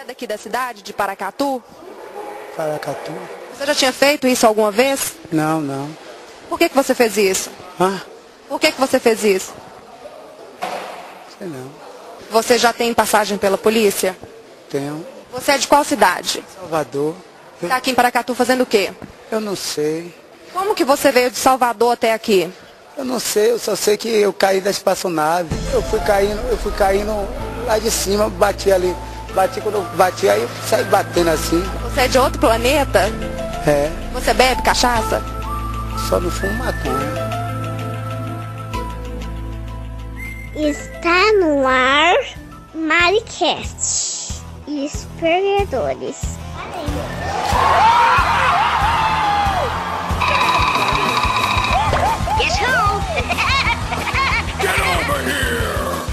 é 0.00 0.04
daqui 0.04 0.26
da 0.26 0.38
cidade, 0.38 0.82
de 0.82 0.92
Paracatu? 0.94 1.62
Paracatu? 2.56 3.12
Você 3.54 3.66
já 3.66 3.74
tinha 3.74 3.92
feito 3.92 4.26
isso 4.26 4.46
alguma 4.46 4.70
vez? 4.70 5.12
Não, 5.30 5.60
não. 5.60 5.90
Por 6.48 6.58
que, 6.58 6.70
que 6.70 6.74
você 6.74 6.94
fez 6.94 7.18
isso? 7.18 7.50
Ah, 7.78 8.00
Por 8.48 8.58
que, 8.58 8.72
que 8.72 8.80
você 8.80 8.98
fez 8.98 9.22
isso? 9.24 9.52
sei 11.38 11.48
não. 11.48 11.70
Você 12.30 12.56
já 12.56 12.72
tem 12.72 12.94
passagem 12.94 13.36
pela 13.36 13.58
polícia? 13.58 14.16
Tenho. 14.70 15.04
Você 15.32 15.52
é 15.52 15.58
de 15.58 15.68
qual 15.68 15.84
cidade? 15.84 16.42
Salvador. 16.58 17.14
Está 17.62 17.76
aqui 17.76 17.90
em 17.90 17.94
Paracatu 17.94 18.34
fazendo 18.34 18.62
o 18.62 18.66
quê? 18.66 18.92
eu 19.30 19.40
não 19.40 19.54
sei. 19.54 20.14
Como 20.52 20.74
que 20.74 20.84
você 20.84 21.12
veio 21.12 21.30
de 21.30 21.36
Salvador 21.36 21.92
até 21.92 22.12
aqui? 22.14 22.50
Eu 22.96 23.04
não 23.04 23.20
sei, 23.20 23.52
eu 23.52 23.58
só 23.58 23.76
sei 23.76 23.96
que 23.98 24.08
eu 24.08 24.32
caí 24.32 24.60
da 24.62 24.70
espaçonave. 24.70 25.54
Eu 25.72 25.82
fui 25.82 26.00
caindo, 26.00 26.40
eu 26.50 26.56
fui 26.56 26.72
caindo 26.72 27.12
lá 27.66 27.78
de 27.78 27.90
cima, 27.90 28.28
bati 28.30 28.72
ali. 28.72 28.96
Bati 29.34 29.60
quando 29.60 29.76
eu 29.76 29.82
bati, 29.96 30.28
aí 30.28 30.42
eu 30.42 30.48
saí 30.68 30.84
batendo 30.84 31.30
assim. 31.30 31.62
Você 31.84 32.00
é 32.02 32.08
de 32.08 32.18
outro 32.18 32.40
planeta? 32.40 33.00
É, 33.66 33.90
Você 34.12 34.34
bebe 34.34 34.62
cachaça? 34.62 35.22
só 36.08 36.18
não 36.18 36.30
fumo 36.30 36.52
maconha. 36.54 37.30
Está 40.56 41.32
no 41.40 41.66
ar 41.66 42.14
Maricast 42.74 44.42
e 44.66 44.86
os 44.86 45.06
perdedores. 45.20 46.16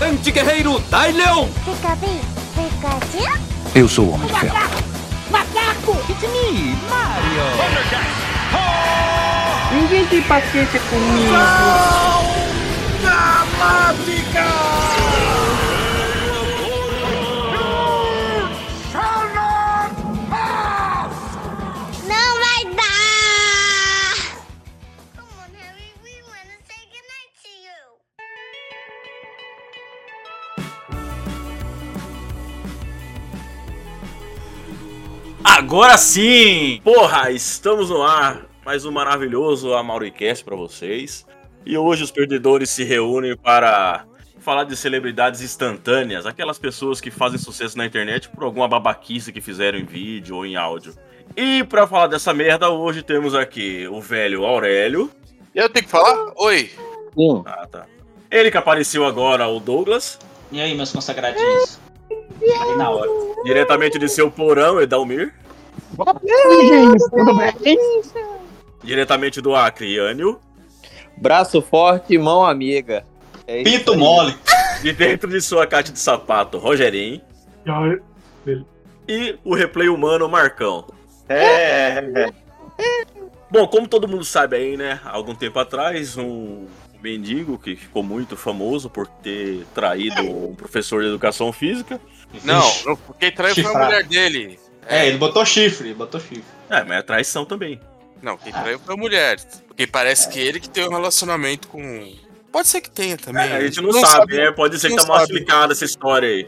Anti-guerreiro 0.02 0.80
Dai 0.90 1.12
Leão! 1.12 1.48
Fica 1.66 1.96
bem? 1.96 2.37
Eu 3.76 3.88
sou 3.88 4.06
o 4.06 4.14
Homem 4.14 4.28
de 4.28 4.40
Ferro. 4.40 4.58
It's 6.10 6.22
me, 6.22 6.76
Mario! 6.90 7.44
Ninguém 9.74 10.06
tem 10.08 10.22
paciência 10.24 10.80
comigo. 10.80 11.32
Não 11.32 12.38
Agora 35.58 35.98
sim! 35.98 36.80
Porra, 36.84 37.32
estamos 37.32 37.90
no 37.90 38.04
ar. 38.04 38.46
Mais 38.64 38.86
um 38.86 38.92
maravilhoso 38.92 39.74
Amauricast 39.74 40.46
pra 40.46 40.56
vocês. 40.56 41.26
E 41.66 41.76
hoje 41.76 42.04
os 42.04 42.12
perdedores 42.12 42.70
se 42.70 42.84
reúnem 42.84 43.36
para 43.36 44.06
falar 44.40 44.66
de 44.66 44.78
celebridades 44.78 45.42
instantâneas, 45.42 46.28
aquelas 46.28 46.60
pessoas 46.60 47.02
que 47.02 47.10
fazem 47.10 47.40
sucesso 47.40 47.76
na 47.76 47.88
internet 47.88 48.30
por 48.30 48.44
alguma 48.44 48.68
babaquice 48.68 49.34
que 49.34 49.42
fizeram 49.42 49.80
em 49.80 49.84
vídeo 49.84 50.36
ou 50.36 50.46
em 50.46 50.56
áudio. 50.56 50.94
E 51.36 51.64
pra 51.64 51.88
falar 51.88 52.06
dessa 52.06 52.32
merda, 52.36 52.70
hoje 52.70 53.02
temos 53.02 53.34
aqui 53.34 53.88
o 53.88 54.00
velho 54.00 54.46
Aurélio. 54.46 55.10
Eu 55.56 55.68
tenho 55.70 55.86
que 55.86 55.92
falar? 55.92 56.34
Oi. 56.36 56.70
Ah, 57.48 57.66
tá. 57.66 57.88
Ele 58.30 58.52
que 58.52 58.58
apareceu 58.58 59.08
agora, 59.08 59.48
o 59.48 59.60
Douglas. 59.60 60.20
E 60.52 60.62
aí, 60.62 60.76
meus 60.76 60.92
consagradinhos? 60.92 61.80
Ali 62.62 62.76
na 62.78 62.92
hora. 62.92 63.10
Diretamente 63.44 63.98
de 63.98 64.08
seu 64.08 64.30
porão, 64.30 64.80
Edalmir. 64.80 65.34
Gente, 66.70 67.10
tudo 67.10 67.34
bem? 67.36 67.80
Diretamente 68.84 69.42
do 69.42 69.56
Acre, 69.56 69.96
Yânio. 69.96 70.40
Braço 71.18 71.62
forte, 71.62 72.18
mão 72.18 72.46
amiga. 72.46 73.04
É 73.48 73.64
Pinto 73.64 73.94
aí. 73.94 73.98
mole. 73.98 74.38
De 74.82 74.94
dentro 74.94 75.30
de 75.30 75.42
sua 75.42 75.66
caixa 75.66 75.92
de 75.92 76.00
sapato, 76.00 76.58
Rogerinho. 76.58 77.22
E 79.08 79.38
o 79.44 79.56
replay 79.56 79.90
humano, 79.90 80.30
Marcão. 80.30 80.86
É. 81.28 82.32
Bom, 83.50 83.68
como 83.68 83.88
todo 83.88 84.08
mundo 84.08 84.24
sabe 84.24 84.58
aí, 84.58 84.78
né? 84.78 85.00
Há 85.04 85.12
algum 85.12 85.34
tempo 85.34 85.58
atrás, 85.58 86.18
um 86.18 86.68
mendigo 87.02 87.58
que 87.58 87.76
ficou 87.76 88.04
muito 88.04 88.36
famoso 88.36 88.90
por 88.90 89.08
ter 89.08 89.66
traído 89.74 90.22
um 90.22 90.54
professor 90.54 91.02
de 91.02 91.08
educação 91.08 91.52
física. 91.52 92.00
Não, 92.44 92.62
não, 92.86 92.98
quem 93.20 93.32
traiu 93.32 93.56
foi 93.56 93.66
a 93.66 93.86
mulher 93.86 94.04
dele. 94.04 94.60
É, 94.88 95.08
ele 95.08 95.18
botou 95.18 95.46
chifre, 95.46 95.94
botou 95.94 96.20
chifre. 96.20 96.44
É, 96.70 96.84
mas 96.84 97.00
é 97.00 97.02
traição 97.02 97.46
também. 97.46 97.80
Não, 98.22 98.38
quem 98.38 98.52
traiu 98.52 98.80
foi 98.80 98.94
a 98.94 98.98
mulher. 98.98 99.38
Porque 99.68 99.86
parece 99.86 100.30
que 100.30 100.40
ele 100.40 100.60
que 100.60 100.70
tem 100.70 100.88
um 100.88 100.92
relacionamento 100.92 101.68
com. 101.68 102.14
Pode 102.52 102.68
ser 102.68 102.82
que 102.82 102.90
tenha 102.90 103.18
também. 103.18 103.44
É, 103.48 103.58
a 103.58 103.62
gente 103.62 103.82
não, 103.82 103.92
sabe, 103.94 104.38
né? 104.38 104.52
Pode 104.52 104.80
ser 104.80 104.88
que 104.90 104.96
não 104.96 105.04
tá 105.04 105.10
mal 105.10 105.20
sabe. 105.20 105.32
explicada 105.34 105.74
essa 105.74 105.86
história 105.86 106.28
aí. 106.30 106.48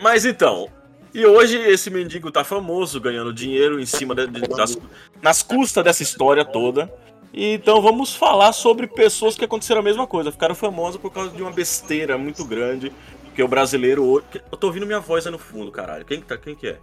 Mas 0.00 0.24
então, 0.24 0.68
e 1.14 1.24
hoje 1.24 1.56
esse 1.56 1.90
mendigo 1.90 2.30
tá 2.30 2.44
famoso, 2.44 3.00
ganhando 3.00 3.32
dinheiro 3.32 3.80
em 3.80 3.86
cima 3.86 4.14
de- 4.14 4.26
de- 4.26 4.40
das, 4.48 4.76
nas 5.22 5.42
custas 5.42 5.82
dessa 5.82 6.02
história 6.02 6.44
toda. 6.44 6.92
E 7.32 7.54
Então 7.54 7.80
vamos 7.80 8.14
falar 8.14 8.52
sobre 8.52 8.86
pessoas 8.86 9.36
que 9.36 9.44
aconteceram 9.44 9.80
a 9.80 9.84
mesma 9.84 10.06
coisa, 10.06 10.32
ficaram 10.32 10.54
famosas 10.54 11.00
por 11.00 11.12
causa 11.12 11.30
de 11.30 11.42
uma 11.42 11.50
besteira 11.52 12.16
muito 12.18 12.44
grande. 12.44 12.92
Porque 13.24 13.42
o 13.42 13.48
brasileiro 13.48 14.04
hoje. 14.04 14.24
Eu 14.50 14.58
tô 14.58 14.66
ouvindo 14.66 14.84
minha 14.86 15.00
voz 15.00 15.24
aí 15.26 15.32
no 15.32 15.38
fundo, 15.38 15.70
caralho. 15.70 16.04
Quem 16.04 16.20
que, 16.20 16.26
tá, 16.26 16.36
quem 16.36 16.54
que 16.54 16.66
é? 16.68 16.76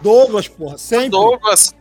Douglas, 0.00 0.48
porra, 0.48 0.78
sempre. 0.78 1.10
Douglas. 1.10 1.74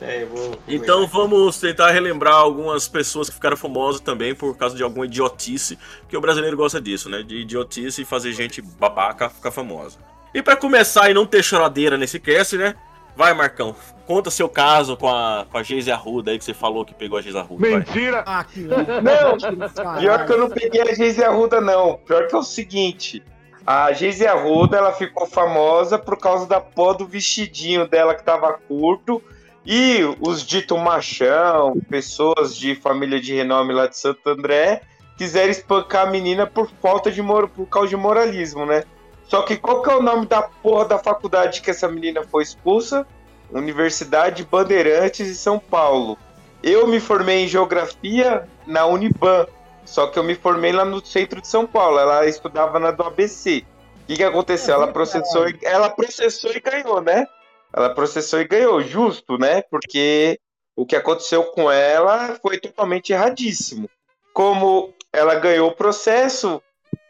É, 0.00 0.24
eu 0.24 0.28
vou. 0.28 0.58
Então 0.66 1.06
vamos 1.06 1.60
tentar 1.60 1.90
relembrar 1.92 2.34
algumas 2.34 2.88
pessoas 2.88 3.28
que 3.28 3.34
ficaram 3.36 3.56
famosas 3.56 4.00
também 4.00 4.34
por 4.34 4.56
causa 4.56 4.76
de 4.76 4.82
alguma 4.82 5.06
idiotice, 5.06 5.78
porque 6.00 6.16
o 6.16 6.20
brasileiro 6.20 6.56
gosta 6.56 6.80
disso, 6.80 7.08
né? 7.08 7.22
De 7.22 7.36
idiotice 7.36 8.02
e 8.02 8.04
fazer 8.04 8.32
gente 8.32 8.60
babaca 8.60 9.30
ficar 9.30 9.52
famosa. 9.52 9.98
E 10.34 10.42
pra 10.42 10.56
começar 10.56 11.08
e 11.10 11.14
não 11.14 11.24
ter 11.24 11.42
choradeira 11.42 11.96
nesse 11.96 12.18
cast, 12.18 12.56
né? 12.56 12.74
Vai, 13.14 13.34
Marcão, 13.34 13.76
conta 14.06 14.30
seu 14.30 14.48
caso 14.48 14.96
com 14.96 15.06
a, 15.06 15.46
com 15.50 15.58
a 15.58 15.62
Geise 15.62 15.92
Arruda 15.92 16.30
aí 16.30 16.38
que 16.38 16.44
você 16.44 16.54
falou 16.54 16.84
que 16.84 16.94
pegou 16.94 17.18
a 17.18 17.22
Geise 17.22 17.38
Arruda. 17.38 17.60
vai. 17.70 17.84
Ah, 18.26 18.42
que 18.42 18.60
Não, 18.60 19.98
pior 20.00 20.26
que 20.26 20.32
eu 20.32 20.38
não 20.38 20.48
peguei 20.50 20.80
a 20.80 20.94
Geise 20.94 21.22
Arruda, 21.22 21.60
não. 21.60 21.98
Pior 22.06 22.26
que 22.26 22.34
é 22.34 22.38
o 22.38 22.42
seguinte. 22.42 23.22
A 23.66 23.92
Geise 23.92 24.26
Arruda, 24.26 24.76
ela 24.76 24.92
ficou 24.92 25.26
famosa 25.26 25.98
por 25.98 26.18
causa 26.18 26.46
da 26.46 26.60
pó 26.60 26.92
do 26.92 27.06
vestidinho 27.06 27.86
dela 27.86 28.14
que 28.14 28.24
tava 28.24 28.52
curto. 28.54 29.22
E 29.64 30.00
os 30.20 30.44
dito 30.44 30.76
machão, 30.76 31.74
pessoas 31.88 32.56
de 32.56 32.74
família 32.74 33.20
de 33.20 33.32
renome 33.32 33.72
lá 33.72 33.86
de 33.86 33.96
Santo 33.96 34.28
André, 34.28 34.82
quiseram 35.16 35.50
espancar 35.50 36.08
a 36.08 36.10
menina 36.10 36.46
por 36.46 36.68
falta 36.82 37.12
de 37.12 37.22
por 37.22 37.66
causa 37.66 37.90
de 37.90 37.96
moralismo, 37.96 38.66
né? 38.66 38.82
Só 39.28 39.42
que 39.42 39.56
qual 39.56 39.80
que 39.80 39.90
é 39.90 39.94
o 39.94 40.02
nome 40.02 40.26
da 40.26 40.42
porra 40.42 40.84
da 40.84 40.98
faculdade 40.98 41.62
que 41.62 41.70
essa 41.70 41.88
menina 41.88 42.24
foi 42.24 42.42
expulsa? 42.42 43.06
Universidade 43.52 44.44
Bandeirantes 44.44 45.26
de 45.26 45.36
São 45.36 45.60
Paulo. 45.60 46.18
Eu 46.62 46.86
me 46.88 46.98
formei 46.98 47.44
em 47.44 47.48
geografia 47.48 48.48
na 48.66 48.86
Uniban, 48.86 49.46
só 49.84 50.06
que 50.06 50.18
eu 50.18 50.24
me 50.24 50.34
formei 50.34 50.72
lá 50.72 50.84
no 50.84 51.04
centro 51.04 51.40
de 51.40 51.48
São 51.48 51.66
Paulo. 51.66 51.98
Ela 51.98 52.26
estudava 52.26 52.78
na 52.78 52.90
do 52.90 53.02
ABC. 53.02 53.64
O 54.02 54.06
que, 54.06 54.16
que 54.16 54.24
aconteceu? 54.24 54.74
Ela 54.74 54.88
processou, 54.88 55.48
e, 55.48 55.58
ela 55.62 55.88
processou 55.90 56.52
e 56.52 56.60
ganhou, 56.60 57.00
né? 57.00 57.26
Ela 57.72 57.94
processou 57.94 58.40
e 58.40 58.44
ganhou, 58.48 58.82
justo, 58.82 59.38
né? 59.38 59.62
Porque 59.62 60.38
o 60.76 60.84
que 60.84 60.96
aconteceu 60.96 61.44
com 61.44 61.70
ela 61.70 62.38
foi 62.42 62.58
totalmente 62.58 63.12
erradíssimo. 63.12 63.88
Como 64.32 64.92
ela 65.12 65.34
ganhou 65.36 65.68
o 65.68 65.74
processo, 65.76 66.60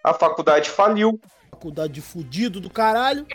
a 0.04 0.12
faculdade 0.12 0.68
faliu. 0.70 1.20
Faculdade 1.50 1.92
de 1.92 2.00
fudido 2.00 2.60
do 2.60 2.68
caralho. 2.70 3.26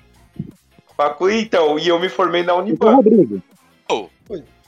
Facu- 0.96 1.30
Então, 1.30 1.78
e 1.80 1.88
eu 1.88 2.00
me 2.00 2.10
formei 2.10 2.44
na 2.44 2.56
Uniban. 2.56 2.96
Rodrigo. 2.96 3.42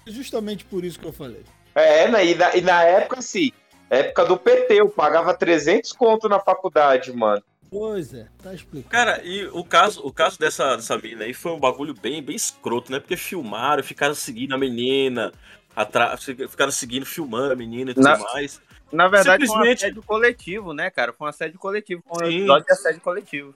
Justamente 0.08 0.66
por 0.66 0.84
isso 0.84 1.00
que 1.00 1.06
eu 1.06 1.14
falei. 1.14 1.44
É, 1.76 2.08
na, 2.08 2.24
e, 2.24 2.34
na, 2.36 2.56
e 2.56 2.62
na 2.62 2.84
época, 2.84 3.20
assim, 3.20 3.52
época 3.90 4.26
do 4.26 4.38
PT, 4.38 4.76
eu 4.76 4.90
pagava 4.90 5.34
300 5.34 5.92
conto 5.94 6.28
na 6.30 6.40
faculdade, 6.40 7.12
mano. 7.12 7.42
Pois 7.72 8.14
é, 8.14 8.28
tá 8.42 8.54
explicado. 8.54 8.90
Cara, 8.92 9.22
e 9.24 9.46
o 9.48 9.64
caso, 9.64 10.02
o 10.04 10.12
caso 10.12 10.40
dessa, 10.40 10.76
dessa 10.76 10.98
mina 10.98 11.26
aí 11.26 11.34
foi 11.34 11.52
um 11.52 11.60
bagulho 11.60 11.94
bem, 11.94 12.22
bem 12.22 12.36
escroto, 12.36 12.92
né? 12.92 13.00
Porque 13.00 13.16
filmaram, 13.16 13.84
ficaram 13.84 14.16
seguindo 14.16 14.54
a 14.56 14.58
menina, 14.58 15.32
atra... 15.76 16.18
ficaram 16.18 16.72
seguindo, 16.72 17.06
filmando 17.06 17.54
a 17.54 17.56
menina 17.56 17.92
e 17.92 17.94
tudo 17.94 18.04
Na- 18.04 18.18
mais. 18.18 18.60
Na 18.92 19.08
verdade, 19.08 19.46
foi 19.46 19.54
um 19.56 19.58
Simplesmente- 19.60 19.86
assédio 19.86 20.02
coletivo, 20.02 20.74
né, 20.74 20.90
cara? 20.90 21.14
Foi 21.14 21.28
um 21.28 21.30
assédio 21.30 21.60
coletivo. 21.60 22.02
Foi 22.08 22.26
um 22.26 22.32
episódio 22.32 22.66
de 22.66 22.72
assédio 22.74 23.02
coletivo. 23.02 23.54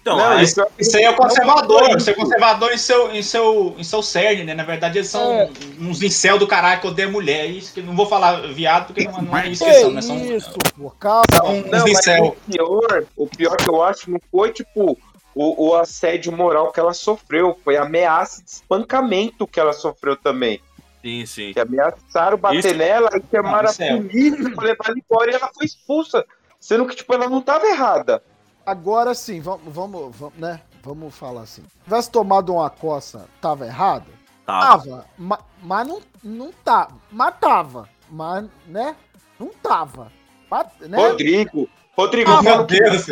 Então, 0.00 0.16
Não, 0.16 0.28
aí- 0.30 0.44
isso, 0.44 0.64
Isso 0.78 0.96
aí 0.96 1.04
é 1.04 1.10
o 1.10 1.14
conservador, 1.16 1.90
você 1.92 2.12
é 2.12 2.14
conservador 2.14 2.72
em 2.72 2.78
seu, 2.78 3.12
em 3.12 3.22
seu, 3.22 3.74
em 3.78 3.84
seu 3.84 4.02
cerne, 4.02 4.44
né? 4.44 4.54
Na 4.54 4.64
verdade, 4.64 4.96
eles 4.98 5.08
são 5.10 5.32
É. 5.34 5.50
uns 5.78 6.02
incel 6.02 6.38
do 6.38 6.46
caralho 6.46 6.80
que 6.80 6.86
odeiam 6.86 7.10
mulher. 7.12 7.46
Isso 7.50 7.74
que 7.74 7.82
não 7.82 7.94
vou 7.94 8.06
falar 8.06 8.40
viado, 8.48 8.86
porque 8.86 9.04
não, 9.04 9.20
não 9.22 9.36
é 9.36 9.48
isso 9.48 9.62
que 9.64 9.70
Que 9.70 9.80
são, 9.80 9.90
né? 9.90 10.00
São 10.00 10.16
isso, 10.16 10.50
pô, 10.78 10.90
calma. 10.90 11.24
uns 11.50 11.64
Não, 11.66 11.80
mas 11.80 11.90
incel. 11.90 12.24
o 12.28 12.32
pior, 12.50 13.04
o 13.16 13.26
pior 13.26 13.56
que 13.58 13.68
eu 13.68 13.82
acho 13.82 14.10
não 14.10 14.18
foi, 14.30 14.52
tipo, 14.52 14.96
o, 15.34 15.68
o 15.68 15.74
assédio 15.76 16.32
moral 16.32 16.72
que 16.72 16.80
ela 16.80 16.94
sofreu, 16.94 17.58
foi 17.62 17.76
a 17.76 17.82
ameaça 17.82 18.42
de 18.42 18.50
espancamento 18.50 19.46
que 19.46 19.60
ela 19.60 19.74
sofreu 19.74 20.16
também. 20.16 20.60
Sim, 21.02 21.26
sim. 21.26 21.52
Que 21.52 21.60
ameaçaram 21.60 22.38
bater 22.38 22.58
Isso- 22.58 22.74
nela 22.74 23.10
e 23.14 23.22
chamaram 23.36 23.68
Ah, 23.68 23.70
isso 23.70 23.82
é- 23.82 23.90
a 23.90 23.96
polícia 23.98 24.50
pra 24.54 24.64
levar 24.64 24.84
ela 24.88 24.96
embora 24.98 25.30
e 25.30 25.34
ela 25.34 25.50
foi 25.54 25.66
expulsa. 25.66 26.24
Sendo 26.58 26.86
que, 26.86 26.94
tipo, 26.96 27.14
ela 27.14 27.26
não 27.28 27.40
tava 27.40 27.66
errada. 27.66 28.22
Agora 28.70 29.14
sim, 29.14 29.40
vamos, 29.40 29.62
vamos, 29.66 30.16
vamos, 30.16 30.38
né? 30.38 30.60
Vamos 30.82 31.14
falar 31.14 31.42
assim. 31.42 31.62
Se 31.62 31.84
tivesse 31.84 32.10
tomado 32.10 32.54
uma 32.54 32.70
coça, 32.70 33.28
tava 33.40 33.66
errado? 33.66 34.06
Tava. 34.46 34.82
Tava. 34.84 35.06
ma- 35.18 35.40
Mas 35.62 35.86
não, 35.88 36.00
não 36.22 36.52
tava. 36.64 36.92
Mas 37.10 37.34
tava. 37.40 37.88
Mas, 38.08 38.46
né? 38.66 38.94
Não 39.38 39.48
tava. 39.48 40.10
Mas, 40.50 40.66
né? 40.80 40.96
Rodrigo, 40.96 41.68
Rodrigo, 41.96 42.30
Ah, 42.30 42.36
eu 42.36 42.42
Meu 42.42 42.64
Deus. 42.64 43.06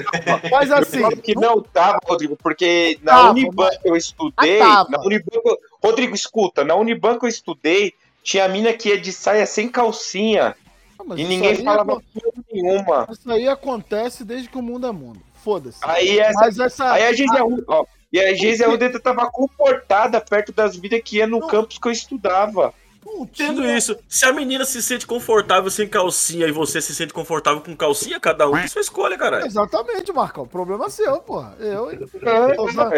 Mas 0.51 0.71
assim, 0.71 1.01
Falo 1.03 1.17
que 1.17 1.35
não 1.35 1.61
tava, 1.61 1.99
Rodrigo, 2.07 2.37
porque 2.37 2.99
na 3.03 3.13
Tava, 3.13 3.31
Unibanco 3.31 3.81
eu 3.85 3.97
estudei. 3.97 4.63
Ah. 4.63 4.87
Na 4.89 5.01
Unibanco, 5.01 5.59
Rodrigo, 5.83 6.15
escuta, 6.15 6.65
na 6.65 6.75
Unibanco 6.75 7.27
eu 7.27 7.29
estudei, 7.29 7.93
tinha 8.23 8.49
mina 8.49 8.73
que 8.73 8.91
ia 8.91 9.01
de 9.01 9.13
saia 9.13 9.45
sem 9.47 9.69
calcinha 9.69 10.57
Ah, 10.99 11.03
mas 11.05 11.19
e 11.19 11.25
ninguém 11.25 11.63
falava 11.65 11.97
porra 11.97 12.45
nenhuma. 12.53 13.07
Isso 13.11 13.31
aí 13.31 13.49
acontece 13.49 14.25
desde 14.25 14.49
que 14.49 14.57
o 14.59 14.63
mundo 14.63 14.87
é 14.87 14.93
mundo. 14.93 15.21
Foda-se. 15.43 15.79
Aí, 15.83 16.19
essa, 16.19 16.41
Mas 16.41 16.59
essa. 16.59 16.93
aí 16.93 17.07
a 17.07 17.13
Geise 17.13 17.37
Arruda, 17.37 17.65
ó, 17.69 17.85
e 18.13 18.21
a 18.21 18.35
Geise 18.35 18.65
Arruda 18.65 18.99
tava 19.01 19.31
comportada 19.31 20.21
perto 20.21 20.53
das 20.53 20.77
vidas 20.77 21.01
que 21.05 21.17
ia 21.19 21.27
no 21.27 21.47
campus 21.47 21.79
que 21.79 21.89
eu 21.89 21.93
estudava. 21.93 22.73
não 23.05 23.25
Tendo 23.27 23.63
tinha- 23.63 23.77
isso, 23.77 23.97
se 24.09 24.25
a 24.27 24.33
menina 24.33 24.65
se 24.65 24.83
sente 24.83 25.07
confortável 25.07 25.71
sem 25.71 25.89
calcinha 25.89 26.47
e 26.47 26.53
você 26.53 26.81
se 26.81 26.95
sente 26.95 27.13
confortável 27.13 27.61
com 27.63 27.75
calcinha, 27.77 28.21
cada 28.21 28.49
um 28.49 28.53
tem 28.53 28.69
sua 28.69 28.83
escolha, 28.83 29.17
caralho. 29.17 29.47
Exatamente, 29.47 30.13
Marcão. 30.13 30.47
Problema 30.47 30.87
é 30.87 30.91
seu, 30.91 31.19
porra. 31.21 31.55
Eu. 31.59 31.91
É, 31.91 32.55
Tô 32.55 32.67
usando, 32.67 32.91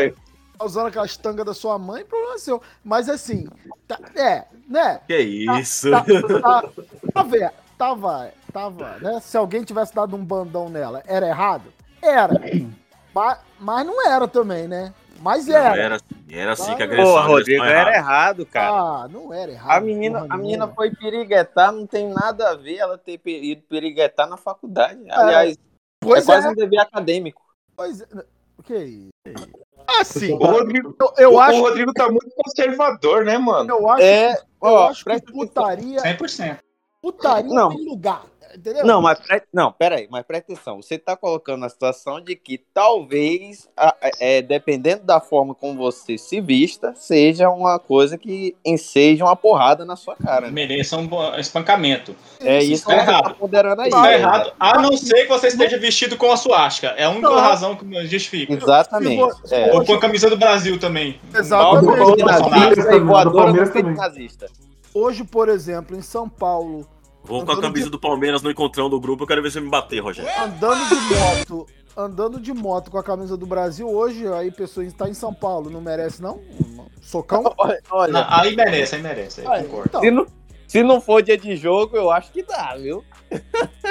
tá 0.58 0.64
usando 0.64 0.86
aquelas 0.88 1.16
tangas 1.16 1.46
da 1.46 1.54
sua 1.54 1.78
mãe, 1.78 2.04
problema 2.04 2.34
é 2.34 2.38
seu. 2.38 2.60
Mas 2.84 3.08
assim, 3.08 3.46
tá- 3.86 4.00
é, 4.16 4.44
né? 4.68 5.00
Que 5.06 5.18
isso? 5.18 5.90
Tá, 5.90 6.02
tá, 6.02 6.64
tava, 7.14 7.52
tava, 7.78 8.32
tava, 8.52 8.96
né? 9.00 9.20
Se 9.22 9.36
alguém 9.36 9.62
tivesse 9.62 9.94
dado 9.94 10.16
um 10.16 10.24
bandão 10.24 10.68
nela, 10.68 11.02
era 11.06 11.28
errado? 11.28 11.72
Era. 12.02 12.34
Mas, 13.14 13.38
mas 13.58 13.86
não 13.86 14.06
era 14.06 14.26
também, 14.28 14.66
né? 14.68 14.92
Mas 15.20 15.46
Não, 15.46 15.54
era. 15.56 15.76
era 15.82 15.94
assim, 15.96 16.04
era 16.30 16.52
assim 16.52 16.74
que 16.76 16.82
a 16.82 16.86
agressão. 16.86 17.12
Pô, 17.12 17.18
a 17.18 17.20
agressão 17.24 17.36
Rodrigo, 17.36 17.64
é 17.64 17.68
era 17.68 17.78
errada. 17.78 17.96
errado, 17.96 18.46
cara. 18.46 18.70
Ah, 19.04 19.08
não 19.08 19.34
era 19.34 19.52
errado. 19.52 19.76
A 19.76 19.80
menina, 19.80 20.20
porra 20.22 20.34
a 20.34 20.38
menina 20.38 20.68
foi 20.68 20.90
piriguetar, 20.90 21.72
não 21.72 21.86
tem 21.86 22.08
nada 22.08 22.50
a 22.50 22.54
ver 22.56 22.76
ela 22.78 22.96
ter 22.96 23.20
ido 23.26 23.62
piriguetar 23.68 24.26
na 24.28 24.36
faculdade. 24.38 25.00
Aliás, 25.10 25.52
é, 25.56 25.56
Pois 26.00 26.24
quase 26.24 26.46
é, 26.46 26.50
um 26.50 26.54
dever 26.54 26.78
acadêmico. 26.80 27.42
pois 27.76 28.00
é. 28.00 28.06
O 28.56 28.62
que 28.62 28.72
é 28.74 28.84
isso? 28.84 29.10
Assim, 29.98 30.32
O 30.32 30.36
Rodrigo, 30.38 30.94
eu, 31.00 31.12
eu 31.18 31.32
o, 31.34 31.40
acho, 31.40 31.58
o 31.58 31.62
Rodrigo 31.62 31.92
tá 31.92 32.08
muito 32.08 32.30
conservador, 32.36 33.24
né, 33.24 33.36
mano? 33.36 33.68
eu 33.70 33.90
acho, 33.90 34.02
É, 34.02 34.32
eu 34.34 34.38
ó, 34.60 34.88
acho 34.88 35.04
que 35.04 35.20
putaria, 35.32 35.98
100%. 36.00 36.58
putaria 37.02 37.52
Não. 37.52 37.70
tem 37.70 37.84
lugar. 37.84 38.22
Entendeu? 38.54 38.84
Não, 38.84 39.00
mas 39.00 39.18
pre... 39.20 39.42
não, 39.52 39.72
peraí, 39.72 40.08
mas 40.10 40.24
presta 40.24 40.52
atenção. 40.52 40.82
Você 40.82 40.98
tá 40.98 41.16
colocando 41.16 41.64
a 41.64 41.68
situação 41.68 42.20
de 42.20 42.34
que 42.34 42.58
talvez, 42.72 43.68
é, 44.18 44.42
dependendo 44.42 45.04
da 45.04 45.20
forma 45.20 45.54
como 45.54 45.76
você 45.76 46.18
se 46.18 46.40
vista, 46.40 46.94
seja 46.94 47.48
uma 47.48 47.78
coisa 47.78 48.18
que 48.18 48.56
enseja 48.64 49.24
uma 49.24 49.36
porrada 49.36 49.84
na 49.84 49.96
sua 49.96 50.16
cara. 50.16 50.46
né? 50.46 50.52
Mereça 50.52 50.96
um 50.96 51.08
espancamento. 51.38 52.14
É 52.40 52.62
isso 52.62 52.84
tá 52.86 52.94
que 52.94 53.00
você 53.00 53.06
tá 53.06 53.12
errado. 53.12 53.34
ponderando 53.36 53.82
aí. 53.82 53.90
Tá 53.90 54.02
né? 54.02 54.14
errado. 54.14 54.52
A 54.58 54.80
não 54.80 54.96
ser 54.96 55.22
que 55.22 55.28
você 55.28 55.48
esteja 55.48 55.78
vestido 55.78 56.16
com 56.16 56.30
a 56.30 56.36
suástica. 56.36 56.88
É 56.96 57.04
a 57.04 57.10
única 57.10 57.28
Não. 57.28 57.38
razão 57.38 57.76
que 57.76 58.06
justifica. 58.06 58.52
Exatamente. 58.52 59.32
É. 59.50 59.72
Ou 59.72 59.84
com 59.84 59.94
a 59.94 60.00
camisa 60.00 60.28
do 60.28 60.36
Brasil 60.36 60.78
também. 60.78 61.20
Exatamente. 61.34 62.22
Palmeiras 62.22 63.70
também. 63.70 63.94
nazista. 63.94 64.46
Hoje, 64.92 65.24
por 65.24 65.48
exemplo, 65.48 65.96
em 65.96 66.02
São 66.02 66.28
Paulo, 66.28 66.86
Vou 67.22 67.44
com 67.44 67.52
a 67.52 67.60
camisa 67.60 67.88
do 67.90 67.98
Palmeiras 67.98 68.42
no 68.42 68.50
encontrão 68.50 68.88
do 68.90 68.98
grupo, 69.00 69.22
eu 69.22 69.26
quero 69.26 69.42
ver 69.42 69.50
você 69.52 69.60
me 69.60 69.68
bater, 69.68 70.00
Rogério. 70.00 70.30
andando 70.42 70.88
de 70.88 71.14
moto, 71.14 71.66
andando 71.96 72.40
de 72.40 72.52
moto 72.52 72.90
com 72.90 72.98
a 72.98 73.02
camisa 73.04 73.36
do 73.36 73.46
Brasil, 73.46 73.88
hoje 73.88 74.26
aí 74.32 74.50
pessoa 74.50 74.84
está 74.84 75.08
em 75.08 75.14
São 75.14 75.32
Paulo, 75.32 75.70
não 75.70 75.80
merece 75.80 76.20
não? 76.22 76.40
Socão? 77.00 77.42
Olha, 77.58 77.80
olha, 77.90 78.12
Não, 78.12 78.26
aí 78.28 78.56
merece, 78.56 78.96
aí 78.96 79.02
merece. 79.02 79.40
Aí 79.42 79.46
Aí, 79.46 79.64
concordo. 79.64 79.88
então, 79.88 80.00
se, 80.02 80.10
não, 80.10 80.26
se 80.66 80.82
não 80.82 81.00
for 81.00 81.22
dia 81.22 81.36
de 81.36 81.56
jogo, 81.56 81.96
eu 81.96 82.10
acho 82.10 82.32
que 82.32 82.42
dá, 82.42 82.74
viu? 82.76 83.04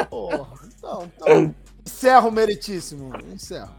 porra, 0.09 0.47
então, 0.77 1.11
então, 1.15 1.55
encerra 1.85 2.27
o 2.27 2.31
meritíssimo, 2.31 3.11
encerra. 3.33 3.73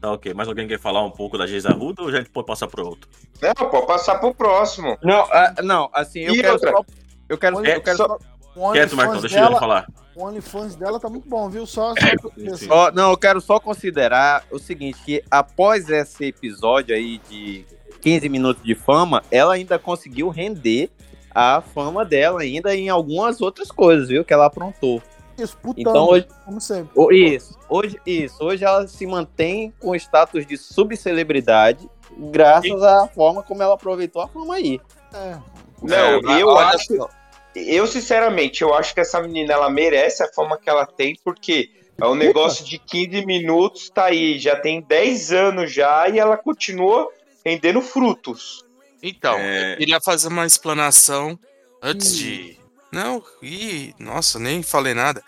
Tá 0.00 0.12
ok, 0.12 0.32
mais 0.34 0.48
alguém 0.48 0.68
quer 0.68 0.78
falar 0.78 1.02
um 1.04 1.10
pouco 1.10 1.36
da 1.38 1.46
Geisa 1.46 1.70
Arruda 1.70 2.02
ou 2.02 2.10
já 2.10 2.18
a 2.18 2.20
gente 2.20 2.30
pode 2.30 2.46
passar 2.46 2.66
pro 2.68 2.86
outro? 2.86 3.08
Não, 3.42 3.54
pode 3.70 3.86
passar 3.86 4.18
pro 4.18 4.34
próximo. 4.34 4.96
Não, 5.02 5.20
ah, 5.32 5.54
não 5.62 5.88
assim, 5.92 6.20
eu 6.20 6.34
E 6.34 6.40
quero 6.40 6.52
outra? 6.54 6.70
só. 6.72 6.84
Eu 7.28 7.38
quero, 7.38 7.56
Olha, 7.56 7.74
eu 7.74 7.80
quero 7.82 7.96
só- 7.96 8.06
só. 8.06 8.18
O 8.58 8.72
Quieto, 8.72 8.96
Marcão, 8.96 9.12
OnlyFans 9.16 9.20
deixa 9.32 9.46
dela, 9.48 9.60
falar. 9.60 9.86
o 10.14 10.24
OnlyFans 10.24 10.76
dela 10.76 10.98
tá 10.98 11.10
muito 11.10 11.28
bom, 11.28 11.50
viu? 11.50 11.66
Só, 11.66 11.92
só 11.94 12.30
Sim, 12.38 12.56
sim. 12.56 12.68
Ó, 12.70 12.90
não, 12.90 13.10
eu 13.10 13.16
quero 13.18 13.38
só 13.38 13.60
considerar 13.60 14.44
o 14.50 14.58
seguinte, 14.58 14.98
que 15.04 15.22
após 15.30 15.90
esse 15.90 16.24
episódio 16.24 16.94
aí 16.96 17.18
de 17.28 17.66
15 18.00 18.26
minutos 18.30 18.62
de 18.64 18.74
fama, 18.74 19.22
ela 19.30 19.52
ainda 19.52 19.78
conseguiu 19.78 20.30
render 20.30 20.90
a 21.34 21.60
fama 21.60 22.02
dela 22.02 22.40
ainda 22.40 22.74
em 22.74 22.88
algumas 22.88 23.42
outras 23.42 23.70
coisas, 23.70 24.08
viu? 24.08 24.24
Que 24.24 24.32
ela 24.32 24.46
aprontou. 24.46 25.02
disputando, 25.36 25.78
Então 25.78 26.08
hoje, 26.08 26.26
como 26.46 26.58
sempre. 26.62 27.34
isso, 27.34 27.58
hoje, 27.68 28.00
isso, 28.06 28.42
hoje 28.42 28.64
ela 28.64 28.88
se 28.88 29.06
mantém 29.06 29.70
com 29.78 29.90
o 29.90 29.94
status 29.94 30.46
de 30.46 30.56
subcelebridade, 30.56 31.86
graças 32.30 32.82
à 32.82 33.06
forma 33.08 33.42
como 33.42 33.62
ela 33.62 33.74
aproveitou 33.74 34.22
a 34.22 34.28
fama 34.28 34.54
aí. 34.54 34.80
É. 35.12 35.36
Não, 35.82 36.22
mas 36.22 36.40
eu 36.40 36.48
olha 36.48 36.68
acho. 36.68 36.96
só. 36.96 37.08
Eu, 37.56 37.86
sinceramente, 37.86 38.60
eu 38.62 38.74
acho 38.74 38.92
que 38.92 39.00
essa 39.00 39.20
menina 39.22 39.54
ela 39.54 39.70
merece 39.70 40.22
a 40.22 40.28
fama 40.32 40.58
que 40.58 40.68
ela 40.68 40.84
tem, 40.84 41.16
porque 41.24 41.70
é 41.98 42.06
um 42.06 42.14
negócio 42.14 42.64
de 42.64 42.78
15 42.78 43.24
minutos, 43.24 43.88
tá 43.88 44.06
aí, 44.06 44.38
já 44.38 44.56
tem 44.56 44.82
10 44.82 45.32
anos 45.32 45.72
já, 45.72 46.06
e 46.08 46.18
ela 46.18 46.36
continua 46.36 47.08
rendendo 47.44 47.80
frutos. 47.80 48.64
Então, 49.02 49.38
É. 49.38 49.72
eu 49.72 49.76
queria 49.78 50.00
fazer 50.00 50.28
uma 50.28 50.44
explanação 50.44 51.38
antes 51.82 52.16
de. 52.16 52.58
Não, 52.92 53.22
ih, 53.42 53.94
nossa, 53.98 54.38
nem 54.38 54.62
falei 54.62 54.94
nada. 54.94 55.22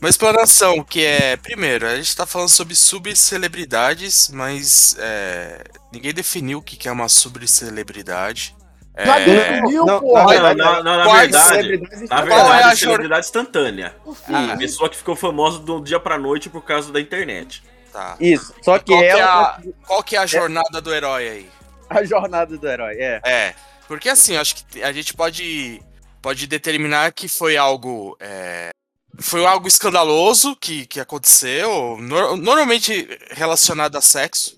Uma 0.00 0.08
explanação 0.08 0.82
que 0.82 1.04
é, 1.04 1.36
primeiro, 1.36 1.86
a 1.86 1.94
gente 1.96 2.16
tá 2.16 2.24
falando 2.24 2.48
sobre 2.48 2.74
subcelebridades, 2.74 4.30
mas 4.30 4.96
é, 4.98 5.62
ninguém 5.92 6.12
definiu 6.12 6.58
o 6.58 6.62
que 6.62 6.88
é 6.88 6.92
uma 6.92 7.08
subcelebridade. 7.08 8.56
Já 9.04 9.20
É, 9.20 9.24
definiu, 9.24 9.84
não, 9.86 10.00
porra. 10.00 10.24
não, 10.34 10.42
Na, 10.42 10.54
na- 10.54 10.82
na- 10.82 11.12
verdade, 11.14 11.78
na 12.08 12.18
é 12.18 12.22
verdade, 12.22 12.68
jor- 12.68 12.76
celebridade 12.78 13.26
instantânea. 13.26 13.94
Filho. 14.26 14.52
A 14.52 14.56
pessoa 14.56 14.88
que 14.90 14.96
ficou 14.96 15.14
famosa 15.16 15.58
do 15.58 15.80
dia 15.80 15.98
pra 16.00 16.18
noite 16.18 16.48
por 16.50 16.62
causa 16.64 16.92
da 16.92 17.00
internet. 17.00 17.62
tá. 17.92 18.16
Isso, 18.20 18.54
só 18.62 18.78
que 18.78 18.92
Qual 18.92 18.98
que, 19.00 19.04
é 19.04 19.08
ela 19.08 19.42
a, 19.42 19.60
qual 19.86 20.02
que 20.02 20.16
é 20.16 20.18
a 20.20 20.26
jornada 20.26 20.80
do 20.80 20.94
herói 20.94 21.28
aí? 21.28 21.50
a 21.88 22.04
jornada 22.04 22.56
do 22.56 22.68
herói, 22.68 22.94
é. 22.98 23.20
É, 23.24 23.54
porque 23.88 24.08
assim, 24.08 24.36
acho 24.36 24.54
que 24.64 24.82
a 24.82 24.92
gente 24.92 25.12
pode, 25.14 25.82
pode 26.22 26.46
determinar 26.46 27.12
que 27.12 27.26
foi 27.28 27.56
algo. 27.56 28.16
é, 28.20 28.70
foi 29.18 29.44
algo 29.44 29.66
escandaloso 29.66 30.54
que, 30.56 30.86
que 30.86 31.00
aconteceu, 31.00 31.96
nor- 32.00 32.36
normalmente 32.36 33.08
relacionado 33.32 33.96
a 33.96 34.00
sexo. 34.00 34.56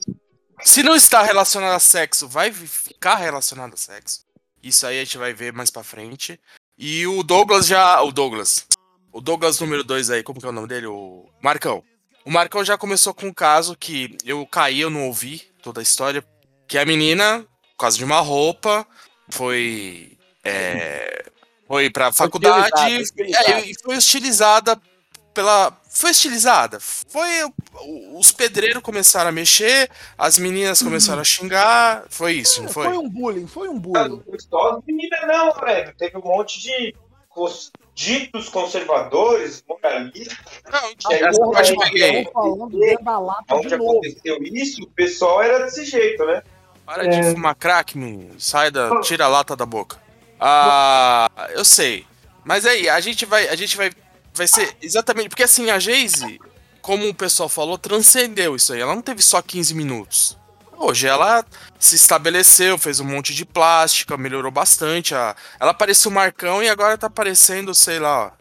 Se 0.61 0.83
não 0.83 0.95
está 0.95 1.23
relacionado 1.23 1.75
a 1.75 1.81
sexo, 1.81 2.29
vai 2.29 2.53
ficar 2.53 3.17
relacionado 3.17 3.73
a 3.75 3.77
sexo. 3.77 4.21
Isso 4.62 4.87
aí 4.87 5.00
a 5.00 5.04
gente 5.04 5.19
vai 5.19 5.33
ver 5.33 5.52
mais 5.52 5.71
pra 5.71 5.83
frente. 5.83 6.38
E 6.78 7.07
o 7.07 7.23
Douglas 7.23 7.66
já. 7.66 8.00
O 8.02 8.12
Douglas. 8.12 8.66
O 9.12 9.21
Douglas 9.21 9.61
número 9.61 9.85
2 9.85 10.11
aí, 10.11 10.23
como 10.23 10.40
que 10.40 10.47
é 10.47 10.49
o 10.49 10.52
nome 10.52 10.69
dele? 10.69 10.87
O 10.87 11.28
Marcão. 11.42 11.83
O 12.25 12.31
Marcão 12.31 12.64
já 12.64 12.78
começou 12.78 13.12
com 13.12 13.26
um 13.26 13.35
caso 13.35 13.76
que 13.76 14.16
eu 14.25 14.47
caí, 14.47 14.81
eu 14.81 14.88
não 14.88 15.07
ouvi 15.07 15.42
toda 15.62 15.81
a 15.81 15.83
história. 15.83 16.25
Que 16.69 16.78
a 16.78 16.87
menina, 16.87 17.45
por 17.73 17.78
causa 17.78 17.99
de 17.99 18.04
uma 18.04 18.21
roupa, 18.21 18.87
foi. 19.28 20.16
É, 20.45 21.25
foi 21.66 21.90
pra 21.90 22.12
faculdade 22.12 22.71
é, 23.19 23.61
e 23.61 23.75
foi 23.83 23.97
hostilizada 23.97 24.81
pela. 25.35 25.76
Foi 25.93 26.11
hostilizada. 26.11 26.79
Foi. 26.81 27.29
Os 28.15 28.33
pedreiros 28.33 28.83
começaram 28.83 29.29
a 29.29 29.33
mexer, 29.33 29.91
as 30.17 30.39
meninas 30.39 30.83
começaram 30.83 31.21
a 31.21 31.25
xingar. 31.25 32.05
Foi 32.09 32.33
isso, 32.33 32.63
não 32.63 32.69
Foi 32.71 32.87
foi? 32.87 32.97
um 32.97 33.09
bullying, 33.09 33.47
foi 33.47 33.69
um 33.69 33.79
bullying. 33.79 34.23
Meninas 34.87 35.27
não, 35.27 35.53
velho. 35.53 35.95
Teve 35.97 36.17
um 36.17 36.23
monte 36.23 36.61
de 36.61 36.95
ditos 37.95 38.49
conservadores, 38.49 39.63
moralistas. 39.69 40.39
Não, 40.71 40.95
que 40.97 41.15
aí, 41.15 41.21
eu 41.21 42.33
falando 42.33 42.73
Onde 43.51 43.77
novo. 43.77 43.91
aconteceu 43.99 44.39
isso, 44.43 44.83
o 44.83 44.91
pessoal 44.91 45.43
era 45.43 45.65
desse 45.65 45.85
jeito, 45.85 46.25
né? 46.25 46.43
Para 46.87 47.07
de 47.07 47.23
fumar 47.33 47.55
crack, 47.55 47.97
menino. 47.97 48.41
Sai 48.41 48.71
da. 48.71 49.01
Tira 49.01 49.27
a 49.27 49.29
lata 49.29 49.55
da 49.55 49.67
boca. 49.67 49.99
Ah, 50.41 51.31
eu 51.51 51.65
sei. 51.65 52.07
Mas 52.45 52.67
aí, 52.67 52.89
a 52.89 52.99
gente 53.01 53.25
vai. 53.25 53.49
A 53.49 53.55
gente 53.55 53.77
vai. 53.77 53.91
Vai 54.35 54.47
ser 54.47 54.77
exatamente. 54.81 55.29
Porque 55.29 55.43
assim, 55.43 55.71
a 55.71 55.79
Geise. 55.79 56.41
como 56.81 57.09
o 57.09 57.15
pessoal 57.15 57.49
falou, 57.49 57.79
transcendeu 57.79 58.57
isso 58.57 58.73
aí. 58.73 58.81
Ela 58.81 58.95
não 58.95 59.03
teve 59.03 59.23
só 59.23 59.41
15 59.41 59.75
minutos. 59.75 60.37
Hoje 60.77 61.07
ela 61.07 61.45
se 61.79 61.95
estabeleceu, 61.95 62.77
fez 62.77 62.99
um 62.99 63.05
monte 63.05 63.33
de 63.33 63.45
plástica, 63.45 64.17
melhorou 64.17 64.51
bastante. 64.51 65.15
A... 65.15 65.37
Ela 65.61 65.73
parecia 65.73 66.11
o 66.11 66.15
Marcão 66.15 66.61
e 66.62 66.69
agora 66.69 66.99
tá 66.99 67.09
parecendo, 67.09 67.73
sei 67.75 68.01
lá, 68.01 68.33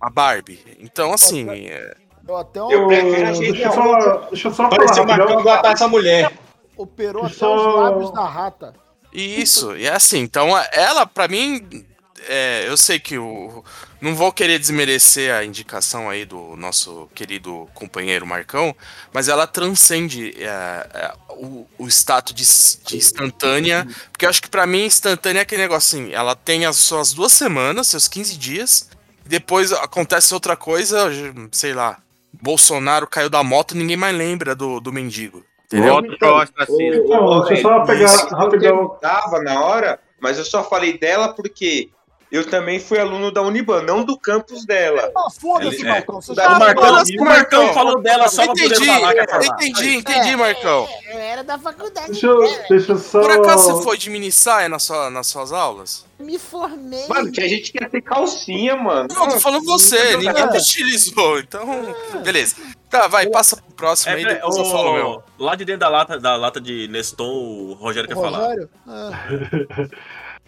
a 0.00 0.10
Barbie. 0.10 0.62
Então, 0.78 1.12
assim. 1.12 1.48
É... 1.48 1.94
Eu 2.26 2.36
até 2.36 2.62
um... 2.62 2.70
Eu 2.70 2.86
prefiro 2.88 3.28
a 3.28 3.32
gente 3.32 3.52
Deixa 3.52 3.66
eu 3.68 3.72
só, 3.72 4.16
deixa 4.30 4.48
eu 4.48 4.54
só 4.54 4.68
Parecia 4.68 5.02
o 5.02 5.06
falar 5.06 5.06
Marcão 5.18 5.26
rapidão. 5.36 5.52
aguentar 5.52 5.72
essa 5.72 5.88
mulher. 5.88 6.32
Operou 6.76 7.24
até 7.24 7.34
Só- 7.34 7.56
os 7.56 7.82
lábios 7.82 8.10
da 8.12 8.26
rata. 8.26 8.74
Isso, 9.12 9.76
e 9.76 9.86
é 9.86 9.92
assim, 9.94 10.18
então 10.18 10.54
a- 10.54 10.68
ela, 10.72 11.06
pra 11.06 11.28
mim, 11.28 11.86
é, 12.28 12.64
eu 12.68 12.76
sei 12.76 12.98
que 12.98 13.18
o. 13.18 13.64
Não 14.00 14.14
vou 14.14 14.32
querer 14.32 14.58
desmerecer 14.58 15.34
a 15.34 15.44
indicação 15.44 16.10
aí 16.10 16.24
do 16.24 16.56
nosso 16.56 17.08
querido 17.14 17.68
companheiro 17.74 18.26
Marcão, 18.26 18.74
mas 19.12 19.28
ela 19.28 19.46
transcende 19.46 20.34
é, 20.38 20.46
é, 20.46 21.12
o, 21.30 21.66
o 21.78 21.88
status 21.88 22.34
de, 22.34 22.84
de 22.86 22.96
instantânea, 22.98 23.86
porque 24.12 24.26
eu 24.26 24.30
acho 24.30 24.42
que 24.42 24.50
pra 24.50 24.66
mim 24.66 24.84
instantânea 24.84 25.40
é 25.40 25.42
aquele 25.42 25.62
negócio 25.62 25.98
assim, 25.98 26.12
ela 26.12 26.36
tem 26.36 26.66
as 26.66 26.76
suas 26.76 27.14
duas 27.14 27.32
semanas, 27.32 27.86
seus 27.86 28.06
15 28.06 28.36
dias, 28.36 28.90
depois 29.24 29.72
acontece 29.72 30.34
outra 30.34 30.54
coisa, 30.54 31.10
sei 31.50 31.72
lá, 31.72 31.98
Bolsonaro 32.42 33.06
caiu 33.06 33.30
da 33.30 33.42
moto 33.42 33.74
e 33.74 33.78
ninguém 33.78 33.96
mais 33.96 34.16
lembra 34.16 34.54
do, 34.54 34.80
do 34.80 34.92
mendigo. 34.92 35.42
Entendeu? 35.66 35.94
Outro. 35.94 36.14
Então, 36.14 36.38
deixa 36.38 37.54
eu 37.54 37.62
só 37.62 37.80
pegar 37.84 38.04
Isso, 38.04 38.28
rapidão. 38.34 38.82
Eu 38.82 38.88
tava 39.00 39.42
na 39.42 39.64
hora, 39.64 39.98
mas 40.20 40.36
eu 40.36 40.44
só 40.44 40.62
falei 40.62 40.98
dela 40.98 41.32
porque 41.32 41.88
eu 42.32 42.48
também 42.48 42.80
fui 42.80 42.98
aluno 42.98 43.30
da 43.30 43.40
Uniban, 43.42 43.82
não 43.82 44.04
do 44.04 44.18
campus 44.18 44.64
dela. 44.64 45.10
Ah, 45.16 45.30
foda-se, 45.30 45.84
é. 45.86 45.88
Marcão. 45.88 46.20
Você 46.20 46.32
O 46.32 46.34
já 46.34 46.48
O 46.48 46.58
Marcão, 46.58 46.82
o 46.84 46.94
Marcão 46.94 47.24
Marcão. 47.24 47.74
falou 47.74 48.00
dela 48.02 48.28
só 48.28 48.44
pra 48.44 48.52
poder 48.54 48.66
Entendi, 48.66 48.86
falar 48.86 49.12
que 49.12 49.20
é 49.20 49.26
falar. 49.28 49.44
entendi, 49.46 49.94
entendi, 49.96 50.36
Marcão. 50.36 50.88
Eu 51.10 51.18
era 51.18 51.44
da 51.44 51.58
faculdade. 51.58 52.12
Deixa 52.12 52.26
eu, 52.26 52.40
deixa 52.68 52.92
eu 52.92 52.98
só. 52.98 53.20
Por 53.20 53.30
acaso 53.30 53.72
você 53.72 53.82
foi 53.84 53.96
de 53.98 54.10
mini 54.10 54.32
saia 54.32 54.68
na 54.68 54.78
sua, 54.78 55.10
nas 55.10 55.26
suas 55.26 55.52
aulas? 55.52 56.04
Me 56.18 56.38
formei. 56.38 57.06
Mano, 57.08 57.30
tinha 57.30 57.48
gente 57.48 57.70
que 57.72 57.82
ia 57.82 57.88
ter 57.88 58.00
calcinha, 58.00 58.76
mano. 58.76 59.08
Não, 59.12 59.28
tô 59.28 59.38
falando 59.40 59.64
você, 59.64 60.16
ninguém 60.16 60.48
te 60.48 60.58
utilizou, 60.58 61.38
então. 61.40 61.94
Beleza. 62.24 62.56
Tá, 62.88 63.08
vai, 63.08 63.26
passa 63.26 63.56
pro 63.56 63.74
próximo 63.74 64.12
É, 64.12 64.16
aí, 64.16 64.24
é, 64.24 64.34
depois 64.34 64.56
eu 64.56 64.64
falo 64.66 64.90
o 64.90 64.94
meu. 64.94 65.22
o, 65.36 65.42
lá 65.44 65.56
de 65.56 65.64
dentro 65.64 65.80
da 65.80 65.88
lata, 65.88 66.16
da 66.20 66.36
lata 66.36 66.60
de 66.60 66.86
Neston, 66.86 67.24
o 67.26 67.72
Rogério 67.72 68.08
quer 68.08 68.14
falar. 68.14 68.38
Rogério? 68.38 68.70
Ah, 68.86 69.10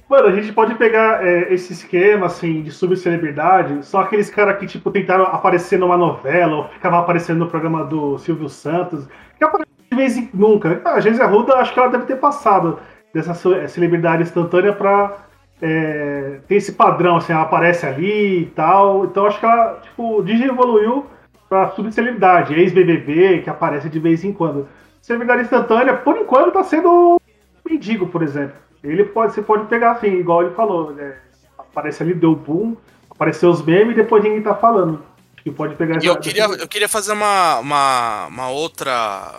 Mano, 0.08 0.28
a 0.28 0.32
gente 0.32 0.52
pode 0.52 0.76
pegar 0.76 1.26
é, 1.26 1.52
esse 1.52 1.72
esquema, 1.72 2.26
assim, 2.26 2.62
de 2.62 2.70
subcelebridade, 2.70 3.84
só 3.84 4.02
aqueles 4.02 4.30
caras 4.30 4.56
que, 4.58 4.66
tipo, 4.66 4.88
tentaram 4.92 5.24
aparecer 5.24 5.78
numa 5.80 5.96
novela, 5.96 6.56
ou 6.56 6.68
ficavam 6.68 7.00
aparecendo 7.00 7.40
no 7.40 7.48
programa 7.48 7.84
do 7.84 8.16
Silvio 8.18 8.48
Santos, 8.48 9.08
que 9.36 9.42
aparece 9.44 9.68
de 9.90 9.96
vez 9.96 10.16
em 10.16 10.30
nunca. 10.32 10.80
A 10.84 11.00
Geise 11.00 11.20
Arruda, 11.20 11.56
acho 11.56 11.74
que 11.74 11.80
ela 11.80 11.88
deve 11.88 12.04
ter 12.04 12.16
passado 12.16 12.78
dessa 13.12 13.32
eh, 13.56 13.66
celebridade 13.66 14.22
instantânea 14.22 14.72
pra 14.72 15.16
é, 15.60 16.38
ter 16.46 16.54
esse 16.54 16.72
padrão, 16.74 17.16
assim, 17.16 17.32
ela 17.32 17.42
aparece 17.42 17.84
ali 17.84 18.42
e 18.42 18.46
tal. 18.46 19.06
Então, 19.06 19.26
acho 19.26 19.40
que 19.40 19.46
ela, 19.46 19.80
tipo, 19.82 20.24
evoluiu 20.28 21.06
pra 21.48 21.70
subcelebridade, 21.70 22.54
ex-BBB, 22.54 23.40
que 23.42 23.50
aparece 23.50 23.88
de 23.88 23.98
vez 23.98 24.22
em 24.22 24.32
quando. 24.32 24.68
Celebridade 25.02 25.42
instantânea, 25.42 25.94
por 25.94 26.16
enquanto, 26.16 26.52
tá 26.52 26.62
sendo 26.62 27.20
mendigo, 27.68 28.06
por 28.06 28.22
exemplo. 28.22 28.65
Ele 28.82 29.04
pode, 29.04 29.34
você 29.34 29.42
pode 29.42 29.66
pegar 29.66 29.92
assim, 29.92 30.08
igual 30.08 30.42
ele 30.42 30.54
falou, 30.54 30.92
né? 30.92 31.16
Aparece 31.58 32.02
ali, 32.02 32.14
deu 32.14 32.34
boom, 32.34 32.76
apareceu 33.10 33.50
os 33.50 33.62
memes 33.62 33.94
e 33.94 33.96
depois 33.96 34.22
ninguém 34.22 34.42
tá 34.42 34.54
falando. 34.54 35.02
Que 35.42 35.50
pode 35.50 35.76
pegar 35.76 36.02
E 36.02 36.06
eu 36.06 36.18
queria, 36.18 36.44
eu 36.44 36.68
queria 36.68 36.88
fazer 36.88 37.12
uma, 37.12 37.58
uma, 37.58 38.26
uma 38.26 38.48
outra. 38.48 39.34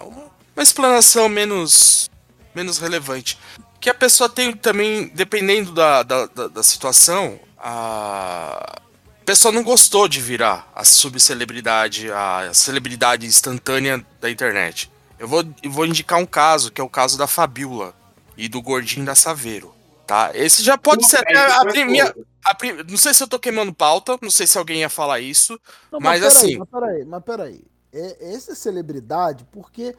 Uma 0.56 0.64
explanação 0.64 1.30
menos, 1.30 2.10
menos 2.56 2.78
relevante. 2.78 3.38
Que 3.80 3.90
a 3.90 3.94
pessoa 3.94 4.30
tem 4.30 4.54
também, 4.54 5.12
dependendo 5.14 5.72
da, 5.72 6.04
da, 6.04 6.26
da, 6.28 6.48
da 6.48 6.64
situação, 6.64 7.40
a. 7.58 8.76
A 9.20 9.28
pessoa 9.28 9.52
não 9.52 9.62
gostou 9.62 10.08
de 10.08 10.22
virar 10.22 10.72
a 10.74 10.86
subcelebridade, 10.86 12.10
a 12.10 12.50
celebridade 12.54 13.26
instantânea 13.26 14.02
da 14.22 14.32
internet. 14.32 14.90
Eu 15.20 15.28
vou, 15.28 15.44
eu 15.62 15.70
vou 15.70 15.86
indicar 15.86 16.18
um 16.18 16.26
caso, 16.26 16.72
que 16.72 16.80
é 16.80 16.84
o 16.84 16.88
caso 16.88 17.18
da 17.18 17.28
Fabiola 17.28 17.94
e 18.38 18.48
do 18.48 18.62
Gordinho 18.62 19.06
da 19.06 19.16
Saveiro. 19.16 19.74
Tá? 20.06 20.32
Esse 20.34 20.64
já 20.64 20.78
pode 20.78 21.06
ser 21.06 21.18
até 21.18 21.36
a 21.38 21.66
primeira. 21.66 22.16
a 22.46 22.56
Não 22.90 22.98
sei 22.98 23.14
se 23.14 23.22
eu 23.22 23.28
tô 23.28 23.38
queimando 23.38 23.74
pauta, 23.74 24.18
não 24.22 24.32
sei 24.32 24.48
se 24.48 24.58
alguém 24.58 24.80
ia 24.80 24.90
falar 24.90 25.20
isso. 25.20 25.60
Não, 25.92 26.00
Mas 26.00 26.22
peraí, 26.22 26.38
assim- 26.38 26.58
Mas 26.58 26.70
peraí, 26.70 27.06
mas 27.06 27.24
peraí. 27.24 27.62
É, 27.92 28.34
essa 28.34 28.54
é 28.54 28.56
celebridade 28.56 29.46
porque 29.52 29.94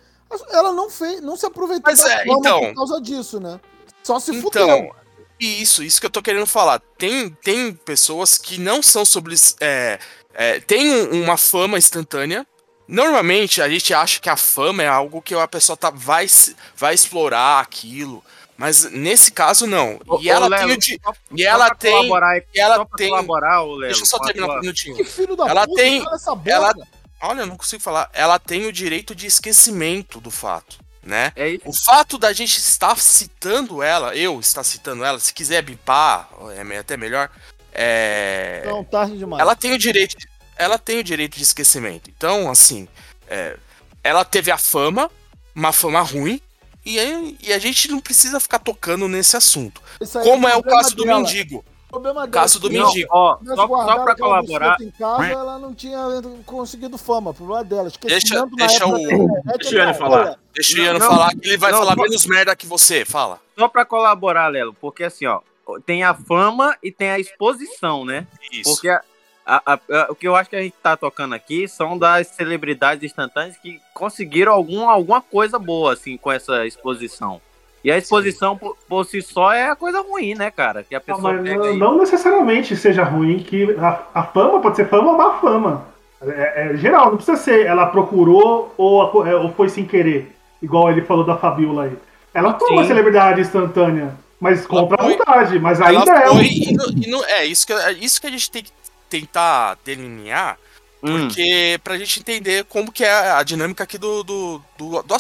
ela 0.50 0.73
não 0.73 0.88
fez, 0.88 1.21
não 1.21 1.37
se 1.37 1.45
aproveitou 1.45 1.90
Mas 1.90 1.99
da 2.00 2.11
é, 2.11 2.25
fama 2.25 2.38
então. 2.38 2.61
por 2.61 2.75
causa 2.75 3.00
disso, 3.02 3.38
né? 3.40 3.61
Só 4.02 4.18
se 4.18 4.30
Então, 4.35 4.42
fudeu. 4.50 4.95
isso, 5.38 5.83
isso 5.83 6.00
que 6.00 6.07
eu 6.07 6.11
tô 6.11 6.23
querendo 6.23 6.47
falar. 6.47 6.80
Tem, 6.97 7.28
tem 7.30 7.73
pessoas 7.75 8.38
que 8.38 8.59
não 8.59 8.83
são 8.83 9.04
sobre. 9.04 9.35
É, 9.61 9.99
é, 10.33 10.61
tem 10.61 10.90
um- 10.90 11.23
uma 11.25 11.37
fama 11.37 11.76
instantânea. 11.76 12.47
Normalmente 12.88 13.61
a 13.61 13.68
gente 13.68 13.92
acha 13.92 14.18
que 14.18 14.30
a 14.30 14.37
fama 14.37 14.83
é 14.83 14.88
algo 14.88 15.21
que 15.21 15.35
a 15.35 15.47
pessoa 15.47 15.76
tá, 15.76 15.90
vai, 15.90 16.26
vai 16.75 16.95
explorar 16.95 17.61
aquilo. 17.61 18.25
Mas 18.57 18.90
nesse 18.90 19.30
caso, 19.30 19.66
não. 19.68 20.00
Ô, 20.07 20.18
E 20.21 20.28
ela 20.30 20.47
ô, 20.47 20.50
tem 20.50 20.59
Lelo, 20.61 20.73
o 20.73 20.76
di- 20.78 21.00
só- 21.04 21.12
E 21.37 21.42
só 21.45 21.49
ela 21.49 21.66
pra 21.66 21.75
tem. 21.76 22.09
E 22.54 22.59
ela 22.61 22.87
tem. 22.97 23.09
colaborar, 23.11 23.62
ô, 23.62 23.66
Lelo, 23.75 23.80
Deixa 23.83 24.00
eu 24.02 24.07
só 24.07 24.18
terminar 24.18 24.57
um 24.57 24.61
minutinho. 24.61 24.97
Que 24.97 25.04
filho 25.04 25.37
da 25.37 25.47
ela 25.47 25.66
puta, 25.66 25.80
tem- 25.80 26.02
cala 26.02 26.16
essa 26.16 26.35
boca. 26.35 26.50
ela- 26.50 26.75
Olha, 27.21 27.40
eu 27.42 27.47
não 27.47 27.57
consigo 27.57 27.83
falar. 27.83 28.09
Ela 28.12 28.38
tem 28.38 28.66
o 28.66 28.73
direito 28.73 29.14
de 29.14 29.26
esquecimento 29.26 30.21
do 30.21 30.30
fato, 30.30 30.78
né? 31.02 31.33
É 31.37 31.50
isso. 31.50 31.62
O 31.66 31.73
fato 31.73 32.16
da 32.16 32.33
gente 32.33 32.57
estar 32.59 32.97
citando 32.99 33.83
ela, 33.83 34.16
eu 34.16 34.40
estar 34.40 34.64
citando 34.64 35.04
ela, 35.04 35.18
se 35.21 35.33
quiser 35.35 35.61
bipar, 35.62 36.28
é 36.73 36.78
até 36.78 36.97
melhor. 36.97 37.28
É... 37.73 38.62
Não, 38.66 38.83
tarde 38.83 39.18
demais. 39.18 39.40
Ela 39.40 39.54
tem 39.54 39.73
o 39.73 39.78
direito. 39.78 40.16
Ela 40.58 40.78
tem 40.78 40.98
o 40.98 41.04
direito 41.04 41.36
de 41.36 41.42
esquecimento. 41.44 42.10
Então, 42.10 42.50
assim, 42.50 42.88
é, 43.28 43.56
ela 44.02 44.24
teve 44.24 44.50
a 44.50 44.58
fama, 44.58 45.10
uma 45.54 45.72
fama 45.72 46.00
ruim, 46.00 46.40
e, 46.84 46.96
e 47.42 47.52
a 47.52 47.58
gente 47.58 47.88
não 47.90 48.00
precisa 48.00 48.40
ficar 48.40 48.58
tocando 48.58 49.06
nesse 49.08 49.36
assunto. 49.36 49.80
Como 50.24 50.48
é 50.48 50.56
o 50.56 50.62
problema 50.62 50.82
caso 50.82 50.96
do 50.96 51.04
dela. 51.04 51.18
mendigo. 51.20 51.64
O 51.88 51.90
problema 51.92 52.20
dela 52.26 52.30
Caso 52.30 52.58
é 52.58 52.60
do 52.60 52.68
que 52.70 52.76
Não, 52.78 52.86
mendigo. 52.86 53.08
ó, 53.10 53.38
só, 53.42 53.66
só 53.66 54.04
pra 54.04 54.14
colaborar, 54.14 54.76
em 54.78 54.90
casa, 54.90 55.24
ela 55.24 55.58
não 55.58 55.74
tinha 55.74 55.98
conseguido 56.44 56.98
fama. 56.98 57.30
O 57.30 57.34
problema 57.34 57.64
dela. 57.64 57.90
Deixa, 58.02 58.46
deixa 58.46 58.86
o. 58.86 58.98
internet 58.98 59.58
Deixa 59.58 59.76
é 59.78 59.78
o 59.78 59.78
Ian 59.78 59.86
da 59.86 59.94
falar. 59.94 60.38
Deixa 60.54 60.74
o 60.74 60.78
Iano 60.80 61.00
falar 61.00 61.30
que 61.30 61.48
ele 61.48 61.56
vai 61.56 61.72
não, 61.72 61.78
falar 61.78 61.96
não. 61.96 62.02
menos 62.04 62.26
merda 62.26 62.54
que 62.54 62.66
você. 62.66 63.06
Fala. 63.06 63.40
só 63.58 63.68
pra 63.68 63.86
colaborar, 63.86 64.48
Lelo, 64.48 64.74
porque 64.74 65.02
assim, 65.04 65.24
ó, 65.26 65.40
tem 65.86 66.02
a 66.04 66.12
fama 66.14 66.76
e 66.82 66.92
tem 66.92 67.10
a 67.10 67.18
exposição, 67.18 68.04
né? 68.04 68.26
Isso. 68.52 68.70
Porque 68.70 68.88
a- 68.90 69.00
a- 69.49 69.62
a- 69.75 69.78
a- 69.90 70.07
o 70.11 70.14
que 70.14 70.28
eu 70.28 70.37
acho 70.37 70.50
que 70.50 70.57
a 70.57 70.61
gente 70.62 70.75
tá 70.83 70.97
tocando 70.97 71.35
aqui 71.35 71.67
são 71.67 71.97
das 71.97 72.26
celebridades 72.28 73.02
instantâneas 73.02 73.57
que 73.57 73.81
conseguiram 73.95 74.52
algum, 74.52 74.88
alguma 74.88 75.21
coisa 75.21 75.59
boa, 75.59 75.93
assim, 75.95 76.17
com 76.17 76.31
essa 76.31 76.67
exposição. 76.67 77.40
E 77.83 77.90
a 77.90 77.97
exposição 77.97 78.57
por, 78.57 78.76
por 78.88 79.05
si 79.05 79.23
só 79.23 79.52
é 79.52 79.71
a 79.71 79.76
coisa 79.76 80.00
ruim, 80.02 80.35
né, 80.35 80.50
cara? 80.50 80.83
Que 80.83 80.95
a 80.95 80.99
Ah, 80.99 81.00
pessoa 81.00 81.33
não, 81.33 81.62
aí. 81.64 81.76
não 81.78 81.97
necessariamente 81.99 82.76
seja 82.76 83.05
ruim, 83.05 83.38
que 83.38 83.75
a, 83.78 84.02
a 84.14 84.23
fama 84.25 84.61
pode 84.61 84.76
ser 84.76 84.88
fama 84.88 85.12
ou 85.12 85.17
má 85.17 85.38
fama. 85.38 85.87
É, 86.21 86.73
é 86.73 86.76
geral, 86.76 87.07
não 87.11 87.17
precisa 87.17 87.37
ser 87.37 87.64
ela 87.67 87.87
procurou 87.87 88.75
ou, 88.76 89.25
é, 89.26 89.37
ou 89.37 89.52
foi 89.52 89.69
sem 89.69 89.85
querer, 89.87 90.35
igual 90.61 90.90
ele 90.90 91.02
falou 91.02 91.25
da 91.25 91.37
Fabiola 91.38 91.85
aí. 91.85 91.93
Ela 92.35 92.59
foi 92.59 92.71
uma 92.73 92.83
Sim. 92.83 92.88
celebridade 92.88 93.40
instantânea, 93.40 94.12
mas 94.40 94.67
contra 94.67 95.00
a 95.00 95.07
vontade, 95.09 95.59
mas 95.61 95.81
Ela 95.81 95.90
ainda 96.00 96.12
é 96.12 96.28
um. 96.31 96.43
e 96.43 96.73
não- 96.73 96.90
e 96.90 97.11
não- 97.11 97.25
é 97.25 97.45
isso 97.45 97.64
que, 97.64 97.73
é 97.73 97.93
isso 97.93 98.21
que 98.21 98.26
a 98.26 98.31
gente 98.31 98.50
tem 98.50 98.64
que 98.64 98.73
tentar 99.08 99.76
delinear, 99.84 100.58
Hum. 101.02 101.28
porque 101.28 101.78
pra 101.84 101.96
gente 101.96 102.18
entender 102.18 102.64
como 102.64 102.90
que 102.90 103.04
é 103.04 103.30
a 103.30 103.42
dinâmica 103.42 103.84
aqui 103.84 103.96
do, 103.96 104.24
do, 104.24 104.62
do, 104.76 105.02
do 105.02 105.16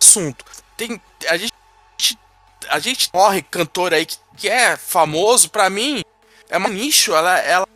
assunto. 0.00 0.44
Tem, 0.76 1.00
a 1.28 1.36
gente 1.36 1.52
a 2.68 2.78
gente 2.78 3.10
morre 3.12 3.42
cantor 3.42 3.92
aí 3.92 4.06
que, 4.06 4.16
que 4.36 4.48
é 4.48 4.76
famoso, 4.76 5.50
pra 5.50 5.68
mim, 5.68 6.02
é 6.48 6.58
um 6.58 6.68
nicho, 6.68 7.12
ela, 7.12 7.38
ela 7.38 7.66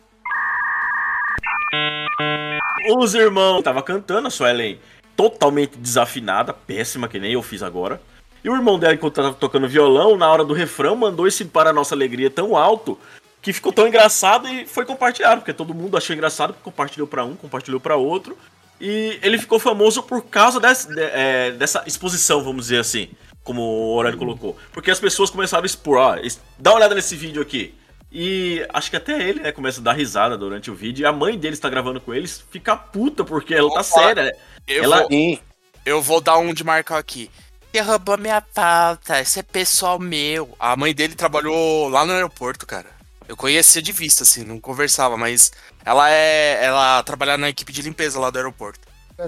Os 2.97 3.13
irmãos 3.13 3.61
tava 3.61 3.81
cantando, 3.83 4.27
a 4.27 4.31
Suelen 4.31 4.79
totalmente 5.15 5.77
desafinada, 5.77 6.53
péssima, 6.53 7.07
que 7.07 7.19
nem 7.19 7.33
eu 7.33 7.41
fiz 7.41 7.63
agora. 7.63 8.01
E 8.43 8.49
o 8.49 8.55
irmão 8.55 8.77
dela, 8.77 8.93
enquanto 8.93 9.15
tava 9.15 9.33
tocando 9.33 9.67
violão, 9.67 10.17
na 10.17 10.31
hora 10.31 10.43
do 10.43 10.53
refrão, 10.53 10.95
mandou 10.95 11.25
esse 11.25 11.45
Para 11.45 11.73
Nossa 11.73 11.95
Alegria 11.95 12.29
tão 12.29 12.55
alto 12.55 12.99
que 13.45 13.53
ficou 13.53 13.71
tão 13.71 13.87
engraçado 13.87 14.47
e 14.49 14.65
foi 14.65 14.85
compartilhado, 14.85 15.41
porque 15.41 15.53
todo 15.53 15.71
mundo 15.71 15.95
achou 15.95 16.15
engraçado, 16.15 16.55
compartilhou 16.63 17.07
pra 17.07 17.23
um, 17.23 17.35
compartilhou 17.35 17.79
pra 17.79 17.95
outro. 17.95 18.35
E 18.81 19.19
ele 19.21 19.37
ficou 19.37 19.59
famoso 19.59 20.01
por 20.01 20.23
causa 20.25 20.59
dessa, 20.59 20.91
de- 20.91 20.99
é, 20.99 21.51
dessa 21.51 21.83
exposição, 21.85 22.43
vamos 22.43 22.63
dizer 22.65 22.79
assim, 22.79 23.07
como 23.43 23.61
o 23.61 23.95
Horário 23.95 24.17
colocou. 24.17 24.57
Porque 24.73 24.89
as 24.89 24.99
pessoas 24.99 25.29
começaram 25.29 25.61
a 25.61 25.65
expor, 25.67 25.99
ó, 25.99 26.15
dá 26.57 26.71
uma 26.71 26.77
olhada 26.77 26.95
nesse 26.95 27.15
vídeo 27.15 27.39
aqui. 27.39 27.75
E 28.11 28.65
acho 28.73 28.89
que 28.89 28.97
até 28.97 29.13
ele, 29.21 29.41
né, 29.41 29.51
começa 29.51 29.79
a 29.79 29.83
dar 29.83 29.93
risada 29.93 30.35
durante 30.35 30.71
o 30.71 30.75
vídeo. 30.75 31.03
E 31.03 31.05
a 31.05 31.11
mãe 31.13 31.37
dele 31.37 31.53
está 31.53 31.69
gravando 31.69 32.01
com 32.01 32.15
eles, 32.15 32.43
fica 32.49 32.75
puta, 32.75 33.23
porque 33.23 33.53
ela 33.53 33.71
tá 33.71 33.83
séria. 33.83 34.23
né? 34.23 34.31
Eu, 34.67 34.83
Ela- 34.85 35.01
vou, 35.07 35.39
eu 35.85 36.01
vou 36.01 36.19
dar 36.19 36.39
um 36.39 36.51
de 36.51 36.63
marcar 36.63 36.97
aqui. 36.97 37.29
Você 37.71 37.79
roubou 37.81 38.17
minha 38.17 38.41
pauta, 38.41 39.21
esse 39.21 39.37
é 39.39 39.43
pessoal 39.43 39.99
meu. 39.99 40.55
A 40.59 40.75
mãe 40.75 40.95
dele 40.95 41.13
trabalhou 41.13 41.89
lá 41.89 42.03
no 42.05 42.13
aeroporto, 42.13 42.65
cara. 42.65 42.94
Eu 43.27 43.35
conhecia 43.35 43.81
de 43.81 43.91
vista, 43.91 44.23
assim, 44.23 44.43
não 44.43 44.59
conversava, 44.59 45.17
mas 45.17 45.51
ela 45.83 46.09
é. 46.11 46.63
Ela 46.63 47.01
trabalha 47.03 47.37
na 47.37 47.49
equipe 47.49 47.71
de 47.73 47.81
limpeza 47.81 48.19
lá 48.19 48.29
do 48.29 48.37
aeroporto. 48.37 48.79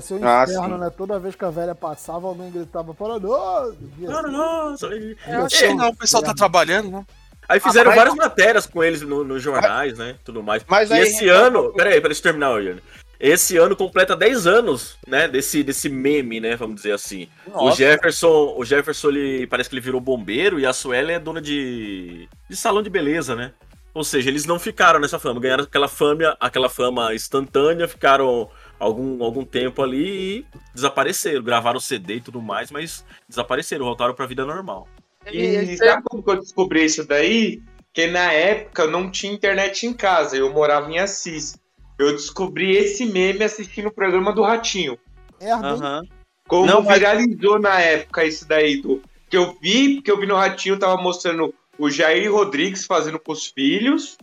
Ser 0.02 0.16
um 0.16 0.28
Ah, 0.28 0.44
inferno, 0.44 0.76
sim. 0.76 0.82
né? 0.82 0.90
Toda 0.96 1.18
vez 1.18 1.34
que 1.36 1.46
a 1.46 1.50
velha 1.50 1.74
passava, 1.74 2.28
alguém 2.28 2.52
gritava 2.52 2.94
paranoso. 2.94 3.78
Paranoso. 4.06 4.86
Eu 4.88 5.46
acho 5.46 5.58
que 5.58 5.74
não, 5.74 5.90
o 5.90 5.96
pessoal 5.96 6.22
tá 6.22 6.34
trabalhando, 6.34 6.92
né? 6.92 7.06
Aí 7.48 7.60
fizeram 7.62 7.92
Ah, 7.92 7.96
várias 7.96 8.14
matérias 8.16 8.66
com 8.66 8.84
eles 8.84 9.02
no- 9.02 9.24
nos 9.24 9.42
jornais, 9.42 9.98
né? 9.98 10.16
Tudo 10.26 10.44
mais. 10.44 10.62
Mas 10.68 10.90
e 10.90 10.94
aí, 10.94 11.02
esse 11.04 11.24
Renato, 11.26 11.46
ano. 11.46 11.74
Peraí, 11.74 11.94
peraí, 11.94 12.02
deixa 12.02 12.20
eu 12.20 12.24
terminar, 12.24 12.52
Eugênio. 12.52 12.84
Esse 13.20 13.56
ano 13.58 13.76
completa 13.76 14.16
10 14.16 14.46
anos, 14.46 14.98
né? 15.08 15.28
Desse, 15.30 15.64
desse 15.64 15.88
meme, 15.88 16.42
né? 16.42 16.56
Vamos 16.58 16.76
dizer 16.76 16.92
assim. 16.92 17.30
O 17.48 17.64
Nossa. 17.66 17.78
Jefferson, 17.78 18.54
o 18.58 18.66
Jefferson, 18.66 19.08
ele 19.10 19.48
parece 19.48 19.70
que 19.70 19.76
ele 19.76 19.82
virou 19.82 20.02
bombeiro 20.02 20.60
e 20.60 20.66
a 20.66 20.74
Sueli 20.74 21.14
é 21.14 21.20
dona 21.20 21.42
de, 21.42 22.28
de 22.50 22.56
salão 22.58 22.84
de 22.84 22.90
beleza, 22.90 23.34
né? 23.36 23.54
Ou 23.98 24.04
seja, 24.04 24.30
eles 24.30 24.46
não 24.46 24.60
ficaram 24.60 25.00
nessa 25.00 25.18
fama, 25.18 25.40
ganharam 25.40 25.64
aquela 25.64 25.88
fama, 25.88 26.38
aquela 26.40 26.70
fama 26.70 27.16
instantânea, 27.16 27.88
ficaram 27.88 28.48
algum, 28.78 29.24
algum 29.24 29.44
tempo 29.44 29.82
ali 29.82 30.38
e 30.38 30.46
desapareceram. 30.76 31.42
Gravaram 31.42 31.80
CD 31.80 32.18
e 32.18 32.22
tudo 32.22 32.40
mais, 32.40 32.70
mas 32.70 33.04
desapareceram, 33.28 33.86
voltaram 33.86 34.14
pra 34.14 34.28
vida 34.28 34.46
normal. 34.46 34.88
E 35.26 35.76
sabe 35.78 36.04
como 36.04 36.22
que 36.22 36.30
eu 36.30 36.40
descobri 36.40 36.86
isso 36.86 37.08
daí? 37.08 37.60
Que 37.92 38.06
na 38.06 38.32
época 38.32 38.84
eu 38.84 38.92
não 38.92 39.10
tinha 39.10 39.34
internet 39.34 39.88
em 39.88 39.94
casa, 39.94 40.38
eu 40.38 40.54
morava 40.54 40.92
em 40.92 41.00
Assis. 41.00 41.58
Eu 41.98 42.12
descobri 42.12 42.78
esse 42.78 43.04
meme 43.04 43.44
assistindo 43.44 43.88
o 43.88 43.92
programa 43.92 44.32
do 44.32 44.44
Ratinho. 44.44 44.96
Merda, 45.42 45.70
hein? 46.04 46.10
Como 46.48 46.68
Não, 46.68 46.84
mas- 46.84 47.00
viralizou 47.00 47.58
na 47.58 47.80
época 47.82 48.24
isso 48.24 48.48
daí 48.48 48.80
do 48.80 49.02
que 49.28 49.36
eu 49.36 49.58
vi, 49.60 49.96
porque 49.96 50.12
eu 50.12 50.20
vi 50.20 50.28
no 50.28 50.36
Ratinho, 50.36 50.78
tava 50.78 51.02
mostrando 51.02 51.52
o 51.78 51.90
Jair 51.90 52.32
Rodrigues 52.32 52.86
fazendo 52.86 53.20
com 53.20 53.32
os 53.32 53.48
filhos. 53.48 54.18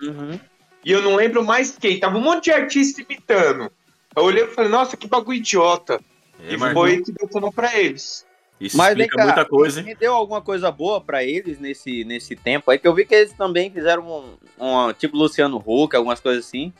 Uhum. 0.00 0.38
E 0.84 0.92
eu 0.92 1.02
não 1.02 1.16
lembro 1.16 1.44
mais 1.44 1.76
quem. 1.76 2.00
Tava 2.00 2.18
um 2.18 2.22
monte 2.22 2.44
de 2.44 2.52
artista 2.52 3.02
imitando. 3.02 3.70
Eu 4.16 4.24
olhei 4.24 4.44
e 4.44 4.48
falei, 4.48 4.70
nossa, 4.70 4.96
que 4.96 5.06
bagulho 5.06 5.38
idiota. 5.38 6.00
É, 6.42 6.54
e 6.54 6.58
foi 6.58 7.02
que 7.02 7.12
deu 7.12 7.28
sono 7.30 7.52
pra 7.52 7.78
eles. 7.78 8.26
Isso 8.60 8.76
Mas 8.76 8.94
vem 8.94 9.06
explica 9.06 9.16
cá, 9.16 9.24
muita 9.24 9.48
coisa, 9.48 9.80
hein? 9.80 9.86
rendeu 9.86 10.14
alguma 10.14 10.42
coisa 10.42 10.70
boa 10.70 11.00
pra 11.00 11.24
eles 11.24 11.58
nesse, 11.58 12.04
nesse 12.04 12.36
tempo 12.36 12.70
aí? 12.70 12.78
Que 12.78 12.86
eu 12.86 12.94
vi 12.94 13.06
que 13.06 13.14
eles 13.14 13.32
também 13.32 13.70
fizeram 13.70 14.06
um, 14.06 14.36
um 14.58 14.92
tipo 14.92 15.16
Luciano 15.16 15.62
Huck, 15.64 15.96
algumas 15.96 16.20
coisas 16.20 16.44
assim. 16.44 16.72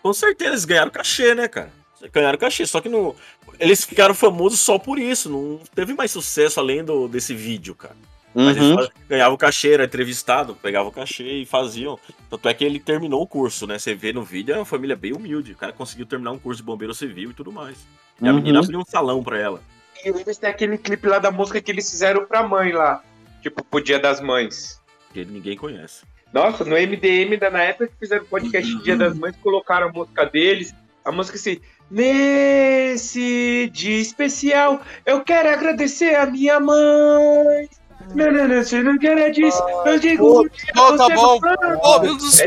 Com 0.00 0.12
certeza, 0.12 0.50
eles 0.50 0.64
ganharam 0.64 0.90
cachê, 0.90 1.34
né, 1.34 1.48
cara? 1.48 1.72
Ganharam 2.12 2.38
cachê, 2.38 2.64
só 2.66 2.80
que 2.80 2.88
não. 2.88 3.16
Eles 3.58 3.84
ficaram 3.84 4.14
famosos 4.14 4.60
só 4.60 4.78
por 4.78 4.98
isso, 4.98 5.28
não 5.28 5.60
teve 5.74 5.94
mais 5.94 6.10
sucesso 6.10 6.60
além 6.60 6.84
do, 6.84 7.08
desse 7.08 7.34
vídeo, 7.34 7.74
cara. 7.74 7.96
Mas 8.34 8.56
Uhum. 8.56 8.64
eles 8.64 8.74
faz- 8.74 8.88
ganhavam 9.08 9.36
cachê, 9.36 9.72
era 9.74 9.84
entrevistado, 9.84 10.54
pegavam 10.56 10.90
cachê 10.90 11.22
e 11.42 11.46
faziam. 11.46 11.98
Tanto 12.28 12.48
é 12.48 12.54
que 12.54 12.64
ele 12.64 12.80
terminou 12.80 13.22
o 13.22 13.26
curso, 13.26 13.66
né? 13.66 13.78
Você 13.78 13.94
vê 13.94 14.12
no 14.12 14.22
vídeo, 14.24 14.54
é 14.54 14.58
uma 14.58 14.64
família 14.64 14.96
bem 14.96 15.12
humilde. 15.12 15.52
O 15.52 15.56
cara 15.56 15.72
conseguiu 15.72 16.04
terminar 16.06 16.32
um 16.32 16.38
curso 16.38 16.60
de 16.60 16.66
bombeiro 16.66 16.92
civil 16.94 17.30
e 17.30 17.34
tudo 17.34 17.52
mais. 17.52 17.86
E 18.20 18.26
a 18.26 18.30
Uhum. 18.30 18.36
menina 18.36 18.58
abriu 18.60 18.80
um 18.80 18.84
salão 18.84 19.22
pra 19.22 19.38
ela. 19.38 19.60
E 20.04 20.08
eles 20.08 20.36
têm 20.36 20.50
aquele 20.50 20.76
clipe 20.76 21.06
lá 21.06 21.18
da 21.18 21.30
música 21.30 21.60
que 21.60 21.70
eles 21.70 21.88
fizeram 21.90 22.26
pra 22.26 22.42
mãe 22.42 22.72
lá. 22.72 23.02
Tipo, 23.40 23.62
pro 23.64 23.80
Dia 23.82 23.98
das 23.98 24.20
Mães. 24.20 24.80
Que 25.12 25.24
ninguém 25.24 25.56
conhece. 25.56 26.04
Nossa, 26.32 26.64
no 26.64 26.76
MDM, 26.76 27.36
da, 27.36 27.48
na 27.50 27.62
época 27.62 27.86
que 27.86 27.94
fizeram 28.00 28.24
o 28.24 28.26
podcast 28.26 28.68
de 28.76 28.82
Dia 28.82 28.96
das 28.96 29.16
Mães, 29.16 29.36
colocaram 29.40 29.88
a 29.88 29.92
música 29.92 30.26
deles. 30.26 30.74
A 31.04 31.12
música 31.12 31.36
assim. 31.36 31.60
Nesse 31.90 33.70
dia 33.72 33.98
especial, 34.00 34.80
eu 35.06 35.20
quero 35.22 35.48
agradecer 35.50 36.14
a 36.16 36.26
minha 36.26 36.58
mãe. 36.58 37.68
Não, 38.14 38.30
não, 38.32 38.48
não, 38.48 38.62
você 38.62 38.82
não 38.82 38.98
quer 38.98 39.30
disso. 39.30 39.62
Eu 39.86 39.98
digo. 39.98 40.48
dia 40.48 40.82
Ô, 40.82 40.96
tá 40.96 41.04
você 41.04 41.14
bom. 41.14 41.38
vai- 41.40 41.76
Ô, 41.76 42.00
meu 42.00 42.16
Deus, 42.16 42.40
É 42.40 42.46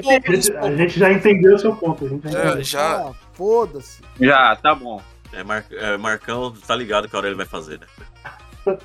A 0.60 0.76
gente, 0.76 1.00
já 1.00 1.12
entendeu 1.12 1.56
o 1.56 1.60
seu 1.60 1.76
ponto. 1.76 2.06
A 2.06 2.10
gente 2.10 2.30
já 2.30 2.40
entendeu. 2.46 2.64
Já. 2.64 2.98
Ah, 3.08 3.12
Foda-se. 3.34 4.02
Já, 4.20 4.56
tá 4.56 4.74
bom. 4.76 5.02
É, 5.34 5.44
Mar- 5.44 5.66
é, 5.72 5.98
Marcão 5.98 6.54
tá 6.66 6.76
ligado 6.76 7.08
que 7.10 7.16
a 7.16 7.20
hora 7.20 7.28
ele 7.28 7.36
vai 7.36 7.46
fazer, 7.46 7.80
né? 7.80 7.88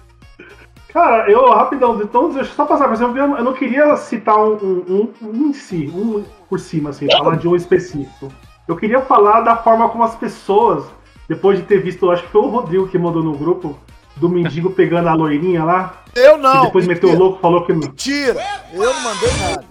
Cara, 0.88 1.30
eu, 1.30 1.50
rapidão, 1.50 1.96
de 1.96 2.04
todos, 2.06 2.34
deixa 2.34 2.50
eu 2.50 2.54
só 2.54 2.66
passar, 2.66 2.86
mas 2.86 3.00
eu, 3.00 3.16
eu 3.16 3.42
não 3.42 3.54
queria 3.54 3.96
citar 3.96 4.36
um, 4.36 4.52
um, 4.56 5.12
um, 5.22 5.28
um 5.28 5.48
em 5.48 5.52
si, 5.54 5.90
um 5.94 6.22
por 6.50 6.60
cima, 6.60 6.90
assim, 6.90 7.10
falar 7.10 7.36
de 7.36 7.48
um 7.48 7.56
específico. 7.56 8.30
Eu 8.68 8.76
queria 8.76 9.00
falar 9.00 9.40
da 9.40 9.56
forma 9.56 9.88
como 9.88 10.04
as 10.04 10.14
pessoas, 10.16 10.84
depois 11.26 11.58
de 11.58 11.64
ter 11.64 11.78
visto, 11.80 12.10
acho 12.10 12.22
que 12.24 12.28
foi 12.30 12.42
o 12.42 12.48
Rodrigo 12.48 12.88
que 12.88 12.98
mandou 12.98 13.22
no 13.22 13.32
grupo, 13.32 13.78
do 14.16 14.28
mendigo 14.28 14.70
pegando 14.70 15.08
a 15.08 15.14
loirinha 15.14 15.64
lá. 15.64 16.02
Eu 16.14 16.36
não. 16.36 16.62
E 16.62 16.66
depois 16.66 16.86
meteu 16.86 17.10
o 17.10 17.18
louco, 17.18 17.40
falou 17.40 17.64
que 17.64 17.72
não. 17.72 17.80
Mentira. 17.80 18.40
Eu 18.72 18.92
não 18.92 19.00
mandei 19.02 19.30
nada. 19.38 19.64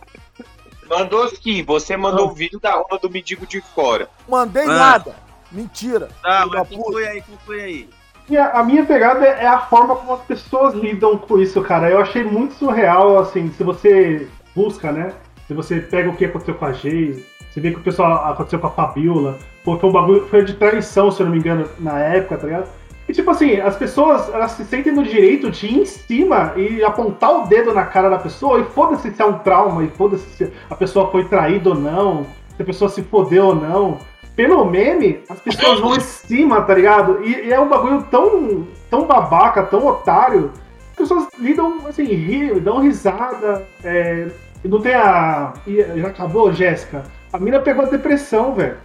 Mandou 0.90 1.28
sim, 1.30 1.64
você 1.64 1.96
mandou 1.96 2.28
o 2.28 2.34
vídeo 2.34 2.60
da 2.60 2.72
rola 2.74 3.00
do 3.02 3.10
mendigo 3.10 3.46
de 3.48 3.62
fora. 3.62 4.10
Mandei 4.28 4.64
Ah. 4.64 4.68
nada. 4.68 5.16
Mentira. 5.52 6.10
Tá, 6.22 6.46
mas 6.52 6.68
conclui 6.70 7.06
aí, 7.08 7.22
conclui 7.22 7.62
aí. 7.62 7.90
E 8.30 8.38
a, 8.38 8.52
a 8.52 8.64
minha 8.64 8.86
pegada 8.86 9.26
é 9.26 9.46
a 9.48 9.60
forma 9.60 9.96
como 9.96 10.14
as 10.14 10.22
pessoas 10.22 10.74
lidam 10.74 11.18
com 11.18 11.40
isso, 11.40 11.62
cara. 11.62 11.90
Eu 11.90 12.00
achei 12.00 12.24
muito 12.24 12.54
surreal, 12.56 13.20
assim, 13.20 13.52
se 13.52 13.64
você 13.64 14.28
busca, 14.56 14.92
né? 14.92 15.14
Se 15.48 15.54
você 15.54 15.80
pega 15.80 16.10
o 16.10 16.16
que 16.16 16.26
aconteceu 16.26 16.56
com 16.56 16.66
a 16.66 16.72
Geise, 16.72 17.26
você 17.52 17.60
vê 17.60 17.72
que 17.72 17.80
o 17.80 17.84
pessoal 17.84 18.32
aconteceu 18.32 18.60
com 18.60 18.68
a 18.68 18.72
Fabiola, 18.72 19.38
pô, 19.66 19.78
foi 19.78 19.90
um 19.90 19.94
bagulho, 19.94 20.28
foi 20.30 20.46
de 20.46 20.54
traição, 20.54 21.12
se 21.12 21.20
eu 21.22 21.26
não 21.26 21.34
me 21.34 21.40
engano, 21.40 21.68
na 21.80 22.00
época, 22.00 22.38
tá 22.38 22.48
ligado? 22.48 22.70
E 23.08 23.14
tipo 23.14 23.30
assim, 23.32 23.60
as 23.60 23.76
pessoas, 23.76 24.30
elas 24.34 24.52
se 24.52 24.64
sentem 24.64 24.94
no 24.94 25.04
direito 25.04 25.52
de 25.52 25.68
ir 25.68 25.80
em 25.80 25.86
cima 25.86 26.54
e 26.56 26.84
apontar 26.84 27.44
o 27.44 27.48
dedo 27.48 27.74
na 27.74 27.86
cara 27.86 28.10
da 28.10 28.18
pessoa, 28.18 28.60
e 28.60 28.64
foda-se 28.64 29.12
se 29.12 29.22
é 29.22 29.26
um 29.26 29.40
trauma, 29.40 29.84
e 29.84 29.90
foda-se 29.90 30.30
se 30.30 30.52
a 30.70 30.76
pessoa 30.76 31.12
foi 31.12 31.26
traída 31.26 31.70
ou 31.70 31.76
não, 31.76 32.26
se 32.56 32.62
a 32.62 32.66
pessoa 32.66 32.90
se 32.90 33.02
fodeu 33.04 33.48
ou 33.48 33.56
não. 33.56 33.98
Pelo 34.36 34.64
meme, 34.64 35.22
as 35.30 35.40
pessoas 35.40 35.80
vão 35.82 35.96
em 35.96 36.00
cima, 36.00 36.62
tá 36.62 36.74
ligado? 36.74 37.20
E, 37.24 37.48
e 37.48 37.54
é 37.54 37.60
um 37.60 37.68
bagulho 37.68 38.04
tão, 38.10 38.66
tão 38.90 39.06
babaca, 39.06 39.64
tão 39.64 39.86
otário. 39.86 40.52
As 40.92 40.96
pessoas 40.96 41.28
lidam, 41.38 41.80
assim, 41.88 42.06
ri, 42.06 42.60
dão 42.62 42.80
risada. 42.80 43.68
É, 43.84 44.30
não 44.64 44.80
tem 44.80 44.94
a. 44.96 45.54
Já 45.96 46.08
acabou, 46.08 46.54
Jéssica? 46.54 47.04
A 47.34 47.38
mina 47.38 47.60
pegou 47.60 47.90
depressão, 47.90 48.54
velho. 48.56 48.78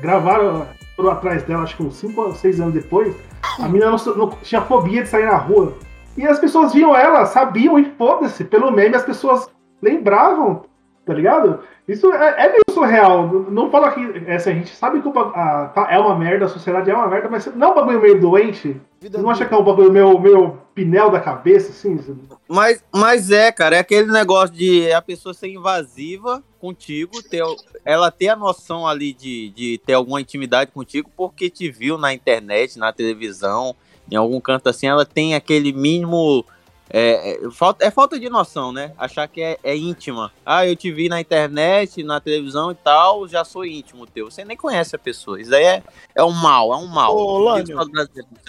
Gravaram 0.00 0.66
foram 0.96 1.10
atrás 1.10 1.42
dela, 1.44 1.62
acho 1.62 1.76
que 1.76 1.82
uns 1.82 1.96
5 1.96 2.20
ou 2.20 2.34
6 2.34 2.60
anos 2.60 2.74
depois. 2.74 3.14
A 3.58 3.68
mina 3.68 3.86
não, 3.90 3.96
não- 4.16 4.30
tinha 4.42 4.62
fobia 4.62 5.02
de 5.02 5.08
sair 5.08 5.26
na 5.26 5.36
rua. 5.36 5.74
E 6.16 6.26
as 6.26 6.38
pessoas 6.38 6.72
viam 6.72 6.94
ela, 6.94 7.24
sabiam 7.26 7.78
e 7.78 7.84
foda-se. 7.96 8.44
Pelo 8.44 8.70
meme 8.70 8.94
as 8.96 9.02
pessoas 9.04 9.50
lembravam, 9.80 10.64
tá 11.06 11.14
ligado? 11.14 11.60
Isso 11.88 12.12
é, 12.12 12.44
é 12.44 12.48
meio 12.48 12.62
surreal. 12.70 13.28
Não 13.50 13.70
fala 13.70 13.90
que. 13.90 14.22
Essa, 14.26 14.50
a 14.50 14.52
gente 14.52 14.70
sabe 14.70 15.02
que 15.02 15.08
o 15.08 15.18
a- 15.18 15.70
tá- 15.74 15.88
é 15.90 15.98
uma 15.98 16.16
merda, 16.16 16.44
a 16.44 16.48
sociedade 16.48 16.88
é 16.90 16.94
uma 16.94 17.08
merda, 17.08 17.28
mas 17.28 17.46
não 17.56 17.68
é 17.68 17.70
um 17.72 17.74
bagulho 17.74 18.00
meio 18.00 18.20
doente? 18.20 18.80
Você 19.00 19.18
não 19.18 19.30
acha 19.30 19.44
que 19.44 19.52
é 19.52 19.56
um 19.56 19.64
bagulho 19.64 19.92
meio, 19.92 20.16
meio 20.20 20.58
pinel 20.74 21.10
da 21.10 21.18
cabeça, 21.18 21.70
assim? 21.70 21.98
Mas, 22.48 22.84
mas 22.94 23.30
é, 23.32 23.50
cara, 23.50 23.76
é 23.76 23.78
aquele 23.80 24.12
negócio 24.12 24.54
de 24.54 24.92
a 24.92 25.02
pessoa 25.02 25.34
ser 25.34 25.48
invasiva 25.48 26.40
contigo, 26.60 27.20
ter, 27.20 27.42
ela 27.84 28.12
ter 28.12 28.28
a 28.28 28.36
noção 28.36 28.86
ali 28.86 29.12
de, 29.12 29.50
de 29.50 29.78
ter 29.84 29.94
alguma 29.94 30.20
intimidade 30.20 30.70
contigo 30.70 31.10
porque 31.16 31.50
te 31.50 31.68
viu 31.68 31.98
na 31.98 32.14
internet, 32.14 32.78
na 32.78 32.92
televisão, 32.92 33.74
em 34.08 34.14
algum 34.14 34.40
canto 34.40 34.68
assim, 34.68 34.86
ela 34.86 35.04
tem 35.04 35.34
aquele 35.34 35.72
mínimo. 35.72 36.44
É, 36.94 37.38
é, 37.46 37.50
falta, 37.50 37.84
é 37.86 37.90
falta 37.90 38.20
de 38.20 38.28
noção, 38.28 38.70
né? 38.70 38.92
Achar 38.98 39.26
que 39.26 39.40
é, 39.40 39.58
é 39.64 39.74
íntima. 39.74 40.30
Ah, 40.44 40.66
eu 40.66 40.76
te 40.76 40.92
vi 40.92 41.08
na 41.08 41.18
internet, 41.20 42.02
na 42.02 42.20
televisão 42.20 42.70
e 42.70 42.74
tal, 42.74 43.26
já 43.26 43.44
sou 43.44 43.64
íntimo 43.64 44.06
teu. 44.06 44.30
Você 44.30 44.44
nem 44.44 44.56
conhece 44.58 44.94
a 44.94 44.98
pessoa. 44.98 45.40
Isso 45.40 45.54
aí 45.54 45.64
é, 45.64 45.82
é 46.14 46.22
um 46.22 46.32
mal, 46.32 46.70
é 46.72 46.76
um 46.76 46.86
mal. 46.86 47.16
Ô, 47.16 47.38
Lânio. 47.38 47.78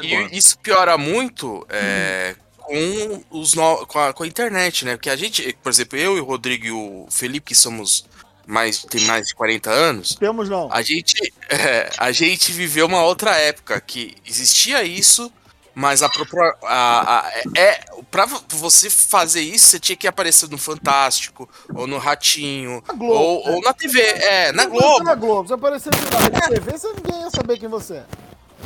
E 0.01 0.37
isso 0.37 0.57
piora 0.59 0.97
muito 0.97 1.65
é, 1.69 2.35
com, 2.57 3.23
os 3.31 3.53
no- 3.53 3.85
com, 3.87 3.99
a, 3.99 4.11
com 4.13 4.23
a 4.23 4.27
internet, 4.27 4.83
né? 4.83 4.97
Porque 4.97 5.09
a 5.09 5.15
gente, 5.15 5.55
por 5.63 5.69
exemplo, 5.69 5.97
eu 5.97 6.17
e 6.17 6.19
o 6.19 6.25
Rodrigo 6.25 6.65
e 6.65 6.71
o 6.71 7.07
Felipe, 7.09 7.47
que 7.47 7.55
somos 7.55 8.05
mais, 8.45 8.79
tem 8.83 9.01
mais 9.05 9.27
de 9.27 9.35
40 9.35 9.69
anos, 9.71 10.15
Temos 10.15 10.49
não. 10.49 10.69
a 10.69 10.81
gente, 10.81 11.15
é, 11.49 11.89
a 11.97 12.11
gente 12.11 12.51
viveu 12.51 12.85
uma 12.87 13.03
outra 13.03 13.37
época 13.37 13.79
que 13.79 14.15
existia 14.25 14.83
isso, 14.83 15.31
mas 15.75 16.03
a 16.03 16.09
própria. 16.09 16.55
A, 16.63 17.19
a, 17.19 17.31
é, 17.57 17.83
pra 18.11 18.25
vo- 18.25 18.43
você 18.49 18.89
fazer 18.89 19.41
isso, 19.41 19.67
você 19.67 19.79
tinha 19.79 19.95
que 19.95 20.07
aparecer 20.07 20.49
no 20.49 20.57
Fantástico, 20.57 21.49
ou 21.73 21.87
no 21.87 21.97
Ratinho, 21.97 22.81
Globo, 22.95 23.13
ou, 23.13 23.45
né? 23.45 23.51
ou 23.55 23.61
na 23.61 23.73
TV. 23.73 24.01
É, 24.01 24.51
na 24.51 24.65
Globo. 24.65 25.03
Na 25.03 25.15
Globo. 25.15 25.47
Você 25.47 25.53
apareceu 25.53 25.91
na 26.31 26.41
TV, 26.47 26.71
você 26.71 26.87
ninguém 26.93 27.21
ia 27.21 27.29
saber 27.29 27.57
quem 27.57 27.69
você 27.69 27.95
é. 27.95 28.05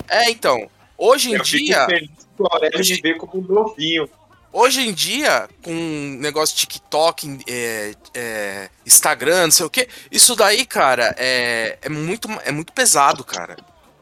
É, 0.09 0.29
então. 0.29 0.69
Hoje 0.97 1.29
em 1.29 1.35
Eu 1.35 1.43
dia. 1.43 1.85
feliz 1.85 2.09
me 2.89 3.01
vê 3.01 3.13
como 3.15 3.37
um 3.39 3.53
novinho. 3.53 4.09
Hoje 4.51 4.81
em 4.81 4.93
dia, 4.93 5.47
com 5.61 6.17
negócio 6.19 6.55
de 6.55 6.61
TikTok, 6.61 7.39
é, 7.47 7.93
é, 8.13 8.69
Instagram, 8.85 9.43
não 9.43 9.51
sei 9.51 9.65
o 9.65 9.69
que, 9.69 9.87
isso 10.09 10.35
daí, 10.35 10.65
cara, 10.65 11.13
é, 11.17 11.77
é, 11.81 11.89
muito, 11.89 12.27
é 12.43 12.51
muito 12.51 12.73
pesado, 12.73 13.23
cara. 13.23 13.57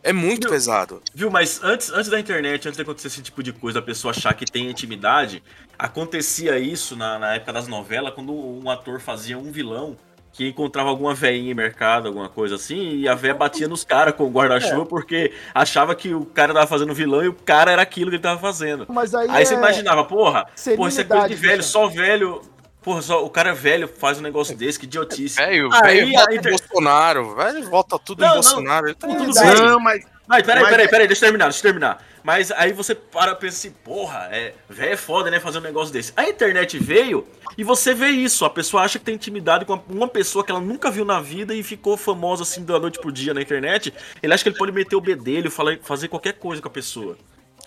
É 0.06 0.14
muito 0.14 0.42
Viu? 0.44 0.52
pesado. 0.52 1.02
Viu, 1.14 1.32
mas 1.32 1.62
antes, 1.64 1.92
antes 1.92 2.10
da 2.10 2.20
internet, 2.20 2.68
antes 2.68 2.78
de 2.78 2.82
acontecer 2.84 3.08
esse 3.08 3.22
tipo 3.24 3.42
de 3.42 3.52
coisa, 3.52 3.80
a 3.80 3.82
pessoa 3.82 4.12
achar 4.12 4.34
que 4.36 4.46
tem 4.46 4.70
intimidade, 4.70 5.42
acontecia 5.80 6.58
isso 6.60 6.96
na, 6.96 7.18
na 7.20 7.36
época 7.36 7.52
das 7.54 7.68
novelas, 7.68 8.14
quando 8.14 8.32
um 8.34 8.70
ator 8.70 9.00
fazia 9.00 9.38
um 9.38 9.52
vilão 9.52 9.98
que 10.32 10.48
encontrava 10.50 10.90
alguma 10.90 11.14
veinha 11.14 11.52
em 11.52 11.54
mercado, 11.54 12.08
alguma 12.10 12.28
coisa 12.28 12.56
assim, 12.56 12.98
e 12.98 13.08
a 13.08 13.16
véia 13.16 13.34
batia 13.34 13.70
nos 13.70 13.86
caras 13.86 14.14
com 14.16 14.26
o 14.26 14.30
guarda-chuva 14.30 14.82
É. 14.82 14.86
porque 14.86 15.32
achava 15.54 15.96
que 15.96 16.14
o 16.14 16.26
cara 16.26 16.54
tava 16.54 16.68
fazendo 16.68 16.94
vilão 16.94 17.24
e 17.24 17.30
o 17.30 17.34
cara 17.34 17.72
era 17.72 17.82
aquilo 17.82 18.10
que 18.10 18.18
ele 18.18 18.22
tava 18.24 18.40
fazendo. 18.40 18.86
Mas 18.90 19.16
aí, 19.16 19.28
Aí 19.30 19.46
você 19.46 19.54
é- 19.54 19.58
imaginava, 19.58 20.04
porra, 20.04 20.44
porra, 20.44 20.52
isso 20.56 20.70
é 20.72 20.76
coisa 21.06 21.28
de 21.30 21.36
velho, 21.36 21.58
bicho. 21.60 21.70
só 21.70 21.88
velho. 21.88 22.42
Porra, 22.86 23.02
só, 23.02 23.26
o 23.26 23.30
cara 23.32 23.50
é 23.50 23.54
velho 23.54 23.88
faz 23.88 24.20
um 24.20 24.22
negócio 24.22 24.56
desse, 24.56 24.80
que 24.80 24.86
idiotice. 24.86 25.36
Velho, 25.38 25.70
Aí 25.74 26.06
velho, 26.06 26.18
a 26.18 26.22
vota 26.22 26.36
inter- 26.36 26.54
em 26.54 26.58
Bolsonaro, 26.58 27.36
velho, 27.36 27.64
vota 27.70 27.98
tudo 28.00 28.20
Não, 28.22 28.28
em 28.28 28.30
não. 28.30 28.36
Bolsonaro. 28.36 28.86
Ele 28.88 28.94
tá 28.96 29.08
Tudo 29.08 29.34
bem. 29.34 29.56
Não, 29.56 29.80
mas. 29.80 30.06
Mas 30.28 30.42
peraí, 30.44 30.62
Mas- 30.64 30.72
peraí, 30.72 30.88
peraí, 30.88 31.08
deixa 31.08 31.24
eu 31.24 31.28
terminar, 31.30 31.46
deixa 31.46 31.60
eu 31.60 31.64
terminar. 31.64 32.04
Mas 32.24 32.52
aí 32.52 32.74
você 32.74 32.96
para 32.96 33.34
e 33.34 33.36
pensa 33.36 33.58
assim, 33.58 33.72
porra, 33.84 34.28
é, 34.32 34.54
velho 34.68 34.94
é 34.94 34.98
foda, 34.98 35.30
né, 35.30 35.40
fazer 35.40 35.60
um 35.60 35.62
negócio 35.62 35.94
desse. 35.94 36.12
A 36.16 36.28
internet 36.28 36.80
veio 36.80 37.28
e 37.56 37.64
você 37.64 37.94
vê 37.94 38.08
isso, 38.08 38.44
a 38.44 38.50
pessoa 38.50 38.82
acha 38.82 38.98
que 38.98 39.06
tem 39.06 39.14
intimidade 39.14 39.66
com 39.66 39.80
uma 39.88 40.08
pessoa 40.08 40.44
que 40.44 40.50
ela 40.50 40.60
nunca 40.60 40.90
viu 40.90 41.06
na 41.06 41.20
vida 41.22 41.54
e 41.54 41.62
ficou 41.62 41.96
famosa 41.96 42.42
assim 42.42 42.64
da 42.66 42.80
noite 42.80 42.98
pro 43.00 43.12
dia 43.12 43.36
na 43.36 43.42
internet. 43.42 43.94
Ele 44.24 44.34
acha 44.34 44.42
que 44.44 44.50
ele 44.50 44.58
pode 44.58 44.72
meter 44.72 44.96
o 44.96 45.02
bedelho, 45.02 45.52
falar, 45.52 45.78
fazer 45.84 46.08
qualquer 46.08 46.34
coisa 46.34 46.60
com 46.60 46.68
a 46.70 46.72
pessoa. 46.72 47.16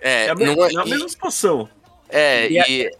É, 0.00 0.26
É 0.26 0.30
a, 0.30 0.34
me- 0.34 0.46
não 0.46 0.64
é, 0.64 0.72
é 0.72 0.78
a 0.80 0.84
e- 0.84 0.90
mesma 0.90 1.08
situação. 1.08 1.68
É, 2.08 2.48
E 2.50 2.58
a- 2.58 2.68
e 2.68 2.90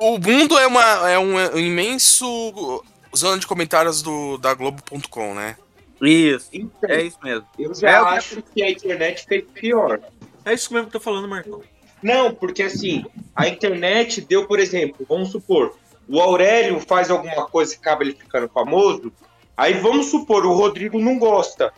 o 0.00 0.18
mundo 0.18 0.58
é, 0.58 0.66
uma, 0.66 1.10
é 1.10 1.18
um 1.18 1.58
imenso 1.58 2.82
zona 3.16 3.38
de 3.38 3.46
comentários 3.46 4.02
do, 4.02 4.38
da 4.38 4.54
Globo.com, 4.54 5.34
né? 5.34 5.56
Isso, 6.02 6.48
Então, 6.52 6.88
é 6.88 7.02
isso 7.02 7.18
mesmo. 7.22 7.46
eu 7.58 7.74
já 7.74 7.90
É 7.90 8.00
o 8.00 8.04
que- 8.06 8.10
acho 8.16 8.42
que 8.54 8.62
a 8.62 8.70
internet 8.70 9.24
fez 9.26 9.44
pior. 9.52 10.00
É 10.44 10.54
isso 10.54 10.72
mesmo 10.72 10.88
que 10.90 10.96
eu 10.96 11.00
tô 11.00 11.04
falando, 11.04 11.28
Marcão. 11.28 11.60
Não, 12.02 12.34
porque 12.34 12.62
assim, 12.62 13.04
a 13.36 13.46
internet 13.46 14.22
deu, 14.22 14.46
por 14.46 14.58
exemplo, 14.58 15.04
vamos 15.06 15.30
supor, 15.30 15.76
o 16.08 16.18
Aurélio 16.20 16.80
faz 16.80 17.10
alguma 17.10 17.46
coisa 17.46 17.74
que 17.74 17.80
acaba 17.80 18.02
ele 18.02 18.14
ficando 18.14 18.48
famoso, 18.48 19.12
aí 19.54 19.74
vamos 19.74 20.06
supor, 20.06 20.46
o 20.46 20.54
Rodrigo 20.54 20.98
não 20.98 21.18
gosta. 21.18 21.70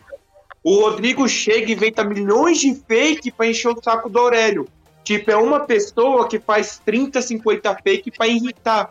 O 0.63 0.79
Rodrigo 0.79 1.27
chega 1.27 1.69
e 1.69 1.73
inventa 1.73 2.05
milhões 2.05 2.57
de 2.59 2.73
fake 2.87 3.29
pra 3.33 3.47
encher 3.47 3.67
o 3.67 3.83
saco 3.83 4.09
do 4.09 4.17
Aurélio. 4.19 4.65
Tipo, 5.03 5.31
é 5.31 5.35
uma 5.35 5.61
pessoa 5.61 6.27
que 6.27 6.39
faz 6.39 6.79
30, 6.85 7.21
50 7.21 7.75
fake 7.83 8.11
pra 8.11 8.27
irritar. 8.27 8.89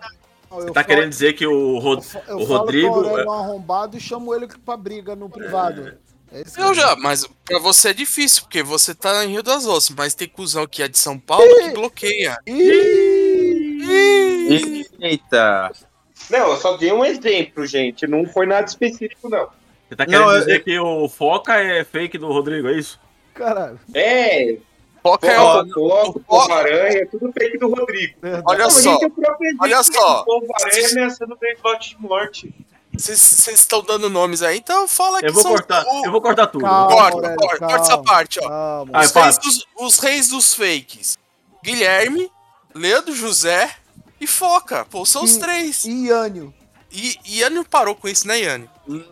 Eu 0.50 0.56
Você 0.58 0.66
tá 0.66 0.74
falo- 0.74 0.86
querendo 0.86 1.08
dizer 1.08 1.32
que 1.32 1.46
o, 1.46 1.78
Rod- 1.78 2.04
eu 2.14 2.20
eu 2.28 2.36
o 2.38 2.46
falo 2.46 2.58
Rodrigo. 2.58 2.92
que 2.92 2.98
o 2.98 3.08
Aurélio 3.08 3.20
é 3.20 3.26
um 3.26 3.32
arrombado 3.32 3.96
e 3.96 4.00
chamo 4.00 4.34
ele 4.34 4.46
pra 4.64 4.76
briga 4.76 5.16
no 5.16 5.30
privado. 5.30 5.96
É 6.30 6.40
Eu 6.40 6.44
mesmo. 6.68 6.74
já, 6.74 6.94
mas 6.96 7.26
pra 7.44 7.58
você 7.58 7.88
é 7.90 7.92
difícil, 7.94 8.42
porque 8.42 8.62
você 8.62 8.94
tá 8.94 9.24
em 9.24 9.30
Rio 9.32 9.42
das 9.42 9.66
Ostras, 9.66 9.96
mas 9.96 10.14
tem 10.14 10.28
cuzão 10.28 10.66
que 10.66 10.82
é 10.82 10.88
de 10.88 10.98
São 10.98 11.18
Paulo 11.18 11.44
que 11.46 11.70
bloqueia. 11.70 12.36
Ih, 13.82 14.86
Eita. 15.00 15.72
Não, 16.30 16.50
eu 16.50 16.56
só 16.56 16.76
dei 16.76 16.92
um 16.92 17.04
exemplo, 17.04 17.66
gente. 17.66 18.06
Não 18.06 18.24
foi 18.26 18.46
nada 18.46 18.66
específico, 18.66 19.28
não. 19.28 19.48
Você 19.88 19.96
tá 19.96 20.06
querendo 20.06 20.22
Não, 20.22 20.32
eu- 20.32 20.38
dizer 20.40 20.62
que 20.64 20.78
o 20.78 21.08
Foca 21.08 21.54
é 21.54 21.84
fake 21.84 22.16
do 22.18 22.28
Rodrigo, 22.28 22.68
é 22.68 22.78
isso? 22.78 22.98
caralho. 23.34 23.78
É, 23.94 24.56
Foca 25.02 25.26
é 25.26 25.40
o. 25.40 25.68
Foco, 25.68 26.20
Povo 26.20 26.52
Aranha, 26.52 26.98
é 27.02 27.06
tudo 27.06 27.32
fake 27.32 27.58
do 27.58 27.68
Rodrigo. 27.74 28.14
Verdade. 28.20 28.44
Olha 28.46 28.64
Não, 28.64 28.70
só, 28.70 28.90
é 28.92 29.06
o 29.06 29.12
olha 29.60 29.82
só. 29.82 30.18
do 30.20 30.24
Povo 30.24 30.46
Aranha 30.60 30.88
ameaçando 30.92 31.34
o 31.34 31.46
slot 31.56 31.88
de 31.96 32.00
morte. 32.00 32.54
vocês 32.96 33.48
estão 33.48 33.82
dando 33.82 34.08
nomes 34.08 34.42
aí, 34.42 34.58
então 34.58 34.86
fala 34.86 35.18
que 35.20 35.26
Eu 35.26 35.32
vou 35.32 35.42
são 35.42 35.50
cortar, 35.52 35.84
o- 35.84 36.06
eu 36.06 36.12
vou 36.12 36.20
cortar 36.20 36.46
tudo. 36.46 36.62
Calma, 36.64 36.88
Corta, 36.94 37.16
Aurélio, 37.16 37.36
corta, 37.36 37.58
corta 37.58 37.74
essa 37.74 37.88
calma. 37.88 38.04
parte, 38.04 38.38
ó. 38.40 38.48
Calma. 38.48 39.00
Os 39.00 39.10
reis, 39.12 39.38
dos, 39.38 39.66
os 39.80 39.98
reis 39.98 40.28
dos 40.28 40.54
fakes. 40.54 41.18
Guilherme, 41.64 42.30
Leandro 42.74 43.14
José 43.14 43.70
e 44.20 44.26
Foca. 44.26 44.84
Pô, 44.90 45.04
são 45.04 45.24
os 45.24 45.36
E- 45.36 45.40
três. 45.40 45.84
E 45.84 46.06
Yânio. 46.08 46.52
E 46.92 47.16
e 47.24 47.40
Yannio 47.40 47.64
parou 47.64 47.94
com 47.94 48.06
isso, 48.08 48.26
né, 48.28 48.38
Yannio? 48.40 48.68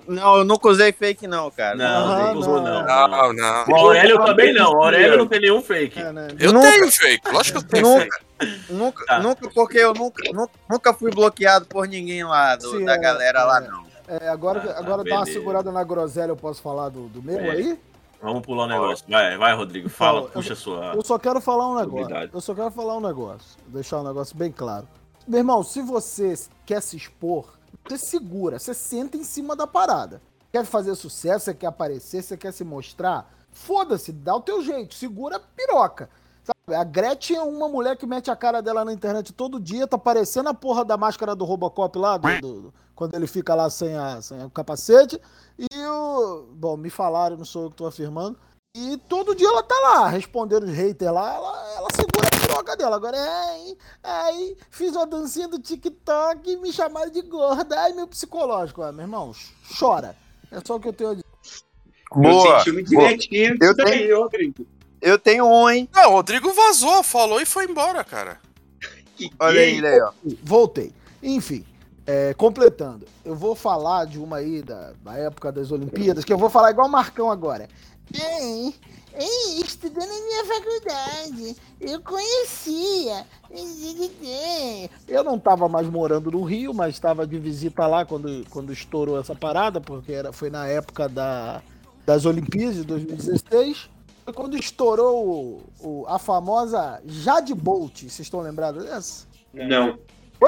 Não, 0.07 0.37
eu 0.39 0.45
nunca 0.45 0.69
usei 0.69 0.93
fake, 0.93 1.27
não, 1.27 1.51
cara. 1.51 1.77
Não, 1.77 2.35
não 2.35 2.41
usou, 2.41 2.61
não. 2.61 2.83
não. 2.87 3.09
Não, 3.09 3.33
não. 3.33 3.65
O 3.69 3.75
Aurélio 3.77 4.25
também 4.25 4.53
não. 4.53 4.73
O 4.73 4.83
Aurélio 4.85 5.17
não 5.17 5.27
tem 5.27 5.41
nenhum 5.41 5.63
fake. 5.63 5.99
É, 5.99 6.13
né? 6.13 6.29
Eu 6.39 6.53
Nunca- 6.53 6.71
tenho 6.71 6.93
fake, 6.93 7.31
lógico 7.33 7.59
que 7.61 7.65
eu 7.65 7.69
tenho 7.83 7.87
Nunca, 7.89 8.03
fake. 8.39 8.73
nunca, 8.73 9.05
Tá. 9.07 9.19
nunca, 9.21 9.51
porque 9.55 9.79
eu 9.79 9.95
nunca, 9.95 10.23
nunca, 10.33 10.53
nunca 10.69 10.93
fui 10.95 11.11
bloqueado 11.11 11.67
por 11.67 11.87
ninguém 11.89 12.25
lá, 12.25 12.57
do- 12.57 12.71
Sim, 12.79 12.85
da 12.85 12.95
é, 12.95 12.99
galera 12.99 13.45
lá, 13.45 13.65
é. 13.65 13.69
não. 13.69 13.85
É, 14.09 14.29
agora, 14.29 14.75
Ah, 14.77 14.79
agora 14.81 15.05
dá 15.05 15.17
uma 15.17 15.27
segurada 15.27 15.71
na 15.71 15.85
groselha, 15.85 16.33
eu 16.33 16.37
posso 16.37 16.61
falar 16.61 16.89
do, 16.89 17.09
do 17.09 17.23
meu 17.23 17.39
É. 17.39 17.51
aí? 17.51 17.79
Vamos 18.21 18.43
pular 18.43 18.65
o 18.65 18.67
negócio. 18.69 19.05
Vai, 19.09 19.39
vai, 19.39 19.55
Rodrigo. 19.55 19.89
Fala, 19.89 20.23
puxa 20.29 20.53
a 20.53 20.57
sua. 20.57 20.93
Eu 20.95 21.03
só 21.03 21.19
quero 21.19 21.41
falar 21.41 21.69
um 21.71 21.77
negócio. 21.79 22.31
Eu 22.35 22.41
só 22.41 22.55
quero 22.55 22.71
falar 22.73 22.97
um 22.99 23.01
negócio. 23.01 23.57
Deixar 23.69 24.01
um 24.01 24.05
negócio 24.05 24.37
bem 24.37 24.53
claro. 24.53 24.87
Meu 25.27 25.39
irmão, 25.39 25.63
se 25.63 25.81
você 25.81 26.35
quer 26.67 26.83
se 26.83 26.97
expor, 26.97 27.47
você 27.89 27.99
segura, 27.99 28.59
você 28.59 28.73
senta 28.75 29.17
em 29.17 29.25
cima 29.25 29.55
da 29.57 29.67
parada. 29.67 30.21
Quer 30.53 30.65
fazer 30.65 30.95
sucesso, 30.95 31.45
você 31.47 31.55
quer 31.55 31.67
aparecer, 31.69 32.23
você 32.23 32.37
quer 32.37 32.53
se 32.53 32.65
mostrar? 32.65 33.33
Foda-se, 33.53 34.13
dá 34.13 34.35
o 34.35 34.41
teu 34.41 34.63
jeito, 34.63 34.95
segura 34.95 35.37
a 35.37 35.41
piroca. 35.41 36.09
Sabe? 36.45 36.77
A 36.77 36.85
Gretchen 36.85 37.37
é 37.37 37.43
uma 37.43 37.69
mulher 37.69 37.97
que 37.97 38.07
mete 38.07 38.31
a 38.31 38.37
cara 38.37 38.61
dela 38.63 38.85
na 38.85 38.93
internet 38.93 39.33
todo 39.33 39.61
dia, 39.61 39.87
tá 39.87 39.99
parecendo 39.99 40.49
a 40.49 40.55
porra 40.55 40.85
da 40.85 40.97
máscara 40.97 41.35
do 41.35 41.45
Robocop 41.45 41.99
lá, 41.99 42.17
do- 42.17 42.41
do- 42.41 42.75
quando 42.95 43.15
ele 43.15 43.27
fica 43.27 43.55
lá 43.55 43.69
sem, 43.71 43.97
a- 43.97 44.21
sem 44.23 44.45
o 44.45 44.51
capacete. 44.51 45.21
E 45.59 45.67
o. 45.87 46.47
Bom, 46.55 46.77
me 46.77 46.91
falaram, 46.91 47.37
não 47.37 47.45
sou 47.45 47.65
eu 47.65 47.71
que 47.71 47.77
tô 47.77 47.87
afirmando. 47.87 48.39
E 48.77 48.97
todo 49.09 49.35
dia 49.35 49.49
ela 49.49 49.63
tá 49.65 49.75
lá, 49.83 50.09
respondendo 50.09 50.63
os 50.65 50.71
haters 50.71 51.11
lá, 51.13 51.35
ela, 51.35 51.75
ela 51.77 51.89
segura 51.93 52.30
a 52.51 52.55
piroca 52.55 52.77
dela. 52.77 52.97
Agora, 52.97 53.17
ai, 53.19 53.77
ai, 54.03 54.57
fiz 54.71 54.95
uma 54.95 55.07
dancinha 55.07 55.49
do 55.49 55.59
TikTok 55.59 56.51
e 56.51 56.57
me 56.57 56.73
chamaram 56.73 57.11
de 57.11 57.23
gorda. 57.23 57.81
Ai, 57.81 57.93
meu 57.93 58.07
psicológico. 58.07 58.83
Ah, 58.83 58.93
meu 58.93 59.05
irmão, 59.05 59.33
chora. 59.79 60.17
É 60.51 60.59
só 60.65 60.77
o 60.77 60.81
que 60.81 60.89
eu 60.89 60.93
tenho 60.93 61.11
a 61.11 61.15
dizer. 61.15 61.25
eu 62.13 62.21
Boa. 62.23 62.59
senti 62.59 62.73
muito 62.73 62.91
boa. 62.91 63.03
direitinho 63.03 63.57
Eu 63.61 63.75
daí, 63.77 64.13
Rodrigo. 64.13 64.67
Eu 65.01 65.19
tenho 65.19 65.47
um, 65.47 65.71
hein? 65.71 65.89
Não, 65.95 66.11
o 66.11 66.13
Rodrigo 66.15 66.53
vazou, 66.53 67.03
falou 67.03 67.41
e 67.41 67.47
foi 67.47 67.65
embora, 67.65 68.05
cara. 68.05 68.39
Que 69.17 69.31
Olha 69.39 69.61
aí, 69.61 69.73
gay. 69.73 69.81
Léo. 69.81 70.13
Voltei. 70.43 70.93
Enfim, 71.23 71.65
é, 72.07 72.35
completando, 72.35 73.07
eu 73.25 73.35
vou 73.35 73.55
falar 73.55 74.05
de 74.05 74.19
uma 74.19 74.39
aí 74.39 74.63
da, 74.63 74.93
da 75.03 75.15
época 75.15 75.53
das 75.53 75.71
Olimpíadas, 75.71 76.25
que 76.25 76.33
eu 76.33 76.39
vou 76.39 76.51
falar 76.51 76.71
igual 76.71 76.89
o 76.89 76.91
Marcão 76.91 77.31
agora. 77.31 77.69
Ei, 78.13 78.75
ei, 79.15 79.61
estudando 79.61 80.09
na 80.09 80.21
minha 80.21 80.45
faculdade, 80.45 81.57
eu 81.81 82.01
conhecia. 82.01 83.27
Eu 85.09 85.25
não 85.25 85.37
estava 85.37 85.69
mais 85.69 85.89
morando 85.89 86.31
no 86.31 86.43
Rio, 86.45 86.73
mas 86.73 86.95
estava 86.95 87.27
de 87.27 87.39
visita 87.39 87.87
lá 87.87 88.05
quando, 88.05 88.45
quando 88.51 88.73
estourou 88.73 89.19
essa 89.19 89.35
parada, 89.35 89.81
porque 89.81 90.13
era, 90.13 90.33
foi 90.33 90.51
na 90.51 90.67
época 90.67 91.09
da, 91.09 91.61
das 92.07 92.25
Olimpíadas 92.25 92.77
de 92.77 92.85
2016. 92.85 93.91
Foi 94.25 94.33
quando 94.35 94.57
estourou 94.57 95.27
o- 95.27 95.63
o- 96.03 96.07
a 96.07 96.19
famosa 96.19 97.01
Jade 97.07 97.55
Bolt. 97.55 98.03
Vocês 98.03 98.21
estão 98.21 98.41
lembrados 98.41 98.85
dessa? 98.85 99.27
Não. 99.53 99.99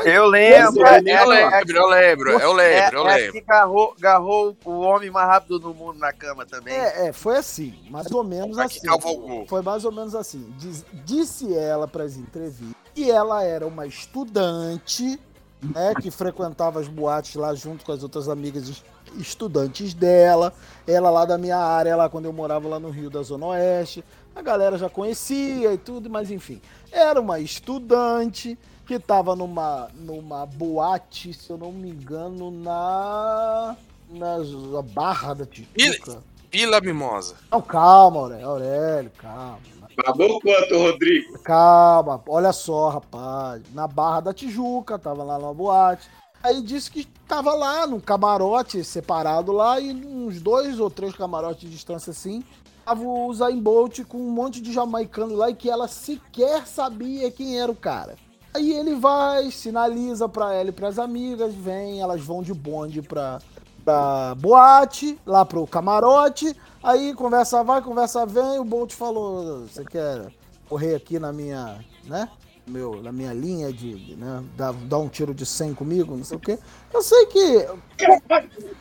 Eu 0.05 0.27
lembro. 0.27 0.81
Eu 0.81 0.87
é- 0.87 1.01
Eu 1.01 1.07
é- 1.07 1.27
lembro, 1.27 1.77
eu 1.77 1.87
lembro, 1.89 2.31
eu 2.31 2.53
lembro, 2.53 2.99
eu 2.99 3.09
é, 3.09 3.13
é 3.13 3.17
lembro. 3.17 3.33
que 3.33 3.39
agarrou, 3.41 3.95
agarrou 3.99 4.57
o 4.65 4.81
homem 4.81 5.11
mais 5.11 5.29
rápido 5.29 5.59
do 5.59 5.75
mundo 5.75 5.99
na 5.99 6.13
cama 6.13 6.47
também. 6.47 6.73
É, 6.75 7.09
é, 7.09 7.13
foi 7.13 7.37
assim, 7.37 7.75
mais 7.91 8.11
ou 8.11 8.25
menos 8.25 8.59
Aqui 8.59 8.79
assim. 8.79 8.87
cavalgou. 8.87 9.47
Foi 9.47 9.61
mais 9.63 9.85
ou 9.85 9.93
menos 9.93 10.15
assim. 10.15 10.47
Diz- 10.59 10.85
disse 11.05 11.55
ela 11.55 11.87
para 11.87 12.05
as 12.05 12.17
entrevistas 12.17 12.75
que 12.95 13.11
ela 13.11 13.43
era 13.45 13.67
uma 13.67 13.87
estudante, 13.87 15.19
né, 15.63 15.93
que 16.01 16.11
frequentava 16.11 16.81
as 16.81 16.89
boates 16.89 17.35
lá 17.35 17.55
junto 17.55 17.85
com 17.85 17.93
as 17.93 18.03
outras 18.03 18.29
amigas 18.29 18.69
es- 18.69 18.85
estudantes 19.19 19.93
dela. 19.95 20.53
Ela 20.87 21.11
lá 21.11 21.25
da 21.25 21.37
minha 21.39 21.59
área, 21.59 21.95
lá 21.97 22.09
quando 22.09 22.25
eu 22.25 22.33
morava 22.33 22.67
lá 22.69 22.81
no 22.81 22.91
Rio 22.91 23.11
da 23.11 23.23
Zona 23.23 23.47
Oeste. 23.47 24.03
A 24.35 24.41
galera 24.41 24.79
já 24.79 24.89
conhecia 24.89 25.73
e 25.73 25.77
tudo, 25.79 26.09
mas 26.09 26.31
enfim. 26.31 26.61
Era 26.91 27.21
uma 27.21 27.39
estudante 27.39 28.59
que 28.87 28.95
estava 28.95 29.35
numa, 29.37 29.89
numa 29.95 30.45
boate, 30.47 31.33
se 31.33 31.51
eu 31.51 31.57
não 31.57 31.73
me 31.73 31.91
engano, 31.91 32.51
na, 32.51 33.77
na 34.11 34.83
Barra 34.83 35.35
da 35.35 35.47
Tijuca. 35.47 36.23
Vila 36.51 36.81
Mimosa. 36.81 37.37
Não, 37.51 37.63
calma, 37.63 38.21
Aurélio, 38.21 38.47
Aurélio, 38.49 39.11
calma. 39.17 39.59
Babou 40.05 40.41
quanto, 40.41 40.77
Rodrigo? 40.77 41.39
Calma, 41.41 42.23
olha 42.27 42.53
só, 42.53 42.89
rapaz. 42.89 43.63
Na 43.73 43.87
Barra 43.87 44.21
da 44.21 44.35
Tijuca, 44.35 44.99
tava 44.99 45.23
lá 45.23 45.39
na 45.39 45.53
boate. 45.53 46.11
Aí 46.43 46.61
disse 46.61 46.91
que 46.91 47.05
tava 47.29 47.55
lá 47.55 47.87
num 47.87 48.01
camarote 48.01 48.83
separado 48.83 49.53
lá 49.53 49.79
e 49.79 49.93
uns 49.93 50.41
dois 50.41 50.81
ou 50.81 50.91
três 50.91 51.15
camarotes 51.15 51.61
de 51.61 51.71
distância 51.71 52.11
assim. 52.11 52.43
Tava 52.85 53.03
o 53.03 53.27
Usain 53.29 53.61
Bolt 53.61 54.01
com 54.05 54.19
um 54.19 54.31
monte 54.31 54.61
de 54.61 54.73
jamaicano 54.73 55.37
lá 55.37 55.51
e 55.51 55.55
que 55.55 55.71
ela 55.71 55.87
sequer 55.87 56.67
sabia 56.67 57.31
quem 57.31 57.61
era 57.61 57.71
o 57.71 57.77
cara. 57.77 58.17
Aí 58.55 58.73
ele 58.73 58.95
vai, 58.95 59.51
sinaliza 59.51 60.29
pra 60.29 60.53
ela 60.53 60.69
e 60.69 60.73
pras 60.73 60.99
amigas, 60.99 61.55
vem, 61.55 62.01
elas 62.01 62.21
vão 62.21 62.43
de 62.43 62.53
bonde 62.53 63.01
pra, 63.01 63.41
pra 63.85 64.35
boate, 64.35 65.19
lá 65.25 65.45
pro 65.45 65.67
camarote. 65.67 66.55
Aí 66.83 67.15
conversa 67.15 67.65
vai, 67.65 67.81
conversa 67.81 68.27
vem, 68.27 68.59
o 68.59 68.65
Bolt 68.65 68.93
falou, 68.93 69.67
você 69.67 69.85
quer 69.85 70.31
correr 70.69 70.95
aqui 70.95 71.19
na 71.19 71.33
minha, 71.33 71.83
né? 72.05 72.29
Meu, 72.67 73.03
na 73.03 73.11
minha 73.11 73.33
linha 73.33 73.73
de, 73.73 74.15
né? 74.17 74.45
Dar, 74.57 74.73
dar 74.73 74.99
um 74.99 75.09
tiro 75.09 75.35
de 75.35 75.45
100 75.45 75.75
comigo, 75.75 76.17
não 76.17 76.25
sei 76.25 76.37
o 76.37 76.41
quê. 76.41 76.59
Eu 76.93 77.03
sei 77.03 77.27
que. 77.27 77.67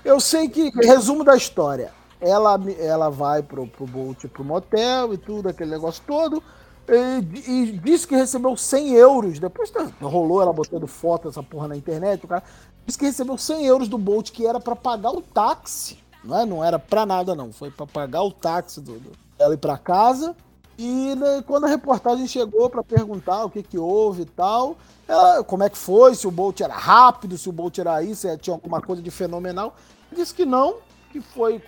Eu 0.06 0.20
sei 0.20 0.50
que. 0.50 0.70
Resumo 0.86 1.24
da 1.24 1.36
história. 1.36 1.92
Ela, 2.20 2.60
ela 2.78 3.10
vai 3.10 3.42
pro, 3.42 3.66
pro 3.66 3.88
Bolt 3.88 4.26
pro 4.28 4.44
motel 4.44 5.14
e 5.16 5.18
tudo, 5.18 5.50
aquele 5.50 5.72
negócio 5.72 6.04
todo. 6.06 6.44
E, 6.90 7.50
e 7.52 7.72
disse 7.80 8.08
que 8.08 8.16
recebeu 8.16 8.56
100 8.58 8.94
euros. 8.94 9.40
Depois 9.40 9.70
tá- 9.70 9.88
rolou 10.02 10.42
ela 10.42 10.52
botando 10.54 10.88
foto 10.88 11.28
dessa 11.28 11.42
porra 11.44 11.68
na 11.68 11.76
internet. 11.78 12.24
O 12.26 12.28
cara 12.28 12.44
disse 12.86 12.98
que 12.98 13.06
recebeu 13.06 13.38
100 13.38 13.66
euros 13.66 13.88
do 13.88 13.98
Bolt, 13.98 14.32
que 14.32 14.46
era 14.46 14.60
pra 14.60 14.76
pagar 14.76 15.12
o 15.12 15.22
táxi. 15.22 15.98
Não, 16.24 16.40
é? 16.40 16.46
não 16.46 16.64
era 16.64 16.78
pra 16.78 17.06
nada, 17.06 17.34
não. 17.36 17.52
Foi 17.52 17.72
pra 17.72 17.86
pagar 17.88 18.24
o 18.24 18.32
táxi 18.32 18.82
do, 18.82 18.94
do, 19.00 19.12
ela 19.40 19.54
ir 19.54 19.58
pra 19.58 19.78
casa. 19.78 20.36
E 20.78 21.16
né, 21.16 21.44
quando 21.46 21.66
a 21.66 21.68
reportagem 21.68 22.26
chegou 22.28 22.70
pra 22.70 22.84
perguntar 22.84 23.46
o 23.46 23.50
que 23.50 23.62
que 23.62 23.78
houve 23.78 24.24
e 24.24 24.26
tal, 24.26 24.76
ela- 25.08 25.44
como 25.44 25.64
é 25.64 25.70
que 25.70 25.78
foi, 25.78 26.16
se 26.16 26.28
o 26.28 26.32
Bolt 26.32 26.60
era 26.62 26.74
rápido, 26.74 27.38
se 27.38 27.48
o 27.50 27.52
Bolt 27.52 27.78
era 27.78 28.02
isso, 28.04 28.22
se 28.28 28.38
tinha 28.38 28.56
alguma 28.56 28.82
coisa 28.82 29.02
de 29.02 29.12
fenomenal, 29.12 29.76
disse 30.12 30.34
que 30.34 30.46
não, 30.46 30.76
que 31.12 31.22
foi 31.22 31.62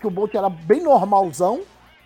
que 0.00 0.06
o 0.06 0.10
Bolt 0.10 0.34
era 0.34 0.50
bem 0.50 0.82
normalzão. 0.82 1.60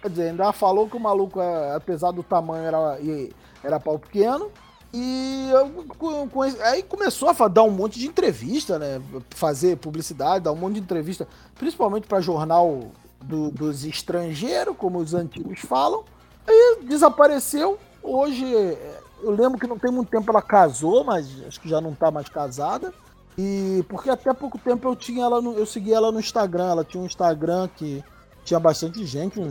Dizer, 0.08 0.30
ainda 0.30 0.52
falou 0.52 0.88
que 0.88 0.96
o 0.96 1.00
maluco, 1.00 1.40
eh, 1.40 1.74
apesar 1.74 2.10
do 2.12 2.22
tamanho, 2.22 2.64
era, 2.64 3.00
e- 3.00 3.32
era 3.62 3.78
pau 3.80 3.98
pequeno. 3.98 4.50
E 4.94 5.50
eu, 5.50 5.84
com- 5.98 6.42
aí 6.42 6.82
começou 6.82 7.28
a 7.28 7.48
dar 7.48 7.62
um 7.64 7.70
monte 7.70 7.98
de 7.98 8.06
entrevista, 8.06 8.78
né? 8.78 9.00
Fazer 9.30 9.76
publicidade, 9.76 10.44
dar 10.44 10.52
um 10.52 10.56
monte 10.56 10.74
de 10.74 10.80
entrevista, 10.80 11.26
principalmente 11.56 12.06
para 12.06 12.20
jornal 12.20 12.80
do- 13.22 13.50
dos 13.50 13.84
estrangeiros, 13.84 14.76
como 14.76 14.98
os 14.98 15.12
antigos 15.12 15.60
falam. 15.60 16.04
Aí 16.46 16.78
desapareceu. 16.84 17.78
Hoje, 18.02 18.44
eh, 18.54 19.00
eu 19.22 19.30
lembro 19.32 19.58
que 19.58 19.66
não 19.66 19.78
tem 19.78 19.90
muito 19.90 20.08
tempo 20.10 20.30
ela 20.30 20.40
casou, 20.40 21.02
mas 21.04 21.26
acho 21.46 21.60
que 21.60 21.68
já 21.68 21.80
não 21.80 21.94
tá 21.94 22.10
mais 22.10 22.28
casada. 22.28 22.92
E 23.36 23.84
porque 23.88 24.08
até 24.08 24.32
pouco 24.32 24.56
tempo 24.56 24.88
eu 24.88 24.96
tinha 24.96 25.24
ela 25.24 25.42
no, 25.42 25.52
eu 25.54 25.66
segui 25.66 25.92
ela 25.92 26.10
no 26.10 26.20
Instagram. 26.20 26.68
Ela 26.70 26.84
tinha 26.84 27.02
um 27.02 27.06
Instagram 27.06 27.68
que 27.76 28.02
tinha 28.46 28.60
bastante 28.60 29.04
gente. 29.04 29.38
Hum. 29.40 29.48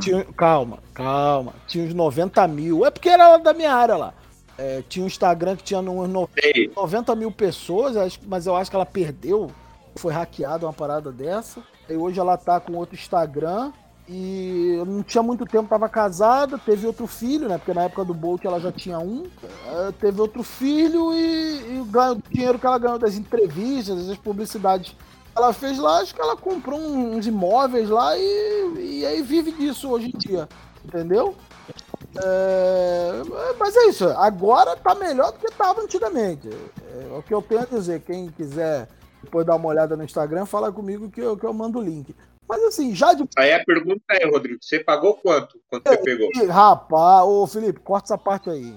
tinha- 0.00 0.24
calma, 0.36 0.78
calma. 0.94 1.52
Tinha 1.66 1.84
uns 1.86 1.94
90 1.94 2.46
mil. 2.48 2.84
É 2.84 2.90
porque 2.90 3.08
era 3.08 3.36
da 3.38 3.52
minha 3.52 3.72
área 3.74 3.96
lá. 3.96 4.14
É, 4.58 4.82
tinha 4.88 5.04
um 5.04 5.06
Instagram 5.06 5.54
que 5.56 5.62
tinha 5.62 5.80
uns 5.80 6.08
no- 6.08 6.28
90 6.74 7.14
mil 7.14 7.30
pessoas, 7.30 8.18
mas 8.26 8.46
eu 8.46 8.56
acho 8.56 8.70
que 8.70 8.76
ela 8.76 8.86
perdeu. 8.86 9.50
Foi 9.96 10.12
hackeada 10.12 10.66
uma 10.66 10.72
parada 10.72 11.12
dessa. 11.12 11.60
E 11.88 11.94
hoje 11.94 12.18
ela 12.18 12.36
tá 12.36 12.58
com 12.58 12.72
outro 12.74 12.94
Instagram. 12.94 13.70
E 14.08 14.80
não 14.86 15.02
tinha 15.02 15.20
muito 15.22 15.44
tempo, 15.44 15.68
tava 15.68 15.88
casada, 15.88 16.56
teve 16.58 16.86
outro 16.86 17.08
filho, 17.08 17.48
né? 17.48 17.58
Porque 17.58 17.74
na 17.74 17.82
época 17.84 18.04
do 18.04 18.14
Bolt 18.14 18.44
ela 18.44 18.60
já 18.60 18.70
tinha 18.70 19.00
um. 19.00 19.24
Eh, 19.66 19.92
teve 20.00 20.20
outro 20.20 20.44
filho 20.44 21.12
e, 21.12 21.80
e 21.80 21.84
ganhou- 21.90 22.14
o 22.16 22.22
dinheiro 22.30 22.56
que 22.56 22.64
ela 22.66 22.78
ganhou 22.78 23.00
das 23.00 23.16
entrevistas, 23.16 24.06
das 24.06 24.16
publicidades 24.16 24.94
ela 25.36 25.52
fez 25.52 25.78
lá, 25.78 25.98
acho 25.98 26.14
que 26.14 26.20
ela 26.20 26.36
comprou 26.36 26.78
uns 26.78 27.26
imóveis 27.26 27.90
lá 27.90 28.16
e, 28.16 28.74
e 28.78 29.06
aí 29.06 29.22
vive 29.22 29.52
disso 29.52 29.90
hoje 29.90 30.08
em 30.08 30.18
dia. 30.18 30.48
Entendeu? 30.84 31.36
É, 32.24 33.22
mas 33.58 33.76
é 33.76 33.86
isso, 33.86 34.08
agora 34.08 34.76
tá 34.76 34.94
melhor 34.94 35.32
do 35.32 35.38
que 35.38 35.50
tava 35.52 35.82
antigamente. 35.82 36.48
É 36.48 37.16
o 37.16 37.22
que 37.22 37.34
eu 37.34 37.42
tenho 37.42 37.62
a 37.62 37.66
dizer. 37.66 38.00
Quem 38.00 38.28
quiser 38.28 38.88
depois 39.22 39.44
dar 39.44 39.56
uma 39.56 39.68
olhada 39.68 39.96
no 39.96 40.04
Instagram, 40.04 40.46
fala 40.46 40.72
comigo 40.72 41.10
que 41.10 41.20
eu, 41.20 41.36
que 41.36 41.44
eu 41.44 41.52
mando 41.52 41.78
o 41.78 41.82
link. 41.82 42.14
Mas 42.48 42.62
assim, 42.62 42.94
já 42.94 43.12
de. 43.12 43.24
Aí 43.36 43.52
a 43.52 43.64
pergunta 43.64 44.00
é, 44.10 44.26
Rodrigo, 44.26 44.58
você 44.62 44.78
pagou 44.78 45.14
quanto 45.14 45.60
quando 45.68 45.82
você 45.82 45.98
pegou? 45.98 46.30
Ih, 46.36 46.46
Rapaz, 46.46 47.26
ô 47.26 47.46
Felipe, 47.46 47.80
corta 47.80 48.06
essa 48.06 48.18
parte 48.18 48.48
aí. 48.48 48.74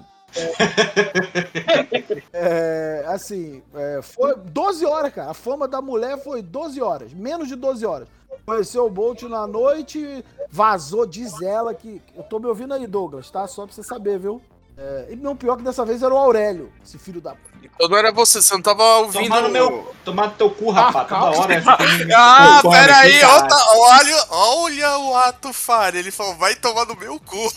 É, 2.34 3.04
é, 3.04 3.06
assim, 3.08 3.62
é, 3.74 4.02
foi 4.02 4.36
12 4.36 4.86
horas, 4.86 5.14
cara. 5.14 5.32
A 5.32 5.34
fama 5.34 5.68
da 5.68 5.82
mulher 5.82 6.18
foi 6.24 6.42
12 6.42 6.82
horas, 6.82 7.14
menos 7.14 7.48
de 7.48 7.56
12 7.56 7.86
horas. 7.86 8.08
Conheceu 8.46 8.86
o 8.86 8.90
Bolt 8.90 9.24
na 9.24 9.46
noite, 9.46 10.24
vazou, 10.50 11.06
diz 11.06 11.42
ela 11.42 11.74
que. 11.74 12.02
Eu 12.16 12.24
tô 12.24 12.40
me 12.40 12.48
ouvindo 12.48 12.74
aí, 12.74 12.88
Douglas, 12.88 13.30
tá? 13.30 13.48
Só 13.48 13.66
pra 13.66 13.74
você 13.76 13.84
saber, 13.84 14.20
viu? 14.20 14.42
É, 14.82 15.08
e 15.10 15.16
não, 15.18 15.36
pior 15.36 15.58
que 15.58 15.64
dessa 15.64 15.84
vez 15.84 16.02
era 16.02 16.14
o 16.14 16.18
Aurélio, 16.18 16.72
esse 16.82 16.98
filho 16.98 17.20
da. 17.20 17.36
Então 17.62 17.90
não 17.90 17.98
era 17.98 18.14
você, 18.14 18.42
você 18.42 18.54
não 18.54 18.62
tava 18.62 18.82
ouvindo. 19.00 19.24
Tomar 19.24 19.42
no 19.42 19.50
meu. 19.50 19.94
Tomar 20.06 20.28
no 20.28 20.34
teu 20.36 20.50
cu, 20.52 20.72
rapaz. 20.72 21.06
calma. 21.10 21.32
Toda 21.34 21.44
hora 21.44 21.54
essa 21.56 21.76
tem 21.76 22.06
me- 22.06 22.14
Ah, 22.14 22.62
me 22.64 22.72
pera 22.72 22.94
aqui, 23.00 23.08
aí, 23.14 23.20
caralho. 23.20 23.48
olha, 23.52 24.26
olha, 24.30 24.32
olha 24.32 24.98
o 25.00 25.18
ato 25.18 25.52
falho. 25.52 25.98
Ele 25.98 26.12
falou, 26.12 26.34
vai 26.36 26.56
tomar 26.56 26.86
no 26.86 26.96
meu 26.96 27.20
cu. 27.20 27.36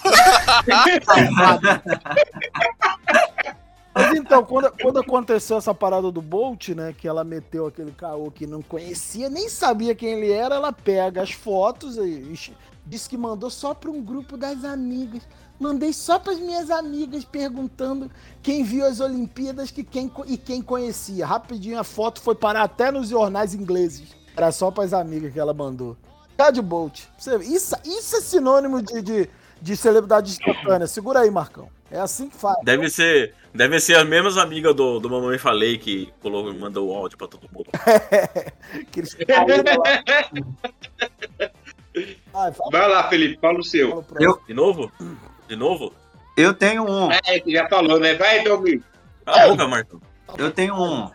Mas 3.94 4.16
então, 4.16 4.42
quando, 4.42 4.72
quando 4.80 4.98
aconteceu 5.00 5.58
essa 5.58 5.74
parada 5.74 6.10
do 6.10 6.22
Bolt, 6.22 6.70
né? 6.70 6.94
Que 6.96 7.06
ela 7.06 7.22
meteu 7.24 7.66
aquele 7.66 7.92
caô 7.92 8.30
que 8.30 8.46
não 8.46 8.62
conhecia, 8.62 9.28
nem 9.28 9.50
sabia 9.50 9.94
quem 9.94 10.14
ele 10.14 10.32
era, 10.32 10.54
ela 10.54 10.72
pega 10.72 11.22
as 11.22 11.32
fotos 11.32 11.98
e, 11.98 12.00
e 12.00 12.38
disse 12.86 13.06
que 13.08 13.18
mandou 13.18 13.50
só 13.50 13.74
para 13.74 13.90
um 13.90 14.00
grupo 14.02 14.36
das 14.36 14.64
amigas. 14.64 15.22
Mandei 15.62 15.92
só 15.92 16.18
para 16.18 16.32
as 16.32 16.40
minhas 16.40 16.72
amigas 16.72 17.24
perguntando 17.24 18.10
quem 18.42 18.64
viu 18.64 18.84
as 18.84 18.98
Olimpíadas 18.98 19.70
que 19.70 19.84
quem, 19.84 20.10
e 20.26 20.36
quem 20.36 20.60
conhecia. 20.60 21.24
Rapidinho 21.24 21.78
a 21.78 21.84
foto 21.84 22.20
foi 22.20 22.34
parar 22.34 22.64
até 22.64 22.90
nos 22.90 23.10
jornais 23.10 23.54
ingleses. 23.54 24.08
Era 24.36 24.50
só 24.50 24.72
para 24.72 24.82
as 24.82 24.92
amigas 24.92 25.32
que 25.32 25.38
ela 25.38 25.54
mandou. 25.54 25.96
Cad 26.36 26.60
Bolt. 26.60 27.02
Isso, 27.42 27.76
isso 27.84 28.16
é 28.16 28.20
sinônimo 28.20 28.82
de, 28.82 29.00
de, 29.00 29.30
de 29.60 29.76
celebridade 29.76 30.32
instantânea. 30.32 30.88
Segura 30.88 31.20
aí, 31.20 31.30
Marcão. 31.30 31.68
É 31.88 32.00
assim 32.00 32.28
que 32.28 32.36
faz. 32.36 32.56
Deve 32.64 32.90
ser, 32.90 33.32
deve 33.54 33.78
ser 33.78 33.94
as 33.96 34.08
mesmas 34.08 34.36
amigas 34.36 34.74
do, 34.74 34.98
do 34.98 35.08
Mamãe 35.08 35.38
Falei 35.38 35.78
que 35.78 36.12
colocou, 36.20 36.52
mandou 36.54 36.88
o 36.88 36.92
áudio 36.92 37.16
pra 37.16 37.28
todo 37.28 37.48
mundo. 37.52 37.66
que 38.90 38.98
eles 38.98 39.16
lá. 39.28 39.44
Vai, 42.32 42.52
fala. 42.52 42.70
Vai 42.72 42.88
lá, 42.88 43.08
Felipe, 43.08 43.38
fala 43.40 43.60
o 43.60 43.62
seu. 43.62 44.04
Eu, 44.18 44.40
De 44.48 44.54
novo? 44.54 44.90
De 45.52 45.56
novo? 45.56 45.92
eu 46.34 46.54
tenho 46.54 46.82
um. 46.88 47.12
É, 47.12 47.38
que 47.38 47.52
já 47.52 47.68
falou, 47.68 48.00
né? 48.00 48.14
Vai, 48.14 48.42
Douglas. 48.42 48.80
Cala 49.26 49.42
a 49.42 49.48
boca, 49.48 49.68
Marcão. 49.68 50.00
Eu 50.38 50.50
tenho 50.50 50.74
um. 50.74 51.10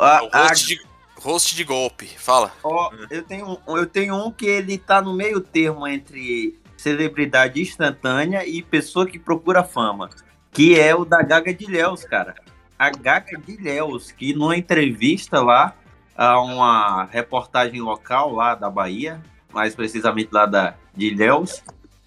A- 0.00 0.22
O 0.22 0.30
a- 0.32 0.48
host, 0.48 0.66
de, 0.66 0.80
host 1.20 1.54
de 1.54 1.62
golpe, 1.62 2.06
fala. 2.06 2.50
ó, 2.64 2.90
eu, 3.10 3.22
tenho, 3.22 3.60
um- 3.66 3.76
eu 3.76 3.84
tenho 3.84 4.14
um 4.16 4.30
que 4.30 4.46
ele 4.46 4.78
tá 4.78 5.02
no 5.02 5.12
meio 5.12 5.42
termo 5.42 5.86
entre 5.86 6.58
celebridade 6.74 7.60
instantânea 7.60 8.46
e 8.46 8.62
pessoa 8.62 9.04
que 9.06 9.18
procura 9.18 9.62
fama. 9.62 10.08
Que 10.50 10.80
é 10.80 10.94
o 10.94 11.04
da 11.04 11.20
Gaga 11.22 11.52
de 11.52 11.66
Léus, 11.70 12.02
cara. 12.04 12.34
A 12.78 12.88
Gaga 12.88 13.36
de 13.38 13.58
Léus, 13.62 14.10
que 14.10 14.32
numa 14.32 14.56
entrevista 14.56 15.42
lá, 15.42 15.74
a 16.16 16.40
uma 16.40 17.04
reportagem 17.04 17.82
local 17.82 18.32
lá 18.32 18.54
da 18.54 18.70
Bahia, 18.70 19.20
mais 19.52 19.74
precisamente 19.74 20.30
lá 20.32 20.46
da, 20.46 20.74
de 20.96 21.14
Léus, 21.14 21.62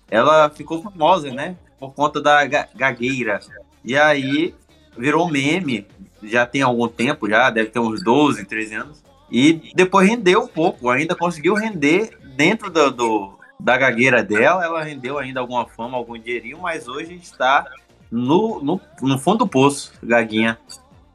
ela 0.10 0.50
ficou 0.50 0.82
famosa, 0.82 1.32
né? 1.32 1.56
Por 1.80 1.94
conta 1.94 2.22
da 2.22 2.46
ga- 2.46 2.68
gagueira. 2.76 3.40
E 3.84 3.98
aí 3.98 4.54
virou 4.98 5.30
meme, 5.30 5.86
já 6.24 6.46
tem 6.46 6.62
algum 6.62 6.88
tempo, 6.88 7.30
já 7.30 7.50
deve 7.50 7.70
ter 7.70 7.80
uns 7.80 8.04
12, 8.04 8.46
13 8.46 8.76
anos. 8.76 9.04
E 9.32 9.72
depois 9.76 10.08
rendeu 10.08 10.44
um 10.44 10.48
pouco, 10.48 10.90
ainda 10.90 11.16
conseguiu 11.16 11.54
render 11.56 12.18
dentro 12.36 12.70
do, 12.70 12.92
do- 12.92 13.40
da 13.60 13.78
gagueira 13.78 14.24
dela, 14.24 14.64
ela 14.64 14.84
rendeu 14.84 15.18
ainda 15.18 15.40
alguma 15.40 15.68
fama, 15.68 15.98
algum 15.98 16.18
dinheirinho, 16.18 16.60
mas 16.60 16.88
hoje 16.88 17.16
está 17.16 17.66
no, 18.12 18.62
no, 18.62 18.82
no 19.02 19.18
fundo 19.18 19.40
do 19.40 19.48
poço, 19.48 19.94
Gaguinha. 20.04 20.58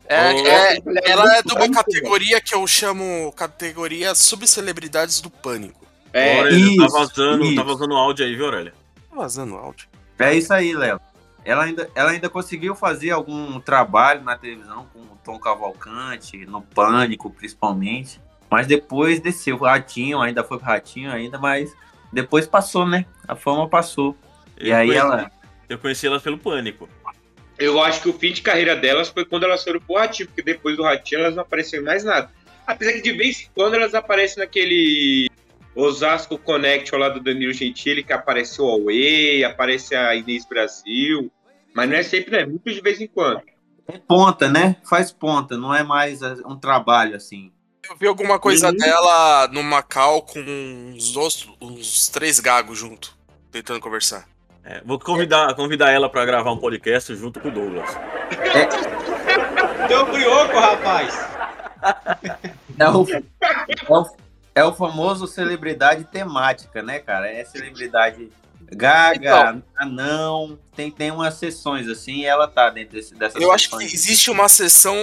É, 0.06 0.32
Ô, 0.32 0.46
é- 0.46 0.78
ela 1.04 1.36
é 1.36 1.42
de 1.42 1.52
uma 1.54 1.70
categoria 1.70 2.40
que 2.40 2.52
eu 2.54 2.66
chamo 2.66 3.32
categoria 3.36 4.12
subcelebridades 4.14 5.20
do 5.20 5.30
pânico. 5.30 5.86
É, 6.12 6.38
Aurélio, 6.38 6.76
tá 6.76 6.84
isso, 6.86 6.92
vazando, 6.98 7.44
tá 7.44 7.50
isso. 7.50 7.64
vazando 7.64 7.94
áudio 7.94 8.26
aí, 8.26 8.34
viu, 8.34 8.46
Aurélio? 8.46 8.72
Tá 9.08 9.16
vazando 9.16 9.54
áudio. 9.54 9.86
É 10.20 10.34
isso 10.34 10.52
aí, 10.52 10.74
Léo. 10.74 11.00
Ela 11.44 11.64
ainda, 11.64 11.90
ela 11.94 12.10
ainda 12.10 12.28
conseguiu 12.28 12.74
fazer 12.74 13.10
algum 13.10 13.58
trabalho 13.60 14.22
na 14.22 14.36
televisão 14.36 14.86
com 14.92 14.98
o 15.00 15.18
Tom 15.24 15.38
Cavalcante, 15.38 16.44
no 16.44 16.60
Pânico, 16.60 17.30
principalmente. 17.30 18.20
Mas 18.50 18.66
depois 18.66 19.20
desceu 19.20 19.56
o 19.56 19.64
Ratinho, 19.64 20.20
ainda 20.20 20.44
foi 20.44 20.58
pro 20.58 20.66
Ratinho 20.66 21.10
ainda, 21.10 21.38
mas 21.38 21.74
depois 22.12 22.46
passou, 22.46 22.84
né? 22.86 23.06
A 23.26 23.34
fama 23.34 23.68
passou. 23.68 24.16
E 24.60 24.68
Eu 24.70 24.76
aí 24.76 24.86
conheci- 24.88 25.06
ela. 25.06 25.30
Eu 25.68 25.78
conheci 25.78 26.06
ela 26.06 26.20
pelo 26.20 26.36
Pânico. 26.36 26.88
eu 27.58 27.80
acho 27.82 28.02
que 28.02 28.08
o 28.08 28.12
fim 28.12 28.32
de 28.32 28.42
carreira 28.42 28.74
delas 28.76 29.08
foi 29.08 29.24
quando 29.24 29.44
elas 29.44 29.62
foram 29.64 29.80
pro 29.80 29.96
Ratinho, 29.96 30.26
porque 30.28 30.42
depois 30.42 30.76
do 30.76 30.82
Ratinho 30.82 31.20
elas 31.22 31.34
não 31.34 31.42
apareceram 31.42 31.82
em 31.84 31.86
mais 31.86 32.02
nada. 32.04 32.30
Apesar 32.66 32.92
que 32.92 33.00
de 33.02 33.12
vez 33.12 33.42
em 33.42 33.48
quando 33.54 33.74
elas 33.74 33.94
aparecem 33.94 34.42
naquele 34.42 35.29
Osasco 35.74 36.36
Connection 36.38 36.98
lá 36.98 37.08
do 37.08 37.20
Danilo 37.20 37.52
Gentili, 37.52 38.02
que 38.02 38.12
apareceu 38.12 38.68
a 38.68 38.78
Way, 38.78 39.44
aparece 39.44 39.94
a 39.94 40.14
Inês 40.14 40.44
Brasil. 40.44 41.30
Mas 41.74 41.88
não 41.88 41.96
é 41.96 42.02
sempre, 42.02 42.36
é 42.36 42.46
muito 42.46 42.70
de 42.72 42.80
vez 42.80 43.00
em 43.00 43.06
quando. 43.06 43.42
É 43.88 43.98
ponta, 43.98 44.48
né? 44.48 44.76
Faz 44.88 45.12
ponta, 45.12 45.56
não 45.56 45.74
é 45.74 45.82
mais 45.82 46.22
é, 46.22 46.34
um 46.46 46.56
trabalho 46.56 47.16
assim. 47.16 47.52
Eu 47.88 47.96
vi 47.96 48.06
alguma 48.06 48.38
coisa 48.38 48.68
Uhum. 48.68 48.76
dela 48.76 49.48
no 49.48 49.62
Macau 49.62 50.22
com 50.22 50.38
uns, 50.40 51.12
dois, 51.12 51.48
uns 51.60 52.08
três 52.08 52.38
gagos 52.38 52.78
junto, 52.78 53.16
tentando 53.50 53.80
conversar. 53.80 54.28
É, 54.62 54.82
vou 54.84 54.98
convidar, 54.98 55.54
convidar 55.54 55.90
ela 55.90 56.08
pra 56.08 56.24
gravar 56.24 56.52
um 56.52 56.58
podcast 56.58 57.14
junto 57.16 57.40
com 57.40 57.48
o 57.48 57.50
Douglas. 57.50 57.90
Deu 59.88 60.06
brioco, 60.06 60.58
rapaz. 60.58 61.14
É 62.78 62.88
o, 62.90 63.06
é 63.10 63.92
o, 63.92 64.06
é 64.54 64.64
o 64.64 64.72
famoso 64.74 65.26
celebridade 65.26 66.04
temática, 66.04 66.82
né, 66.82 66.98
cara? 66.98 67.28
É 67.30 67.44
celebridade 67.44 68.30
gaga, 68.72 69.62
anão, 69.76 70.58
tem, 70.76 70.90
tem 70.90 71.10
umas 71.10 71.34
sessões 71.34 71.88
assim 71.88 72.20
e 72.20 72.24
ela 72.26 72.46
tá 72.46 72.70
dentro 72.70 72.94
desse, 72.96 73.14
dessas 73.14 73.40
Eu 73.40 73.50
acho 73.52 73.68
que 73.68 73.76
sessões. 73.76 73.94
existe 73.94 74.30
uma 74.30 74.48
sessão 74.48 74.94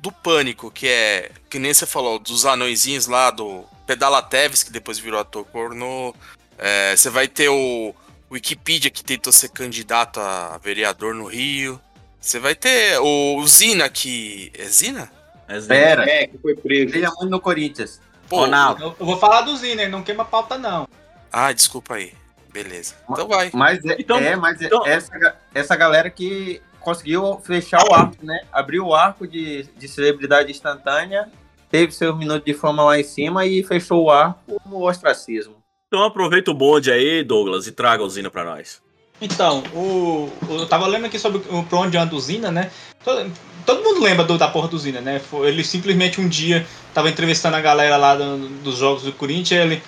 do 0.00 0.10
pânico, 0.10 0.70
que 0.70 0.88
é, 0.88 1.30
que 1.48 1.58
nem 1.58 1.72
você 1.72 1.86
falou, 1.86 2.18
dos 2.18 2.44
anõezinhos 2.44 3.06
lá 3.06 3.30
do 3.30 3.64
Pedala 3.86 4.22
Teves, 4.22 4.62
que 4.62 4.72
depois 4.72 4.98
virou 4.98 5.20
ator 5.20 5.44
pornô. 5.44 6.14
É, 6.58 6.96
você 6.96 7.10
vai 7.10 7.28
ter 7.28 7.48
o 7.48 7.94
Wikipedia, 8.30 8.90
que 8.90 9.04
tentou 9.04 9.32
ser 9.32 9.50
candidato 9.50 10.18
a 10.20 10.58
vereador 10.62 11.14
no 11.14 11.26
Rio. 11.26 11.80
Você 12.20 12.38
vai 12.38 12.54
ter 12.54 12.98
o 13.00 13.44
Zina, 13.46 13.88
que. 13.88 14.50
É 14.56 14.64
Zina? 14.64 15.10
É 15.48 15.60
Pera, 15.60 16.08
É, 16.08 16.26
que 16.26 16.38
foi 16.38 16.54
preso. 16.54 16.94
ele 16.94 17.04
é 17.04 17.08
muito 17.08 17.26
no 17.30 17.40
Corinthians. 17.40 18.00
Pô, 18.32 18.40
Ronaldo. 18.40 18.82
Eu, 18.82 18.96
eu 18.98 19.06
vou 19.06 19.18
falar 19.18 19.42
do 19.42 19.56
Ziner, 19.56 19.90
não 19.90 20.02
queima 20.02 20.24
pauta, 20.24 20.56
não. 20.56 20.88
Ah, 21.30 21.52
desculpa 21.52 21.94
aí. 21.94 22.14
Beleza. 22.52 22.94
Então 23.10 23.26
vai. 23.28 23.50
Mas 23.52 23.84
é, 23.84 23.96
Então- 23.98 24.18
é, 24.18 24.36
mas 24.36 24.60
é- 24.60 24.66
então- 24.66 24.86
essa, 24.86 25.36
essa 25.54 25.76
galera 25.76 26.10
que 26.10 26.60
conseguiu 26.80 27.40
fechar 27.44 27.82
o 27.88 27.94
arco, 27.94 28.16
né? 28.24 28.40
Abriu 28.52 28.86
o 28.86 28.94
arco 28.94 29.26
de, 29.26 29.62
de 29.76 29.88
celebridade 29.88 30.50
instantânea, 30.50 31.30
teve 31.70 31.92
seus 31.92 32.16
minutos 32.18 32.44
de 32.44 32.52
fama 32.54 32.82
lá 32.84 32.98
em 32.98 33.04
cima 33.04 33.46
e 33.46 33.62
fechou 33.62 34.04
o 34.04 34.10
arco 34.10 34.60
no 34.66 34.82
ostracismo. 34.86 35.56
Então 35.88 36.02
aproveita 36.04 36.50
o 36.50 36.54
bonde 36.54 36.90
aí, 36.90 37.22
Douglas, 37.22 37.66
e 37.66 37.72
traga 37.72 38.02
a 38.02 38.06
usina 38.06 38.30
pra 38.30 38.44
nós. 38.44 38.82
Então, 39.22 39.62
o, 39.72 40.28
eu 40.50 40.66
tava 40.66 40.86
lendo 40.88 41.06
aqui 41.06 41.16
sobre 41.18 41.40
o, 41.48 41.62
pra 41.62 41.78
onde 41.78 41.96
anda 41.96 42.14
o 42.14 42.20
Zina, 42.20 42.50
né? 42.50 42.70
Todo, 43.04 43.30
todo 43.64 43.82
mundo 43.84 44.02
lembra 44.02 44.24
do- 44.24 44.36
da 44.36 44.48
porra 44.48 44.66
do 44.66 44.76
Zina, 44.78 45.00
né? 45.00 45.20
Ele 45.44 45.62
simplesmente 45.62 46.20
um 46.20 46.28
dia 46.28 46.66
tava 46.92 47.08
entrevistando 47.08 47.56
a 47.56 47.60
galera 47.60 47.96
lá 47.96 48.16
do- 48.16 48.48
dos 48.48 48.78
jogos 48.78 49.04
do 49.04 49.12
Corinthians 49.12 49.50
e 49.60 49.62
ele. 49.64 49.82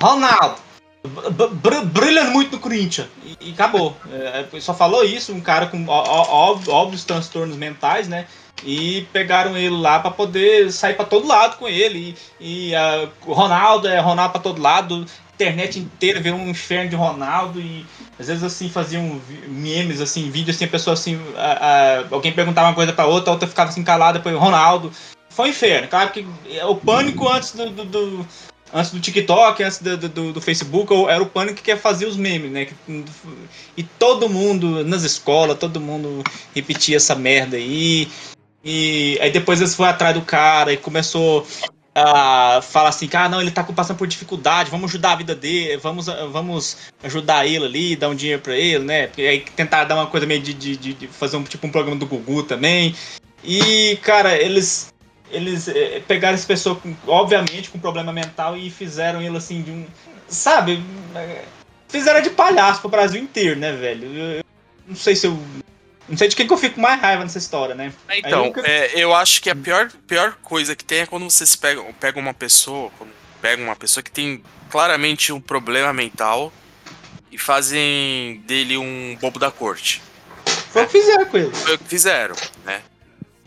Ronaldo! 0.00 0.56
br- 1.04 1.84
Brilha 1.86 2.24
muito 2.24 2.52
no 2.52 2.58
Corinthians! 2.60 3.08
E, 3.24 3.48
e 3.48 3.52
acabou. 3.52 3.96
É, 4.12 4.46
só 4.60 4.72
falou 4.72 5.04
isso, 5.04 5.32
um 5.32 5.40
cara 5.40 5.66
com 5.66 5.84
ó- 5.88 6.04
ó- 6.06 6.50
óbvio- 6.50 6.72
óbvios 6.72 7.04
transtornos 7.04 7.56
mentais, 7.56 8.06
né? 8.06 8.26
E 8.64 9.06
pegaram 9.12 9.56
ele 9.56 9.76
lá 9.76 10.00
pra 10.00 10.10
poder 10.10 10.72
sair 10.72 10.94
pra 10.94 11.04
todo 11.04 11.26
lado 11.28 11.56
com 11.58 11.68
ele. 11.68 12.16
E, 12.40 12.72
e 12.72 12.74
o 13.26 13.32
Ronaldo 13.32 13.86
é 13.88 13.98
Ronaldo 14.00 14.32
pra 14.32 14.40
todo 14.40 14.60
lado, 14.60 15.06
internet 15.34 15.78
inteira 15.78 16.20
virou 16.20 16.38
um 16.38 16.48
inferno 16.50 16.90
de 16.90 16.96
Ronaldo 16.96 17.60
e 17.60 17.86
às 18.18 18.26
vezes 18.26 18.42
assim 18.42 18.68
faziam 18.68 19.20
memes, 19.46 20.00
assim, 20.00 20.28
vídeos 20.30 20.56
assim, 20.56 20.64
a 20.64 20.68
pessoa 20.68 20.94
assim, 20.94 21.20
a- 21.36 22.00
a- 22.00 22.04
alguém 22.10 22.32
perguntava 22.32 22.68
uma 22.68 22.74
coisa 22.74 22.92
pra 22.92 23.06
outra, 23.06 23.30
a 23.30 23.34
outra 23.34 23.48
ficava 23.48 23.70
assim 23.70 23.84
calada, 23.84 24.18
depois 24.18 24.34
Ronaldo. 24.36 24.90
Foi 25.30 25.46
um 25.46 25.50
inferno, 25.50 25.86
claro 25.86 26.10
que 26.10 26.26
o 26.66 26.74
pânico 26.74 27.28
antes 27.28 27.52
do, 27.52 27.70
do- 27.70 27.84
do- 27.84 28.26
antes 28.74 28.90
do 28.90 28.98
TikTok, 28.98 29.62
antes 29.62 29.78
do, 29.80 29.96
do- 29.96 30.32
do 30.32 30.40
Facebook, 30.40 30.92
era 31.08 31.22
o 31.22 31.26
pânico 31.26 31.62
que 31.62 31.76
fazia 31.76 32.08
os 32.08 32.16
memes, 32.16 32.50
né? 32.50 32.66
E 33.76 33.84
todo 33.84 34.28
mundo 34.28 34.84
nas 34.84 35.04
escolas, 35.04 35.56
todo 35.56 35.80
mundo 35.80 36.24
repetia 36.52 36.96
essa 36.96 37.14
merda 37.14 37.56
aí. 37.56 38.08
E 38.64 39.18
aí 39.20 39.30
depois 39.30 39.60
eles 39.60 39.74
foram 39.74 39.90
atrás 39.90 40.14
do 40.14 40.22
cara 40.22 40.72
e 40.72 40.76
começou 40.76 41.46
a 41.94 42.60
falar 42.62 42.90
assim, 42.90 43.08
ah, 43.12 43.28
não, 43.28 43.40
ele 43.40 43.50
tá 43.50 43.64
passando 43.64 43.96
por 43.96 44.06
dificuldade, 44.06 44.70
vamos 44.70 44.90
ajudar 44.90 45.12
a 45.12 45.16
vida 45.16 45.34
dele, 45.34 45.76
vamos, 45.78 46.06
vamos 46.06 46.76
ajudar 47.02 47.46
ele 47.46 47.64
ali, 47.64 47.96
dar 47.96 48.08
um 48.08 48.14
dinheiro 48.14 48.40
pra 48.42 48.56
ele, 48.56 48.84
né? 48.84 49.06
Porque 49.08 49.22
aí 49.22 49.40
tentar 49.40 49.84
dar 49.84 49.96
uma 49.96 50.06
coisa 50.06 50.26
meio 50.26 50.40
de, 50.40 50.54
de, 50.54 50.76
de- 50.76 51.08
fazer 51.08 51.36
um 51.36 51.42
tipo 51.42 51.66
um 51.66 51.70
programa 51.70 51.98
do 51.98 52.06
Gugu 52.06 52.42
também. 52.44 52.94
E, 53.42 53.98
cara, 54.02 54.36
eles 54.36 54.92
eles 55.30 55.68
eh, 55.68 56.02
pegaram 56.06 56.34
essa 56.34 56.46
pessoa, 56.46 56.76
com, 56.76 56.94
obviamente, 57.06 57.68
com 57.70 57.78
problema 57.78 58.12
mental 58.12 58.56
e 58.56 58.70
fizeram 58.70 59.20
ele 59.20 59.36
assim 59.36 59.62
de 59.62 59.70
um. 59.70 59.86
Sabe? 60.28 60.82
Fizeram 61.88 62.20
de 62.20 62.30
palhaço 62.30 62.80
pro 62.80 62.90
Brasil 62.90 63.20
inteiro, 63.20 63.58
né, 63.58 63.72
velho? 63.72 64.04
Eu, 64.06 64.24
eu 64.38 64.44
não 64.86 64.96
sei 64.96 65.14
se 65.14 65.26
eu. 65.26 65.38
Não 66.08 66.16
sei 66.16 66.28
de 66.28 66.36
quem 66.36 66.46
que 66.46 66.52
eu 66.52 66.58
fico 66.58 66.80
mais 66.80 67.00
raiva 67.00 67.22
nessa 67.22 67.38
história, 67.38 67.74
né? 67.74 67.92
Aí 68.08 68.20
Então, 68.24 68.52
eu- 68.56 68.64
é, 68.64 68.90
eu 68.94 69.14
acho 69.14 69.42
que 69.42 69.50
a 69.50 69.54
pior, 69.54 69.90
pior 70.06 70.34
coisa 70.42 70.74
que 70.74 70.84
tem 70.84 71.00
é 71.00 71.06
quando 71.06 71.28
vocês 71.28 71.54
pegam, 71.54 71.92
pegam 72.00 72.22
uma 72.22 72.32
pessoa, 72.34 72.90
quando 72.96 73.10
pegam 73.42 73.66
uma 73.66 73.76
pessoa 73.76 74.02
que 74.02 74.10
tem 74.10 74.42
claramente 74.70 75.32
um 75.32 75.40
problema 75.40 75.92
mental 75.92 76.52
e 77.30 77.36
fazem 77.38 78.42
dele 78.46 78.76
um 78.78 79.16
bobo 79.20 79.38
da 79.38 79.50
corte. 79.50 80.02
Foi 80.72 80.82
o 80.82 80.86
que 80.86 80.92
fizeram 80.92 81.26
com 81.26 81.36
ele. 81.36 81.54
Foi 81.54 81.74
o 81.74 81.78
que 81.78 81.84
fizeram, 81.88 82.34
né? 82.64 82.82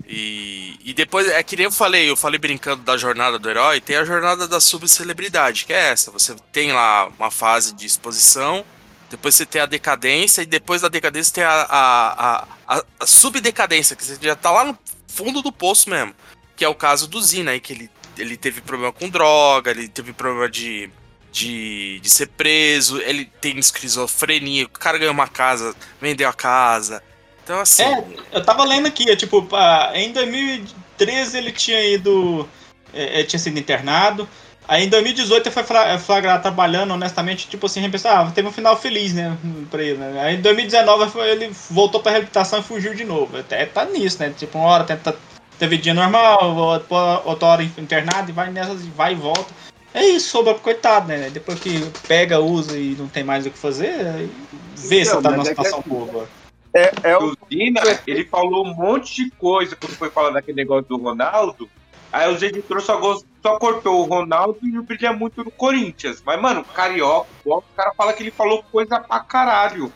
E, 0.08 0.78
e 0.84 0.94
depois, 0.94 1.28
é 1.28 1.42
que 1.42 1.56
nem 1.56 1.66
eu 1.66 1.72
falei, 1.72 2.10
eu 2.10 2.18
falei 2.18 2.38
brincando 2.40 2.84
da 2.84 2.98
jornada 2.98 3.40
do 3.40 3.50
herói, 3.50 3.80
tem 3.80 3.96
a 3.96 4.04
jornada 4.04 4.48
da 4.48 4.60
subcelebridade, 4.60 5.66
que 5.66 5.74
é 5.74 5.90
essa. 5.90 6.12
Você 6.12 6.36
tem 6.52 6.72
lá 6.74 7.08
uma 7.18 7.32
fase 7.32 7.74
de 7.74 7.86
exposição, 7.86 8.66
depois 9.12 9.36
você 9.36 9.46
tem 9.46 9.62
a 9.62 9.66
decadência, 9.66 10.42
e 10.42 10.46
depois 10.46 10.82
da 10.82 10.88
decadência 10.88 11.34
tem 11.34 11.44
a, 11.44 11.68
a, 11.70 12.46
a, 12.66 12.84
a, 13.00 13.06
subdecadência, 13.06 13.94
que 13.94 14.06
você 14.06 14.18
já 14.22 14.38
tá 14.38 14.50
lá 14.50 14.64
no 14.64 14.78
fundo 15.06 15.42
do 15.42 15.52
poço 15.52 15.90
mesmo. 15.90 16.16
Que 16.56 16.64
é 16.64 16.70
o 16.70 16.74
caso 16.74 17.08
do 17.10 17.22
Zina 17.22 17.52
aí, 17.52 17.60
que 17.60 17.74
ele, 17.74 17.92
ele 18.18 18.38
teve 18.38 18.62
problema 18.62 18.94
com 18.94 19.10
droga, 19.10 19.72
ele 19.72 19.90
teve 19.90 20.14
problema 20.14 20.50
de, 20.50 20.90
de, 21.30 22.00
de 22.00 22.10
ser 22.10 22.28
preso, 22.28 23.02
ele 23.02 23.26
tem 23.26 23.60
esquizofrenia, 23.60 24.66
o 24.66 24.70
cara 24.70 24.98
ganhou 24.98 25.14
uma 25.14 25.28
casa, 25.28 25.76
vendeu 26.00 26.30
a 26.30 26.34
casa. 26.34 27.04
Então, 27.44 27.60
assim. 27.60 27.84
É, 27.84 28.06
eu 28.32 28.46
tava 28.46 28.64
lendo 28.64 28.88
aqui, 28.88 29.12
é, 29.12 29.16
tipo, 29.18 29.46
ah, 29.52 29.92
em 29.94 30.14
2013 30.14 31.38
ele 31.38 31.52
tinha 31.52 31.84
ido. 31.86 32.48
é, 32.94 33.20
é, 33.20 33.24
tinha 33.26 33.40
sido 33.40 33.60
internado. 33.60 34.28
Aí 34.72 34.86
em 34.86 34.90
2018 34.90 35.48
ele 35.48 35.54
foi 35.54 35.64
fla- 35.64 36.00
flagrado 36.00 36.42
trabalhando 36.42 36.94
honestamente, 36.94 37.46
tipo 37.50 37.66
assim, 37.66 37.82
a 37.82 37.84
gente 37.84 37.92
pensa, 37.92 38.10
ah, 38.10 38.32
teve 38.32 38.48
um 38.48 38.54
final 38.54 38.78
feliz, 38.78 39.14
né, 39.14 39.38
pra 39.70 39.84
ele, 39.84 39.98
né? 39.98 40.22
Aí 40.22 40.36
em 40.38 40.42
2019 40.42 41.12
foi- 41.12 41.30
ele 41.30 41.52
voltou 41.70 42.00
pra 42.02 42.14
reabilitação 42.14 42.60
e 42.60 42.64
fugiu 42.64 42.96
de 42.96 43.04
novo. 43.04 43.36
Até 43.38 43.66
tá 43.66 43.84
nisso, 43.84 44.20
né? 44.22 44.30
Tipo, 44.30 44.58
uma 44.58 44.70
hora 44.70 44.86
tenta 44.86 45.14
teve 45.60 45.76
dia 45.78 45.94
normal, 45.94 46.56
outra 47.26 47.48
hora 47.48 47.64
internado 47.64 48.30
e 48.30 48.34
vai 48.34 48.50
nessas, 48.50 48.86
vai 48.88 49.12
e 49.12 49.16
volta. 49.16 49.54
É 49.94 50.06
isso, 50.06 50.30
sobra 50.30 50.54
pro 50.54 50.64
coitado, 50.64 51.10
né? 51.10 51.30
Depois 51.30 51.60
que 51.60 51.84
pega, 52.08 52.40
usa 52.40 52.78
e 52.78 52.96
não 52.98 53.10
tem 53.10 53.26
mais 53.26 53.46
o 53.46 53.52
que 53.52 53.58
fazer, 53.60 54.08
aí 54.08 54.30
vê 54.78 55.04
se 55.04 55.12
Então, 55.12 55.22
tá 55.22 55.32
numa 55.32 55.42
é 55.42 55.44
que 55.44 55.50
situação 55.50 55.80
assim, 55.82 55.90
boa 55.90 56.10
agora. 56.10 56.28
É, 56.74 56.92
é 57.04 57.18
o 57.18 57.36
Zina, 57.52 57.82
ele 58.08 58.24
falou 58.24 58.66
um 58.66 58.74
monte 58.74 59.26
de 59.26 59.32
coisa 59.32 59.76
quando 59.76 59.98
foi 59.98 60.10
falar 60.10 60.30
daquele 60.30 60.56
negócio 60.56 60.86
do 60.88 60.98
Ronaldo. 60.98 61.70
Aí 62.14 62.34
os 62.34 62.42
editores 62.42 62.86
só, 62.86 62.98
gost- 62.98 63.26
só 63.42 63.58
cortou 63.58 64.00
o 64.02 64.04
Ronaldo 64.04 64.60
e 64.64 64.68
não 64.72 64.84
brilha 64.84 65.12
muito 65.14 65.44
no 65.44 65.52
Corinthians. 65.52 66.22
Mas, 66.26 66.40
mano, 66.40 66.64
carioca, 66.64 67.28
o 67.46 67.62
cara 67.76 67.94
fala 67.96 68.14
que 68.14 68.24
ele 68.24 68.32
falou 68.32 68.64
coisa 68.72 69.00
pra 69.00 69.20
caralho. 69.22 69.92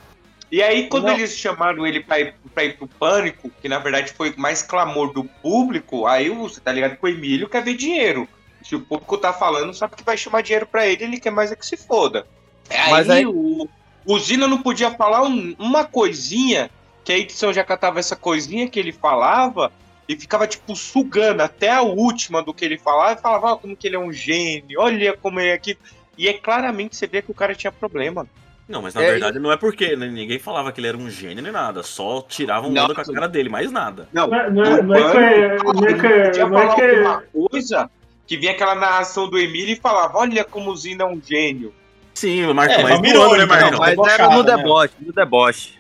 E 0.52 0.62
aí, 0.62 0.88
quando 0.88 1.06
Não. 1.06 1.14
eles 1.14 1.36
chamaram 1.38 1.86
ele 1.86 2.00
pra 2.02 2.20
ir, 2.20 2.36
pra 2.54 2.64
ir 2.64 2.78
pro 2.78 2.88
pânico, 2.88 3.50
que 3.62 3.68
na 3.68 3.80
verdade 3.80 4.14
foi 4.14 4.34
mais 4.38 4.62
clamor 4.62 5.12
do 5.12 5.24
público, 5.24 6.06
aí 6.06 6.30
você 6.30 6.62
tá 6.62 6.72
ligado 6.72 6.98
que 6.98 7.06
o 7.06 7.08
Emílio 7.10 7.50
quer 7.50 7.64
ver 7.64 7.76
dinheiro. 7.76 8.28
Se 8.64 8.76
o 8.76 8.80
público 8.80 9.18
tá 9.18 9.34
falando, 9.34 9.74
sabe 9.74 9.96
que 9.96 10.04
vai 10.04 10.18
chamar 10.18 10.42
dinheiro 10.42 10.66
pra 10.66 10.88
ele, 10.88 11.04
ele 11.04 11.20
quer 11.20 11.32
mais 11.32 11.52
é 11.52 11.56
que 11.56 11.66
se 11.66 11.76
foda. 11.78 12.26
Aí, 12.70 12.92
Mas 12.92 13.10
aí- 13.10 13.26
o, 13.26 13.68
o 14.06 14.20
Zina 14.20 14.48
não 14.48 14.62
podia 14.62 14.92
falar 14.92 15.24
um- 15.24 15.56
uma 15.60 15.84
coisinha, 15.84 16.70
que 17.04 17.12
a 17.12 17.18
edição 17.18 17.52
já 17.54 17.64
catava 17.64 18.00
essa 18.00 18.16
coisinha 18.16 18.68
que 18.70 18.80
ele 18.80 18.92
falava 18.92 19.72
e 20.08 20.16
ficava, 20.16 20.46
tipo, 20.48 20.76
sugando 20.76 21.42
até 21.42 21.72
a 21.72 21.82
última 21.82 22.44
do 22.44 22.54
que 22.54 22.64
ele 22.64 22.78
falava 22.78 23.18
e 23.18 23.22
falava, 23.22 23.48
ó, 23.54 23.56
como 23.56 23.76
que 23.76 23.88
ele 23.88 23.96
é 23.96 24.00
um 24.00 24.12
gênio, 24.14 24.80
olha 24.80 25.16
como 25.18 25.40
ele 25.40 25.50
é 25.50 25.54
aqui. 25.54 25.78
E 26.18 26.28
é 26.28 26.34
claramente 26.34 26.96
você 26.96 27.08
vê 27.08 27.22
que 27.22 27.32
o 27.32 27.34
cara 27.36 27.56
tinha 27.56 27.72
problema. 27.72 28.26
Não, 28.68 28.82
mas 28.82 28.94
na 28.96 29.04
É, 29.04 29.12
verdade 29.12 29.38
não 29.38 29.52
é 29.52 29.58
porque 29.58 29.96
né, 29.96 30.08
ninguém 30.08 30.40
falava 30.40 30.72
que 30.72 30.80
ele 30.80 30.88
era 30.88 30.98
um 30.98 31.10
gênio 31.10 31.44
nem 31.44 31.52
nada, 31.52 31.84
só 31.84 32.22
tiravam 32.22 32.72
Não. 32.72 32.86
onda 32.86 32.96
com 32.96 33.02
a 33.02 33.06
cara 33.06 33.28
dele, 33.28 33.48
mais 33.50 33.72
nada. 33.72 34.08
Não, 34.14 34.28
Não 34.28 34.38
é- 34.40 34.50
não 34.50 34.64
é- 34.64 34.82
não 34.82 34.96
é 34.96 35.12
que 35.12 35.18
é- 35.18 35.58
não 35.64 35.86
é 35.88 35.94
que 35.94 36.08
é- 36.08 36.46
não 36.46 36.60
é 36.60 36.76
que 36.76 36.82
é- 36.82 36.96
alguma 36.98 37.24
coisa 37.50 37.90
que 38.26 38.38
vinha 38.38 38.52
aquela 38.54 38.74
narração 38.74 39.30
do 39.30 39.38
Emílio 39.38 39.74
e 39.74 39.76
falava, 39.76 40.18
olha 40.18 40.44
como 40.44 40.72
o 40.72 40.76
Zina 40.78 41.04
é 41.04 41.08
um 41.08 41.22
gênio. 41.22 41.74
Sim, 42.16 42.46
o 42.46 42.56
Marcão, 42.56 42.76
É, 42.80 42.84
mas 42.84 43.12
zoando, 43.14 43.38
né, 43.38 43.46
Marcão? 43.46 43.78
mas 43.80 43.98
era 44.14 44.30
no 44.30 44.42
né? 44.42 44.56
deboche, 44.56 44.94
no 45.00 45.14
deboche. 45.14 45.74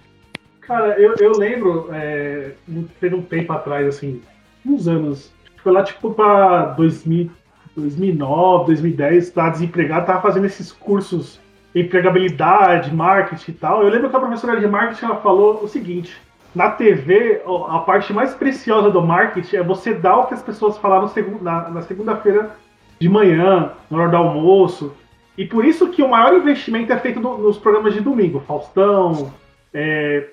Cara, 0.67 0.99
eu, 0.99 1.13
eu 1.19 1.31
lembro, 1.37 1.89
é, 1.91 2.51
teve 2.99 3.15
um 3.15 3.21
tempo 3.21 3.53
atrás, 3.53 3.87
assim, 3.87 4.21
uns 4.65 4.87
anos. 4.87 5.31
Foi 5.61 5.71
lá, 5.71 5.83
tipo, 5.83 6.11
pra 6.13 6.65
2000, 6.77 7.29
2009, 7.75 8.65
2010, 8.67 9.29
tava 9.31 9.51
desempregado, 9.51 10.07
tava 10.07 10.21
fazendo 10.21 10.45
esses 10.45 10.71
cursos 10.71 11.39
de 11.73 11.81
empregabilidade, 11.81 12.93
marketing 12.93 13.51
e 13.51 13.53
tal. 13.53 13.83
Eu 13.83 13.89
lembro 13.89 14.09
que 14.09 14.15
a 14.15 14.19
professora 14.19 14.59
de 14.59 14.67
marketing, 14.67 15.05
ela 15.05 15.17
falou 15.17 15.63
o 15.63 15.67
seguinte, 15.67 16.15
na 16.53 16.71
TV, 16.71 17.41
a 17.67 17.79
parte 17.79 18.13
mais 18.13 18.33
preciosa 18.33 18.89
do 18.89 19.01
marketing 19.01 19.57
é 19.57 19.63
você 19.63 19.93
dar 19.93 20.17
o 20.19 20.25
que 20.27 20.33
as 20.33 20.41
pessoas 20.41 20.77
falaram 20.77 21.11
na, 21.41 21.69
na 21.69 21.81
segunda-feira 21.81 22.55
de 22.99 23.09
manhã, 23.09 23.73
na 23.91 23.97
hora 23.99 24.09
do 24.09 24.17
almoço. 24.17 24.93
E 25.37 25.45
por 25.45 25.65
isso 25.65 25.89
que 25.89 26.01
o 26.01 26.07
maior 26.09 26.33
investimento 26.33 26.93
é 26.93 26.97
feito 26.97 27.19
no- 27.19 27.37
nos 27.37 27.57
programas 27.57 27.93
de 27.93 27.99
domingo. 27.99 28.39
Faustão, 28.47 29.33
é, 29.73 30.29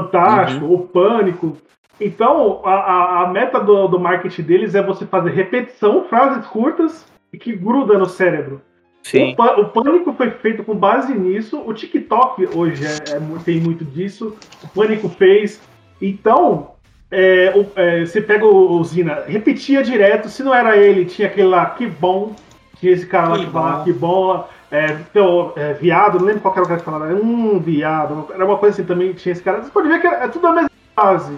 Fantástico, 0.00 0.64
o 0.72 0.78
Pânico. 0.86 1.56
Então, 2.00 2.62
a, 2.64 3.22
a- 3.22 3.28
meta 3.28 3.60
do, 3.60 3.86
do 3.86 4.00
marketing 4.00 4.42
deles 4.42 4.74
é 4.74 4.82
você 4.82 5.04
fazer 5.06 5.30
repetição, 5.30 6.04
frases 6.04 6.46
curtas 6.46 7.06
e 7.32 7.38
que 7.38 7.52
gruda 7.52 7.98
no 7.98 8.06
cérebro. 8.06 8.60
Sim. 9.02 9.34
O, 9.38 9.60
o 9.60 9.64
Pânico 9.68 10.12
foi 10.12 10.30
feito 10.30 10.64
com 10.64 10.74
base 10.74 11.12
nisso. 11.16 11.60
O 11.66 11.72
TikTok 11.72 12.48
hoje 12.56 12.84
é, 12.84 13.16
é 13.16 13.20
tem 13.44 13.60
muito 13.60 13.84
disso. 13.84 14.36
O 14.62 14.68
Pânico 14.68 15.08
fez. 15.08 15.60
Então, 16.00 16.72
é, 17.10 17.52
o- 17.54 17.66
é, 17.78 18.04
você 18.06 18.20
pega 18.20 18.46
o, 18.46 18.72
o 18.78 18.84
Zina, 18.84 19.22
repetia 19.26 19.82
direto. 19.82 20.28
Se 20.28 20.42
não 20.42 20.54
era 20.54 20.76
ele, 20.76 21.04
tinha 21.04 21.28
aquele 21.28 21.48
lá, 21.48 21.66
que 21.66 21.86
bom. 21.86 22.34
Tinha 22.80 22.92
esse 22.92 23.06
cara 23.06 23.28
lá 23.28 23.36
que, 23.38 23.44
Que 23.44 23.50
bom. 23.50 23.84
que 23.84 23.92
bom. 23.92 24.48
É, 24.72 24.94
teu, 25.12 25.52
é, 25.54 25.74
viado, 25.74 26.18
não 26.18 26.24
lembro 26.26 26.40
qual 26.40 26.54
era 26.54 26.64
o 26.64 26.66
cara 26.66 26.78
que 26.80 26.84
falava. 26.86 27.12
Hum, 27.12 27.58
viado. 27.60 28.26
Era 28.32 28.42
uma 28.44 28.56
coisa 28.56 28.74
assim 28.74 28.84
também. 28.86 29.12
Tinha 29.12 29.32
esse 29.34 29.42
cara. 29.42 29.62
Você 29.62 29.70
pode 29.70 29.86
ver 29.86 30.00
que 30.00 30.06
é, 30.06 30.24
é 30.24 30.28
tudo 30.28 30.46
a 30.46 30.52
mesma 30.52 30.70
fase. 30.96 31.36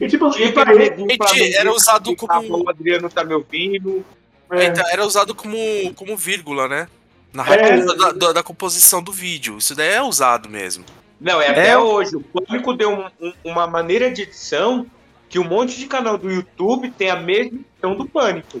E 0.00 0.06
tipo, 0.08 0.28
e 0.38 0.52
pra 0.52 0.72
ele, 0.72 0.90
flamenguista 1.16 1.58
era 1.60 1.72
usado 1.72 2.14
como- 2.14 2.64
O 2.64 2.70
Adriano 2.70 3.08
tá 3.10 3.24
me 3.24 3.34
ouvindo. 3.34 4.04
é, 4.52 4.66
Então, 4.66 4.84
era 4.88 5.04
usado 5.04 5.34
como, 5.34 5.56
como 5.96 6.16
vírgula, 6.16 6.68
né? 6.68 6.86
Na 7.32 7.42
É. 7.42 7.70
raiz 7.70 7.86
da, 7.96 8.12
da- 8.12 8.32
da 8.34 8.42
composição 8.42 9.02
do 9.02 9.10
vídeo. 9.12 9.58
Isso 9.58 9.74
daí 9.74 9.90
é 9.94 10.02
usado 10.02 10.48
mesmo. 10.48 10.84
Não, 11.20 11.40
é 11.40 11.48
até 11.48 11.76
hoje. 11.76 12.14
O 12.16 12.20
Pânico 12.20 12.72
deu 12.72 12.90
um- 12.90 13.10
um- 13.26 13.32
uma 13.44 13.66
maneira 13.66 14.10
de 14.12 14.22
edição 14.22 14.86
que 15.28 15.38
um 15.40 15.44
monte 15.44 15.76
de 15.76 15.86
canal 15.86 16.16
do 16.16 16.30
YouTube 16.30 16.90
tem 16.92 17.10
a 17.10 17.16
mesma 17.16 17.58
edição 17.58 17.96
do 17.96 18.06
Pânico. 18.06 18.60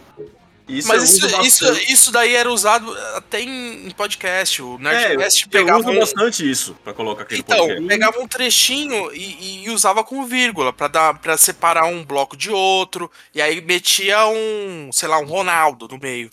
Isso 0.68 0.88
Mas 0.88 1.18
eu 1.18 1.28
isso, 1.28 1.42
isso, 1.42 1.92
isso 1.92 2.12
daí 2.12 2.34
era 2.34 2.50
usado 2.50 2.92
até 3.14 3.40
em, 3.40 3.88
podcast. 3.90 4.60
O 4.62 4.74
É, 4.76 4.78
Nerdcast 4.82 5.44
eu 5.44 5.50
pegava 5.50 5.78
uso 5.78 5.90
um, 5.90 5.98
bastante 6.00 6.50
isso 6.50 6.76
pra 6.82 6.92
colocar 6.92 7.22
aqui 7.22 7.34
no 7.34 7.40
Então, 7.40 7.58
podcast. 7.58 7.86
pegava 7.86 8.20
um 8.20 8.26
trechinho 8.26 9.12
e, 9.14 9.64
e 9.64 9.70
usava 9.70 10.02
com 10.02 10.24
vírgula 10.26 10.72
pra 10.72 10.88
dar 10.88 11.18
para 11.18 11.36
separar 11.36 11.86
um 11.86 12.04
bloco 12.04 12.36
de 12.36 12.50
outro 12.50 13.10
e 13.34 13.40
aí 13.40 13.60
metia 13.60 14.26
um, 14.26 14.90
sei 14.92 15.08
lá, 15.08 15.18
um 15.20 15.24
Ronaldo 15.26 15.86
no 15.88 15.98
meio. 15.98 16.30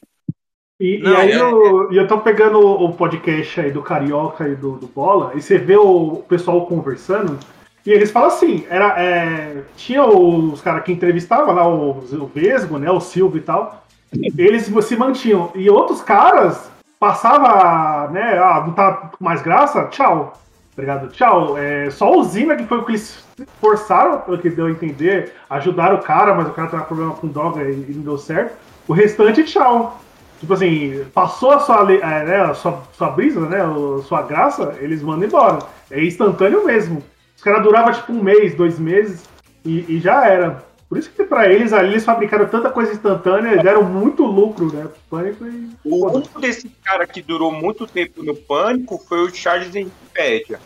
E, 0.79 0.97
e 0.97 1.01
Não, 1.01 1.15
aí 1.15 1.31
é- 1.31 1.39
eu, 1.39 1.93
e 1.93 1.97
eu 1.97 2.07
tô 2.07 2.17
pegando 2.19 2.59
o 2.59 2.91
podcast 2.93 3.59
aí 3.61 3.71
do 3.71 3.81
Carioca 3.83 4.47
e 4.49 4.55
do, 4.55 4.77
do 4.77 4.87
Bola, 4.87 5.33
e 5.35 5.41
você 5.41 5.57
vê 5.57 5.77
o 5.77 6.23
pessoal 6.27 6.65
conversando, 6.65 7.39
e 7.85 7.91
eles 7.91 8.11
falam 8.11 8.29
assim, 8.29 8.65
era, 8.69 8.99
é, 9.01 9.63
tinha 9.77 10.03
os 10.03 10.59
caras 10.61 10.83
que 10.83 10.91
entrevistavam 10.91 11.53
lá, 11.53 11.67
o, 11.67 11.99
o 11.99 12.27
Vesgo, 12.33 12.79
né, 12.79 12.89
o 12.89 12.99
Silvio 12.99 13.37
e 13.37 13.43
tal, 13.43 13.82
eles 14.37 14.71
se 14.85 14.95
mantinham, 14.95 15.51
e 15.55 15.69
outros 15.69 16.01
caras 16.01 16.71
passava, 16.99 18.09
né, 18.11 18.37
ah, 18.37 18.63
não 18.65 18.73
tá 18.73 19.11
com 19.17 19.23
mais 19.23 19.41
graça, 19.41 19.85
tchau, 19.87 20.33
obrigado, 20.71 21.09
tchau. 21.09 21.57
É, 21.57 21.89
só 21.89 22.15
o 22.15 22.23
Zina 22.23 22.55
que 22.55 22.65
foi 22.65 22.77
o 22.77 22.85
que 22.85 22.93
eles 22.93 23.23
forçaram, 23.59 24.19
pelo 24.19 24.37
que 24.37 24.49
deu 24.49 24.67
a 24.67 24.71
entender, 24.71 25.33
ajudaram 25.49 25.97
o 25.97 26.01
cara, 26.01 26.33
mas 26.33 26.47
o 26.47 26.51
cara 26.51 26.69
tava 26.69 26.83
com 26.83 26.95
problema 26.95 27.15
com 27.15 27.27
droga 27.27 27.63
e, 27.63 27.73
e 27.73 27.93
não 27.95 28.03
deu 28.03 28.17
certo. 28.17 28.55
O 28.87 28.93
restante, 28.93 29.43
tchau. 29.43 29.99
Tipo 30.39 30.53
assim, 30.55 31.05
passou 31.13 31.51
a 31.51 31.59
sua, 31.59 31.89
é, 31.93 32.25
né, 32.25 32.41
a 32.41 32.53
sua, 32.53 32.81
sua 32.91 33.09
brisa, 33.09 33.39
né? 33.41 33.61
A 33.61 34.01
sua 34.03 34.23
graça, 34.23 34.75
eles 34.79 35.01
mandam 35.01 35.27
embora. 35.27 35.59
É 35.89 36.03
instantâneo 36.03 36.65
mesmo. 36.65 37.01
Os 37.35 37.41
caras 37.41 37.63
duravam 37.63 37.93
tipo 37.93 38.11
um 38.11 38.21
mês, 38.21 38.53
dois 38.53 38.77
meses 38.77 39.23
e, 39.63 39.85
e 39.87 39.99
já 39.99 40.27
era. 40.27 40.63
Por 40.93 40.99
isso 40.99 41.09
que 41.09 41.23
pra 41.23 41.51
eles 41.51 41.73
ali 41.73 41.93
eles 41.93 42.05
fabricaram 42.05 42.45
tanta 42.45 42.69
coisa 42.69 42.91
instantânea, 42.91 43.63
deram 43.63 43.81
muito 43.83 44.23
lucro, 44.23 44.71
né? 44.71 44.87
Pânico 45.09 45.43
e. 45.43 45.71
O 45.83 46.05
único 46.05 46.39
desse 46.39 46.69
cara 46.83 47.07
que 47.07 47.19
durou 47.19 47.51
muito 47.51 47.87
tempo 47.87 48.21
no 48.21 48.35
Pânico 48.35 49.03
foi 49.09 49.23
o 49.23 49.33
Charles 49.33 49.73
Wikipedia. 49.73 50.59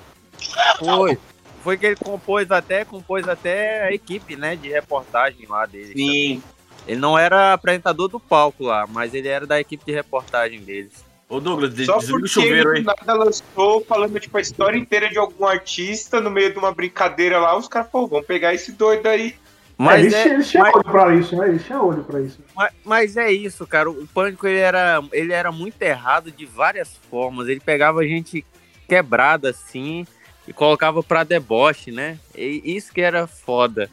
Foi. 0.80 1.18
Foi 1.64 1.78
que 1.78 1.86
ele 1.86 1.96
compôs 1.96 2.52
até, 2.52 2.84
compôs 2.84 3.26
até 3.26 3.84
a 3.84 3.94
equipe, 3.94 4.36
né, 4.36 4.58
de 4.58 4.68
reportagem 4.68 5.48
lá 5.48 5.66
dele. 5.66 5.94
Sim. 5.94 6.44
Ele 6.86 7.00
não 7.00 7.18
era 7.18 7.54
apresentador 7.54 8.10
do 8.10 8.20
palco 8.20 8.66
lá, 8.66 8.86
mas 8.86 9.14
ele 9.14 9.30
era 9.30 9.48
da 9.48 9.62
equipe 9.62 9.86
de 9.86 9.94
reportagem 9.94 10.60
deles. 10.60 11.06
Ô 11.30 11.40
Douglas, 11.40 11.72
Só 11.86 12.00
desliga 12.00 12.18
o 12.18 12.20
porque 12.20 12.28
chuveiro 12.28 12.72
ele 12.72 12.80
aí. 12.80 12.84
nada 12.84 13.14
lançou 13.14 13.82
falando 13.86 14.20
tipo, 14.20 14.38
a 14.38 14.42
história 14.42 14.78
inteira 14.78 15.10
de 15.10 15.18
algum 15.18 15.46
artista 15.46 16.20
no 16.20 16.30
meio 16.30 16.52
de 16.52 16.60
uma 16.60 16.74
brincadeira 16.74 17.40
lá, 17.40 17.58
os 17.58 17.70
caras 17.70 17.90
falaram, 17.90 18.10
vamos 18.10 18.28
pegar 18.28 18.54
esse 18.54 18.74
doido 18.74 19.08
aí. 19.08 19.34
Mas 19.78 20.02
eles, 20.02 20.14
é- 20.14 20.22
tinham- 20.24 20.36
eles 20.36 20.50
tinham 20.50 20.64
mas- 20.66 20.76
olho 20.76 20.84
pra 20.86 21.16
isso, 21.16 21.36
né? 21.36 21.48
Eles 21.50 21.66
tinham 21.66 21.86
olho 21.88 22.04
pra 22.04 22.20
isso. 22.22 22.40
Mas, 22.56 22.72
mas 22.84 23.18
é 23.18 23.32
isso, 23.32 23.66
cara. 23.68 23.90
O 23.90 24.08
Pânico 24.08 24.48
ele 24.48 24.58
era, 24.60 25.04
ele 25.12 25.32
era 25.34 25.52
muito 25.52 25.80
errado 25.82 26.32
de 26.32 26.46
várias 26.46 26.98
formas. 27.10 27.48
Ele 27.48 27.60
pegava 27.60 28.04
gente 28.06 28.44
quebrada 28.88 29.50
assim 29.52 30.06
e 30.48 30.54
colocava 30.54 31.04
pra 31.04 31.24
deboche, 31.24 31.92
né? 31.92 32.18
E 32.36 32.62
isso 32.66 32.92
que 32.92 33.02
era 33.02 33.28
foda. 33.28 33.90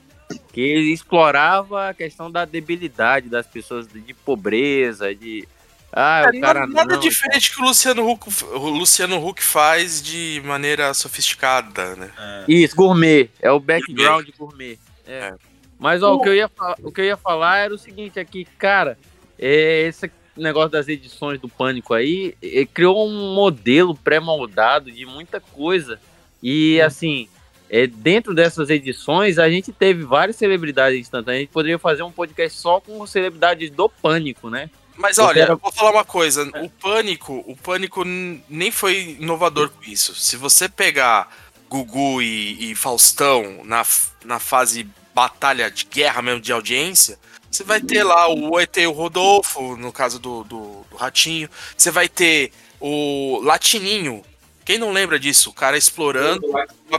Que 0.52 0.60
ele 0.62 0.92
explorava 0.92 1.90
a 1.90 1.94
questão 1.94 2.30
da 2.30 2.44
debilidade 2.46 3.28
das 3.28 3.46
pessoas, 3.46 3.86
de 3.86 4.14
pobreza, 4.14 5.14
de. 5.14 5.46
Ah, 5.92 6.22
o 6.34 6.40
cara 6.40 6.60
nada 6.60 6.72
nada 6.72 6.94
não, 6.94 7.00
diferente 7.00 7.54
que 7.54 7.60
o 7.60 7.64
Luciano 7.64 8.08
Huck, 8.10 8.28
o 8.54 8.68
Luciano 8.70 9.24
Huck 9.24 9.42
faz 9.44 10.02
de 10.02 10.42
maneira 10.44 10.92
sofisticada, 10.94 11.94
né? 11.94 12.10
Isso, 12.48 12.74
gourmet. 12.74 13.30
É 13.40 13.52
o 13.52 13.60
background 13.60 14.28
gourmet. 14.38 14.78
É. 15.06 15.18
É. 15.18 15.34
Mas 15.78 16.02
ó, 16.02 16.14
o, 16.14 16.20
que 16.20 16.28
eu 16.28 16.34
ia 16.34 16.50
o 16.82 16.92
que 16.92 17.00
eu 17.00 17.04
ia 17.04 17.16
falar 17.16 17.58
era 17.58 17.74
o 17.74 17.78
seguinte 17.78 18.18
aqui, 18.18 18.44
cara, 18.58 18.98
é, 19.38 19.82
esse 19.82 20.10
negócio 20.36 20.70
das 20.70 20.88
edições 20.88 21.40
do 21.40 21.48
Pânico 21.48 21.94
aí 21.94 22.34
é, 22.42 22.64
criou 22.66 23.08
um 23.08 23.34
modelo 23.34 23.94
pré-moldado 23.94 24.90
de 24.90 25.04
muita 25.06 25.40
coisa. 25.40 26.00
E 26.42 26.80
assim, 26.80 27.28
é, 27.70 27.86
dentro 27.86 28.34
dessas 28.34 28.70
edições, 28.70 29.38
a 29.38 29.48
gente 29.48 29.72
teve 29.72 30.04
várias 30.04 30.36
celebridades 30.36 30.98
instantâneas. 31.00 31.38
A 31.38 31.40
gente 31.40 31.52
poderia 31.52 31.78
fazer 31.78 32.02
um 32.02 32.12
podcast 32.12 32.58
só 32.58 32.80
com 32.80 33.04
celebridades 33.06 33.70
do 33.70 33.88
Pânico, 33.88 34.50
né? 34.50 34.70
Mas 34.96 35.18
Eu 35.18 35.24
olha, 35.24 35.34
quero- 35.34 35.52
eu 35.54 35.58
vou 35.58 35.72
falar 35.72 35.90
uma 35.90 36.04
coisa. 36.04 36.48
O 36.62 36.70
Pânico, 36.70 37.42
o 37.46 37.56
Pânico 37.56 38.04
nem 38.04 38.70
foi 38.70 39.16
inovador 39.20 39.70
com 39.70 39.82
isso. 39.82 40.14
Se 40.14 40.36
você 40.36 40.68
pegar 40.68 41.28
Gugu 41.68 42.22
e, 42.22 42.70
e 42.70 42.74
Faustão 42.76 43.62
na, 43.64 43.84
na 44.24 44.38
fase 44.38 44.86
batalha 45.14 45.70
de 45.70 45.84
guerra 45.84 46.20
mesmo 46.22 46.40
de 46.40 46.52
audiência, 46.52 47.18
você 47.50 47.62
vai 47.62 47.80
ter 47.80 48.02
lá 48.02 48.28
o 48.28 48.58
ET 48.58 48.76
e 48.76 48.86
o 48.86 48.92
Rodolfo, 48.92 49.76
no 49.76 49.92
caso 49.92 50.18
do, 50.18 50.42
do, 50.44 50.84
do 50.90 50.96
Ratinho. 50.96 51.48
Você 51.76 51.90
vai 51.90 52.08
ter 52.08 52.50
o 52.80 53.40
Latininho. 53.44 54.22
Quem 54.64 54.76
não 54.78 54.90
lembra 54.92 55.18
disso? 55.20 55.50
O 55.50 55.52
cara 55.52 55.76
explorando. 55.76 56.44
uma 56.46 56.64
um 56.64 56.98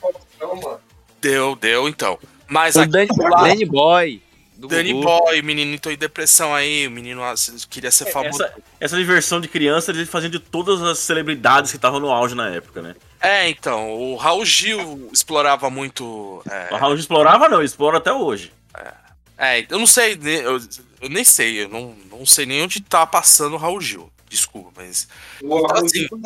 Faustão, 0.00 0.56
mano. 0.62 0.80
Deu, 1.20 1.56
deu 1.56 1.88
então. 1.88 2.18
Mas 2.46 2.76
O 2.76 2.80
aqui 2.80 2.92
Danny, 2.92 3.08
lá- 3.18 3.42
Danny 3.42 3.64
Boy. 3.66 4.22
do 4.56 4.66
Danny 4.68 4.92
Gugu. 4.92 5.04
Boy, 5.04 5.40
o 5.40 5.44
menino 5.44 5.74
entrou 5.74 5.92
em 5.92 5.98
depressão 5.98 6.54
aí, 6.54 6.86
o 6.86 6.90
menino 6.90 7.20
queria 7.68 7.90
ser 7.90 8.06
famoso. 8.06 8.42
Essa, 8.42 8.54
essa 8.80 8.96
diversão 8.96 9.40
de 9.40 9.48
criança 9.48 9.90
eles 9.90 10.08
faziam 10.08 10.30
de 10.30 10.38
todas 10.38 10.80
as 10.82 10.98
celebridades 11.00 11.70
que 11.70 11.76
estavam 11.76 12.00
no 12.00 12.10
auge 12.10 12.34
na 12.34 12.48
época, 12.48 12.80
né? 12.80 12.94
É, 13.20 13.48
então, 13.48 13.90
o 13.92 14.16
Raul 14.16 14.44
Gil 14.44 15.08
explorava 15.12 15.68
muito. 15.68 16.42
É, 16.50 16.72
O 16.72 16.76
Raul 16.76 16.94
explorava, 16.94 17.48
não, 17.48 17.62
explora 17.62 17.98
até 17.98 18.12
hoje. 18.12 18.52
é, 19.36 19.66
eu 19.68 19.78
não 19.78 19.86
sei, 19.86 20.16
ne- 20.16 20.40
eu, 20.44 20.58
eu 21.00 21.08
nem 21.08 21.24
sei, 21.24 21.64
eu 21.64 21.68
não, 21.68 21.94
não 22.10 22.24
sei 22.26 22.46
nem 22.46 22.62
onde 22.62 22.80
tá 22.80 23.06
passando 23.06 23.54
o 23.54 23.58
Raul 23.58 23.80
Gil. 23.80 24.10
Desculpa, 24.28 24.70
mas. 24.76 25.08
O 25.42 25.66
Raul 25.66 25.84
Assim. 25.86 26.00
Gil 26.00 26.20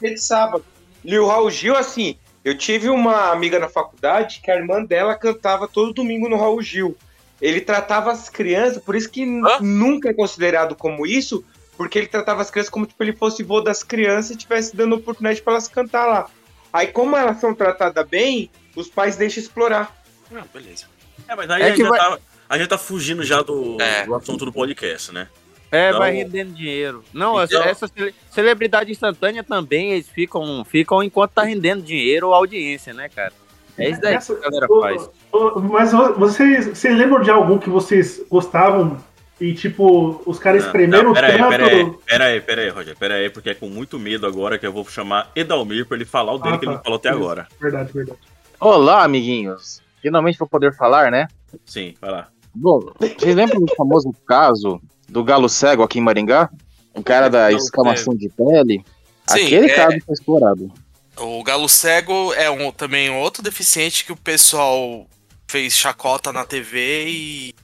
foi 0.00 0.10
de 0.14 0.20
sábado. 0.20 0.64
E 1.04 1.18
o 1.18 1.26
Raul 1.28 1.50
Gil, 1.50 1.76
assim, 1.76 2.16
eu 2.44 2.56
tive 2.56 2.88
uma 2.88 3.30
amiga 3.30 3.58
na 3.58 3.68
faculdade 3.68 4.40
que 4.42 4.50
a 4.50 4.56
irmã 4.56 4.82
dela 4.82 5.14
cantava 5.14 5.68
todo 5.68 5.92
domingo 5.92 6.28
no 6.28 6.36
Raul 6.36 6.62
Gil. 6.62 6.96
Ele 7.40 7.60
tratava 7.60 8.10
as 8.10 8.28
crianças, 8.30 8.82
por 8.82 8.96
isso 8.96 9.10
que 9.10 9.22
Hã? 9.24 9.58
nunca 9.60 10.08
é 10.10 10.14
considerado 10.14 10.74
como 10.74 11.06
isso, 11.06 11.44
porque 11.76 11.98
ele 11.98 12.06
tratava 12.06 12.42
as 12.42 12.50
crianças 12.50 12.70
como 12.70 12.86
tipo 12.86 13.02
ele 13.02 13.12
fosse 13.14 13.42
vô 13.42 13.60
das 13.60 13.82
crianças 13.82 14.30
e 14.30 14.34
estivesse 14.34 14.76
dando 14.76 14.94
oportunidade 14.96 15.42
para 15.42 15.54
elas 15.54 15.68
cantar 15.68 16.06
lá. 16.06 16.30
Aí, 16.72 16.88
como 16.88 17.16
elas 17.16 17.38
são 17.40 17.54
tratadas 17.54 18.06
bem, 18.08 18.50
os 18.74 18.88
pais 18.88 19.16
deixam 19.16 19.42
explorar. 19.42 19.94
Ah, 20.34 20.42
beleza. 20.52 20.86
É, 21.28 21.34
mas 21.36 21.48
aí 21.50 21.62
É 21.62 21.66
a, 21.66 21.70
gente 21.70 21.82
vai- 21.88 21.98
já 22.00 22.10
tá, 22.10 22.18
a 22.48 22.58
gente 22.58 22.68
tá 22.68 22.78
fugindo 22.78 23.22
já 23.22 23.42
do, 23.42 23.80
É. 23.80 24.04
do 24.04 24.14
assunto 24.14 24.44
do 24.44 24.52
podcast, 24.52 25.12
né? 25.12 25.28
É, 25.70 25.88
Então- 25.88 26.00
vai 26.00 26.12
rendendo 26.12 26.52
dinheiro. 26.52 27.04
Não, 27.12 27.42
Então- 27.42 27.60
essa, 27.62 27.68
essa 27.86 27.88
cele- 27.88 28.14
celebridade 28.30 28.90
instantânea 28.90 29.42
também, 29.42 29.92
eles 29.92 30.08
ficam, 30.08 30.64
ficam 30.64 31.02
enquanto 31.02 31.32
tá 31.32 31.42
rendendo 31.42 31.82
dinheiro 31.82 32.28
ou 32.28 32.34
audiência, 32.34 32.92
né, 32.92 33.08
cara? 33.08 33.32
É 33.76 33.90
isso 33.90 34.00
daí 34.00 34.16
que 34.18 34.32
a 34.32 34.36
galera 34.36 34.66
Ô, 34.70 34.80
faz. 34.80 35.10
ô, 35.32 35.60
Mas 35.60 35.90
vocês, 36.16 36.66
vocês 36.68 36.96
lembram 36.96 37.20
de 37.20 37.30
algum 37.30 37.58
que 37.58 37.68
vocês 37.68 38.20
gostavam 38.30 39.02
e, 39.40 39.52
tipo, 39.54 40.22
os 40.26 40.38
caras 40.38 40.62
Não, 40.62 40.66
espremeram 40.68 41.04
não, 41.04 41.12
pera 41.12 41.26
aí, 41.26 41.38
tanto? 41.38 41.50
pera 41.50 41.64
aí, 41.66 41.90
pera 42.06 42.24
aí, 42.26 42.40
pera 42.40 42.62
aí, 42.62 42.68
Roger, 42.68 42.96
pera 42.96 43.14
aí, 43.14 43.30
porque 43.30 43.50
é 43.50 43.54
com 43.54 43.68
muito 43.68 43.98
medo 43.98 44.26
agora 44.26 44.58
que 44.58 44.66
eu 44.66 44.72
vou 44.72 44.84
chamar 44.86 45.30
Edalmir 45.34 45.86
pra 45.86 45.96
ele 45.96 46.04
falar 46.04 46.32
o 46.32 46.38
dele 46.38 46.54
Ah, 46.56 46.58
que 46.58 46.64
ele 46.64 46.72
tá. 46.72 46.76
não 46.78 46.84
falou 46.84 46.96
até 46.98 47.08
Isso. 47.10 47.18
agora. 47.18 47.48
Verdade, 47.60 47.92
verdade. 47.92 48.18
Olá, 48.60 49.04
amiguinhos. 49.04 49.82
Finalmente 50.00 50.38
vou 50.38 50.48
poder 50.48 50.74
falar, 50.76 51.10
né? 51.10 51.26
Sim, 51.66 51.94
vai 52.00 52.10
lá. 52.10 52.28
Bom, 52.54 52.80
vocês 53.18 53.34
lembram 53.34 53.60
do 53.60 53.74
famoso 53.74 54.12
caso 54.26 54.80
do 55.08 55.24
galo 55.24 55.48
cego 55.48 55.82
aqui 55.82 55.98
em 55.98 56.02
Maringá? 56.02 56.48
O 56.94 57.02
cara 57.02 57.28
da 57.28 57.50
escamação 57.50 58.14
de 58.14 58.28
pele? 58.28 58.84
Sim, 59.26 59.46
Aquele 59.46 59.66
é- 59.70 59.74
caso 59.74 59.96
foi 60.06 60.12
explorado. 60.14 60.72
O 61.16 61.42
galo 61.42 61.68
cego 61.68 62.32
é 62.34 62.48
um, 62.50 62.70
também 62.70 63.10
outro 63.10 63.42
deficiente 63.42 64.04
que 64.04 64.12
o 64.12 64.16
pessoal 64.16 65.06
fez 65.48 65.72
chacota 65.76 66.32
na 66.32 66.44
TV 66.44 67.06
e. 67.08 67.54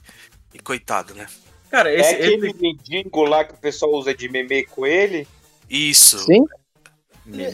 E 0.53 0.59
coitado, 0.59 1.13
né? 1.13 1.27
Cara, 1.71 1.89
é 1.91 1.99
esse, 1.99 2.13
aquele 2.15 2.49
esse- 2.49 2.61
mendigo 2.61 3.23
lá 3.23 3.43
que 3.45 3.53
o 3.53 3.57
pessoal 3.57 3.91
usa 3.93 4.13
de 4.13 4.27
meme 4.29 4.65
com 4.65 4.85
ele? 4.85 5.27
Isso. 5.69 6.19
Sim? 6.19 6.45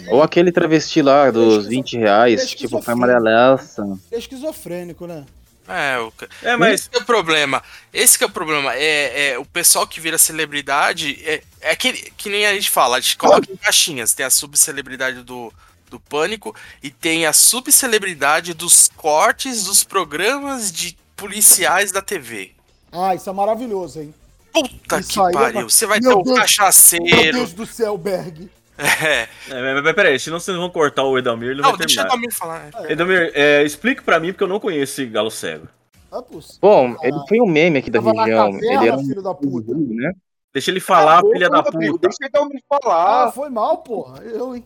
Ou 0.09 0.23
aquele 0.23 0.51
travesti 0.51 1.01
lá 1.01 1.29
dos 1.29 1.67
20 1.67 1.97
reais, 1.97 2.49
tipo, 2.49 2.81
foi 2.81 2.93
amarelaça. 2.93 3.83
É 4.11 4.17
esquizofrênico, 4.17 5.05
né? 5.05 5.23
É, 5.67 5.99
o... 5.99 6.13
É, 6.41 6.55
mas- 6.55 6.75
Esse 6.81 6.89
que 6.89 6.97
é 6.97 7.01
o 7.01 7.05
problema. 7.05 7.61
Esse 7.93 8.17
que 8.17 8.23
é 8.23 8.27
o 8.27 8.31
problema. 8.31 8.73
É, 8.73 9.31
é 9.31 9.37
o 9.39 9.45
pessoal 9.45 9.85
que 9.85 9.99
vira 9.99 10.17
celebridade. 10.17 11.21
É, 11.25 11.43
é 11.61 11.71
aquele 11.71 11.97
que 12.17 12.29
nem 12.29 12.45
a 12.47 12.53
gente 12.53 12.69
fala, 12.69 12.97
a 12.97 12.99
gente 13.01 13.17
coloca 13.17 13.51
em 13.51 13.57
caixinhas. 13.57 14.13
Tem 14.13 14.25
a 14.25 14.29
subcelebridade 14.29 15.21
do, 15.23 15.53
do 15.89 15.99
pânico 15.99 16.55
e 16.81 16.89
tem 16.89 17.25
a 17.25 17.33
subcelebridade 17.33 18.53
dos 18.53 18.89
cortes 18.95 19.65
dos 19.65 19.83
programas 19.83 20.71
de 20.71 20.97
policiais 21.17 21.91
da 21.91 22.01
TV. 22.01 22.51
Ah, 22.91 23.13
isso 23.15 23.29
é 23.29 23.33
maravilhoso, 23.33 23.99
hein? 24.01 24.13
Puta 24.53 24.99
Isso 24.99 25.09
que 25.13 25.19
aí 25.19 25.29
é 25.29 25.31
pariu. 25.33 25.59
uma- 25.61 25.69
Você 25.69 25.85
vai 25.85 25.99
Meu 25.99 26.09
ter 26.09 26.17
o 26.19 26.23
Deus- 26.23 26.27
Meu 26.35 26.41
cachaceiro. 26.41 27.37
Deus 27.37 27.53
do 27.53 27.65
céu, 27.65 27.97
Berg. 27.97 28.49
É. 28.77 29.27
É, 29.49 29.73
mas, 29.73 29.83
mas 29.83 29.93
peraí, 29.95 30.19
senão 30.19 30.39
vocês 30.39 30.55
vão 30.55 30.69
cortar 30.69 31.03
o 31.03 31.17
Edalmir, 31.17 31.49
ele 31.49 31.61
Não, 31.61 31.69
vai 31.71 31.79
deixa 31.79 32.01
o 32.01 32.07
terminar. 32.07 32.07
Edalmir 32.07 32.33
falar. 32.33 32.69
é. 32.87 32.91
Edalmir, 32.91 33.31
é, 33.33 33.63
explique 33.63 34.03
pra 34.03 34.19
mim, 34.19 34.31
porque 34.31 34.43
eu 34.43 34.47
não 34.47 34.59
conheço 34.59 35.01
esse 35.01 35.05
galo 35.09 35.31
cego. 35.31 35.67
É 36.13 36.21
possível. 36.21 36.59
Bom, 36.61 36.95
ele 37.01 37.17
foi 37.27 37.41
um 37.41 37.47
meme 37.47 37.79
aqui 37.79 37.89
da 37.91 37.99
região. 37.99 38.51
caverna, 38.53 38.59
ele 38.75 38.87
era 38.87 38.95
um 38.97 39.05
filho 39.05 39.21
da 39.21 39.33
puta. 39.33 39.73
né? 39.75 40.11
Deixa 40.53 40.71
ele 40.71 40.79
falar, 40.79 41.21
filha 41.21 41.49
da 41.49 41.61
puta. 41.63 41.77
Deixa 41.79 42.17
o 42.21 42.25
Edalmir 42.25 42.61
falar. 42.69 43.25
Ah, 43.27 43.31
foi 43.31 43.49
mal, 43.49 43.77
porra. 43.79 44.23
Eu, 44.23 44.55
hein? 44.55 44.63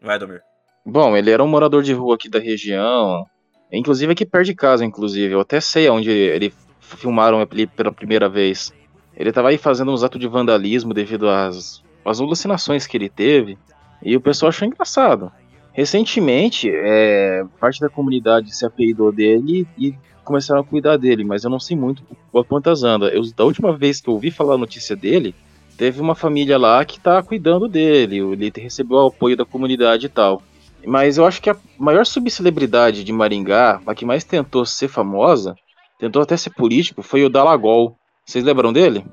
Vai, 0.00 0.16
Edalmir. 0.16 0.42
Bom, 0.86 1.16
ele 1.16 1.30
era 1.30 1.42
um 1.42 1.48
morador 1.48 1.82
de 1.82 1.92
rua 1.94 2.14
aqui 2.14 2.28
da 2.28 2.38
região. 2.38 3.26
Inclusive 3.72 4.12
aqui 4.12 4.24
perto 4.26 4.44
de 4.46 4.54
casa, 4.54 4.84
inclusive. 4.84 5.32
Eu 5.34 5.40
até 5.40 5.58
sei 5.60 5.88
onde 5.88 6.10
ele 6.10 6.52
filmaram 6.94 7.46
ele 7.52 7.66
pela 7.66 7.92
primeira 7.92 8.28
vez. 8.28 8.72
Ele 9.16 9.32
tava 9.32 9.48
aí 9.48 9.58
fazendo 9.58 9.92
uns 9.92 10.02
atos 10.02 10.20
de 10.20 10.26
vandalismo 10.26 10.92
devido 10.92 11.28
às, 11.28 11.82
às 12.04 12.20
alucinações 12.20 12.86
que 12.86 12.96
ele 12.96 13.08
teve. 13.08 13.58
E 14.02 14.16
o 14.16 14.20
pessoal 14.20 14.48
achou 14.48 14.66
engraçado. 14.66 15.30
Recentemente, 15.72 16.70
é, 16.72 17.44
parte 17.58 17.80
da 17.80 17.88
comunidade 17.88 18.54
se 18.54 18.64
apelidou 18.64 19.10
dele 19.10 19.66
e 19.76 19.94
começaram 20.24 20.60
a 20.60 20.64
cuidar 20.64 20.96
dele, 20.96 21.24
mas 21.24 21.44
eu 21.44 21.50
não 21.50 21.60
sei 21.60 21.76
muito 21.76 22.02
a 22.34 22.44
quantas 22.44 22.82
anda. 22.82 23.08
Eu, 23.08 23.22
da 23.34 23.44
última 23.44 23.76
vez 23.76 24.00
que 24.00 24.08
eu 24.08 24.14
ouvi 24.14 24.30
falar 24.30 24.54
a 24.54 24.58
notícia 24.58 24.96
dele, 24.96 25.34
teve 25.76 26.00
uma 26.00 26.14
família 26.14 26.56
lá 26.58 26.84
que 26.84 27.00
tá 27.00 27.22
cuidando 27.22 27.68
dele. 27.68 28.18
Ele 28.18 28.52
recebeu 28.56 28.98
o 28.98 29.06
apoio 29.06 29.36
da 29.36 29.44
comunidade 29.44 30.06
e 30.06 30.08
tal. 30.08 30.42
Mas 30.86 31.18
eu 31.18 31.26
acho 31.26 31.40
que 31.40 31.50
a 31.50 31.56
maior 31.78 32.04
subcelebridade 32.04 33.04
de 33.04 33.12
Maringá, 33.12 33.80
a 33.86 33.94
que 33.94 34.04
mais 34.04 34.22
tentou 34.22 34.66
ser 34.66 34.88
famosa, 34.88 35.56
tentou 35.98 36.22
até 36.22 36.36
ser 36.36 36.50
político, 36.50 37.02
foi 37.02 37.24
o 37.24 37.28
Dalagol. 37.30 37.96
Vocês 38.26 38.44
lembram 38.44 38.72
dele? 38.72 39.04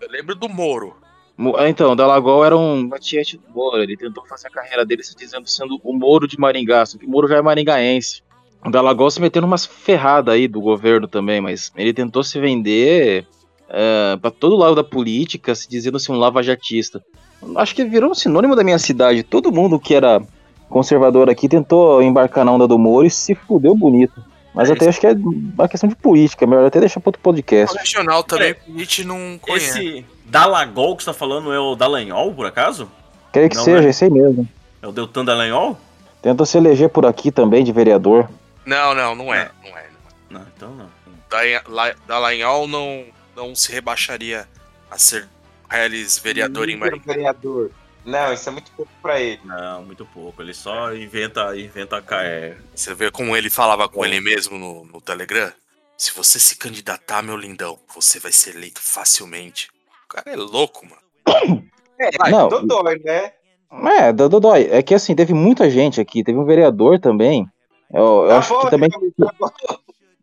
Eu 0.00 0.08
lembro 0.10 0.34
do 0.34 0.48
Moro. 0.48 0.94
Mo- 1.36 1.56
ah, 1.56 1.68
Então, 1.68 1.92
o 1.92 1.96
Dalagol 1.96 2.44
era 2.44 2.56
um 2.56 2.86
batiete 2.88 3.36
do 3.38 3.52
Moro. 3.54 3.82
Ele 3.82 3.96
tentou 3.96 4.24
fazer 4.26 4.48
a 4.48 4.50
carreira 4.50 4.84
dele 4.84 5.02
se 5.02 5.16
dizendo 5.16 5.48
sendo 5.48 5.80
o 5.82 5.92
Moro 5.96 6.26
de 6.28 6.38
Maringá, 6.38 6.84
só 6.86 6.98
que 6.98 7.06
o 7.06 7.10
Moro 7.10 7.26
já 7.28 7.36
é 7.36 7.42
maringaense. 7.42 8.22
O 8.64 8.70
Dalagol 8.70 9.10
se 9.10 9.20
meteu 9.20 9.40
numas 9.40 9.64
ferradas 9.64 10.34
aí 10.34 10.46
do 10.46 10.60
governo 10.60 11.08
também, 11.08 11.40
mas 11.40 11.72
ele 11.76 11.94
tentou 11.94 12.22
se 12.22 12.38
vender 12.38 13.26
é, 13.68 14.16
para 14.20 14.30
todo 14.30 14.56
lado 14.56 14.74
da 14.74 14.84
política, 14.84 15.54
se 15.54 15.68
dizendo 15.68 15.98
ser 15.98 16.12
um 16.12 16.18
lavajatista. 16.18 17.02
Acho 17.56 17.74
que 17.74 17.84
virou 17.86 18.10
um 18.10 18.14
sinônimo 18.14 18.54
da 18.54 18.62
minha 18.62 18.78
cidade. 18.78 19.22
Todo 19.22 19.50
mundo 19.50 19.80
que 19.80 19.94
era 19.94 20.20
conservador 20.68 21.30
aqui 21.30 21.48
tentou 21.48 22.02
embarcar 22.02 22.44
na 22.44 22.52
onda 22.52 22.68
do 22.68 22.78
Moro 22.78 23.06
e 23.06 23.10
se 23.10 23.34
fudeu 23.34 23.74
bonito. 23.74 24.22
Mas 24.54 24.68
É 24.68 24.72
até 24.72 24.88
acho 24.88 25.00
que 25.00 25.06
é 25.06 25.12
uma 25.12 25.68
questão 25.68 25.88
de 25.88 25.94
política, 25.94 26.46
melhor 26.46 26.66
até 26.66 26.80
deixar 26.80 27.00
para 27.00 27.08
outro 27.10 27.20
O 27.20 27.22
podcast. 27.22 27.76
regional 27.78 28.22
também, 28.24 28.54
que 28.54 28.60
a 28.74 28.78
gente 28.78 29.04
não 29.04 29.38
conhece. 29.40 29.78
Esse 29.78 30.06
Dalagol 30.26 30.96
que 30.96 31.04
você 31.04 31.10
tá 31.10 31.14
falando 31.14 31.52
é 31.52 31.58
o 31.58 31.74
Dallagnol, 31.76 32.34
por 32.34 32.46
acaso? 32.46 32.90
Creio 33.32 33.48
que 33.48 33.56
Não, 33.56 33.64
seja, 33.64 33.80
né? 33.82 33.90
esse 33.90 34.04
aí 34.04 34.10
mesmo. 34.10 34.48
É 34.82 34.86
o 34.88 34.92
Deltan 34.92 35.24
Dallagnol? 35.24 35.78
Tentou 36.20 36.44
se 36.44 36.58
eleger 36.58 36.88
por 36.88 37.06
aqui 37.06 37.30
também 37.30 37.62
de 37.64 37.72
vereador. 37.72 38.28
Não, 38.66 38.94
não, 38.94 39.14
não 39.14 39.32
é. 39.32 39.50
Não 39.62 39.78
é. 39.78 39.86
Não, 40.28 40.46
então 40.56 40.70
não. 40.74 40.86
Dallagnol- 41.30 41.72
La- 41.74 41.94
Dallagnol 42.06 42.66
não, 42.68 43.04
não 43.36 43.54
se 43.54 43.70
rebaixaria 43.72 44.46
a 44.90 44.98
ser 44.98 45.28
Reles 45.68 46.18
vereador 46.18 46.68
em 46.68 46.76
Maringá. 46.76 47.02
vereador. 47.06 47.70
Não, 48.04 48.32
isso 48.32 48.48
é 48.48 48.52
muito 48.52 48.70
pouco 48.72 48.90
pra 49.02 49.20
ele. 49.20 49.40
Não, 49.44 49.84
muito 49.84 50.06
pouco. 50.06 50.40
Ele 50.42 50.54
só 50.54 50.94
inventa, 50.94 51.54
inventa 51.56 52.02
é, 52.22 52.56
Você 52.74 52.94
vê 52.94 53.10
como 53.10 53.36
ele 53.36 53.50
falava 53.50 53.88
com 53.88 54.04
ele 54.04 54.20
mesmo 54.20 54.58
no, 54.58 54.84
no 54.86 55.00
Telegram? 55.00 55.52
Se 55.98 56.12
você 56.14 56.38
se 56.40 56.56
candidatar, 56.56 57.22
meu 57.22 57.36
lindão, 57.36 57.78
você 57.94 58.18
vai 58.18 58.32
ser 58.32 58.56
eleito 58.56 58.80
facilmente. 58.80 59.68
O 60.04 60.08
cara 60.08 60.30
é 60.32 60.36
louco, 60.36 60.86
mano. 60.86 61.64
É, 61.98 62.10
Não. 62.30 62.48
Dodói, 62.48 62.98
né? 63.04 63.32
É, 63.98 64.12
do- 64.12 64.28
Dodói, 64.28 64.68
é 64.70 64.82
que 64.82 64.94
assim, 64.94 65.14
teve 65.14 65.34
muita 65.34 65.68
gente 65.70 66.00
aqui, 66.00 66.24
teve 66.24 66.38
um 66.38 66.44
vereador 66.46 66.98
também. 66.98 67.46
Eu, 67.92 68.22
eu 68.22 68.28
Tá 68.28 68.38
acho 68.38 68.54
bom, 68.54 68.60
que 68.64 68.70
também. 68.70 68.88
tá 68.90 69.50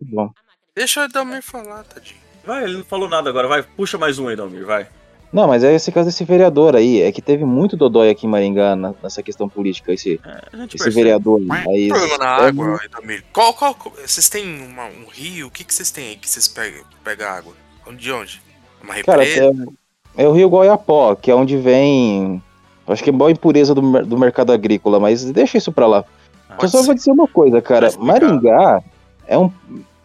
bom. 0.01 0.31
Deixa 0.75 1.01
o 1.01 1.03
Edalmir 1.05 1.41
falar, 1.43 1.83
tadinho. 1.83 2.19
Vai, 2.43 2.63
ele 2.63 2.77
não 2.77 2.83
falou 2.85 3.07
nada 3.07 3.29
agora. 3.29 3.47
Vai, 3.47 3.61
puxa 3.61 3.97
mais 3.97 4.17
um 4.19 4.27
aí, 4.27 4.35
Dalmir, 4.35 4.65
vai. 4.65 4.87
Não, 5.31 5.47
mas 5.47 5.63
é 5.63 5.75
esse 5.75 5.91
caso 5.91 6.07
desse 6.07 6.23
vereador 6.23 6.75
aí, 6.75 7.01
é 7.01 7.11
que 7.11 7.21
teve 7.21 7.43
muito 7.43 7.75
Dodói 7.75 8.09
aqui 8.09 8.25
em 8.25 8.29
Maringá 8.29 8.75
na- 8.75 8.93
nessa 9.03 9.21
questão 9.21 9.49
política, 9.49 9.91
esse, 9.93 10.11
gente 10.53 10.75
esse 10.75 10.83
percebe. 10.85 10.91
vereador. 10.95 11.41
Aí, 11.49 11.89
Problema 11.89 12.17
na 12.17 12.25
é, 12.25 12.47
água. 12.47 12.79
Qual, 13.33 13.53
qual, 13.53 13.75
qual- 13.75 13.93
vocês 13.95 14.29
têm 14.29 14.45
uma- 14.65 14.85
um 14.85 15.05
rio? 15.11 15.47
O 15.47 15.51
que, 15.51 15.63
que 15.65 15.73
vocês 15.73 15.91
têm 15.91 16.09
aí 16.09 16.15
que 16.15 16.29
vocês 16.29 16.47
pegam, 16.47 16.81
pegam 17.03 17.27
água? 17.27 17.53
De 17.97 18.11
onde? 18.11 18.41
Uma 18.81 18.95
Cara, 19.03 19.25
é, 19.25 19.49
é 20.15 20.27
o 20.27 20.31
Rio 20.31 20.49
Goiapó, 20.49 21.13
que 21.15 21.29
é 21.29 21.35
onde 21.35 21.57
vem. 21.57 22.41
Acho 22.87 23.03
que 23.03 23.09
é 23.09 23.13
boa 23.13 23.29
impureza 23.31 23.75
do, 23.75 23.81
do 24.05 24.17
mercado 24.17 24.53
agrícola, 24.53 24.97
mas 24.99 25.23
deixa 25.25 25.57
isso 25.57 25.71
pra 25.73 25.87
lá. 25.87 26.05
Eu 26.61 26.69
só 26.69 26.81
vou 26.83 26.93
dizer 26.95 27.11
uma 27.11 27.27
coisa, 27.27 27.61
cara. 27.61 27.91
Maringá 27.99 28.81
é 29.27 29.37
um. 29.37 29.51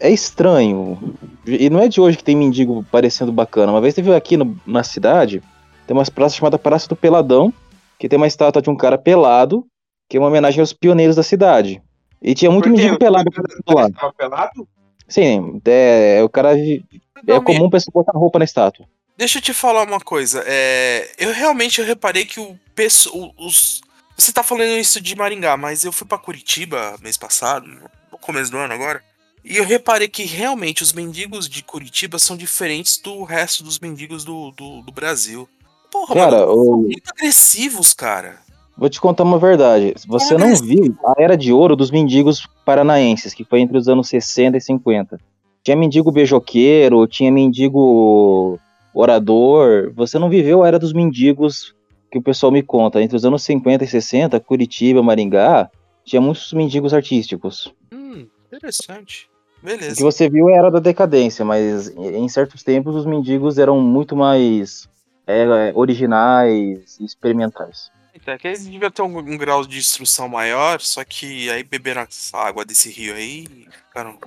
É 0.00 0.10
estranho. 0.10 0.98
E 1.46 1.68
não 1.70 1.80
é 1.80 1.88
de 1.88 2.00
hoje 2.00 2.16
que 2.16 2.24
tem 2.24 2.36
mendigo 2.36 2.84
parecendo 2.90 3.32
bacana. 3.32 3.72
Uma 3.72 3.80
vez 3.80 3.94
teve 3.94 4.14
aqui 4.14 4.36
no- 4.36 4.58
na 4.66 4.82
cidade, 4.84 5.42
tem 5.86 5.96
umas 5.96 6.08
praças 6.08 6.36
chamada 6.36 6.58
Praça 6.58 6.88
do 6.88 6.94
Peladão, 6.96 7.52
que 7.98 8.08
tem 8.08 8.16
uma 8.16 8.26
estátua 8.26 8.62
de 8.62 8.70
um 8.70 8.76
cara 8.76 8.96
pelado, 8.96 9.66
que 10.08 10.16
é 10.16 10.20
uma 10.20 10.28
homenagem 10.28 10.60
aos 10.60 10.72
pioneiros 10.72 11.16
da 11.16 11.22
cidade. 11.22 11.82
E 12.20 12.34
tinha 12.34 12.50
muito 12.50 12.64
Por 12.68 12.70
quê? 12.74 12.76
mendigo 12.82 12.98
pelado 12.98 13.28
lá. 13.68 13.90
Tava 13.90 14.12
pelado? 14.12 14.68
Sim, 15.08 15.60
é, 15.64 16.20
o 16.22 16.28
cara. 16.28 16.56
É 16.56 17.40
comum 17.40 17.64
o 17.66 17.70
pessoal 17.70 17.92
botar 18.04 18.16
roupa 18.18 18.38
na 18.38 18.44
estátua. 18.44 18.86
Deixa 19.16 19.38
eu 19.38 19.42
te 19.42 19.52
falar 19.52 19.86
uma 19.86 20.00
coisa. 20.00 20.42
É, 20.46 21.10
eu 21.18 21.32
realmente 21.32 21.80
eu 21.80 21.86
reparei 21.86 22.24
que 22.24 22.40
o 22.40 22.58
pesso- 22.74 23.10
o- 23.16 23.46
os. 23.46 23.80
Você 24.16 24.32
tá 24.32 24.42
falando 24.42 24.70
isso 24.78 25.00
de 25.00 25.16
Maringá, 25.16 25.56
mas 25.56 25.84
eu 25.84 25.92
fui 25.92 26.06
pra 26.06 26.18
Curitiba 26.18 26.96
mês 27.02 27.16
passado, 27.16 27.66
no 28.10 28.18
começo 28.18 28.50
do 28.50 28.56
ano 28.58 28.72
agora. 28.72 29.02
E 29.44 29.56
eu 29.56 29.64
reparei 29.64 30.08
que 30.08 30.24
realmente 30.24 30.82
os 30.82 30.92
mendigos 30.92 31.48
de 31.48 31.62
Curitiba 31.62 32.18
são 32.18 32.36
diferentes 32.36 32.98
do 32.98 33.24
resto 33.24 33.64
dos 33.64 33.78
mendigos 33.78 34.24
do, 34.24 34.52
do, 34.52 34.82
do 34.82 34.92
Brasil. 34.92 35.48
Porra, 35.90 36.14
Cara, 36.14 36.46
mano, 36.46 36.64
são 36.64 36.76
muito 36.78 37.10
agressivos, 37.10 37.92
cara. 37.92 38.40
Vou 38.76 38.88
te 38.88 39.00
contar 39.00 39.24
uma 39.24 39.38
verdade. 39.38 39.94
Você 40.06 40.36
não 40.38 40.54
viu 40.56 40.96
a 41.04 41.14
era 41.18 41.36
de 41.36 41.52
ouro 41.52 41.76
dos 41.76 41.90
mendigos 41.90 42.48
paranaenses, 42.64 43.34
que 43.34 43.44
foi 43.44 43.60
entre 43.60 43.76
os 43.76 43.88
anos 43.88 44.08
60 44.08 44.56
e 44.56 44.60
50. 44.60 45.20
Tinha 45.62 45.76
mendigo 45.76 46.10
beijoqueiro, 46.10 47.06
tinha 47.06 47.30
mendigo 47.30 48.58
orador. 48.94 49.92
Você 49.94 50.18
não 50.18 50.30
viveu 50.30 50.62
a 50.62 50.68
era 50.68 50.78
dos 50.78 50.92
mendigos 50.92 51.74
que 52.10 52.18
o 52.18 52.22
pessoal 52.22 52.50
me 52.52 52.62
conta. 52.62 53.02
Entre 53.02 53.16
os 53.16 53.24
anos 53.24 53.42
50 53.42 53.84
e 53.84 53.88
60, 53.88 54.40
Curitiba, 54.40 55.02
Maringá, 55.02 55.70
tinha 56.04 56.20
muitos 56.20 56.52
mendigos 56.52 56.94
artísticos. 56.94 57.72
Hum, 57.92 58.26
interessante. 58.46 59.31
O 59.62 59.66
Beleza. 59.66 59.94
que 59.96 60.02
você 60.02 60.28
viu 60.28 60.48
é 60.48 60.54
a 60.54 60.56
era 60.58 60.70
da 60.70 60.80
decadência, 60.80 61.44
mas 61.44 61.88
em 61.96 62.28
certos 62.28 62.62
tempos 62.62 62.96
os 62.96 63.06
mendigos 63.06 63.58
eram 63.58 63.80
muito 63.80 64.16
mais 64.16 64.88
é, 65.26 65.72
originais 65.74 66.98
e 66.98 67.04
experimentais. 67.04 67.90
Então, 68.14 68.34
é 68.34 68.38
que 68.38 68.46
eles 68.48 68.66
deviam 68.66 68.90
ter 68.90 69.02
um, 69.02 69.18
um 69.18 69.36
grau 69.38 69.64
de 69.64 69.78
instrução 69.78 70.28
maior, 70.28 70.80
só 70.80 71.02
que 71.04 71.48
aí 71.50 71.62
beberam 71.62 72.02
essa 72.02 72.36
água 72.38 72.64
desse 72.64 72.90
rio 72.90 73.14
aí 73.14 73.46
e 73.50 73.66
ficaram. 73.88 74.18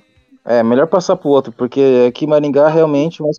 É, 0.44 0.62
melhor 0.62 0.86
passar 0.86 1.16
pro 1.16 1.28
outro, 1.30 1.52
porque 1.52 2.06
aqui 2.08 2.24
em 2.24 2.28
Maringá 2.28 2.68
realmente 2.68 3.22
o 3.22 3.30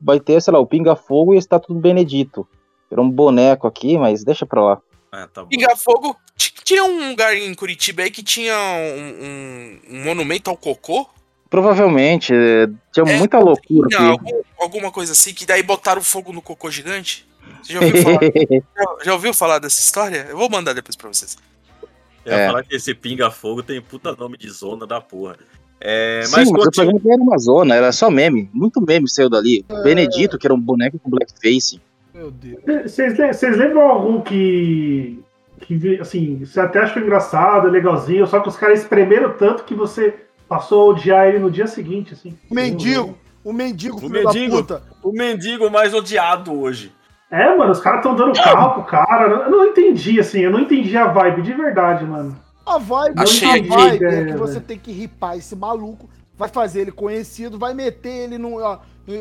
vai 0.00 0.20
ter, 0.20 0.40
sei 0.42 0.52
lá, 0.52 0.58
o 0.60 0.66
Pinga 0.66 0.94
Fogo 0.94 1.32
e 1.32 1.36
a 1.36 1.38
estátua 1.38 1.74
do 1.74 1.80
Benedito. 1.80 2.46
Era 2.90 3.00
um 3.00 3.10
boneco 3.10 3.66
aqui, 3.66 3.96
mas 3.98 4.24
deixa 4.24 4.44
pra 4.44 4.62
lá. 4.62 4.78
Ah, 5.12 5.26
tá 5.32 5.42
bom. 5.42 5.48
Pinga 5.48 5.74
Fogo. 5.76 6.16
t- 6.36 6.52
Tinha 6.64 6.84
um 6.84 7.10
lugar 7.10 7.34
em 7.36 7.54
Curitiba 7.54 8.02
aí 8.02 8.10
que 8.10 8.22
tinha 8.22 8.54
um, 8.54 9.24
um- 9.24 9.80
um 9.96 10.04
monumento 10.04 10.50
ao 10.50 10.56
cocô. 10.56 11.08
Provavelmente, 11.50 12.32
é, 12.32 12.68
tinha 12.92 13.04
muita 13.18 13.38
loucura 13.40 13.88
Tinha 13.88 14.10
algum- 14.10 14.40
alguma 14.58 14.90
coisa 14.92 15.12
assim, 15.12 15.34
que 15.34 15.44
daí 15.44 15.62
botaram 15.64 16.00
fogo 16.00 16.32
no 16.32 16.40
cocô 16.40 16.70
gigante. 16.70 17.28
Você 17.62 17.72
já 17.72 17.80
ouviu 17.80 18.02
falar, 18.02 18.20
já, 18.76 19.04
já 19.04 19.12
ouviu 19.12 19.34
falar 19.34 19.58
dessa 19.58 19.80
história? 19.80 20.26
Eu 20.30 20.36
vou 20.38 20.48
mandar 20.48 20.72
depois 20.72 20.94
pra 20.94 21.08
vocês. 21.12 21.36
Eu 22.24 22.32
ia 22.32 22.38
É. 22.38 22.46
falar 22.46 22.62
que 22.62 22.76
esse 22.76 22.94
pinga-fogo 22.94 23.62
tem 23.64 23.80
puta 23.82 24.14
nome 24.14 24.36
de 24.38 24.48
zona 24.48 24.86
da 24.86 25.00
porra. 25.00 25.36
É, 25.80 26.22
Sim, 26.24 26.32
mas 26.36 26.50
mas, 26.50 26.66
o 26.66 26.70
programa 26.70 27.00
não 27.02 27.12
era 27.12 27.22
uma 27.22 27.38
zona, 27.38 27.74
era 27.74 27.90
só 27.90 28.10
meme. 28.10 28.48
Muito 28.52 28.80
meme 28.80 29.08
saiu 29.10 29.28
dali. 29.28 29.64
Benedito, 29.82 30.38
que 30.38 30.46
era 30.46 30.54
um 30.54 30.60
boneco 30.60 30.98
com 31.00 31.10
blackface. 31.10 31.80
Meu 32.14 32.30
Deus. 32.30 32.60
Vocês 32.84 33.18
le- 33.18 33.32
vocês 33.32 33.56
lembram 33.56 33.82
algum 33.88 34.20
que. 34.20 35.18
que 35.62 35.98
assim, 36.00 36.44
você 36.44 36.60
até 36.60 36.80
achou 36.80 37.02
engraçado, 37.02 37.68
legalzinho, 37.68 38.26
só 38.26 38.40
que 38.40 38.48
os 38.48 38.56
caras 38.56 38.80
espremeram 38.80 39.32
tanto 39.36 39.64
que 39.64 39.74
você 39.74 40.14
passou 40.50 40.82
a 40.82 40.84
odiar 40.94 41.28
ele 41.28 41.38
no 41.38 41.48
dia 41.48 41.68
seguinte, 41.68 42.12
assim. 42.12 42.36
O 42.50 42.54
mendigo. 42.54 43.16
O 43.44 43.52
mendigo, 43.52 43.96
O 43.96 44.00
filho 44.00 44.12
mendigo. 44.12 44.62
da 44.62 44.78
puta. 44.80 44.82
O 45.00 45.12
mendigo 45.12 45.70
mais 45.70 45.94
odiado 45.94 46.52
hoje. 46.52 46.92
É, 47.30 47.56
mano, 47.56 47.70
os 47.70 47.78
caras 47.80 48.00
estão 48.00 48.16
dando 48.16 48.34
carro 48.34 48.74
pro 48.74 48.82
cara. 48.84 49.28
Eu 49.44 49.50
não 49.50 49.64
entendi, 49.66 50.18
assim, 50.18 50.40
eu 50.40 50.50
não 50.50 50.58
entendi 50.60 50.96
a 50.96 51.06
vibe 51.06 51.42
de 51.42 51.52
verdade, 51.54 52.04
mano. 52.04 52.36
A 52.66 52.76
vibe, 52.78 53.14
Achei 53.20 53.48
a 53.48 53.62
vibe 53.76 54.04
é 54.04 54.20
É, 54.22 54.24
que 54.26 54.36
você 54.36 54.58
tem 54.60 54.76
que 54.76 54.90
ripar 54.90 55.36
esse 55.36 55.54
maluco, 55.54 56.10
vai 56.36 56.48
fazer 56.48 56.80
ele 56.82 56.92
conhecido, 56.92 57.56
vai 57.58 57.72
meter 57.72 58.10
ele 58.24 58.36
no, 58.36 58.58
ó, 58.60 58.78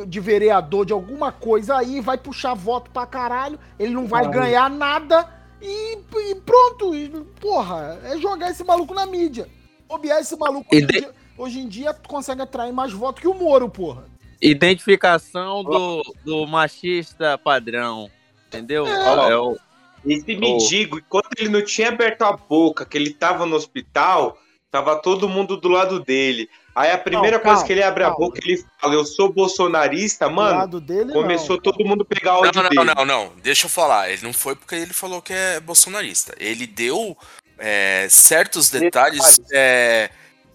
de 0.07 0.19
vereador 0.19 0.85
de 0.85 0.93
alguma 0.93 1.31
coisa 1.31 1.77
aí, 1.77 2.01
vai 2.01 2.17
puxar 2.17 2.55
voto 2.55 2.89
pra 2.91 3.05
caralho, 3.05 3.59
ele 3.79 3.93
não 3.93 4.05
vai 4.07 4.25
Ai. 4.25 4.31
ganhar 4.31 4.69
nada 4.69 5.27
e, 5.61 5.97
e 6.31 6.35
pronto. 6.43 6.93
e, 6.95 7.09
porra, 7.39 7.99
é 8.03 8.17
jogar 8.17 8.49
esse 8.49 8.63
maluco 8.63 8.93
na 8.95 9.05
mídia. 9.05 9.47
Bobear 9.87 10.19
esse 10.19 10.35
maluco 10.37 10.67
E 10.75 10.81
de- 10.85 11.07
hoje 11.39 11.59
em 11.59 11.67
dia 11.67 11.93
consegue 11.93 12.41
atrair 12.41 12.73
mais 12.73 12.91
votos 12.91 13.21
que 13.21 13.27
o 13.27 13.33
Moro, 13.33 13.69
porra. 13.69 14.03
Identificação 14.41 15.63
do, 15.63 16.03
do 16.23 16.45
machista 16.47 17.37
padrão. 17.37 18.09
Entendeu? 18.47 18.85
É. 18.85 19.31
É 19.31 19.37
o, 19.37 19.57
Esse 20.05 20.35
mendigo, 20.35 20.97
enquanto 20.99 21.29
ele 21.37 21.49
não 21.49 21.63
tinha 21.63 21.89
aberto 21.89 22.23
a 22.23 22.33
boca, 22.33 22.85
que 22.85 22.97
ele 22.97 23.13
tava 23.13 23.45
no 23.45 23.55
hospital, 23.55 24.37
tava 24.71 24.95
todo 24.95 25.27
mundo 25.29 25.57
do 25.57 25.67
lado 25.67 25.99
dele. 25.99 26.49
Aí 26.75 26.91
a 26.91 26.97
primeira 26.97 27.37
Não, 27.37 27.43
coisa 27.43 27.55
calma, 27.57 27.67
que 27.67 27.73
ele 27.73 27.83
abre 27.83 28.03
a 28.03 28.07
calma. 28.09 28.25
boca, 28.25 28.39
ele 28.43 28.63
fala, 28.79 28.93
eu 28.93 29.05
sou 29.05 29.31
bolsonarista, 29.31 30.29
Do 30.29 30.35
mano. 30.35 30.57
lado 30.59 30.79
dele, 30.79 31.11
Começou 31.11 31.57
não. 31.57 31.63
todo 31.63 31.83
mundo 31.85 32.05
pegar 32.05 32.33
Não, 32.33 32.39
ódio 32.41 32.63
não, 32.63 32.69
dele. 32.69 32.83
não, 32.85 32.95
não, 32.95 33.05
não. 33.05 33.31
Deixa 33.43 33.65
eu 33.65 33.69
falar. 33.69 34.09
Ele 34.09 34.21
não 34.23 34.31
foi 34.33 34.55
porque 34.55 34.75
ele 34.75 34.93
falou 34.93 35.21
que 35.21 35.33
é 35.33 35.59
bolsonarista. 35.59 36.33
Ele 36.39 36.65
deu 36.65 37.17
é, 37.57 38.07
certos 38.09 38.69
detalhes, 38.69 39.41
é, 39.51 40.09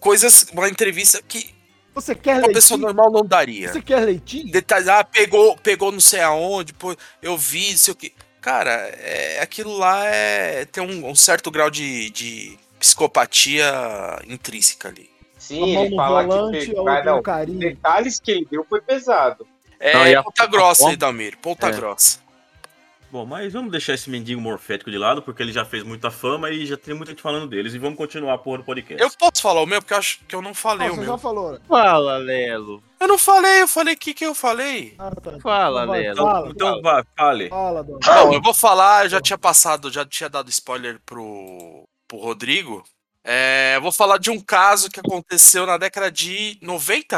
coisas, 0.05 0.45
uma 0.53 0.69
entrevista 0.69 1.19
que 1.27 1.49
Você 1.95 2.13
quer 2.13 2.37
uma 2.37 2.47
pessoa 2.49 2.77
leitinho? 2.77 2.93
normal 2.93 3.11
não 3.11 3.27
daria. 3.27 3.71
Você 3.73 3.81
quer 3.81 4.01
leitinho? 4.01 4.51
Detalhes, 4.51 4.87
ah, 4.87 5.03
pegou, 5.03 5.57
pegou 5.57 5.91
não 5.91 5.99
sei 5.99 6.21
aonde, 6.21 6.73
pô, 6.73 6.95
eu 7.23 7.35
vi, 7.35 7.71
não 7.71 7.77
sei 7.77 7.91
o 7.91 7.95
que. 7.95 8.13
Cara, 8.39 8.71
é, 8.99 9.39
aquilo 9.41 9.75
lá 9.75 10.05
é 10.05 10.65
tem 10.65 10.83
um, 10.83 11.09
um 11.09 11.15
certo 11.15 11.49
grau 11.49 11.71
de, 11.71 12.11
de 12.11 12.59
psicopatia 12.79 13.65
intrínseca 14.27 14.89
ali. 14.89 15.09
Sim, 15.39 15.63
A 15.63 15.81
ele 15.81 15.89
no 15.89 15.95
fala 15.95 16.23
volante, 16.23 16.65
que 16.67 16.71
a 16.71 16.83
no 16.83 17.03
não, 17.03 17.21
carinho. 17.23 17.59
detalhes 17.59 18.19
que 18.19 18.31
ele 18.31 18.47
deu 18.51 18.63
foi 18.69 18.81
pesado. 18.81 19.47
É 19.79 19.93
Não, 19.93 20.07
e 20.07 20.15
a- 20.15 20.21
ponta 20.23 20.45
grossa, 20.45 20.87
a- 20.87 20.91
hein, 20.91 20.97
Dalmir? 20.97 21.37
Ponta 21.41 21.67
É. 21.67 21.71
grossa. 21.71 22.19
Bom, 23.15 23.25
mas 23.25 23.53
vamos 23.53 23.71
deixar 23.71 23.93
esse 23.93 24.09
mendigo 24.09 24.41
morfético 24.41 24.91
de 24.91 24.97
lado, 24.97 25.21
porque 25.21 25.41
ele 25.41 25.53
já 25.53 25.63
fez 25.63 25.83
muita 25.83 26.11
fama 26.11 26.49
e 26.49 26.65
já 26.65 26.75
tem 26.75 26.93
muita 26.93 27.11
gente 27.13 27.21
falando 27.21 27.47
deles. 27.47 27.73
E 27.73 27.79
vamos 27.79 27.95
continuar 27.97 28.35
do 28.35 28.63
podcast. 28.65 29.01
Eu 29.01 29.09
posso 29.17 29.41
falar 29.41 29.61
o 29.61 29.65
meu, 29.65 29.81
porque 29.81 29.93
eu 29.93 29.97
acho 29.97 30.19
que 30.27 30.35
eu 30.35 30.41
não 30.41 30.53
falei 30.53 30.89
Ah, 30.89 30.91
o 30.91 30.95
você 30.95 30.99
meu. 30.99 31.11
já 31.11 31.17
falou. 31.17 31.53
né? 31.53 31.59
Fala, 31.65 32.17
Lelo. 32.17 32.83
Eu 32.99 33.07
não 33.07 33.17
falei, 33.17 33.61
eu 33.61 33.69
falei 33.69 33.93
o 33.93 33.97
que, 33.97 34.13
que 34.13 34.25
eu 34.25 34.35
falei. 34.35 34.95
Ah, 34.99 35.11
tá. 35.11 35.39
Fala, 35.39 35.85
vai, 35.85 36.01
Lelo. 36.01 36.17
Fala, 36.17 36.49
Então 36.49 36.81
vai, 36.81 37.03
fale. 37.17 37.47
fala, 37.47 37.83
Dom. 37.85 37.99
Bom, 38.03 38.33
eu 38.33 38.41
vou 38.41 38.53
falar, 38.53 39.05
eu 39.05 39.09
já 39.11 39.21
tinha 39.21 39.37
passado, 39.37 39.89
já 39.89 40.05
tinha 40.05 40.27
dado 40.29 40.49
spoiler 40.49 40.99
pro, 41.05 41.87
pro 42.09 42.17
Rodrigo. 42.17 42.83
É, 43.23 43.77
eu 43.77 43.81
vou 43.81 43.93
falar 43.93 44.17
de 44.17 44.29
um 44.29 44.41
caso 44.41 44.89
que 44.89 44.99
aconteceu 44.99 45.65
na 45.65 45.77
década 45.77 46.11
de 46.11 46.57
90. 46.61 47.15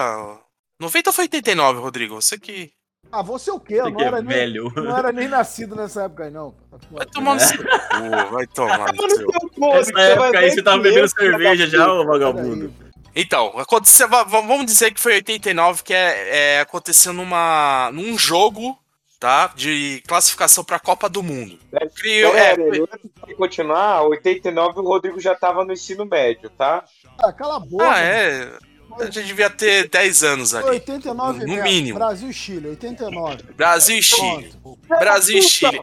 90 0.79 1.09
ou 1.09 1.13
foi 1.13 1.23
89, 1.23 1.79
Rodrigo? 1.79 2.21
Você 2.21 2.37
que. 2.37 2.71
Ah, 3.11 3.21
você 3.21 3.49
o 3.49 3.59
quê? 3.59 3.75
Eu 3.75 3.85
não 3.89 3.95
que 3.95 4.03
é 4.03 4.07
era, 4.07 4.21
nem, 4.21 4.27
velho. 4.35 4.71
não 4.75 4.97
era 4.97 5.11
nem 5.13 5.27
nascido 5.27 5.75
nessa 5.75 6.03
época 6.03 6.25
aí, 6.25 6.31
não. 6.31 6.53
Vai 6.91 7.05
tomar 7.05 7.35
no 7.35 7.39
seu 7.39 7.57
cu, 7.57 8.31
vai 8.31 8.47
tomar 8.47 8.93
no 8.93 9.09
seu. 9.09 9.27
Nessa 9.73 9.99
época 10.01 10.39
aí 10.39 10.51
você 10.51 10.61
tava 10.61 10.77
bebendo 10.83 11.07
cerveja 11.07 11.67
já, 11.67 11.91
ô 11.91 12.05
vagabundo. 12.05 12.73
Então, 13.15 13.57
aconteceu, 13.57 14.07
va- 14.09 14.23
va- 14.23 14.41
vamos 14.41 14.65
dizer 14.65 14.91
que 14.93 14.99
foi 15.01 15.13
89, 15.13 15.83
que 15.83 15.93
é, 15.93 16.57
é, 16.57 16.59
aconteceu 16.59 17.13
numa, 17.13 17.89
num 17.93 18.15
jogo, 18.17 18.77
tá? 19.19 19.47
De 19.55 20.03
classificação 20.07 20.63
pra 20.63 20.77
Copa 20.77 21.09
do 21.09 21.23
Mundo. 21.23 21.57
É, 21.73 21.87
foi- 21.89 22.81
antes 22.81 23.09
de 23.25 23.35
continuar, 23.35 24.03
89 24.03 24.79
o 24.81 24.83
Rodrigo 24.83 25.19
já 25.19 25.33
tava 25.33 25.63
no 25.65 25.73
ensino 25.73 26.05
médio, 26.05 26.49
tá? 26.51 26.83
Ah, 27.17 27.31
cala 27.33 27.55
a 27.55 27.59
boca. 27.59 27.89
ah, 27.89 27.99
é. 27.99 28.51
A 28.99 29.05
gente 29.05 29.23
devia 29.27 29.49
ter 29.49 29.89
10 29.89 30.23
anos 30.23 30.51
Foi 30.51 30.59
ali. 30.61 30.69
89 30.71 31.39
No 31.39 31.45
mesmo. 31.45 31.63
mínimo. 31.63 31.99
Brasil 31.99 32.29
e 32.29 32.33
Chile, 32.33 32.67
89. 32.69 33.43
Brasil 33.55 33.97
e 33.97 34.03
Chile. 34.03 34.53
Pronto. 34.61 34.79
Brasil 34.87 35.37
e 35.37 35.41
Chile. 35.41 35.81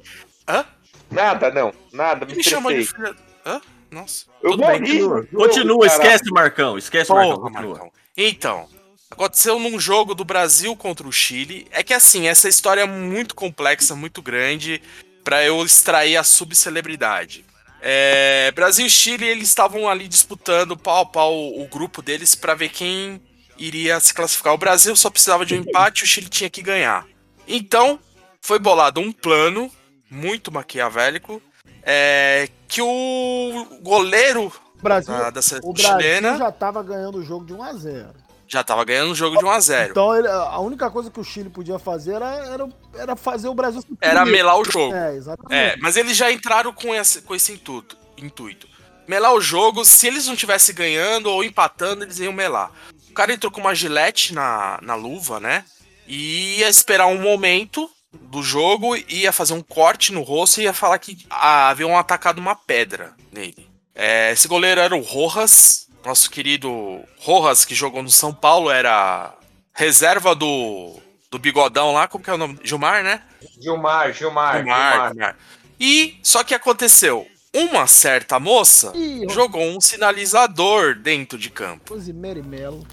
Hã? 0.48 0.64
Nada, 1.10 1.50
não. 1.50 1.72
Nada, 1.92 2.26
me 2.26 2.34
Me 2.34 2.42
chamou 2.44 2.72
de 2.72 2.84
filha. 2.86 3.14
Hã? 3.46 3.60
Nossa. 3.90 4.26
Eu 4.42 4.50
Tudo 4.52 4.66
bem, 4.66 4.80
morri. 4.80 4.80
Continua, 4.80 5.16
jogo, 5.22 5.36
continua 5.36 5.86
caralho. 5.88 6.02
esquece 6.02 6.30
o 6.30 6.34
Marcão, 6.34 6.78
esquece 6.78 7.12
o 7.12 7.14
Marcão, 7.14 7.40
continua. 7.40 7.68
Marcão. 7.70 7.92
Então, 8.16 8.68
aconteceu 9.10 9.58
num 9.58 9.78
jogo 9.78 10.14
do 10.14 10.24
Brasil 10.24 10.74
contra 10.76 11.06
o 11.06 11.12
Chile. 11.12 11.66
É 11.70 11.82
que 11.82 11.94
assim, 11.94 12.26
essa 12.26 12.48
história 12.48 12.80
é 12.80 12.86
muito 12.86 13.34
complexa, 13.34 13.94
muito 13.94 14.20
grande, 14.20 14.82
pra 15.22 15.44
eu 15.44 15.64
extrair 15.64 16.16
a 16.16 16.24
subcelebridade. 16.24 17.44
É, 17.86 18.50
Brasil 18.52 18.86
e 18.86 18.90
Chile, 18.90 19.26
eles 19.26 19.48
estavam 19.48 19.86
ali 19.86 20.08
disputando 20.08 20.74
pau 20.74 21.02
a 21.02 21.06
pau 21.06 21.34
o 21.60 21.68
grupo 21.68 22.00
deles 22.00 22.34
pra 22.34 22.54
ver 22.54 22.70
quem 22.70 23.20
iria 23.58 24.00
se 24.00 24.14
classificar. 24.14 24.54
O 24.54 24.58
Brasil 24.58 24.96
só 24.96 25.10
precisava 25.10 25.44
de 25.44 25.54
um 25.54 25.58
empate, 25.58 26.02
o 26.02 26.06
Chile 26.06 26.30
tinha 26.30 26.48
que 26.48 26.62
ganhar. 26.62 27.06
Então, 27.46 28.00
foi 28.40 28.58
bolado 28.58 29.02
um 29.02 29.12
plano 29.12 29.70
muito 30.10 30.50
maquiavélico, 30.50 31.42
é, 31.82 32.48
que 32.66 32.80
o 32.80 33.66
goleiro 33.82 34.50
Brasil, 34.82 35.12
da, 35.12 35.28
da 35.28 35.40
o 35.62 35.74
Brasil 35.74 36.00
chilena 36.00 36.38
já 36.38 36.50
tava 36.50 36.82
ganhando 36.82 37.18
o 37.18 37.24
jogo 37.24 37.44
de 37.44 37.52
1 37.52 37.62
a 37.62 37.72
0 37.74 38.14
já 38.46 38.62
tava 38.62 38.84
ganhando 38.84 39.12
o 39.12 39.14
jogo 39.14 39.36
de 39.38 39.44
1 39.44 39.50
a 39.50 39.60
0 39.60 39.90
Então 39.92 40.14
ele- 40.16 40.28
a 40.28 40.58
única 40.58 40.90
coisa 40.90 41.10
que 41.10 41.18
o 41.20 41.24
Chile 41.24 41.48
podia 41.50 41.78
fazer 41.78 42.14
era, 42.14 42.34
era, 42.46 42.68
era 42.94 43.16
fazer 43.16 43.48
o 43.48 43.54
Brasil 43.54 43.80
se 43.80 43.86
Era 44.00 44.24
melar 44.24 44.58
o 44.58 44.64
jogo. 44.64 44.94
É, 44.94 45.16
exatamente. 45.16 45.54
É, 45.54 45.76
mas 45.80 45.96
eles 45.96 46.16
já 46.16 46.30
entraram 46.30 46.72
com 46.72 46.94
esse, 46.94 47.22
com 47.22 47.34
esse 47.34 47.52
intuito, 47.52 47.96
intuito. 48.16 48.66
Melar 49.08 49.34
o 49.34 49.40
jogo, 49.40 49.84
se 49.84 50.06
eles 50.06 50.26
não 50.26 50.34
tivessem 50.36 50.74
ganhando 50.74 51.30
ou 51.30 51.44
empatando, 51.44 52.04
eles 52.04 52.18
iam 52.18 52.32
melar. 52.32 52.70
O 53.10 53.12
cara 53.14 53.32
entrou 53.32 53.52
com 53.52 53.60
uma 53.60 53.74
gilete 53.74 54.32
na, 54.34 54.78
na 54.82 54.94
luva, 54.94 55.38
né? 55.38 55.64
E 56.06 56.58
ia 56.58 56.68
esperar 56.68 57.06
um 57.06 57.20
momento 57.20 57.88
do 58.12 58.42
jogo, 58.42 58.96
ia 59.08 59.32
fazer 59.32 59.54
um 59.54 59.62
corte 59.62 60.12
no 60.12 60.22
rosto 60.22 60.60
e 60.60 60.64
ia 60.64 60.72
falar 60.72 60.98
que 60.98 61.18
haviam 61.28 61.96
atacado 61.98 62.38
uma 62.38 62.54
pedra 62.54 63.12
nele. 63.32 63.68
É, 63.94 64.32
esse 64.32 64.48
goleiro 64.48 64.80
era 64.80 64.94
o 64.96 65.00
Rojas, 65.02 65.83
nosso 66.04 66.30
querido 66.30 67.02
Rojas, 67.18 67.64
que 67.64 67.74
jogou 67.74 68.02
no 68.02 68.10
São 68.10 68.32
Paulo, 68.32 68.70
era 68.70 69.34
reserva 69.72 70.34
do, 70.34 71.00
do 71.30 71.38
bigodão 71.38 71.92
lá, 71.92 72.06
como 72.06 72.22
que 72.22 72.30
é 72.30 72.34
o 72.34 72.38
nome? 72.38 72.58
Gilmar, 72.62 73.02
né? 73.02 73.22
Gilmar, 73.60 74.12
Gilmar, 74.12 74.56
Gilmar, 74.58 75.12
Gilmar. 75.12 75.36
E 75.78 76.18
só 76.22 76.44
que 76.44 76.54
aconteceu, 76.54 77.26
uma 77.52 77.86
certa 77.86 78.38
moça 78.40 78.92
Ih, 78.94 79.28
jogou 79.30 79.62
um 79.62 79.80
sinalizador 79.80 80.94
dentro 80.96 81.38
de 81.38 81.50
campo. 81.50 81.94
Rosemary 81.94 82.42
Melo. 82.42 82.86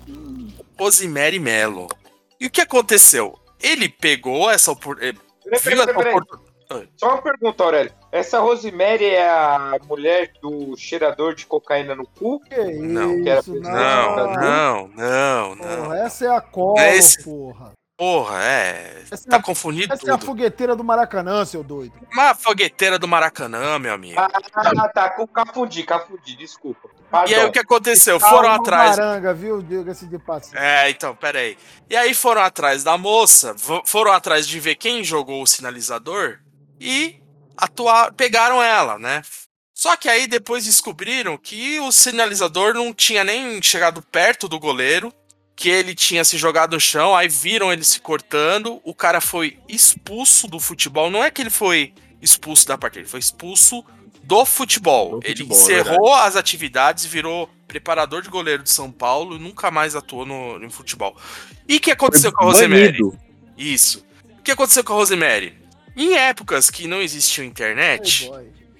Rosemary 0.78 1.40
Melo. 1.40 1.88
E 2.40 2.46
o 2.46 2.50
que 2.50 2.62
aconteceu? 2.62 3.38
Ele 3.62 3.88
pegou 3.90 4.50
essa 4.50 4.72
oportunidade. 4.72 5.20
Peraí, 5.44 5.60
Viu 5.62 5.78
peraí, 5.78 5.80
essa 5.82 5.94
peraí, 5.94 6.14
Só 6.98 7.08
uma 7.14 7.22
pergunta, 7.22 7.64
Aurélio. 7.64 7.92
Essa 8.12 8.40
Rosemary 8.40 9.06
é 9.06 9.30
a 9.30 9.78
mulher 9.88 10.32
do 10.42 10.76
cheirador 10.78 11.34
de 11.36 11.46
cocaína 11.46 11.96
no 11.96 12.06
cu? 12.06 12.40
Que 12.42 12.56
Não, 12.80 13.22
que 13.24 13.30
era 13.30 13.40
isso, 13.42 13.54
Não, 13.56 14.16
não, 14.16 14.88
não, 14.90 15.56
não. 15.56 15.84
Porra, 15.84 15.98
essa 16.00 16.26
é 16.26 16.36
a 16.36 16.42
cola, 16.42 16.82
É 16.82 16.96
esse- 16.98 17.24
porra. 17.24 17.72
Porra, 17.98 18.44
é. 18.44 19.04
Essa 19.12 19.28
é 19.28 19.30
Tá 19.30 19.38
a- 19.38 19.44
confundindo 19.44 19.94
Essa 19.94 20.10
é 20.10 20.14
a 20.14 20.18
tudo. 20.18 20.26
fogueteira 20.26 20.76
do 20.76 20.84
Maracanã, 20.84 21.46
seu 21.46 21.64
doido. 21.64 21.94
Uma 22.12 22.34
fogueteira 22.34 22.98
do 22.98 23.08
Maracanã, 23.08 23.78
meu 23.78 23.94
amigo. 23.94 24.20
Ah, 24.20 24.90
tá. 24.90 25.12
com- 25.12 25.28
Cafundi, 25.28 25.84
cafundi, 25.84 26.36
desculpa. 26.36 26.90
E 27.28 27.36
aí 27.36 27.46
o 27.46 27.52
que 27.52 27.60
aconteceu? 27.60 28.18
Tá 28.20 28.28
Foram 28.28 28.54
atrás. 28.54 28.98
Maranga, 28.98 29.34
viu? 29.36 29.62
Diga-se 29.62 30.08
de 30.08 30.18
passagem. 30.18 30.58
É, 30.60 30.90
então, 30.90 31.16
peraí. 31.16 31.56
E 31.92 31.96
aí 31.96 32.16
foram 32.16 32.42
atrás 32.42 32.84
da 32.84 32.98
moça, 32.98 33.54
foram 33.86 34.12
atrás 34.12 34.48
de 34.48 34.60
ver 34.60 34.76
quem 34.76 35.04
jogou 35.04 35.44
o 35.44 35.46
sinalizador 35.48 36.40
e 36.82 37.16
atuar, 37.56 38.12
pegaram 38.14 38.62
ela, 38.62 38.98
né? 38.98 39.22
Só 39.74 39.96
que 39.96 40.10
aí 40.10 40.28
depois 40.28 40.66
descobriram 40.66 41.38
que 41.38 41.80
o 41.80 41.92
sinalizador 41.92 42.74
não 42.74 42.94
tinha 42.94 43.24
nem 43.24 43.62
chegado 43.62 44.02
perto 44.02 44.48
do 44.48 44.60
goleiro, 44.60 45.14
que 45.56 45.70
ele 45.70 45.94
tinha 45.94 46.24
se 46.24 46.38
jogado 46.38 46.74
no 46.74 46.80
chão, 46.80 47.16
aí 47.16 47.28
viram 47.28 47.72
ele 47.72 47.84
se 47.84 48.00
cortando, 48.00 48.82
o 48.84 48.96
cara 48.96 49.22
foi 49.22 49.60
expulso 49.70 50.48
do 50.48 50.60
futebol. 50.60 51.12
Não 51.12 51.24
é 51.24 51.30
que 51.30 51.42
ele 51.42 51.52
foi 51.52 51.94
expulso 52.20 52.68
da 52.68 52.78
partida, 52.78 53.02
ele 53.02 53.10
foi 53.10 53.20
expulso 53.20 53.86
do 54.24 54.44
futebol. 54.44 55.20
Do 55.20 55.28
ele 55.28 55.38
futebol, 55.38 55.58
é 55.58 55.62
encerrou 55.62 56.14
as 56.16 56.36
atividades, 56.36 57.06
virou 57.06 57.48
preparador 57.68 58.22
de 58.22 58.30
goleiro 58.30 58.64
de 58.64 58.70
São 58.70 58.92
Paulo 58.92 59.36
e 59.36 59.40
nunca 59.40 59.70
mais 59.70 59.96
atuou 59.96 60.26
no, 60.26 60.58
no 60.58 60.70
futebol. 60.72 61.16
E 61.68 61.78
o 61.78 61.80
que 61.80 61.92
aconteceu 61.92 62.32
com 62.32 62.44
a 62.44 62.48
Rosemary? 62.48 63.00
Banido. 63.00 63.18
Isso. 63.56 64.04
O 64.40 64.42
que 64.42 64.52
aconteceu 64.52 64.84
com 64.84 64.94
a 64.94 64.96
Rosemary? 64.96 65.61
Em 65.96 66.16
épocas 66.16 66.70
que 66.70 66.88
não 66.88 67.02
existia 67.02 67.44
internet, 67.44 68.32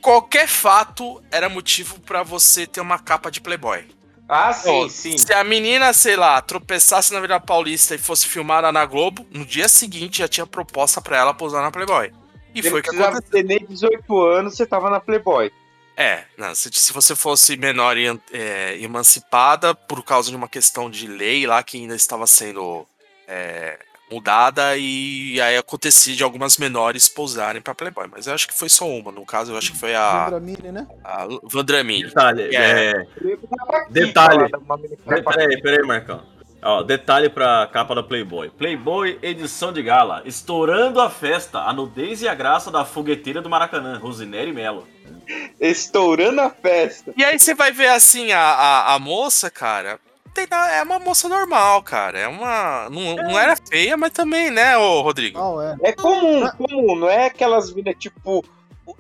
qualquer 0.02 0.48
fato 0.48 1.22
era 1.32 1.50
motivo 1.50 2.00
pra 2.00 2.24
você 2.24 2.66
ter 2.66 2.82
uma 2.82 3.00
capa 3.00 3.30
de 3.30 3.42
Playboy. 3.42 3.86
Ah, 4.28 4.54
sim, 4.54 4.88
sim. 4.88 5.18
Se 5.18 5.34
a 5.34 5.44
menina, 5.44 5.92
sei 5.92 6.16
lá, 6.16 6.42
tropeçasse 6.42 7.12
na 7.12 7.18
Avenida 7.18 7.38
Paulista 7.40 7.96
e 7.96 7.98
fosse 7.98 8.26
filmada 8.28 8.72
na 8.72 8.86
Globo, 8.86 9.28
no 9.30 9.46
dia 9.46 9.68
seguinte 9.68 10.20
já 10.20 10.28
tinha 10.28 10.48
proposta 10.48 11.02
pra 11.02 11.18
ela 11.18 11.34
posar 11.34 11.62
na 11.62 11.70
Playboy. 11.70 12.14
E 12.56 12.62
Você 12.62 12.70
foi 12.70 12.80
o 12.80 12.84
que 12.84 12.90
aconteceu. 12.96 13.30
ter 13.30 13.44
nem 13.44 13.66
18 13.66 14.22
anos, 14.22 14.56
você 14.56 14.66
tava 14.66 14.90
na 14.90 15.02
Playboy. 15.02 15.52
É, 15.98 16.24
não, 16.38 16.56
se, 16.56 16.70
se 16.72 16.94
você 16.94 17.14
fosse 17.14 17.58
menor 17.58 17.98
e 17.98 18.08
é, 18.32 18.78
emancipada 18.82 19.76
por 19.76 20.02
causa 20.04 20.30
de 20.30 20.36
uma 20.36 20.48
questão 20.48 20.90
de 20.90 21.08
lei 21.08 21.46
lá 21.46 21.62
que 21.62 21.78
ainda 21.78 21.96
estava 21.96 22.26
sendo 22.26 22.88
é, 23.28 23.78
mudada 24.12 24.76
e 24.78 25.40
aí 25.42 25.58
acontecia 25.58 26.16
de 26.16 26.24
algumas 26.24 26.58
menores 26.58 27.08
pousarem 27.08 27.62
pra 27.62 27.74
Playboy. 27.74 28.08
Mas 28.12 28.28
eu 28.28 28.34
acho 28.34 28.48
que 28.48 28.54
foi 28.54 28.70
só 28.70 28.88
uma, 28.88 29.12
no 29.12 29.26
caso 29.26 29.52
eu 29.54 29.58
acho 29.58 29.72
que 29.72 29.78
foi 29.80 29.96
a, 29.96 30.26
Vendramini, 30.26 30.72
né? 30.72 30.88
a 31.04 31.28
Vandramini. 31.44 32.04
Detalhe, 32.04 32.50
que 32.50 32.56
é, 32.56 32.94
Detalhe. 33.90 33.90
Detalhe. 33.90 34.48
De- 34.48 35.24
Peraí, 35.24 35.62
peraí, 35.62 35.86
Marcão. 35.88 36.24
Ó, 36.64 36.84
detalhe 36.84 37.28
pra 37.28 37.68
capa 37.74 37.96
da 37.96 38.04
Playboy. 38.04 38.50
Playboy 38.52 39.18
edição 39.24 39.74
de 39.74 39.82
gala, 39.82 40.22
estourando 40.26 41.02
a 41.02 41.10
festa, 41.10 41.60
a 41.62 41.74
nudez 41.74 42.22
e 42.22 42.28
a 42.28 42.36
graça 42.36 42.70
da 42.70 42.86
fogueteira 42.86 43.42
do 43.42 43.50
Maracanã, 43.50 43.98
Rosineri 43.98 44.54
Melo. 44.54 44.88
Estourando 45.60 46.40
a 46.42 46.50
festa. 46.52 47.14
E 47.18 47.24
aí 47.24 47.40
você 47.40 47.56
vai 47.56 47.72
ver 47.72 47.88
assim, 47.88 48.32
a, 48.32 48.40
a, 48.40 48.94
a 48.94 49.00
moça, 49.00 49.50
cara. 49.50 50.00
Tem 50.34 50.48
na- 50.50 50.72
é 50.76 50.84
uma 50.84 51.00
moça 51.00 51.28
normal, 51.30 51.82
cara. 51.84 52.20
É 52.20 52.28
uma. 52.28 52.90
Não, 52.90 53.16
não 53.16 53.40
era 53.40 53.56
feia, 53.56 53.96
mas 53.98 54.12
também, 54.12 54.50
né, 54.52 54.78
ô 54.78 55.02
Rodrigo? 55.02 55.38
Não, 55.38 55.62
é. 55.62 55.76
É 55.84 55.92
comum, 55.94 56.48
comum, 56.58 56.96
não 56.96 57.10
é 57.10 57.28
aquelas 57.28 57.74
minas 57.74 57.96
tipo 57.98 58.44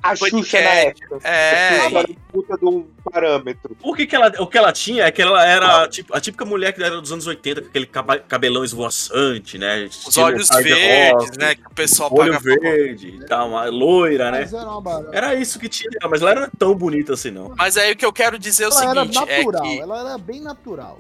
a 0.02 0.16
Foi 0.16 0.30
Xuxa 0.30 0.62
na 0.62 0.70
época. 0.70 1.20
É, 1.24 1.80
Xuxa 1.82 2.00
era 2.00 2.08
puta 2.32 2.58
de 2.58 2.66
um 2.66 2.88
parâmetro. 3.12 3.76
O 3.84 3.94
que, 3.94 4.08
que 4.08 4.16
ela, 4.16 4.32
o 4.40 4.48
que 4.48 4.58
ela 4.58 4.72
tinha 4.72 5.04
é 5.06 5.12
que 5.12 5.22
ela 5.22 5.46
era 5.46 5.88
tipo, 5.90 6.16
a 6.16 6.22
típica 6.22 6.46
mulher 6.46 6.72
que 6.72 6.82
era 6.82 7.02
dos 7.02 7.12
anos 7.12 7.28
80, 7.28 7.62
com 7.62 7.68
aquele 7.68 7.86
cabelão 8.28 8.64
esvoaçante, 8.64 9.58
né? 9.58 9.86
Os 10.08 10.18
olhos 10.18 10.48
verdes, 10.50 11.12
rock, 11.26 11.38
né? 11.38 11.56
Que 11.56 11.68
o 11.68 11.72
pessoal 11.72 12.10
Olho 12.14 12.34
paga 12.34 12.40
verde 12.62 13.20
e 13.22 13.26
tal, 13.26 13.50
uma 13.50 13.66
loira, 13.66 14.32
né? 14.32 14.44
Era. 14.44 15.10
Era 15.12 15.36
isso 15.36 15.60
que 15.60 15.68
tinha, 15.68 15.92
mas 16.10 16.22
ela 16.22 16.36
não 16.36 16.42
era 16.44 16.52
tão 16.58 16.74
bonita 16.74 17.14
assim, 17.14 17.32
não. 17.32 17.54
Mas 17.58 17.76
aí 17.76 17.92
o 17.92 17.96
que 17.96 18.06
eu 18.06 18.14
quero 18.14 18.40
dizer 18.40 18.66
é 18.66 18.68
o 18.68 18.72
Ela 18.72 18.82
era 18.92 19.02
seguinte: 19.02 19.18
é 19.30 19.38
natural, 19.44 19.64
que. 19.64 19.80
ela 19.80 20.00
era 20.00 20.18
bem 20.18 20.42
natural. 20.42 21.00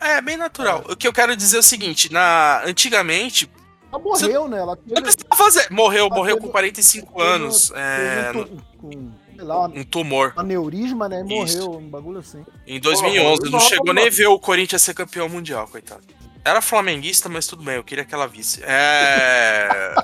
É, 0.00 0.20
bem 0.20 0.36
natural. 0.36 0.84
O 0.88 0.96
que 0.96 1.06
eu 1.08 1.12
quero 1.12 1.34
dizer 1.36 1.56
é 1.56 1.60
o 1.60 1.62
seguinte: 1.62 2.12
na, 2.12 2.62
antigamente. 2.64 3.50
Ela 3.90 4.02
morreu, 4.02 4.48
né? 4.48 4.58
Ela 4.58 4.76
Não 4.76 4.82
teve, 4.94 5.00
precisava 5.02 5.34
fazer. 5.36 5.66
Morreu, 5.70 6.06
Ela 6.06 6.14
morreu 6.16 6.34
teve- 6.36 6.46
com 6.46 6.52
45 6.52 7.12
teve- 7.14 7.22
anos. 7.28 7.72
É, 7.74 8.24
teve 8.32 8.38
um, 8.38 8.44
tu- 8.44 8.64
com, 8.78 8.90
sei 9.34 9.44
lá, 9.44 9.66
um 9.66 9.82
tumor. 9.84 10.34
um 10.36 10.40
aneurisma, 10.40 11.08
né? 11.08 11.24
E 11.26 11.42
Isso. 11.44 11.58
morreu, 11.64 11.80
um 11.80 11.88
bagulho 11.88 12.18
assim. 12.18 12.44
Em 12.66 12.78
2011. 12.78 13.44
Não 13.44 13.50
Nossa, 13.52 13.66
chegou 13.68 13.94
nem 13.94 14.10
ver 14.10 14.26
o 14.26 14.38
Corinthians 14.38 14.82
ser 14.82 14.92
campeão 14.94 15.28
mundial, 15.28 15.66
coitado. 15.66 16.02
Era 16.44 16.60
flamenguista, 16.60 17.28
mas 17.28 17.46
tudo 17.46 17.62
bem, 17.64 17.76
eu 17.76 17.84
queria 17.84 18.04
que 18.04 18.14
ela 18.14 18.26
visse. 18.28 18.60
É. 18.62 19.94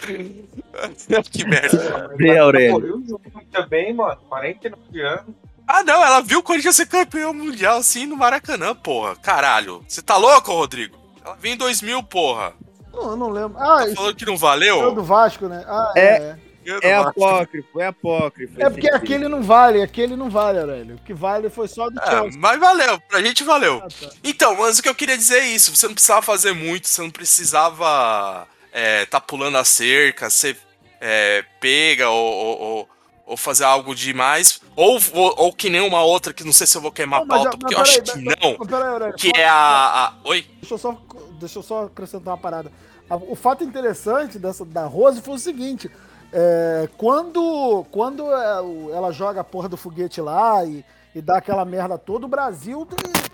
que 1.30 1.44
merda. 1.44 2.08
Bem, 2.16 2.38
Aurélio. 2.38 3.04
Também, 3.52 3.92
mano. 3.92 4.20
49 4.28 5.00
anos. 5.02 5.34
Ah, 5.72 5.84
não, 5.84 6.04
ela 6.04 6.20
viu 6.20 6.40
o 6.40 6.42
Corinthians 6.42 6.74
ser 6.74 6.86
campeão 6.86 7.32
mundial 7.32 7.78
assim 7.78 8.04
no 8.06 8.16
Maracanã, 8.16 8.74
porra. 8.74 9.14
Caralho. 9.16 9.84
Você 9.86 10.02
tá 10.02 10.16
louco, 10.16 10.52
Rodrigo? 10.52 10.98
Ela 11.24 11.36
veio 11.38 11.54
em 11.54 11.58
2000, 11.58 12.02
porra. 12.02 12.52
Não, 12.92 13.10
eu 13.10 13.16
não 13.16 13.28
lembro. 13.30 13.56
Ah, 13.56 13.84
isso 13.86 13.94
Falando 13.94 14.16
que 14.16 14.26
não 14.26 14.34
é 14.34 14.38
valeu? 14.38 14.94
do 14.94 15.02
Vasco, 15.04 15.46
né? 15.46 15.64
Ah, 15.68 15.92
É. 15.96 16.02
é. 16.02 16.36
É 16.82 16.94
apócrifo, 16.94 17.80
é 17.80 17.86
apócrifo. 17.86 18.54
É 18.58 18.68
porque 18.68 18.88
aquele 18.90 19.26
não 19.28 19.42
vale, 19.42 19.80
aquele 19.82 20.14
não 20.14 20.28
vale, 20.28 20.58
Aurélio. 20.58 20.96
O 20.96 20.98
que 20.98 21.14
vale 21.14 21.48
foi 21.48 21.66
só 21.66 21.88
do 21.88 21.98
É, 22.00 22.06
Chelsea. 22.10 22.38
mas 22.38 22.60
valeu, 22.60 23.00
pra 23.08 23.22
gente 23.22 23.42
valeu. 23.42 23.82
Ah, 23.82 23.88
tá. 23.88 24.10
Então, 24.22 24.54
mas 24.56 24.78
o 24.78 24.82
que 24.82 24.88
eu 24.88 24.94
queria 24.94 25.16
dizer 25.16 25.38
é 25.38 25.46
isso: 25.48 25.74
você 25.74 25.86
não 25.86 25.94
precisava 25.94 26.20
fazer 26.22 26.52
muito, 26.52 26.86
você 26.86 27.00
não 27.00 27.10
precisava 27.10 28.46
é, 28.72 29.06
tá 29.06 29.20
pulando 29.20 29.56
a 29.56 29.64
cerca, 29.64 30.28
você 30.28 30.54
é, 31.00 31.44
pega 31.60 32.10
ou, 32.10 32.32
ou, 32.34 32.60
ou- 32.60 32.88
ou 33.30 33.36
fazer 33.36 33.62
algo 33.62 33.94
demais. 33.94 34.60
Ou, 34.74 34.98
ou, 35.14 35.34
ou 35.36 35.52
que 35.52 35.70
nem 35.70 35.80
uma 35.80 36.02
outra 36.02 36.32
que 36.34 36.42
não 36.42 36.52
sei 36.52 36.66
se 36.66 36.76
eu 36.76 36.80
vou 36.82 36.90
queimar 36.90 37.20
a 37.20 37.24
Não, 37.24 37.28
mas 37.28 37.42
pauta, 37.44 37.50
já- 37.52 37.58
porque 37.58 37.74
mas 37.76 37.88
eu 37.88 37.92
acho 37.94 38.02
peraí, 38.02 38.18
que 38.18 38.24
mas- 38.24 38.36
não. 38.42 38.56
mas 38.58 38.68
peraí, 38.68 39.12
Que 39.12 39.32
é 39.36 39.48
a. 39.48 39.54
a- 39.54 40.12
Oi? 40.24 40.42
Deixa 40.60 40.74
eu 40.74 40.78
só, 40.78 40.98
deixa 41.38 41.58
eu 41.58 41.62
só 41.62 41.84
acrescentar 41.84 42.32
uma 42.34 42.38
parada. 42.40 42.72
A- 43.08 43.14
O 43.16 43.36
fato 43.36 43.62
interessante 43.62 44.36
dessa, 44.38 44.64
da 44.64 44.84
Rose 44.86 45.20
foi 45.20 45.34
o 45.34 45.38
seguinte: 45.38 45.88
é, 46.32 46.88
quando, 46.98 47.86
quando 47.92 48.32
é, 48.32 48.96
ela 48.96 49.12
joga 49.12 49.42
a 49.42 49.44
porra 49.44 49.68
do 49.68 49.76
foguete 49.76 50.20
lá 50.20 50.64
e, 50.64 50.84
e 51.14 51.22
dá 51.22 51.38
aquela 51.38 51.64
merda 51.64 51.96
toda, 51.96 52.26
o 52.26 52.28
Brasil 52.28 52.86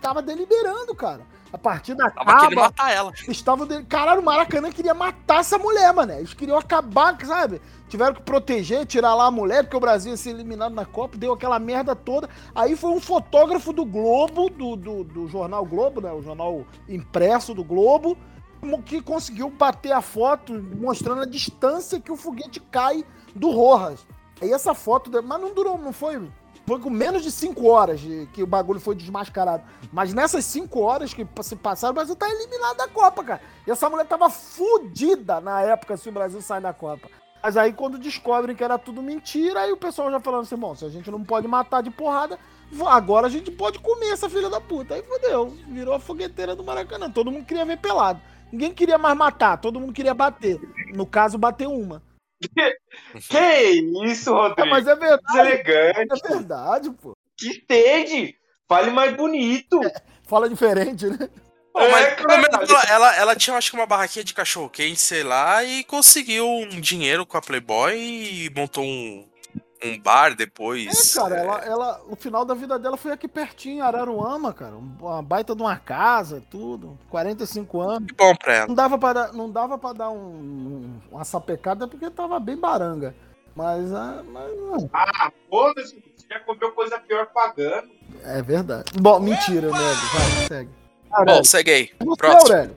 tava 0.02 0.20
deliberando, 0.20 0.94
cara. 0.94 1.22
A 1.52 1.58
partida 1.58 2.10
Tava 2.10 2.30
acaba. 2.30 2.54
matar 2.54 2.92
ela. 2.92 3.12
Estavam 3.28 3.66
de... 3.66 3.82
Caralho, 3.84 4.20
o 4.20 4.24
Maracanã 4.24 4.70
queria 4.70 4.94
matar 4.94 5.40
essa 5.40 5.58
mulher, 5.58 5.92
mano. 5.92 6.12
Eles 6.12 6.34
queriam 6.34 6.58
acabar, 6.58 7.16
sabe? 7.24 7.60
Tiveram 7.88 8.14
que 8.14 8.22
proteger, 8.22 8.84
tirar 8.84 9.14
lá 9.14 9.26
a 9.26 9.30
mulher, 9.30 9.62
porque 9.62 9.76
o 9.76 9.80
Brasil 9.80 10.10
ia 10.10 10.16
ser 10.16 10.30
eliminado 10.30 10.74
na 10.74 10.84
Copa, 10.84 11.16
deu 11.16 11.32
aquela 11.32 11.58
merda 11.58 11.94
toda. 11.94 12.28
Aí 12.54 12.76
foi 12.76 12.90
um 12.90 13.00
fotógrafo 13.00 13.72
do 13.72 13.84
Globo, 13.84 14.50
do, 14.50 14.76
do, 14.76 15.04
do 15.04 15.28
jornal 15.28 15.64
Globo, 15.64 16.00
né? 16.00 16.12
O 16.12 16.22
jornal 16.22 16.64
impresso 16.88 17.54
do 17.54 17.62
Globo, 17.62 18.18
que 18.84 19.00
conseguiu 19.00 19.48
bater 19.48 19.92
a 19.92 20.00
foto 20.00 20.52
mostrando 20.52 21.22
a 21.22 21.26
distância 21.26 22.00
que 22.00 22.10
o 22.10 22.16
foguete 22.16 22.60
cai 22.60 23.04
do 23.34 23.50
Rojas. 23.50 24.06
Aí 24.40 24.52
essa 24.52 24.74
foto, 24.74 25.10
mas 25.22 25.40
não 25.40 25.54
durou, 25.54 25.78
não 25.78 25.92
foi. 25.92 26.20
Com 26.66 26.90
menos 26.90 27.22
de 27.22 27.30
5 27.30 27.68
horas 27.68 28.00
de- 28.00 28.26
que 28.32 28.42
o 28.42 28.46
bagulho 28.46 28.80
foi 28.80 28.94
desmascarado. 28.96 29.62
Mas 29.92 30.12
nessas 30.12 30.44
5 30.44 30.80
horas 30.80 31.14
que 31.14 31.26
se 31.42 31.54
passaram, 31.56 31.92
o 31.92 31.94
Brasil 31.94 32.16
tá 32.16 32.28
eliminado 32.28 32.76
da 32.76 32.88
Copa, 32.88 33.22
cara. 33.22 33.40
E 33.66 33.70
essa 33.70 33.88
mulher 33.88 34.06
tava 34.06 34.28
fudida 34.28 35.40
na 35.40 35.60
época 35.62 35.96
se 35.96 36.08
o 36.08 36.12
Brasil 36.12 36.40
sai 36.42 36.60
da 36.60 36.72
Copa. 36.72 37.08
Mas 37.42 37.56
aí 37.56 37.72
quando 37.72 37.98
descobrem 37.98 38.56
que 38.56 38.64
era 38.64 38.76
tudo 38.76 39.00
mentira, 39.00 39.60
aí 39.60 39.72
o 39.72 39.76
pessoal 39.76 40.10
já 40.10 40.18
falando 40.18 40.42
assim, 40.42 40.56
bom, 40.56 40.74
se 40.74 40.84
a 40.84 40.88
gente 40.88 41.08
não 41.10 41.22
pode 41.22 41.46
matar 41.46 41.80
de 41.82 41.90
porrada, 41.90 42.36
agora 42.88 43.28
a 43.28 43.30
gente 43.30 43.50
pode 43.52 43.78
comer 43.78 44.08
essa 44.08 44.28
filha 44.28 44.50
da 44.50 44.60
puta. 44.60 44.94
Aí 44.94 45.02
fodeu, 45.02 45.54
virou 45.68 45.94
a 45.94 46.00
fogueteira 46.00 46.56
do 46.56 46.64
Maracanã. 46.64 47.08
Todo 47.08 47.30
mundo 47.30 47.46
queria 47.46 47.64
ver 47.64 47.78
pelado. 47.78 48.20
Ninguém 48.50 48.72
queria 48.74 48.98
mais 48.98 49.16
matar, 49.16 49.58
todo 49.58 49.78
mundo 49.78 49.92
queria 49.92 50.14
bater. 50.14 50.60
No 50.92 51.06
caso, 51.06 51.38
bater 51.38 51.68
uma. 51.68 52.02
Que 53.28 53.80
isso, 54.04 54.32
Rodrigo? 54.32 54.68
mas 54.68 54.86
é 54.86 54.94
verdade, 54.94 55.22
Deselegante. 55.28 56.20
é 56.24 56.28
verdade, 56.28 56.90
pô. 56.90 57.16
Que 57.36 57.50
stage. 57.50 58.36
Fale 58.68 58.90
mais 58.90 59.14
bonito. 59.16 59.80
Fala 60.26 60.48
diferente, 60.48 61.06
né? 61.06 61.28
Pô, 61.72 61.80
mas 61.90 62.06
É, 62.06 62.14
pelo 62.14 62.36
menos 62.38 62.70
ela, 62.70 62.82
ela, 62.88 63.16
ela 63.16 63.36
tinha, 63.36 63.56
acho 63.56 63.70
que, 63.70 63.76
uma 63.76 63.86
barraquinha 63.86 64.24
de 64.24 64.34
cachorro 64.34 64.70
quente, 64.70 65.00
sei 65.00 65.22
lá, 65.22 65.62
e 65.62 65.84
conseguiu 65.84 66.48
um 66.48 66.80
dinheiro 66.80 67.26
com 67.26 67.36
a 67.36 67.42
Playboy 67.42 67.94
e 67.94 68.50
montou 68.56 68.82
um, 68.82 69.28
um 69.84 70.00
bar 70.00 70.34
depois. 70.34 71.16
É, 71.16 71.20
cara, 71.20 71.36
ela, 71.36 71.58
ela, 71.64 72.00
o 72.08 72.16
final 72.16 72.44
da 72.44 72.54
vida 72.54 72.78
dela 72.78 72.96
foi 72.96 73.12
aqui 73.12 73.28
pertinho, 73.28 73.84
Araruama, 73.84 74.52
cara. 74.52 74.74
Uma 74.76 75.22
baita 75.22 75.54
de 75.54 75.62
uma 75.62 75.76
casa, 75.76 76.42
tudo. 76.50 76.98
45 77.10 77.80
anos. 77.80 78.06
Que 78.08 78.14
bom 78.14 78.34
pra 78.36 78.54
ela. 78.54 78.66
Não 78.68 78.74
dava 78.74 78.98
pra 78.98 79.12
dar, 79.12 79.32
não 79.32 79.50
dava 79.50 79.78
pra 79.78 79.92
dar 79.92 80.10
um, 80.10 80.16
um- 80.18 81.00
uma 81.12 81.24
sapecada 81.24 81.86
porque 81.86 82.08
tava 82.10 82.38
bem 82.40 82.56
baranga. 82.56 83.14
Mas, 83.54 83.92
ah, 83.94 84.22
mas 84.32 84.56
não. 84.56 84.90
Ah, 84.92 85.30
foda-se. 85.48 85.94
Você 86.16 86.26
já 86.30 86.40
comeu 86.40 86.72
coisa 86.72 86.98
pior 86.98 87.26
pagando. 87.26 87.88
é 88.24 88.42
verdade. 88.42 88.92
Bom, 89.00 89.18
mentira, 89.20 89.70
né? 89.70 89.78
Vai, 89.78 90.46
segue. 90.46 90.70
Bom, 91.24 91.44
segue 91.44 91.70
aí. 91.70 91.90
Você, 92.00 92.16
Próximo. 92.16 92.40
Aurélio. 92.54 92.76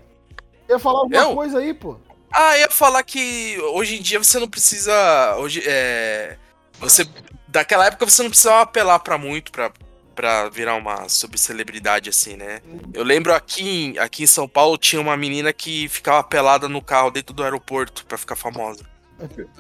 Ia 0.69 0.79
falar 0.79 0.99
alguma 0.99 1.21
Eu? 1.21 1.35
coisa 1.35 1.59
aí, 1.59 1.73
pô? 1.73 1.97
Ah, 2.31 2.57
ia 2.59 2.69
falar 2.69 3.01
que 3.03 3.57
hoje 3.73 3.97
em 3.97 4.01
dia 4.01 4.19
você 4.23 4.39
não 4.39 4.47
precisa. 4.47 4.93
Hoje, 5.39 5.63
é, 5.65 6.37
você, 6.79 7.07
daquela 7.47 7.85
época 7.87 8.05
você 8.05 8.21
não 8.23 8.29
precisava 8.29 8.61
apelar 8.61 8.99
pra 8.99 9.17
muito 9.17 9.51
pra, 9.51 9.71
pra 10.15 10.49
virar 10.49 10.75
uma 10.75 11.07
subcelebridade 11.09 12.09
assim, 12.09 12.35
né? 12.35 12.61
Eu 12.93 13.03
lembro 13.03 13.33
aqui, 13.33 13.63
em- 13.93 13.97
aqui 13.97 14.23
em 14.23 14.27
São 14.27 14.47
Paulo 14.47 14.77
tinha 14.77 15.01
uma 15.01 15.15
menina 15.17 15.51
que 15.53 15.87
ficava 15.89 16.23
pelada 16.23 16.67
no 16.67 16.81
carro 16.81 17.11
dentro 17.11 17.33
do 17.33 17.43
aeroporto 17.43 18.05
pra 18.05 18.17
ficar 18.17 18.35
famosa. 18.35 18.83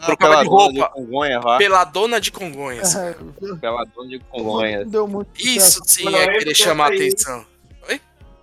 Trocava 0.05 0.41
de 0.41 0.47
roupa. 0.47 0.89
Congonhas 0.89 1.43
lá. 1.43 1.57
Peladona 1.57 2.21
de 2.21 2.31
Congonhas. 2.31 2.93
Peladona 3.59 4.07
de 4.09 4.19
Congonhas. 4.19 4.83
Não 4.85 4.91
deu 4.91 5.07
muito 5.07 5.29
Isso 5.37 5.81
sim 5.85 6.03
Eu 6.05 6.15
é 6.15 6.19
lembro 6.19 6.33
querer 6.39 6.45
dessa 6.45 6.63
chamar 6.63 6.91
aí. 6.91 6.95
atenção. 6.97 7.45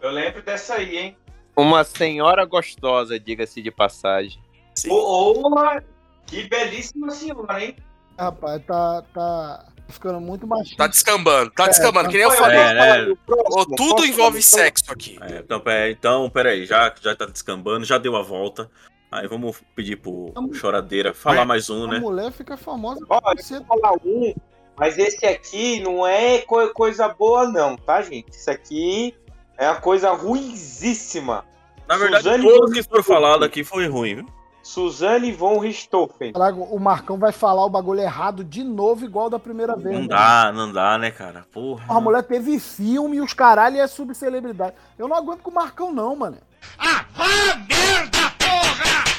Eu 0.02 0.10
lembro 0.10 0.42
dessa 0.42 0.74
aí, 0.74 0.98
hein? 0.98 1.16
Uma 1.56 1.82
senhora 1.82 2.44
gostosa, 2.44 3.18
diga-se 3.18 3.62
de 3.62 3.70
passagem. 3.70 4.38
Sim. 4.74 4.90
Ô, 4.90 5.40
ô, 5.42 5.80
que 6.26 6.46
belíssima 6.48 7.10
senhora, 7.10 7.64
hein? 7.64 7.76
Rapaz, 8.18 8.62
tá, 8.66 9.02
tá 9.12 9.64
ficando 9.88 10.20
muito 10.20 10.46
machista. 10.46 10.76
Tá 10.76 10.86
descambando, 10.86 11.50
tá 11.50 11.64
É, 11.64 11.68
descambando, 11.68 12.08
que 12.08 12.14
nem 12.16 12.24
eu 12.24 12.30
falei. 12.32 12.58
É, 12.58 12.74
né? 13.06 13.14
Ô, 13.28 13.66
tudo 13.76 14.04
envolve 14.04 14.42
sexo 14.42 14.90
aqui. 14.90 15.18
É, 15.20 15.38
então, 15.38 15.60
pera- 15.60 15.90
então, 15.90 16.30
peraí, 16.30 16.64
já, 16.66 16.92
já 17.00 17.14
tá 17.14 17.26
descambando, 17.26 17.84
já 17.84 17.98
deu 17.98 18.16
a 18.16 18.22
volta. 18.22 18.70
Aí 19.10 19.28
vamos 19.28 19.62
pedir 19.74 19.96
pro 19.96 20.32
Choradeira 20.52 21.14
falar 21.14 21.44
mais 21.44 21.70
um, 21.70 21.84
A 21.84 21.92
né? 21.92 21.98
mulher 22.00 22.32
fica 22.32 22.56
famosa 22.56 23.00
Ó, 23.08 23.20
vou 23.20 23.64
falar 23.64 23.92
um, 24.04 24.34
mas 24.76 24.98
esse 24.98 25.24
aqui 25.24 25.80
não 25.80 26.04
é 26.06 26.38
co- 26.40 26.68
coisa 26.70 27.08
boa, 27.08 27.46
não, 27.48 27.76
tá, 27.76 28.02
gente? 28.02 28.30
Isso 28.32 28.50
aqui 28.50 29.14
é 29.56 29.68
uma 29.70 29.80
coisa 29.80 30.10
ruizíssima. 30.12 31.44
Na 31.88 31.96
verdade, 31.96 32.24
Suzane 32.24 32.42
todos 32.44 32.72
que 32.72 32.82
foram 32.82 33.02
falados 33.04 33.46
aqui 33.46 33.62
foi 33.62 33.86
ruim, 33.86 34.16
viu? 34.16 34.26
Suzane 34.66 35.30
von 35.32 35.58
Richthofen. 35.60 36.32
O 36.70 36.78
Marcão 36.80 37.16
vai 37.16 37.30
falar 37.30 37.64
o 37.64 37.70
bagulho 37.70 38.00
errado 38.00 38.42
de 38.42 38.64
novo, 38.64 39.04
igual 39.04 39.30
da 39.30 39.38
primeira 39.38 39.76
vez. 39.76 39.94
Não 39.94 40.02
né? 40.02 40.08
dá, 40.08 40.52
não 40.52 40.72
dá, 40.72 40.98
né, 40.98 41.12
cara? 41.12 41.46
Porra. 41.52 41.84
A 41.88 42.00
mulher 42.00 42.24
teve 42.24 42.58
filme 42.58 43.18
e 43.18 43.20
os 43.20 43.32
caralho 43.32 43.76
e 43.76 43.78
é 43.80 43.86
subcelebridade. 43.86 44.74
Eu 44.98 45.06
não 45.06 45.16
aguento 45.16 45.42
com 45.42 45.50
o 45.50 45.54
Marcão, 45.54 45.92
não, 45.92 46.16
mano. 46.16 46.38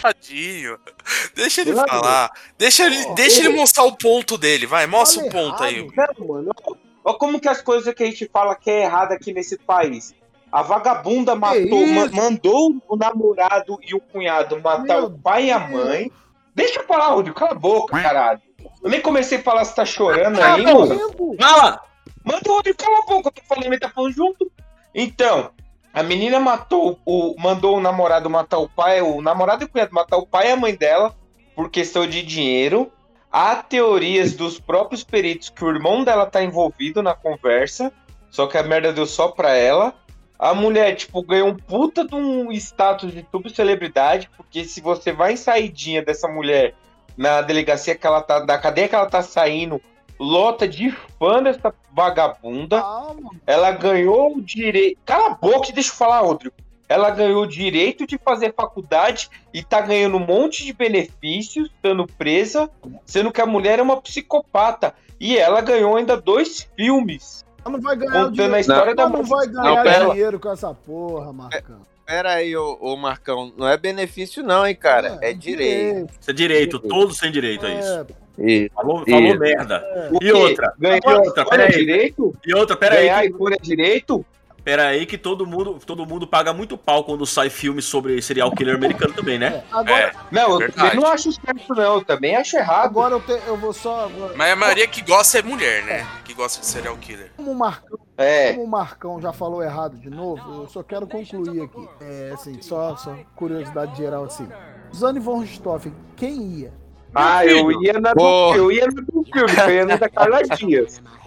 Tadinho. 0.02 0.78
Deixa 1.34 1.62
ele 1.62 1.74
Mano. 1.74 1.88
falar. 1.88 2.30
Deixa 2.58 2.86
ele, 2.86 3.16
deixa 3.16 3.40
ele 3.40 3.48
ele- 3.50 3.58
mostrar 3.58 3.86
o 3.86 3.96
ponto 3.96 4.38
dele. 4.38 4.66
Vai, 4.68 4.86
mostra 4.86 5.22
Fala 5.24 5.30
o 5.30 5.32
ponto 5.50 5.64
aí. 5.64 5.78
errado. 5.78 6.14
Não, 6.20 6.28
mano. 6.28 6.52
Olha 7.06 7.18
como 7.18 7.40
que 7.40 7.48
as 7.48 7.62
coisas 7.62 7.94
que 7.94 8.04
a 8.04 8.06
gente 8.06 8.30
fala 8.32 8.54
que 8.54 8.70
é 8.70 8.84
errado 8.84 9.14
aqui 9.14 9.34
nesse 9.34 9.58
país. 9.58 10.14
A 10.52 10.62
vagabunda 10.62 11.36
matou, 11.36 11.86
ma- 11.88 12.10
mandou 12.14 12.76
o 12.88 12.96
namorado 12.96 13.78
e 13.82 13.94
o 13.94 14.00
cunhado 14.00 14.60
matar 14.62 14.98
Meu 15.02 15.06
o 15.06 15.20
pai 15.20 15.46
e 15.48 15.52
a 15.52 15.60
Deus. 15.60 15.86
mãe. 15.86 16.12
Deixa 16.56 16.80
eu 16.80 16.86
falar, 16.86 17.10
Rodrigo, 17.10 17.36
cala 17.38 17.52
a 17.52 17.56
boca, 17.56 18.02
caralho. 18.02 18.42
Eu 18.84 18.90
nem 18.90 19.02
comecei 19.02 19.38
a 19.38 19.42
falar 19.44 19.66
se 19.66 19.76
tá 19.76 19.86
chorando 19.86 20.40
Tá 20.40 20.54
aí, 20.56 20.64
mano. 20.64 21.36
Fala! 21.40 21.82
Manda 22.24 22.50
o 22.50 22.54
Rodrigo 22.56 22.78
cala 22.78 23.00
a 23.00 23.06
boca, 23.06 23.28
eu 23.30 23.32
tô 23.32 23.42
falando, 23.48 23.66
ele 23.68 23.80
tá 23.80 23.90
falando 23.90 24.14
junto. 24.14 24.52
Então, 24.96 25.52
a 25.94 26.02
menina 26.02 26.40
matou, 26.40 27.00
o, 27.06 27.36
mandou 27.38 27.78
o 27.78 27.82
namorado 27.82 28.30
matar 28.30 28.58
o 28.58 28.68
pai, 28.70 29.02
o 29.02 29.22
namorado 29.22 29.64
e 29.64 29.66
o 29.66 29.70
cunhado 29.70 29.94
matar 29.94 30.18
o 30.18 30.26
pai 30.26 30.48
e 30.48 30.52
a 30.52 30.56
mãe 30.56 30.74
dela 30.76 31.14
por 31.56 31.70
questão 31.70 32.08
de 32.08 32.24
dinheiro. 32.24 32.92
Há 33.32 33.56
teorias 33.58 34.34
dos 34.34 34.60
próprios 34.60 35.04
peritos 35.04 35.50
que 35.50 35.64
o 35.64 35.70
irmão 35.70 36.04
dela 36.04 36.26
tá 36.26 36.42
envolvido 36.44 37.04
na 37.04 37.14
conversa, 37.14 37.92
só 38.32 38.48
que 38.48 38.58
a 38.58 38.64
merda 38.64 38.92
deu 38.94 39.06
só 39.06 39.28
pra 39.28 39.54
ela. 39.54 39.94
A 40.40 40.54
mulher, 40.54 40.96
tipo, 40.96 41.22
ganhou 41.24 41.50
um 41.50 41.56
puta 41.56 42.06
de 42.06 42.14
um 42.14 42.52
status 42.52 43.12
de 43.12 43.26
subcelebridade, 43.32 44.30
porque 44.38 44.64
se 44.66 44.82
você 44.82 45.12
vai 45.12 45.34
em 45.34 45.38
saidinha 45.38 46.04
dessa 46.04 46.28
mulher 46.28 46.76
na 47.18 47.42
delegacia 47.42 47.96
que 47.96 48.06
ela 48.06 48.22
tá, 48.22 48.40
da 48.40 48.58
cadeia 48.58 48.88
que 48.88 48.94
ela 48.94 49.10
tá 49.10 49.24
saindo, 49.24 49.82
lota 50.20 50.68
de 50.68 50.92
fã 51.18 51.42
dessa 51.42 51.74
vagabunda. 51.92 52.80
Calma. 52.80 53.32
Ela 53.48 53.72
ganhou 53.72 54.38
o 54.38 54.42
direito. 54.42 55.00
Cala 55.04 55.28
a 55.28 55.34
boca 55.34 55.70
e 55.70 55.74
deixa 55.74 55.90
eu 55.90 55.96
falar, 55.96 56.20
Rodrigo. 56.22 56.56
Ela 56.88 57.10
ganhou 57.10 57.44
o 57.44 57.48
direito 57.48 58.08
de 58.08 58.18
fazer 58.18 58.54
faculdade 58.54 59.30
e 59.54 59.62
tá 59.62 59.82
ganhando 59.82 60.18
um 60.18 60.26
monte 60.26 60.64
de 60.64 60.72
benefícios, 60.72 61.70
estando 61.70 62.08
presa, 62.08 62.70
sendo 63.06 63.32
que 63.32 63.42
a 63.42 63.46
mulher 63.46 63.80
é 63.80 63.82
uma 63.82 64.00
psicopata. 64.00 64.94
E 65.20 65.38
ela 65.38 65.62
ganhou 65.62 65.98
ainda 65.98 66.16
dois 66.16 66.70
filmes 66.78 67.47
não 67.70 67.82
vai 67.82 67.96
ganhar 67.96 68.12
contando 68.14 68.34
dinheiro. 68.34 68.56
a 68.56 68.60
história 68.60 68.92
Ela 68.92 68.96
da 68.96 69.10
não 69.10 69.24
vai 69.24 69.48
ganhar 69.48 69.64
Não, 69.76 69.84
pera. 69.84 70.10
dinheiro 70.10 70.40
com 70.40 70.52
essa 70.52 70.74
porra, 70.74 71.34
Marcão. 71.34 71.78
Pera 72.06 72.32
aí, 72.34 72.56
ô, 72.56 72.78
ô 72.80 72.96
Marcão. 72.96 73.52
Não 73.58 73.68
é 73.68 73.76
benefício, 73.78 74.42
não, 74.42 74.66
hein, 74.66 74.76
cara. 74.76 75.18
É, 75.22 75.34
direito. 75.34 76.10
Isso 76.22 76.32
é 76.32 76.34
direito, 76.34 76.80
todos 76.80 77.20
têm 77.20 77.32
direito 77.32 77.66
a 77.66 77.70
isso. 77.74 77.90
É, 78.40 78.52
Isso. 78.52 78.74
Falou, 78.74 79.04
falou 79.06 79.38
merda. 79.40 79.84
O 80.12 80.24
E 80.24 80.32
outra? 80.32 80.74
Ganhar 80.80 81.00
E 81.04 81.10
outra, 81.10 81.42
iPhone 81.44 81.64
é 81.64 81.66
peraí. 81.68 81.86
direito? 81.86 82.36
E 82.46 82.54
outra, 82.56 82.76
Ganhar 82.78 82.92
peraí. 83.16 83.28
iPhone 83.28 83.56
é 83.56 83.60
direito? 83.62 84.26
Peraí 84.68 85.06
que 85.06 85.18
todo 85.18 85.48
mundo, 85.48 85.80
todo 85.86 86.06
mundo 86.06 86.28
paga 86.28 86.52
muito 86.52 86.78
pau 86.78 87.02
quando 87.06 87.26
sai 87.26 87.50
filme 87.50 87.82
sobre 87.82 88.22
serial 88.22 88.52
killer 88.52 88.76
americano 88.76 89.14
também, 89.14 89.40
né? 89.40 89.64
agora, 89.72 90.12
Não, 90.30 90.42
eu 90.52 90.58
Verdade. 90.58 90.90
também 90.90 90.96
não 91.06 91.08
acho 91.10 91.32
certo, 91.32 91.74
não. 91.74 91.94
Eu 91.96 92.04
também 92.04 92.36
acho 92.36 92.58
errado. 92.58 92.84
agora 92.84 93.16
eu, 93.16 93.22
te- 93.22 93.42
eu 93.48 93.56
vou 93.56 93.72
só. 93.72 94.08
agora- 94.08 94.34
Mas 94.36 94.52
a 94.52 94.56
maioria 94.58 94.86
que 94.86 95.02
gosta 95.02 95.40
é 95.40 95.42
mulher, 95.42 95.86
né? 95.86 96.06
Que 96.26 96.34
gosta 96.34 96.60
de 96.60 96.66
serial 96.66 96.98
killer. 96.98 97.32
Como 97.38 97.52
o 97.52 97.56
Marcão, 97.56 97.98
É. 98.18 98.52
como 98.52 98.66
o 98.66 98.68
Marcão 98.68 99.22
já 99.22 99.32
falou 99.32 99.64
errado 99.64 99.96
de 99.96 100.10
novo, 100.10 100.64
eu 100.64 100.68
só 100.68 100.84
quero 100.84 101.08
concluir 101.08 101.62
aqui. 101.62 101.88
É 102.02 102.32
assim, 102.34 102.62
só, 102.62 102.98
só 102.98 103.16
curiosidade 103.38 103.96
geral 103.96 104.26
assim. 104.26 104.50
Zane 104.94 105.22
von 105.22 105.40
Richthofen, 105.40 105.94
quem 106.18 106.42
ia? 106.42 106.74
Ah, 107.16 107.46
eu 107.46 107.72
ia 107.82 107.94
na 107.94 108.14
do, 108.14 108.54
eu 108.54 108.70
ia 108.70 108.86
na 108.86 109.02
do 109.02 109.24
filme, 109.24 109.54
eu 109.66 109.74
ia 109.76 109.86
na 109.86 109.96
da 109.96 110.10
Carla 110.10 110.44
Dias. 110.44 111.02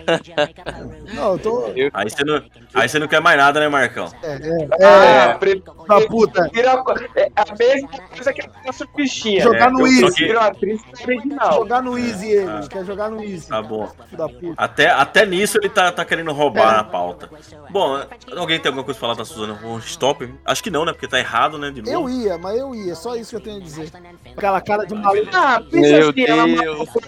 Não, 1.15 1.33
eu 1.33 1.39
tô. 1.39 1.65
Aí 1.93 2.11
você 2.11 2.25
não, 2.25 2.43
aí 2.75 2.89
você 2.89 2.99
não 2.99 3.09
quer 3.09 3.21
mais 3.21 3.37
nada, 3.37 3.61
né, 3.61 3.69
Marcão? 3.69 4.09
É, 4.23 4.33
é, 4.35 4.69
Ah, 4.85 5.31
é, 5.31 5.35
pre- 5.39 5.63
da 5.89 6.01
puta. 6.07 6.49
Vira 6.53 6.83
é 7.17 7.29
a 7.37 7.55
mesma 7.59 7.89
coisa 8.15 8.33
que 8.33 8.43
a 8.43 8.49
nossa 8.67 8.87
fichinha. 8.95 9.43
Jogar 9.43 9.71
né? 9.71 9.79
no 9.79 9.87
Eu 9.87 10.07
Easy. 10.09 10.27
que 10.27 10.33
atriz 10.33 10.81
original. 11.05 11.53
Jogar 11.55 11.83
no 11.83 11.99
Easy 11.99 12.31
ele, 12.31 12.69
quer 12.69 12.85
jogar 12.85 13.11
no 13.11 13.23
Easy. 13.23 13.49
Tá 13.49 13.63
bom. 13.63 13.87
Filho 14.07 14.19
da 14.19 14.29
puta. 14.29 14.55
Até, 14.57 14.91
até 14.91 15.27
nisso 15.27 15.59
ele 15.59 15.69
tá, 15.69 15.91
tá 15.93 16.05
querendo 16.05 16.33
roubar 16.33 16.77
na 16.77 16.85
pauta. 16.85 17.29
Bom, 17.71 18.01
alguém 18.37 18.59
tem 18.61 18.69
alguma 18.71 18.85
coisa 18.85 18.99
pra 18.99 19.09
falar 19.09 19.19
da 19.19 19.25
Suzana 19.25 19.55
von 19.55 19.79
Stop? 19.79 20.33
Acho 20.45 20.63
que 20.63 20.71
não, 20.71 20.85
né? 20.85 20.93
Porque 20.93 21.09
tá 21.09 21.19
errado, 21.19 21.59
né? 21.59 21.71
De 21.71 21.81
Eu 21.89 22.03
novo. 22.03 22.11
ia, 22.11 22.39
mas 22.39 22.59
eu 22.59 22.75
ia, 22.75 22.95
só 22.95 23.17
isso 23.17 23.31
que 23.31 23.37
eu 23.37 23.41
tenho 23.41 23.57
a 23.57 23.61
dizer. 23.61 23.91
Aquela 24.37 24.61
cara 24.61 24.85
de 24.87 24.95
maluco, 24.95 25.29
Ah, 25.33 25.61
pensa 25.71 25.89
Meu 25.99 26.11
assim, 26.11 26.25
ela 26.27 26.45
Deus. 26.47 26.79
matou. 26.89 27.03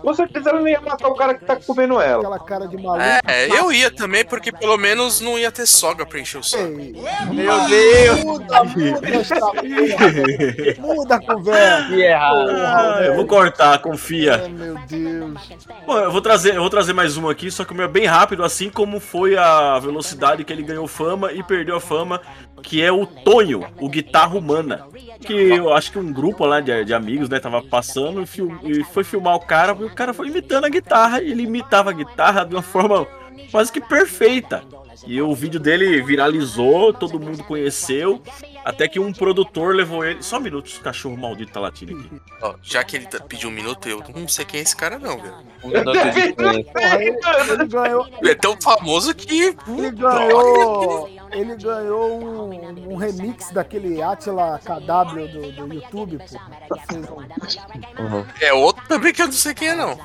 Com 0.00 0.14
certeza 0.14 0.50
ela 0.50 0.60
não 0.60 0.68
ia 0.68 0.80
matar 0.80 1.08
o 1.08 1.14
cara 1.14 1.34
que 1.34 1.44
tá 1.44 1.56
comendo 1.56 2.00
ela. 2.00 2.25
Aquela 2.26 2.38
cara 2.38 2.66
de 2.66 2.76
maluco. 2.76 3.02
É, 3.26 3.48
eu 3.48 3.72
ia 3.72 3.90
também, 3.90 4.24
porque 4.24 4.50
pelo 4.50 4.76
menos 4.76 5.20
não 5.20 5.38
ia 5.38 5.50
ter 5.50 5.66
sogra 5.66 6.04
pra 6.04 6.18
encher 6.18 6.38
o 6.38 6.42
saco. 6.42 6.64
Ei, 6.64 6.92
Meu 7.32 7.68
Deus. 7.68 8.24
Muda, 8.24 8.64
muda 8.64 9.08
essa 9.08 9.36
porra. 9.36 9.62
Muda 10.78 11.14
a 11.14 11.20
conversa. 11.24 11.88
Que 11.88 12.02
errado. 12.02 12.50
Ah, 12.50 13.00
eu 13.04 13.14
vou 13.16 13.26
cortar, 13.26 13.78
confia. 13.78 14.42
Ai, 14.42 14.48
meu 14.48 14.76
Deus. 14.86 15.48
Bom, 15.86 15.98
eu 15.98 16.10
vou 16.10 16.20
trazer, 16.20 16.54
eu 16.54 16.60
vou 16.60 16.70
trazer 16.70 16.92
mais 16.92 17.16
um 17.16 17.28
aqui, 17.28 17.50
só 17.50 17.64
que 17.64 17.72
o 17.72 17.76
meu 17.76 17.84
é 17.84 17.88
bem 17.88 18.06
rápido, 18.06 18.44
assim 18.44 18.68
como 18.68 18.98
foi 18.98 19.36
a 19.36 19.78
velocidade 19.78 20.44
que 20.44 20.52
ele 20.52 20.62
ganhou 20.62 20.86
fama 20.86 21.32
e 21.32 21.42
perdeu 21.42 21.76
a 21.76 21.80
fama, 21.80 22.20
que 22.62 22.82
é 22.82 22.90
o 22.90 23.06
Tonho, 23.06 23.64
o 23.80 23.88
guitarra 23.88 24.36
humana. 24.36 24.86
Que 25.20 25.32
eu 25.32 25.72
acho 25.72 25.92
que 25.92 25.98
um 25.98 26.12
grupo 26.12 26.44
lá 26.44 26.60
de, 26.60 26.84
de 26.84 26.92
amigos, 26.94 27.28
né, 27.28 27.40
tava 27.40 27.62
passando 27.62 28.22
e, 28.22 28.26
fil- 28.26 28.58
e 28.62 28.84
foi 28.84 29.02
filmar 29.04 29.34
o 29.34 29.40
cara, 29.40 29.76
e 29.78 29.84
o 29.84 29.94
cara 29.94 30.12
foi 30.12 30.28
imitando 30.28 30.64
a 30.66 30.68
guitarra, 30.68 31.22
e 31.22 31.30
ele 31.30 31.42
imitava 31.42 31.90
a 31.90 31.92
guitarra 31.92 32.44
de 32.44 32.54
uma 32.54 32.62
forma 32.62 33.06
quase 33.50 33.72
que 33.72 33.80
perfeita. 33.80 34.62
E 35.06 35.20
o 35.22 35.34
vídeo 35.34 35.60
dele 35.60 36.02
viralizou, 36.02 36.92
todo 36.92 37.20
mundo 37.20 37.44
conheceu, 37.44 38.20
até 38.66 38.88
que 38.88 38.98
um 38.98 39.12
produtor 39.12 39.76
levou 39.76 40.04
ele. 40.04 40.20
Só 40.24 40.38
um 40.38 40.40
minuto, 40.40 40.66
esse 40.66 40.80
cachorro 40.80 41.16
maldito 41.16 41.52
tá 41.52 41.60
latindo 41.60 41.96
aqui. 41.96 42.20
Ó, 42.42 42.56
já 42.60 42.82
que 42.82 42.96
ele 42.96 43.06
tá- 43.06 43.20
pediu 43.20 43.48
um 43.48 43.52
minuto, 43.52 43.88
eu 43.88 44.02
não 44.12 44.26
sei 44.26 44.44
quem 44.44 44.58
é 44.58 44.62
esse 44.64 44.74
cara, 44.74 44.98
não, 44.98 45.16
velho. 45.20 45.34
Ele, 48.20 48.30
é 48.32 48.34
tão 48.34 48.60
famoso 48.60 49.14
que. 49.14 49.56
Ele 49.68 49.90
ganhou. 49.92 51.08
Ele 51.30 51.56
ganhou 51.56 52.20
um, 52.20 52.92
um 52.92 52.96
remix 52.96 53.50
daquele 53.52 54.02
Atila 54.02 54.58
KW 54.64 55.28
do, 55.28 55.52
do 55.52 55.74
YouTube, 55.74 56.18
pô. 56.18 57.22
É 58.40 58.52
outro 58.52 58.84
também 58.88 59.12
que 59.12 59.22
eu 59.22 59.26
não 59.26 59.32
sei 59.32 59.54
quem 59.54 59.68
é, 59.68 59.74
não. 59.76 59.96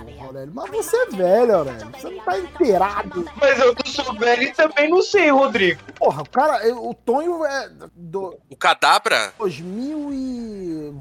Mas 0.54 0.70
você 0.70 0.96
é 0.98 1.06
velho, 1.08 1.56
Aurélio. 1.58 1.92
Você 1.98 2.10
não 2.10 2.20
tá 2.24 2.38
inteirado. 2.38 3.26
Mas 3.40 3.60
eu 3.60 3.74
não 3.74 3.92
sou 3.92 4.14
velho 4.16 4.44
e 4.44 4.52
também 4.54 4.90
não 4.90 5.02
sei, 5.02 5.32
Rodrigo. 5.32 5.82
Porra, 6.02 6.24
o 6.24 6.30
cara, 6.30 6.76
o 6.76 6.96
Tonho 6.96 7.46
é 7.46 7.70
do 7.96 8.36
O 8.50 8.56
Cadabra? 8.56 9.32
2000 9.38 10.10
e. 10.12 10.94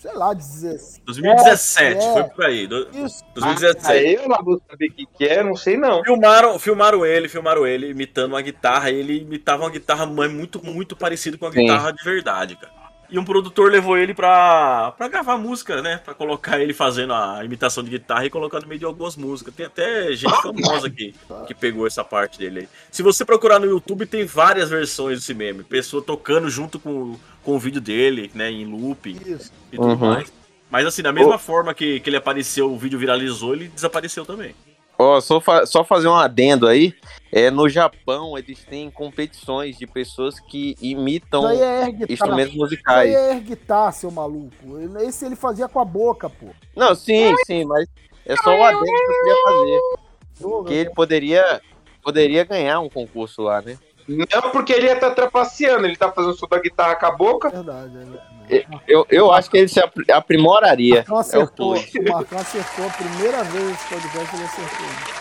sei 0.00 0.12
lá, 0.14 0.34
16. 0.34 1.00
2017, 1.04 2.04
É, 2.04 2.12
foi 2.12 2.24
por 2.24 2.44
aí. 2.44 2.66
do- 2.66 2.88
Isso. 2.92 3.22
2017. 3.34 3.86
Aí 3.92 4.14
eu 4.14 4.28
lá 4.28 4.42
vou 4.42 4.60
saber 4.68 4.88
o 4.88 4.92
que, 4.92 5.06
que 5.06 5.24
é, 5.26 5.44
não 5.44 5.54
sei 5.54 5.76
não. 5.76 6.02
Filmaram, 6.02 6.58
filmaram 6.58 7.06
ele, 7.06 7.28
filmaram 7.28 7.64
ele 7.64 7.88
imitando 7.90 8.32
uma 8.32 8.42
guitarra. 8.42 8.90
E 8.90 8.96
ele 8.96 9.18
imitava 9.20 9.62
uma 9.62 9.70
guitarra 9.70 10.04
mas 10.06 10.28
muito, 10.32 10.60
muito 10.66 10.96
parecida 10.96 11.38
com 11.38 11.46
a 11.46 11.52
Sim. 11.52 11.60
guitarra 11.62 11.92
de 11.92 12.02
verdade, 12.02 12.56
cara. 12.56 12.72
E 13.10 13.18
um 13.18 13.24
produtor 13.24 13.70
levou 13.72 13.96
ele 13.96 14.12
pra, 14.12 14.92
pra 14.98 15.08
gravar 15.08 15.38
música, 15.38 15.80
né? 15.80 15.96
Pra 16.04 16.12
colocar 16.12 16.60
ele 16.60 16.74
fazendo 16.74 17.14
a 17.14 17.42
imitação 17.42 17.82
de 17.82 17.88
guitarra 17.90 18.26
e 18.26 18.30
colocar 18.30 18.60
no 18.60 18.66
meio 18.68 18.78
de 18.78 18.84
algumas 18.84 19.16
músicas. 19.16 19.54
Tem 19.54 19.64
até 19.64 20.12
gente 20.12 20.42
famosa 20.42 20.90
que, 20.90 21.14
que 21.46 21.54
pegou 21.54 21.86
essa 21.86 22.04
parte 22.04 22.38
dele 22.38 22.60
aí. 22.60 22.68
Se 22.90 23.02
você 23.02 23.24
procurar 23.24 23.58
no 23.58 23.66
YouTube, 23.66 24.04
tem 24.04 24.26
várias 24.26 24.68
versões 24.68 25.20
desse 25.20 25.32
meme. 25.32 25.62
Pessoa 25.64 26.02
tocando 26.02 26.50
junto 26.50 26.78
com, 26.78 27.16
com 27.42 27.56
o 27.56 27.58
vídeo 27.58 27.80
dele, 27.80 28.30
né? 28.34 28.50
Em 28.50 28.66
looping 28.66 29.18
Isso. 29.24 29.50
e 29.72 29.76
tudo 29.76 29.88
Uhum. 29.88 29.96
mais. 29.96 30.30
Mas 30.70 30.84
assim, 30.84 31.00
da 31.00 31.10
mesma 31.12 31.38
forma 31.38 31.72
que, 31.72 32.00
que 32.00 32.10
ele 32.10 32.16
apareceu, 32.18 32.70
o 32.70 32.76
vídeo 32.76 32.98
viralizou, 32.98 33.54
ele 33.54 33.68
desapareceu 33.68 34.26
também. 34.26 34.54
Ó, 34.98 35.18
só, 35.20 35.40
fa- 35.40 35.64
só 35.64 35.82
fazer 35.82 36.08
um 36.08 36.14
adendo 36.14 36.66
aí. 36.66 36.92
É, 37.30 37.50
no 37.50 37.68
Japão, 37.68 38.38
eles 38.38 38.64
têm 38.64 38.90
competições 38.90 39.76
de 39.76 39.86
pessoas 39.86 40.40
que 40.40 40.74
imitam 40.80 41.48
é 41.50 41.82
air 41.84 41.92
guitar. 41.92 42.10
instrumentos 42.12 42.54
Isso 42.54 42.56
aí 42.56 42.58
musicais. 42.70 43.12
é 43.14 43.30
air 43.32 43.40
guitar, 43.40 43.92
seu 43.92 44.10
maluco. 44.10 44.78
Esse 45.00 45.26
ele 45.26 45.36
fazia 45.36 45.68
com 45.68 45.78
a 45.78 45.84
boca, 45.84 46.30
pô. 46.30 46.46
Não, 46.74 46.94
sim, 46.94 47.34
sim, 47.46 47.64
mas 47.66 47.86
é 48.24 48.34
só 48.36 48.50
o 48.58 48.62
adendo 48.62 48.82
que 48.84 48.90
eu 48.90 49.18
queria 49.18 49.42
fazer. 49.44 50.64
Que 50.68 50.72
ele 50.74 50.90
poderia, 50.90 51.60
poderia 52.02 52.44
ganhar 52.44 52.80
um 52.80 52.88
concurso 52.88 53.42
lá, 53.42 53.60
né? 53.60 53.76
Não, 54.08 54.50
porque 54.50 54.72
ele 54.72 54.86
ia 54.86 54.94
estar 54.94 55.10
trapaceando, 55.10 55.84
ele 55.84 55.96
tá 55.96 56.10
fazendo 56.10 56.32
o 56.32 56.36
som 56.36 56.46
da 56.46 56.58
guitarra 56.58 56.96
com 56.96 57.04
a 57.06 57.10
boca. 57.10 57.50
Verdade, 57.50 57.94
é 57.94 58.04
verdade. 58.04 58.82
Eu, 58.88 59.06
eu 59.10 59.30
acho 59.30 59.50
que 59.50 59.58
ele 59.58 59.68
se 59.68 59.78
apri- 59.78 60.10
aprimoraria. 60.10 61.04
Marcão 61.06 61.14
É 61.16 61.18
o 61.18 61.20
acertou. 61.20 61.72
plus. 61.74 61.94
O 61.94 62.10
Marcão 62.10 62.38
acertou 62.38 62.86
a 62.86 62.90
primeira 62.90 63.44
vez 63.44 63.70
esse 63.70 63.88
podcast, 63.88 64.34
ele 64.36 64.44
acertou. 64.44 65.17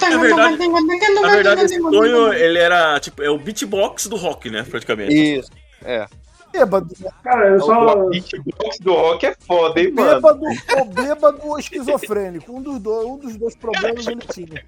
Na 0.00 0.16
verdade, 0.18 0.58
na 1.20 1.28
verdade 1.28 1.62
esse 1.64 1.80
sonho, 1.80 2.32
ele 2.32 2.58
era, 2.58 2.98
tipo, 3.00 3.22
é 3.22 3.30
o 3.30 3.38
beatbox 3.38 4.06
do 4.06 4.16
rock, 4.16 4.50
né, 4.50 4.62
praticamente. 4.68 5.14
Isso, 5.14 5.50
é. 5.84 6.06
Bêbado. 6.52 6.94
Cara, 7.22 7.48
eu 7.48 7.60
só. 7.60 7.96
O 8.06 8.10
beatbox 8.10 8.78
do 8.80 8.92
rock 8.92 9.26
é 9.26 9.34
foda, 9.46 9.80
hein, 9.80 9.92
mano? 9.92 10.14
Bêbado 10.14 10.40
ou 10.78 10.84
bêbado 10.86 11.38
ou 11.44 11.58
esquizofrênico. 11.58 12.52
Um 12.52 12.60
dos 12.62 12.78
dois, 12.80 13.06
um 13.06 13.18
dos 13.18 13.36
dois 13.36 13.54
problemas 13.56 14.06
ele 14.06 14.20
tinha. 14.32 14.64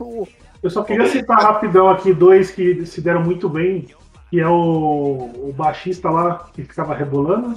O- 0.00 0.26
Eu 0.62 0.70
só 0.70 0.82
queria 0.82 1.06
citar 1.06 1.38
rapidão 1.40 1.88
aqui 1.88 2.12
dois 2.12 2.50
que 2.50 2.84
se 2.86 3.00
deram 3.00 3.22
muito 3.22 3.48
bem, 3.48 3.86
que 4.30 4.40
é 4.40 4.48
o, 4.48 5.30
o 5.48 5.52
baixista 5.56 6.10
lá 6.10 6.48
que 6.52 6.62
ficava 6.64 6.94
rebolando 6.94 7.54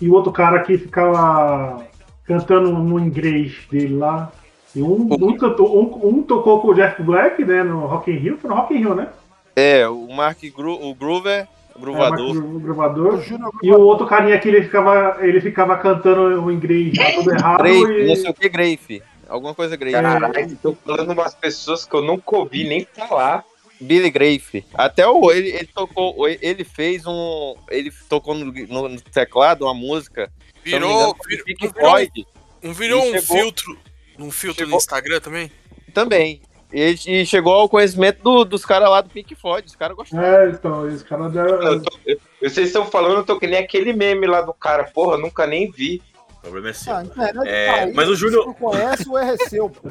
e 0.00 0.08
o 0.08 0.12
outro 0.12 0.30
cara 0.32 0.62
que 0.62 0.76
ficava 0.76 1.86
cantando 2.24 2.70
no 2.72 2.98
inglês 3.00 3.54
dele 3.70 3.96
lá. 3.96 4.30
E 4.76 4.82
um, 4.82 5.08
um, 5.10 5.36
cantou- 5.36 5.80
um- 5.80 6.08
um 6.08 6.22
tocou 6.22 6.60
com 6.60 6.68
o 6.68 6.74
Jeff 6.74 7.02
Black, 7.02 7.44
né, 7.44 7.62
no 7.62 7.86
Rock 7.86 8.10
in 8.10 8.16
Rio, 8.16 8.38
foi 8.38 8.50
no 8.50 8.56
Rock 8.56 8.74
in 8.74 8.78
Rio, 8.78 8.94
né? 8.94 9.08
É, 9.56 9.88
o 9.88 10.06
Mark 10.12 10.38
Gru, 10.54 10.74
o 10.74 10.94
Groover, 10.94 11.48
o 11.74 11.78
É, 11.78 11.80
Gruvador. 11.80 12.36
o 12.36 12.60
gravador. 12.60 13.24
E 13.62 13.72
o 13.72 13.80
outro 13.80 14.06
carinha 14.06 14.34
aqui, 14.36 14.48
ele 14.48 14.62
ficava, 14.62 15.16
ele 15.20 15.40
ficava 15.40 15.76
cantando 15.78 16.42
o 16.44 16.52
inglês 16.52 16.92
todo 17.14 17.30
errado 17.30 17.58
Grafe, 17.58 17.92
e... 18.02 18.06
não 18.06 18.16
sei 18.16 18.30
o 18.30 18.34
que, 18.34 18.48
Grafe. 18.48 19.02
Alguma 19.28 19.54
coisa 19.54 19.76
Grafe. 19.76 19.92
Caralho, 19.94 20.58
tô 20.62 20.74
falando 20.84 21.12
umas 21.12 21.34
pessoas 21.34 21.84
que 21.84 21.94
eu 21.94 22.02
nunca 22.02 22.36
ouvi 22.36 22.68
nem 22.68 22.86
falar. 23.08 23.44
Billy 23.80 24.10
Grafe. 24.10 24.64
Até 24.74 25.06
o 25.06 25.30
ele, 25.30 25.50
ele 25.50 25.68
tocou, 25.72 26.26
ele 26.28 26.64
fez 26.64 27.06
um, 27.06 27.54
ele 27.70 27.92
tocou 28.08 28.34
no, 28.34 28.46
no- 28.52 28.88
no 28.88 29.00
teclado 29.00 29.62
uma 29.66 29.74
música. 29.74 30.30
Virou, 30.64 30.90
engano, 30.90 31.14
virou, 31.46 31.72
Floyd. 31.74 32.26
um, 32.64 32.72
virou 32.72 33.02
um 33.14 33.22
filtro, 33.22 33.76
um 34.18 34.30
filtro 34.30 34.66
no 34.66 34.76
Instagram 34.76 35.20
também? 35.20 35.50
Também. 35.94 36.40
E, 36.72 36.96
e 37.06 37.24
chegou 37.26 37.54
ao 37.54 37.68
conhecimento 37.68 38.22
do- 38.22 38.44
dos 38.44 38.64
caras 38.66 38.90
lá 38.90 39.00
do 39.00 39.08
Pink 39.08 39.34
Floyd. 39.34 39.66
Os 39.66 39.74
caras 39.76 39.96
gostaram. 39.96 40.22
É, 40.22 40.50
então, 40.50 40.88
esse 40.88 41.02
cara 41.04 41.28
deram... 41.30 41.62
Eu 41.62 41.82
tô- 41.82 41.98
eu- 42.06 42.18
vocês 42.42 42.66
estão 42.68 42.84
falando, 42.86 43.16
eu 43.18 43.24
tô 43.24 43.38
que 43.38 43.46
nem 43.46 43.58
aquele 43.58 43.92
meme 43.92 44.26
lá 44.26 44.42
do 44.42 44.52
cara. 44.52 44.84
Porra, 44.84 45.14
eu 45.16 45.20
nunca 45.20 45.46
nem 45.46 45.70
vi. 45.70 46.02
O 46.38 46.40
problema 46.42 46.68
é 46.70 46.72
seu. 46.74 46.94
Ah, 46.94 47.02
internet 47.02 47.48
É, 47.48 47.70
aí, 47.70 47.92
mas 47.94 48.08
o 48.08 48.14
se 48.14 48.20
Júnior- 48.20 48.46
não 48.46 48.54
conhece, 48.54 49.08
o 49.08 49.18
erro 49.18 49.30
é 49.30 49.36
seu, 49.48 49.70
pô. 49.70 49.90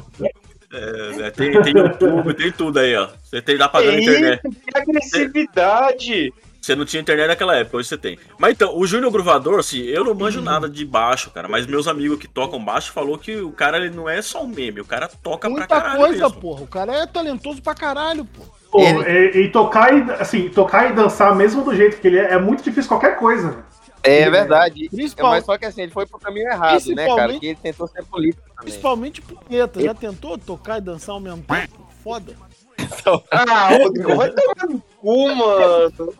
É, 0.72 1.26
é, 1.26 1.30
tem, 1.30 1.60
tem 1.62 1.76
YouTube, 1.76 2.34
tem 2.34 2.52
tudo 2.52 2.78
aí, 2.78 2.94
ó. 2.96 3.08
Você 3.22 3.42
tem, 3.42 3.56
dá 3.56 3.68
pra 3.68 3.80
ver 3.80 3.92
na 3.92 4.00
internet. 4.00 4.42
Que 4.42 4.78
agressividade! 4.78 6.32
Você 6.68 6.76
não 6.76 6.84
tinha 6.84 7.00
internet 7.00 7.28
naquela 7.28 7.56
época, 7.56 7.78
hoje 7.78 7.88
você 7.88 7.96
tem. 7.96 8.18
Mas 8.38 8.52
então, 8.52 8.76
o 8.76 8.86
Júnior 8.86 9.10
Gruvador, 9.10 9.58
assim, 9.58 9.80
eu 9.84 10.04
não 10.04 10.14
manjo 10.14 10.42
nada 10.42 10.68
de 10.68 10.84
baixo, 10.84 11.30
cara. 11.30 11.48
Mas 11.48 11.66
meus 11.66 11.88
amigos 11.88 12.18
que 12.18 12.28
tocam 12.28 12.62
baixo 12.62 12.92
falou 12.92 13.16
que 13.16 13.36
o 13.38 13.50
cara 13.52 13.78
ele 13.78 13.88
não 13.88 14.06
é 14.06 14.20
só 14.20 14.42
um 14.44 14.48
meme, 14.48 14.78
o 14.82 14.84
cara 14.84 15.08
toca 15.22 15.48
Muita 15.48 15.66
pra 15.66 15.80
caralho 15.80 15.98
coisa, 15.98 16.24
mesmo. 16.28 16.40
porra. 16.42 16.62
O 16.62 16.66
cara 16.66 16.92
é 16.94 17.06
talentoso 17.06 17.62
pra 17.62 17.74
caralho, 17.74 18.22
pô. 18.26 18.42
Pô, 18.70 18.82
e, 18.82 19.44
e 19.44 19.48
tocar 19.50 19.96
e 19.96 20.02
assim, 20.20 20.50
tocar 20.50 20.90
e 20.90 20.92
dançar 20.94 21.34
mesmo 21.34 21.64
do 21.64 21.74
jeito 21.74 21.98
que 22.02 22.06
ele 22.06 22.18
é, 22.18 22.34
é 22.34 22.38
muito 22.38 22.62
difícil 22.62 22.86
qualquer 22.88 23.16
coisa. 23.16 23.48
velho. 23.48 23.64
É 24.02 24.28
verdade. 24.28 24.90
Principal- 24.90 25.30
Mas 25.30 25.46
só 25.46 25.56
que 25.56 25.64
assim, 25.64 25.80
ele 25.82 25.92
foi 25.92 26.04
pro 26.04 26.18
caminho 26.18 26.48
errado, 26.50 26.84
né, 26.88 27.06
cara? 27.06 27.30
Principalmente- 27.32 27.40
Que 27.40 27.46
ele 27.46 27.58
tentou 27.62 27.88
ser 27.88 28.04
político 28.04 28.42
também. 28.42 28.64
Principalmente 28.64 29.22
punheta. 29.22 29.80
Já 29.80 29.94
tentou 29.94 30.36
tocar 30.36 30.76
e 30.76 30.80
dançar 30.82 31.14
ao 31.14 31.20
mesmo 31.20 31.42
tempo? 31.42 31.88
Foda. 32.04 32.34
Ah, 33.32 33.70
Rodrigo, 33.76 34.14
vai 34.16 34.30
tomar 34.30 34.68
no 34.68 34.80
cu, 35.00 35.28
mano. 35.34 36.14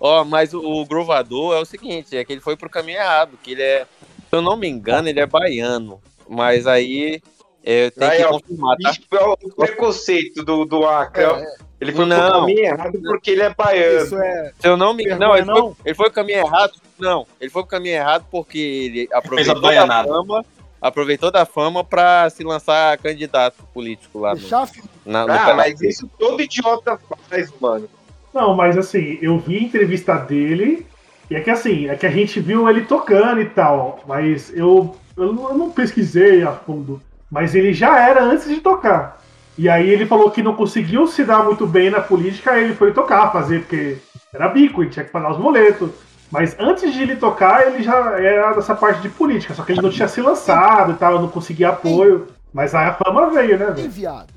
Ó, 0.00 0.24
mas 0.24 0.54
o, 0.54 0.60
o 0.60 0.84
Gruvador 0.86 1.56
é 1.56 1.60
o 1.60 1.64
seguinte, 1.64 2.16
é 2.16 2.24
que 2.24 2.32
ele 2.32 2.40
foi 2.40 2.56
pro 2.56 2.70
caminho 2.70 2.98
errado, 2.98 3.38
que 3.42 3.52
ele 3.52 3.62
é, 3.62 3.84
se 4.28 4.36
eu 4.36 4.40
não 4.42 4.56
me 4.56 4.68
engano, 4.68 5.08
ele 5.08 5.20
é 5.20 5.26
baiano. 5.26 6.00
Mas 6.28 6.66
aí 6.66 7.20
é, 7.64 7.90
tem 7.90 8.10
que 8.10 8.24
ó, 8.24 8.30
confirmar, 8.30 8.76
tá? 8.76 8.92
É 9.12 9.24
o 9.24 9.36
preconceito 9.56 10.44
do, 10.44 10.64
do 10.64 10.86
Acre. 10.86 11.24
ó. 11.24 11.42
Ele 11.80 11.92
foi 11.92 12.06
pro 12.06 12.16
Não. 12.16 12.40
caminho 12.40 12.64
errado 12.64 13.00
porque 13.02 13.30
ele 13.30 13.42
é 13.42 13.54
baiano. 13.54 14.04
Isso 14.04 14.18
é. 14.18 14.52
Se 14.58 14.68
eu 14.68 14.76
não 14.76 14.92
me 14.92 15.04
engano, 15.04 15.20
não, 15.20 15.36
ele 15.36 15.44
foi, 15.46 15.54
não? 15.54 15.76
ele 15.84 15.94
foi 15.94 16.06
pro 16.06 16.14
caminho 16.14 16.38
errado. 16.38 16.72
Não, 16.98 17.26
ele 17.40 17.50
foi 17.50 17.62
pro 17.62 17.70
caminho 17.70 17.94
errado 17.94 18.26
porque 18.30 18.58
ele 18.58 19.08
aproveitou 19.12 19.60
da 19.60 20.04
fama, 20.04 20.44
aproveitou 20.80 21.30
da 21.30 21.46
fama 21.46 21.84
pra 21.84 22.28
se 22.30 22.42
lançar 22.42 22.98
candidato 22.98 23.62
político 23.72 24.18
lá 24.18 24.34
no, 24.34 24.40
na, 25.06 25.26
no 25.26 25.32
Ah, 25.32 25.38
canal 25.38 25.56
mas 25.56 25.80
isso 25.80 26.10
todo 26.18 26.40
idiota 26.42 26.98
faz, 27.28 27.50
mano. 27.60 27.88
Não, 28.38 28.54
mas 28.54 28.78
assim, 28.78 29.18
eu 29.20 29.36
vi 29.38 29.56
a 29.58 29.62
entrevista 29.62 30.14
dele, 30.14 30.86
e 31.28 31.34
é 31.34 31.40
que 31.40 31.50
assim, 31.50 31.88
é 31.88 31.96
que 31.96 32.06
a 32.06 32.10
gente 32.10 32.38
viu 32.38 32.68
ele 32.70 32.82
tocando 32.82 33.40
e 33.40 33.46
tal, 33.46 33.98
mas 34.06 34.52
eu, 34.56 34.94
eu, 35.16 35.32
não- 35.32 35.48
eu 35.48 35.54
não 35.58 35.70
pesquisei 35.70 36.44
a 36.44 36.52
fundo. 36.52 37.02
Mas 37.28 37.54
ele 37.56 37.72
já 37.72 37.98
era 38.08 38.22
antes 38.22 38.48
de 38.48 38.60
tocar. 38.60 39.18
E 39.58 39.68
aí 39.68 39.90
ele 39.90 40.06
falou 40.06 40.30
que 40.30 40.40
não 40.42 40.54
conseguiu 40.54 41.06
se 41.08 41.24
dar 41.24 41.42
muito 41.44 41.66
bem 41.66 41.90
na 41.90 42.00
política, 42.00 42.52
aí 42.52 42.62
ele 42.64 42.74
foi 42.74 42.92
tocar, 42.92 43.32
fazer, 43.32 43.62
porque 43.62 43.98
era 44.32 44.48
bico, 44.48 44.82
ele 44.82 44.90
tinha 44.90 45.04
que 45.04 45.10
pagar 45.10 45.32
os 45.32 45.36
boletos. 45.36 45.90
Mas 46.30 46.54
antes 46.60 46.92
de 46.94 47.02
ele 47.02 47.16
tocar, 47.16 47.66
ele 47.66 47.82
já 47.82 47.96
era 48.20 48.52
dessa 48.52 48.74
parte 48.76 49.00
de 49.02 49.08
política, 49.08 49.52
só 49.54 49.64
que 49.64 49.72
ele 49.72 49.82
não 49.82 49.90
tinha 49.90 50.06
se 50.06 50.20
lançado 50.20 50.92
e 50.92 50.94
tal, 50.94 51.20
não 51.20 51.28
conseguia 51.28 51.70
apoio. 51.70 52.28
Mas 52.54 52.72
aí 52.72 52.86
a 52.86 52.94
fama 52.94 53.30
veio, 53.30 53.58
né, 53.58 53.66
velho? 53.72 53.90
viado? 53.90 54.28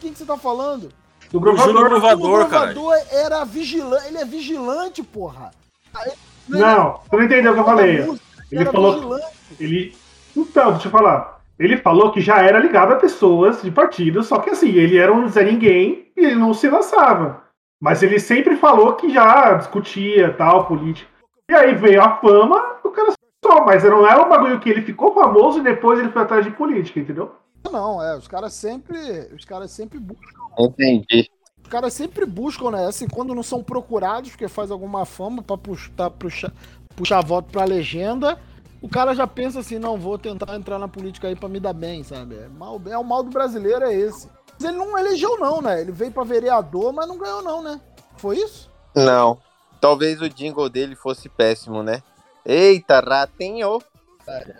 Quem 0.00 0.12
que 0.12 0.18
você 0.18 0.26
tá 0.26 0.36
falando? 0.36 0.90
Do 1.30 1.38
O 1.40 1.56
Júnior 1.56 1.88
gravador. 1.88 1.88
o 1.88 1.88
Gruvador, 1.90 2.48
cara. 2.48 2.72
gravador 2.72 2.94
era 3.12 3.44
vigilante. 3.44 4.06
Ele 4.08 4.18
é 4.18 4.24
vigilante, 4.24 5.02
porra. 5.02 5.50
Aí- 5.94 6.12
Não, 6.48 7.00
você 7.10 7.16
não 7.16 7.24
entendeu 7.24 7.52
o 7.52 7.54
que 7.54 7.60
eu 7.60 7.64
falei. 7.64 8.02
Música, 8.02 8.24
Ele 8.50 8.60
era 8.62 8.72
falou- 8.72 8.94
vigilante. 8.94 9.26
Ele. 9.60 9.96
Então, 10.36 10.72
deixa 10.72 10.86
eu 10.88 10.92
falar. 10.92 11.38
Ele 11.58 11.76
falou 11.76 12.12
que 12.12 12.20
já 12.20 12.40
era 12.40 12.58
ligado 12.60 12.92
a 12.92 12.96
pessoas 12.96 13.60
de 13.62 13.70
partidos, 13.70 14.26
só 14.28 14.38
que 14.38 14.50
assim, 14.50 14.68
ele 14.70 14.96
era 14.96 15.12
um 15.12 15.26
Zé 15.28 15.42
Ninguém 15.44 16.06
e 16.16 16.24
ele 16.24 16.36
não 16.36 16.54
se 16.54 16.68
lançava. 16.70 17.42
Mas 17.80 18.02
ele 18.02 18.18
sempre 18.20 18.56
falou 18.56 18.94
que 18.94 19.10
já 19.10 19.54
discutia 19.54 20.32
tal, 20.34 20.66
política. 20.66 21.10
E 21.50 21.54
aí 21.54 21.74
veio 21.74 22.00
a 22.02 22.16
fama, 22.18 22.76
o 22.84 22.90
cara 22.90 23.12
só, 23.44 23.64
mas 23.64 23.82
não 23.84 24.06
era 24.06 24.24
um 24.24 24.28
bagulho 24.28 24.60
que 24.60 24.68
ele 24.70 24.82
ficou 24.82 25.12
famoso 25.14 25.58
e 25.58 25.62
depois 25.62 25.98
ele 25.98 26.10
foi 26.10 26.22
atrás 26.22 26.44
de 26.44 26.50
política, 26.52 27.00
entendeu? 27.00 27.34
Não, 27.70 28.02
é. 28.02 28.16
Os 28.16 28.28
caras 28.28 28.52
sempre. 28.52 28.96
Os 29.34 29.44
caras 29.44 29.70
sempre 29.72 29.98
buscam. 29.98 30.37
Entendi. 30.58 31.30
Os 31.62 31.68
caras 31.68 31.92
sempre 31.92 32.24
buscam, 32.24 32.70
né? 32.70 32.86
Assim, 32.86 33.06
quando 33.06 33.34
não 33.34 33.42
são 33.42 33.62
procurados, 33.62 34.30
porque 34.30 34.48
faz 34.48 34.70
alguma 34.70 35.04
fama 35.04 35.42
pra 35.42 35.56
puxar, 35.56 36.10
puxar, 36.10 36.52
puxar 36.96 37.20
voto 37.22 37.50
pra 37.52 37.64
legenda, 37.64 38.38
o 38.80 38.88
cara 38.88 39.14
já 39.14 39.26
pensa 39.26 39.60
assim, 39.60 39.78
não, 39.78 39.98
vou 39.98 40.18
tentar 40.18 40.54
entrar 40.56 40.78
na 40.78 40.88
política 40.88 41.28
aí 41.28 41.36
pra 41.36 41.48
me 41.48 41.60
dar 41.60 41.72
bem, 41.72 42.02
sabe? 42.02 42.36
É, 42.36 42.48
mal, 42.48 42.80
é 42.86 42.96
o 42.96 43.04
mal 43.04 43.22
do 43.22 43.30
brasileiro, 43.30 43.84
é 43.84 43.94
esse. 43.94 44.28
Mas 44.58 44.68
ele 44.68 44.78
não 44.78 44.98
elegeu, 44.98 45.38
não, 45.38 45.60
né? 45.60 45.80
Ele 45.80 45.92
veio 45.92 46.10
pra 46.10 46.24
vereador, 46.24 46.92
mas 46.92 47.06
não 47.06 47.18
ganhou, 47.18 47.42
não, 47.42 47.62
né? 47.62 47.80
Foi 48.16 48.36
isso? 48.36 48.70
Não. 48.94 49.38
Talvez 49.80 50.20
o 50.20 50.28
jingle 50.28 50.68
dele 50.68 50.96
fosse 50.96 51.28
péssimo, 51.28 51.82
né? 51.82 52.02
Eita, 52.44 53.00
ratinho. 53.00 53.80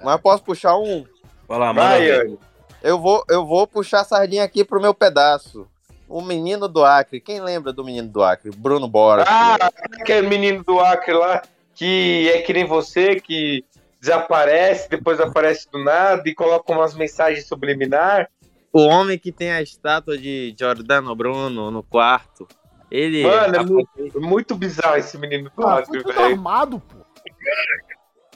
Mas 0.05 0.21
posso 0.21 0.43
puxar 0.43 0.77
um? 0.77 1.05
Vai 1.49 1.59
lá, 1.59 1.73
Vai. 1.73 2.39
Eu 2.83 3.01
vou, 3.01 3.25
eu 3.29 3.45
vou 3.45 3.67
puxar 3.67 4.01
a 4.01 4.05
sardinha 4.05 4.45
aqui 4.45 4.65
pro 4.65 4.81
meu 4.81 4.95
pedaço. 4.95 5.67
O 6.09 6.23
menino 6.23 6.67
do 6.69 6.85
Acre. 6.85 7.21
Quem 7.21 7.41
lembra 7.41 7.73
do 7.73 7.85
menino 7.85 8.09
do 8.09 8.23
Acre? 8.23 8.51
Bruno 8.57 8.89
Bora. 8.89 9.25
Ah, 9.27 9.57
aquele 10.01 10.27
menino 10.27 10.65
do 10.65 10.81
Acre 10.81 11.13
lá, 11.13 11.43
que 11.75 12.31
é 12.33 12.41
que 12.41 12.53
nem 12.53 12.65
você, 12.65 13.17
que 13.21 13.65
desaparece, 14.01 14.89
depois 14.89 15.21
aparece 15.21 15.71
do 15.71 15.83
nada 15.83 16.23
e 16.27 16.35
coloca 16.35 16.73
umas 16.73 16.95
mensagens 16.95 17.47
subliminar. 17.47 18.29
O 18.73 18.87
homem 18.87 19.19
que 19.19 19.31
tem 19.33 19.51
a 19.51 19.61
estátua 19.61 20.17
de 20.17 20.55
Giordano 20.59 21.15
Bruno 21.15 21.71
no 21.71 21.83
quarto. 21.83 22.47
Ele. 22.91 23.23
Mano, 23.25 23.57
é 23.57 23.63
muito, 23.65 24.21
muito 24.21 24.55
bizarro 24.55 24.97
esse 24.97 25.19
menino 25.19 25.51
do 25.55 25.67
Ah, 25.67 25.79
Acre, 25.81 26.03
velho. 26.03 26.21
armado, 26.21 26.81
pô. 26.81 26.97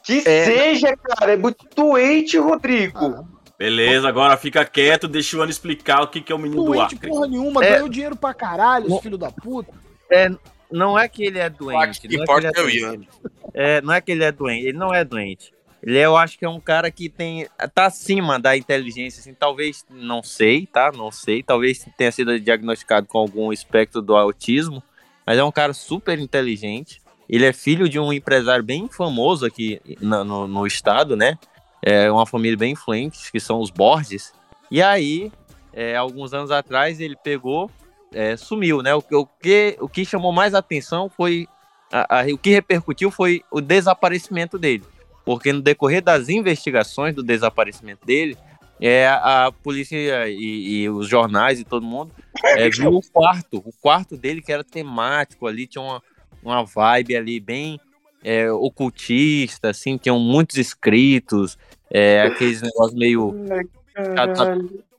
Que 0.02 0.18
É. 0.26 0.44
seja, 0.44 0.96
cara, 0.96 1.32
é 1.32 1.36
muito 1.36 1.64
doente, 1.74 2.36
Rodrigo. 2.36 2.98
Ah, 2.98 3.24
Beleza, 3.62 4.08
agora 4.08 4.36
fica 4.36 4.64
quieto, 4.64 5.06
deixa 5.06 5.36
o 5.36 5.40
Ano 5.42 5.50
explicar 5.50 6.02
o 6.02 6.08
que, 6.08 6.20
que 6.20 6.32
é 6.32 6.34
o 6.34 6.38
menino 6.38 6.64
do 6.64 6.72
doente 6.72 6.96
Acre. 6.96 7.08
porra 7.08 7.26
nenhuma, 7.28 7.64
É. 7.64 7.70
ganhou 7.74 7.88
dinheiro 7.88 8.16
pra 8.16 8.34
caralho, 8.34 8.98
filho 9.00 9.16
da 9.18 9.30
puta. 9.30 9.72
É, 10.10 10.28
não 10.70 10.98
é 10.98 11.08
que 11.08 11.22
ele 11.22 11.38
é 11.38 11.48
doente. 11.48 12.00
Que 12.00 12.08
não 12.08 12.20
é 12.20 12.22
importa 12.24 12.50
que 12.52 12.58
é 12.58 12.62
o 12.62 12.68
ele 12.68 12.80
Ian. 12.80 12.88
doente. 12.94 13.08
É, 13.54 13.80
não 13.82 13.92
é 13.94 14.00
que 14.00 14.10
ele 14.12 14.24
é 14.24 14.32
doente, 14.32 14.66
ele 14.66 14.78
não 14.78 14.92
é 14.92 15.04
doente. 15.04 15.52
Ele 15.82 15.98
é, 15.98 16.04
eu 16.06 16.16
acho 16.16 16.38
que 16.38 16.44
é 16.44 16.48
um 16.48 16.60
cara 16.60 16.90
que 16.90 17.08
tem 17.08 17.46
tá 17.74 17.86
acima 17.86 18.38
da 18.38 18.56
inteligência, 18.56 19.20
assim, 19.20 19.34
talvez, 19.34 19.84
não 19.90 20.22
sei, 20.22 20.66
tá? 20.66 20.92
Não 20.92 21.10
sei, 21.10 21.42
talvez 21.42 21.84
tenha 21.96 22.12
sido 22.12 22.38
diagnosticado 22.38 23.06
com 23.06 23.18
algum 23.18 23.52
espectro 23.52 24.00
do 24.00 24.14
autismo, 24.16 24.82
mas 25.26 25.38
é 25.38 25.44
um 25.44 25.50
cara 25.52 25.72
super 25.72 26.18
inteligente. 26.18 27.00
Ele 27.28 27.46
é 27.46 27.52
filho 27.52 27.88
de 27.88 27.98
um 27.98 28.12
empresário 28.12 28.62
bem 28.64 28.88
famoso 28.88 29.46
aqui 29.46 29.80
na- 30.00 30.22
no, 30.22 30.46
no 30.46 30.66
estado, 30.66 31.16
né? 31.16 31.36
É 31.84 32.10
uma 32.10 32.26
família 32.26 32.56
bem 32.56 32.72
influente, 32.72 33.30
que 33.32 33.40
são 33.40 33.60
os 33.60 33.70
Borges. 33.70 34.32
E 34.70 34.80
aí, 34.80 35.32
é, 35.72 35.96
alguns 35.96 36.32
anos 36.32 36.50
atrás, 36.50 37.00
ele 37.00 37.16
pegou, 37.16 37.70
é, 38.12 38.36
sumiu, 38.36 38.82
né? 38.82 38.94
O, 38.94 39.02
que- 39.02 39.14
o 39.14 39.26
que, 39.26 39.76
o 39.80 39.88
que 39.88 40.04
chamou 40.04 40.32
mais 40.32 40.54
atenção 40.54 41.10
foi. 41.10 41.46
a- 41.92 42.20
a- 42.20 42.26
o 42.32 42.38
que 42.38 42.50
repercutiu 42.50 43.10
foi 43.10 43.42
o 43.50 43.60
desaparecimento 43.60 44.58
dele. 44.58 44.84
Porque 45.26 45.52
no 45.52 45.60
decorrer 45.60 46.02
das 46.02 46.28
investigações 46.30 47.14
do 47.14 47.22
desaparecimento 47.22 48.06
dele, 48.06 48.36
é, 48.80 49.06
a 49.08 49.52
polícia 49.62 50.26
e, 50.28 50.82
e 50.82 50.88
os 50.88 51.06
jornais 51.06 51.60
e 51.60 51.64
todo 51.64 51.84
mundo 51.84 52.10
é, 52.56 52.68
viu 52.70 52.94
o 52.94 53.02
quarto, 53.12 53.58
o 53.58 53.72
quarto 53.80 54.16
dele 54.16 54.40
que 54.40 54.50
era 54.52 54.64
temático 54.64 55.46
ali, 55.46 55.66
tinha 55.66 55.82
uma, 55.82 56.02
uma 56.42 56.64
vibe 56.64 57.14
ali 57.14 57.38
bem 57.38 57.78
é, 58.24 58.50
ocultista, 58.52 59.70
assim, 59.70 59.96
tinham 59.96 60.18
muitos 60.18 60.56
escritos, 60.56 61.58
é, 61.90 62.22
aqueles 62.22 62.62
negócios 62.62 62.94
meio 62.98 63.34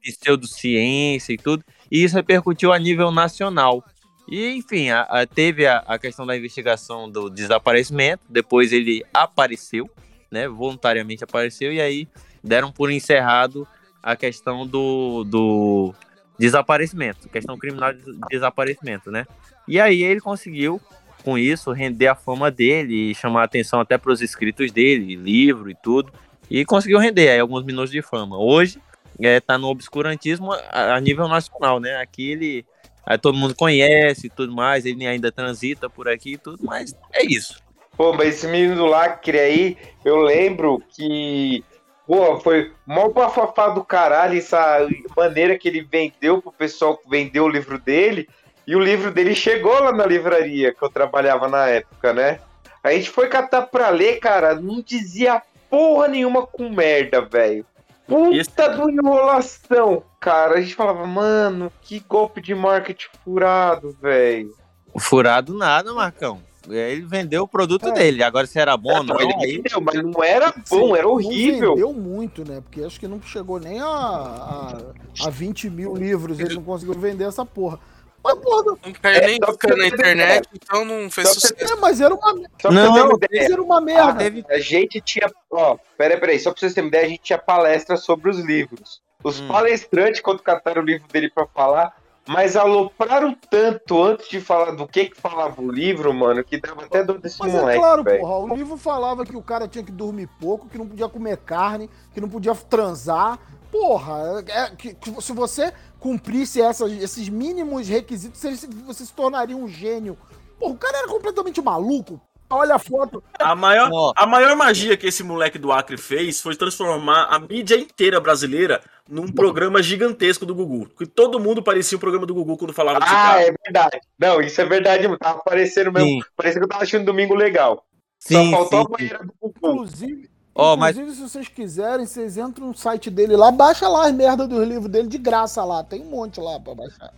pseudociência 0.01 1.33
e 1.33 1.37
tudo, 1.37 1.63
e 1.91 2.03
isso 2.03 2.15
repercutiu 2.15 2.73
a 2.73 2.79
nível 2.79 3.11
nacional. 3.11 3.83
E, 4.27 4.49
enfim, 4.55 4.89
a- 4.89 5.01
a- 5.03 5.25
teve 5.25 5.65
a, 5.67 5.77
a 5.79 5.97
questão 5.99 6.25
da 6.25 6.35
investigação 6.35 7.09
do 7.09 7.29
desaparecimento, 7.29 8.23
depois 8.29 8.71
ele 8.71 9.03
apareceu, 9.13 9.89
né, 10.31 10.47
voluntariamente 10.47 11.23
apareceu, 11.23 11.71
e 11.73 11.79
aí 11.81 12.07
deram 12.43 12.71
por 12.71 12.91
encerrado 12.91 13.67
a 14.01 14.15
questão 14.15 14.65
do, 14.67 15.23
do 15.23 15.93
desaparecimento, 16.37 17.29
questão 17.29 17.57
criminal 17.57 17.93
de 17.93 18.01
desaparecimento, 18.29 19.09
né. 19.11 19.25
E 19.67 19.79
aí 19.79 20.03
ele 20.03 20.19
conseguiu, 20.19 20.81
com 21.23 21.37
isso, 21.37 21.71
render 21.71 22.07
a 22.07 22.15
fama 22.15 22.51
dele 22.51 23.11
e 23.11 23.15
chamar 23.15 23.41
a 23.41 23.45
atenção 23.45 23.79
até 23.79 23.97
para 23.97 24.11
os 24.11 24.21
escritos 24.21 24.71
dele, 24.71 25.15
livro 25.15 25.69
e 25.69 25.75
tudo, 25.75 26.11
e 26.49 26.65
conseguiu 26.65 26.99
render 26.99 27.29
aí 27.29 27.39
alguns 27.39 27.63
minutos 27.63 27.91
de 27.91 28.01
fama. 28.01 28.37
Hoje, 28.37 28.79
é, 29.19 29.39
tá 29.39 29.57
no 29.57 29.67
obscurantismo 29.67 30.51
a, 30.53 30.95
a 30.95 30.99
nível 30.99 31.27
nacional, 31.27 31.79
né? 31.79 31.97
Aqui 31.97 32.31
ele. 32.31 32.65
aí 33.05 33.17
todo 33.17 33.37
mundo 33.37 33.55
conhece 33.55 34.27
e 34.27 34.29
tudo 34.29 34.53
mais, 34.53 34.85
ele 34.85 35.05
ainda 35.05 35.31
transita 35.31 35.89
por 35.89 36.07
aqui 36.07 36.33
e 36.33 36.37
tudo, 36.37 36.59
mas 36.61 36.95
é 37.13 37.25
isso. 37.25 37.61
Pô, 37.95 38.11
mas 38.13 38.35
esse 38.35 38.47
menino 38.47 38.75
do 38.75 38.85
lacre 38.85 39.39
aí, 39.39 39.77
eu 40.03 40.17
lembro 40.17 40.81
que. 40.95 41.63
Pô, 42.05 42.37
foi 42.39 42.71
mó 42.85 43.07
bafafá 43.09 43.69
do 43.69 43.83
caralho 43.83 44.37
essa 44.37 44.85
maneira 45.15 45.57
que 45.57 45.69
ele 45.69 45.81
vendeu 45.81 46.41
pro 46.41 46.51
pessoal 46.51 46.97
que 46.97 47.09
vendeu 47.09 47.45
o 47.45 47.49
livro 47.49 47.79
dele. 47.79 48.27
E 48.65 48.75
o 48.75 48.79
livro 48.79 49.11
dele 49.11 49.35
chegou 49.35 49.77
lá 49.79 49.91
na 49.91 50.05
livraria 50.05 50.73
que 50.73 50.83
eu 50.83 50.89
trabalhava 50.89 51.47
na 51.47 51.67
época, 51.67 52.13
né? 52.13 52.39
A 52.83 52.91
gente 52.91 53.09
foi 53.09 53.27
catar 53.27 53.63
pra 53.63 53.89
ler, 53.89 54.19
cara, 54.19 54.55
não 54.55 54.81
dizia 54.81 55.41
porra 55.69 56.07
nenhuma 56.07 56.45
com 56.45 56.69
merda, 56.69 57.21
velho. 57.21 57.65
Puta 58.05 58.69
do 58.69 58.89
enrolação, 58.89 60.03
cara. 60.19 60.55
A 60.55 60.61
gente 60.61 60.75
falava, 60.75 61.05
mano, 61.05 61.71
que 61.81 61.99
golpe 61.99 62.41
de 62.41 62.53
marketing 62.53 63.07
furado, 63.23 63.95
velho. 64.01 64.53
Furado 64.97 65.53
nada, 65.53 65.93
Marcão. 65.93 66.41
Ele 66.69 67.01
vendeu 67.01 67.43
o 67.43 67.47
produto 67.47 67.91
dele. 67.91 68.23
Agora, 68.23 68.47
se 68.47 68.57
era 68.57 68.77
bom 68.77 68.97
ou 68.97 69.03
não, 69.03 69.19
ele 69.19 69.33
vendeu, 69.33 69.81
mas 69.81 69.95
não 69.95 70.23
era 70.23 70.53
bom, 70.69 70.95
era 70.95 71.07
horrível. 71.07 71.69
Não 71.69 71.75
vendeu 71.75 71.93
muito, 71.93 72.47
né? 72.47 72.61
Porque 72.61 72.83
acho 72.83 72.99
que 72.99 73.07
não 73.07 73.21
chegou 73.21 73.59
nem 73.59 73.81
a, 73.81 73.85
a, 73.85 74.77
a 75.25 75.29
20 75.29 75.69
mil 75.69 75.95
livros. 75.95 76.39
Ele 76.39 76.55
não 76.55 76.63
conseguiu 76.63 76.93
vender 76.93 77.25
essa 77.25 77.45
porra. 77.45 77.79
Mas, 78.23 78.35
porra, 78.39 78.77
Não 78.85 78.93
caiu 78.93 79.21
nem 79.27 79.39
tocando 79.39 79.77
na 79.77 79.87
internet, 79.87 80.47
então 80.53 80.85
não 80.85 81.09
fez 81.11 81.27
Só 81.27 81.33
sucesso. 81.33 81.73
é, 81.73 81.75
mas 81.75 81.99
era 81.99 82.13
uma, 82.15 82.33
pra 82.61 82.71
Não, 82.71 83.07
uma 83.07 83.15
ideia, 83.25 83.51
era 83.53 83.61
uma 83.61 83.81
merda. 83.81 84.23
a 84.49 84.59
gente 84.59 85.01
tinha. 85.01 85.29
Ó, 85.51 85.77
peraí, 85.97 86.17
peraí, 86.19 86.39
só 86.39 86.51
pra 86.51 86.59
vocês 86.59 86.73
terem 86.73 86.87
ideia, 86.87 87.05
a 87.05 87.09
gente 87.09 87.21
tinha 87.21 87.37
palestra 87.37 87.97
sobre 87.97 88.29
os 88.29 88.39
livros. 88.39 89.01
Os 89.23 89.39
Hum. 89.41 89.47
palestrantes, 89.47 90.21
quando 90.21 90.41
cataram 90.41 90.81
o 90.81 90.85
livro 90.85 91.07
dele 91.09 91.29
pra 91.29 91.45
falar, 91.47 91.93
mas 92.25 92.55
alopraram 92.55 93.35
tanto 93.49 94.01
antes 94.01 94.29
de 94.29 94.39
falar 94.39 94.71
do 94.71 94.87
que 94.87 95.05
que 95.05 95.19
falava 95.19 95.61
o 95.61 95.69
livro, 95.69 96.13
mano, 96.13 96.43
que 96.43 96.57
dava 96.59 96.85
até 96.85 97.03
dor 97.03 97.19
desse 97.19 97.37
Mas 97.39 97.53
é 97.53 97.59
moleque, 97.59 97.79
claro, 97.79 98.03
velho. 98.03 98.19
porra. 98.21 98.53
O 98.53 98.55
livro 98.55 98.77
falava 98.77 99.25
que 99.25 99.35
o 99.35 99.41
cara 99.41 99.67
tinha 99.67 99.83
que 99.83 99.91
dormir 99.91 100.29
pouco, 100.39 100.69
que 100.69 100.77
não 100.77 100.87
podia 100.87 101.09
comer 101.09 101.37
carne, 101.37 101.89
que 102.13 102.21
não 102.21 102.29
podia 102.29 102.55
transar. 102.55 103.37
Porra, 103.73 104.43
é- 104.47 104.75
que- 104.75 104.93
que 104.93 105.21
se 105.21 105.33
você 105.33 105.73
cumprisse 105.99 106.61
essas- 106.61 106.91
esses 106.91 107.27
mínimos 107.27 107.87
requisitos, 107.87 108.39
você, 108.39 108.55
você 108.85 109.03
se 109.03 109.11
tornaria 109.13 109.57
um 109.57 109.67
gênio. 109.67 110.15
Porra, 110.59 110.73
o 110.73 110.77
cara 110.77 110.99
era 110.99 111.07
completamente 111.07 111.59
maluco. 111.59 112.21
Olha 112.51 112.75
a 112.75 112.79
foto. 112.79 113.23
A 113.39 113.55
maior, 113.55 114.13
a 114.15 114.27
maior 114.27 114.55
magia 114.55 114.95
que 114.95 115.07
esse 115.07 115.23
moleque 115.23 115.57
do 115.57 115.71
Acre 115.71 115.97
fez 115.97 116.39
foi 116.39 116.55
transformar 116.55 117.23
a 117.31 117.39
mídia 117.39 117.75
inteira 117.75 118.19
brasileira 118.21 118.79
num 119.09 119.27
programa 119.31 119.81
gigantesco 119.81 120.45
do 120.45 120.53
Gugu. 120.53 120.87
Que 120.95 121.07
todo 121.07 121.39
mundo 121.39 121.63
parecia 121.63 121.97
um 121.97 122.01
programa 122.01 122.27
do 122.27 122.33
Gugu 122.35 122.55
quando 122.55 122.71
falava 122.71 122.99
desse 122.99 123.11
Ah, 123.11 123.15
cara. 123.15 123.41
é 123.41 123.53
verdade. 123.63 123.99
Não, 124.19 124.39
isso 124.39 124.61
é 124.61 124.65
verdade. 124.65 125.17
Tava 125.17 125.39
aparecendo 125.39 125.91
mesmo. 125.91 126.23
Parecia 126.37 126.59
que 126.59 126.65
eu 126.65 126.69
tava 126.69 126.83
achando 126.83 127.01
um 127.01 127.05
domingo 127.05 127.33
legal. 127.33 127.83
Sim, 128.19 128.51
Só 128.51 128.57
faltou 128.69 128.79
sim, 128.81 128.85
a 128.85 128.97
banheira 128.97 129.19
do 129.25 129.33
Gugu. 129.41 129.57
Inclusive, 129.73 130.29
Ó, 130.55 130.75
mas- 130.77 130.95
inclusive 130.95 131.15
se 131.17 131.29
vocês 131.29 131.47
quiserem, 131.47 132.05
vocês 132.05 132.37
entram 132.37 132.67
no 132.67 132.75
site 132.75 133.09
dele 133.09 133.35
lá, 133.35 133.51
baixa 133.51 133.87
lá 133.87 134.05
as 134.07 134.13
merdas 134.13 134.47
dos 134.47 134.67
livros 134.67 134.89
dele 134.91 135.07
de 135.07 135.17
graça 135.17 135.63
lá. 135.65 135.83
Tem 135.83 136.01
um 136.01 136.05
monte 136.09 136.39
lá 136.39 136.59
pra 136.59 136.75
baixar. 136.75 137.11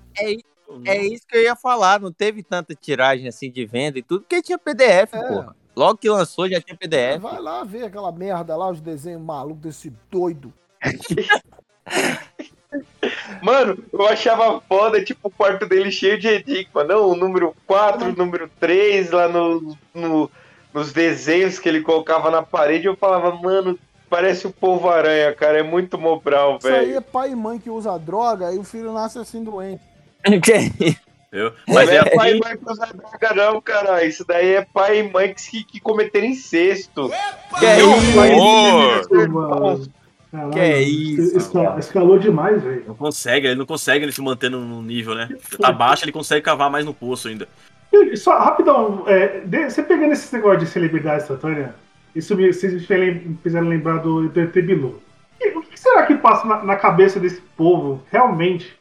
É 0.85 1.05
isso 1.05 1.27
que 1.27 1.37
eu 1.37 1.41
ia 1.43 1.55
falar, 1.55 1.99
não 1.99 2.11
teve 2.11 2.41
tanta 2.41 2.73
tiragem 2.73 3.27
assim 3.27 3.51
de 3.51 3.65
venda 3.65 3.99
e 3.99 4.01
tudo, 4.01 4.21
porque 4.21 4.41
tinha 4.41 4.57
PDF, 4.57 5.13
É. 5.13 5.23
porra. 5.27 5.55
Logo 5.75 5.97
que 5.97 6.09
lançou 6.09 6.49
já 6.49 6.61
tinha 6.61 6.77
PDF. 6.77 7.21
Vai 7.21 7.41
lá 7.41 7.63
ver 7.65 7.83
aquela 7.83 8.11
merda 8.11 8.55
lá, 8.55 8.69
os 8.69 8.79
desenhos 8.79 9.21
malucos 9.21 9.61
desse 9.61 9.93
doido. 10.09 10.53
Mano, 13.41 13.77
eu 13.93 14.07
achava 14.07 14.59
foda, 14.61 15.03
tipo, 15.03 15.27
o 15.27 15.31
quarto 15.31 15.65
dele 15.67 15.91
cheio 15.91 16.19
de 16.19 16.27
enigma. 16.27 16.83
Não, 16.83 17.09
o 17.09 17.15
número 17.15 17.55
4, 17.67 18.09
o 18.09 18.15
número 18.15 18.49
3, 18.59 19.11
lá 19.11 19.27
no, 19.27 19.77
no- 19.93 20.31
nos 20.75 20.91
desenhos 20.93 21.57
que 21.57 21.67
ele 21.69 21.81
colocava 21.81 22.29
na 22.29 22.43
parede, 22.43 22.85
eu 22.85 22.95
falava, 22.97 23.33
mano, 23.35 23.79
parece 24.09 24.45
o 24.45 24.51
povo 24.51 24.89
aranha, 24.89 25.33
cara. 25.33 25.57
É 25.59 25.63
muito 25.63 25.97
Mobral, 25.97 26.57
Isso 26.57 26.67
aí 26.67 26.73
velho. 26.87 26.97
é 26.97 27.01
pai 27.01 27.31
e 27.31 27.35
mãe 27.35 27.57
que 27.57 27.69
usa 27.69 27.97
droga 27.97 28.51
e 28.53 28.57
o 28.59 28.63
filho 28.63 28.91
nasce 28.93 29.17
assim 29.17 29.43
doente. 29.43 29.81
Que- 30.43 30.97
Entendeu? 31.27 31.53
Mas 31.67 31.87
não 31.89 31.95
é 31.95 31.97
é 31.97 32.15
pai 32.15 32.33
e 32.35 32.39
mãe 32.39 32.57
que 32.57 32.69
usa 32.71 32.87
droga, 32.87 33.33
não, 33.35 33.61
cara. 33.61 34.05
Isso 34.05 34.23
daí 34.27 34.53
é 34.55 34.61
pai 34.73 34.99
e 34.99 35.03
mãe 35.11 35.33
que, 35.33 35.63
que 35.63 35.79
cometeram 35.79 36.27
incesto. 36.27 37.09
Que 37.59 37.65
é 37.65 37.79
isso? 37.79 39.29
Mano. 39.29 39.89
Caralho, 40.31 40.51
Que 40.51 40.59
é 40.59 40.81
isso, 40.81 41.37
esca- 41.37 41.75
Escalou 41.79 42.19
demais, 42.19 42.61
velho. 42.61 42.83
não 42.87 42.95
consegue, 42.95 43.47
ele 43.47 43.55
não 43.55 43.65
consegue 43.65 44.03
ele 44.03 44.11
se 44.11 44.21
manter 44.21 44.49
no 44.51 44.59
no 44.65 44.81
nível, 44.81 45.15
né? 45.15 45.29
Tá 45.61 45.71
baixo, 45.71 46.03
ele 46.03 46.11
consegue 46.11 46.41
cavar 46.41 46.69
mais 46.69 46.83
no 46.85 46.93
poço 46.93 47.29
ainda. 47.29 47.47
E 48.03 48.17
Só 48.17 48.37
rapidão, 48.37 49.03
é, 49.07 49.39
de- 49.45 49.69
você 49.69 49.81
pegando 49.83 50.13
esse 50.13 50.33
negócio 50.35 50.59
de 50.59 50.67
celebridade 50.67 51.23
instantânea, 51.23 51.75
isso 52.15 52.35
me, 52.35 52.51
vocês 52.53 52.73
me 52.73 52.79
fizeram- 53.41 53.67
lembrar 53.69 53.97
do 53.97 54.27
do 54.29 54.39
ET 54.41 54.53
Bilu. 54.61 55.01
E 55.39 55.49
O 55.57 55.61
que 55.61 55.79
será 55.79 56.05
que 56.05 56.15
passa 56.15 56.47
na, 56.47 56.63
na 56.63 56.75
cabeça 56.75 57.19
desse 57.19 57.41
povo, 57.57 58.01
realmente, 58.11 58.73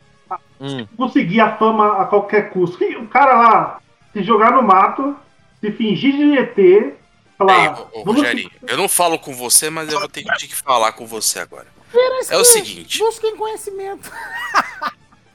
Hum. 0.60 0.86
conseguir 0.96 1.40
a 1.40 1.56
fama 1.56 2.00
a 2.00 2.06
qualquer 2.06 2.50
custo? 2.50 2.78
Que 2.78 2.96
o 2.96 3.06
cara 3.08 3.34
lá 3.34 3.80
se 4.12 4.22
jogar 4.22 4.52
no 4.52 4.62
mato, 4.62 5.16
se 5.60 5.70
fingir 5.72 6.16
de 6.16 6.38
ET, 6.38 6.58
Ei, 6.58 6.94
falar. 7.36 7.80
ô, 7.92 8.00
ô, 8.00 8.04
"Vamos 8.04 8.20
Rogerinho, 8.22 8.50
eu 8.66 8.76
não 8.76 8.88
falo 8.88 9.18
com 9.18 9.34
você, 9.34 9.68
mas 9.68 9.92
eu 9.92 9.98
vou 9.98 10.08
ter 10.08 10.22
que 10.22 10.54
falar 10.54 10.92
com 10.92 11.06
você 11.06 11.40
agora. 11.40 11.66
É 12.30 12.36
o 12.38 12.44
seguinte, 12.44 12.98
Busquem 13.00 13.36
conhecimento. 13.36 14.10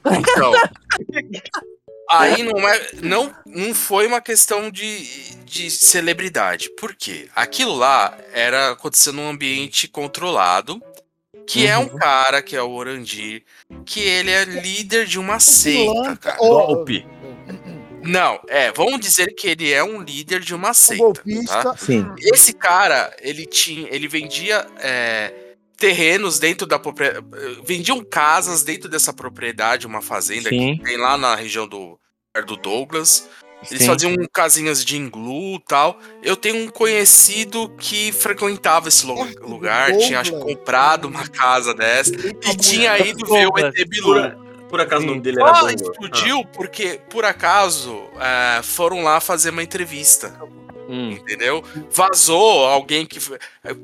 então. 0.04 0.52
Aí 2.10 2.42
não 2.42 2.68
é. 2.68 2.90
Não, 3.02 3.34
não 3.46 3.74
foi 3.74 4.06
uma 4.06 4.20
questão 4.20 4.70
de, 4.70 5.34
de 5.44 5.70
celebridade. 5.70 6.68
Por 6.70 6.94
quê? 6.94 7.28
Aquilo 7.34 7.74
lá 7.76 8.16
era 8.32 8.72
acontecendo 8.72 9.16
num 9.16 9.28
ambiente 9.28 9.86
controlado. 9.86 10.82
Que 11.46 11.66
é 11.66 11.76
um 11.76 11.88
cara, 11.88 12.42
que 12.42 12.54
é 12.54 12.62
o 12.62 12.70
Orandir, 12.70 13.42
que 13.84 13.98
ele 13.98 14.30
é 14.30 14.44
líder 14.44 15.04
de 15.04 15.18
uma 15.18 15.40
seita, 15.40 16.16
cara. 16.16 16.36
Golpe. 16.36 17.04
Não, 18.02 18.40
é, 18.48 18.72
vamos 18.72 19.00
dizer 19.00 19.34
que 19.34 19.48
ele 19.48 19.72
é 19.72 19.82
um 19.82 20.00
líder 20.00 20.40
de 20.40 20.54
uma 20.54 20.72
seita. 20.72 21.02
golpista. 21.02 21.62
Tá? 21.62 21.76
Sim. 21.76 22.06
Esse 22.18 22.52
cara, 22.52 23.14
ele 23.20 23.46
tinha, 23.46 23.88
ele 23.90 24.08
vendia 24.08 24.66
é, 24.78 25.32
terrenos 25.76 26.38
dentro 26.38 26.66
da 26.66 26.78
propriedade, 26.78 27.26
vendiam 27.64 28.02
casas 28.04 28.62
dentro 28.62 28.88
dessa 28.88 29.12
propriedade, 29.12 29.86
uma 29.86 30.00
fazenda 30.00 30.48
Sim. 30.48 30.76
que 30.76 30.84
tem 30.84 30.96
lá 30.96 31.18
na 31.18 31.34
região 31.34 31.66
do 31.66 31.99
do 32.46 32.56
Douglas. 32.56 33.28
Eles 33.68 33.82
Sim. 33.82 33.86
faziam 33.88 34.14
casinhas 34.32 34.82
de 34.84 34.96
inglu 34.96 35.56
e 35.56 35.62
tal. 35.68 35.98
Eu 36.22 36.34
tenho 36.36 36.64
um 36.64 36.68
conhecido 36.70 37.68
que 37.76 38.10
frequentava 38.12 38.88
esse 38.88 39.04
lu- 39.04 39.24
lugar, 39.42 39.94
tinha 39.98 40.20
acho 40.20 40.32
comprado 40.38 41.06
uma 41.06 41.28
casa 41.28 41.74
dessa 41.74 42.12
e 42.14 42.56
tinha 42.56 42.96
ido 42.98 43.26
ver 43.26 43.48
o 43.48 43.58
ET 43.58 43.74
Bilu. 43.86 44.14
Por, 44.14 44.68
por 44.70 44.80
acaso 44.80 45.02
o 45.04 45.06
nome 45.06 45.20
dele 45.20 45.42
era 45.42 45.48
Só 45.54 45.60
Douglas? 45.66 45.80
explodiu 45.82 46.44
porque, 46.54 47.00
por 47.10 47.24
acaso, 47.26 48.04
é, 48.18 48.62
foram 48.62 49.02
lá 49.02 49.20
fazer 49.20 49.50
uma 49.50 49.62
entrevista. 49.62 50.40
Hum. 50.88 51.10
Entendeu? 51.12 51.62
Vazou 51.90 52.64
alguém 52.64 53.04
que. 53.04 53.20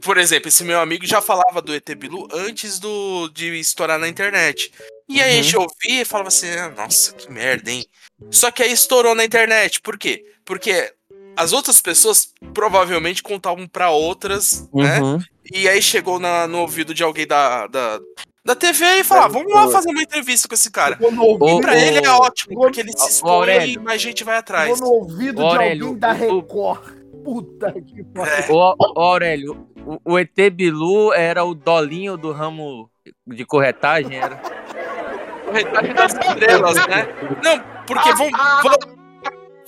Por 0.01 0.16
exemplo, 0.16 0.48
esse 0.48 0.64
meu 0.64 0.81
amigo 0.81 1.06
já 1.06 1.20
falava 1.20 1.60
do 1.60 1.74
ET 1.74 1.89
Bilu 1.94 2.27
antes 2.32 2.78
do, 2.81 3.28
de 3.28 3.60
estourar 3.60 3.98
na 3.98 4.09
internet. 4.09 4.73
E 5.09 5.20
aí 5.23 5.39
a 5.39 5.43
gente 5.43 5.56
ouvia 5.56 6.01
e 6.01 6.05
falava 6.05 6.28
assim: 6.28 6.48
"Ah, 6.51 6.68
nossa, 6.77 7.12
que 7.12 7.31
merda, 7.31 7.70
hein? 7.70 7.85
Só 8.30 8.51
que 8.51 8.62
aí 8.62 8.72
estourou 8.72 9.14
na 9.14 9.24
internet. 9.24 9.80
Por 9.80 9.98
quê? 9.98 10.24
Porque 10.44 10.93
as 11.36 11.52
outras 11.52 11.80
pessoas 11.82 12.32
provavelmente 12.55 13.22
contavam 13.22 13.66
pra 13.66 13.90
outras, 13.90 14.68
né? 14.72 15.01
Uhum. 15.01 15.18
E 15.52 15.68
aí 15.68 15.80
chegou 15.82 16.18
na- 16.18 16.47
no 16.47 16.60
ouvido 16.60 16.94
de 16.94 17.02
alguém 17.02 17.26
da, 17.26 17.66
da, 17.66 18.01
da 18.44 18.55
TV 18.55 18.84
e 19.01 19.05
falou: 19.05 19.28
vamos 19.30 19.52
lá 19.52 19.68
fazer 19.68 19.90
uma 19.90 20.02
entrevista 20.02 20.48
com 20.48 20.55
esse 20.55 20.70
cara. 20.70 20.98
E 21.01 21.60
pra 21.60 21.76
ele 21.78 22.05
é 22.05 22.10
ótimo, 22.10 22.55
porque 22.55 22.80
ele 22.80 22.93
se 22.97 23.10
expõe 23.10 23.72
e 23.74 23.78
mais 23.78 24.01
gente 24.01 24.24
vai 24.24 24.34
Vou 24.34 24.40
atrás. 24.40 24.80
no 24.80 24.86
ouvido 24.88 25.36
de 25.36 25.43
alguém 25.43 25.98
da 25.98 26.12
Record. 26.12 26.97
Puta 27.22 27.72
que 27.72 28.05
pariu. 28.05 28.55
Ô, 28.55 28.74
ô, 28.78 29.01
Aurélio, 29.01 29.66
o, 29.84 30.12
o 30.12 30.18
ET 30.18 30.30
Bilu 30.52 31.12
era 31.12 31.44
o 31.44 31.55
dolinho 31.55 32.16
do 32.16 32.30
ramo 32.32 32.88
de 33.26 33.44
corretagem, 33.44 34.16
era? 34.16 34.40
Corretagem 35.64 35.94
das 35.94 36.12
estrelas, 36.12 36.86
né? 36.86 37.08
Não, 37.42 37.64
porque 37.86 38.12
vamos, 38.12 38.32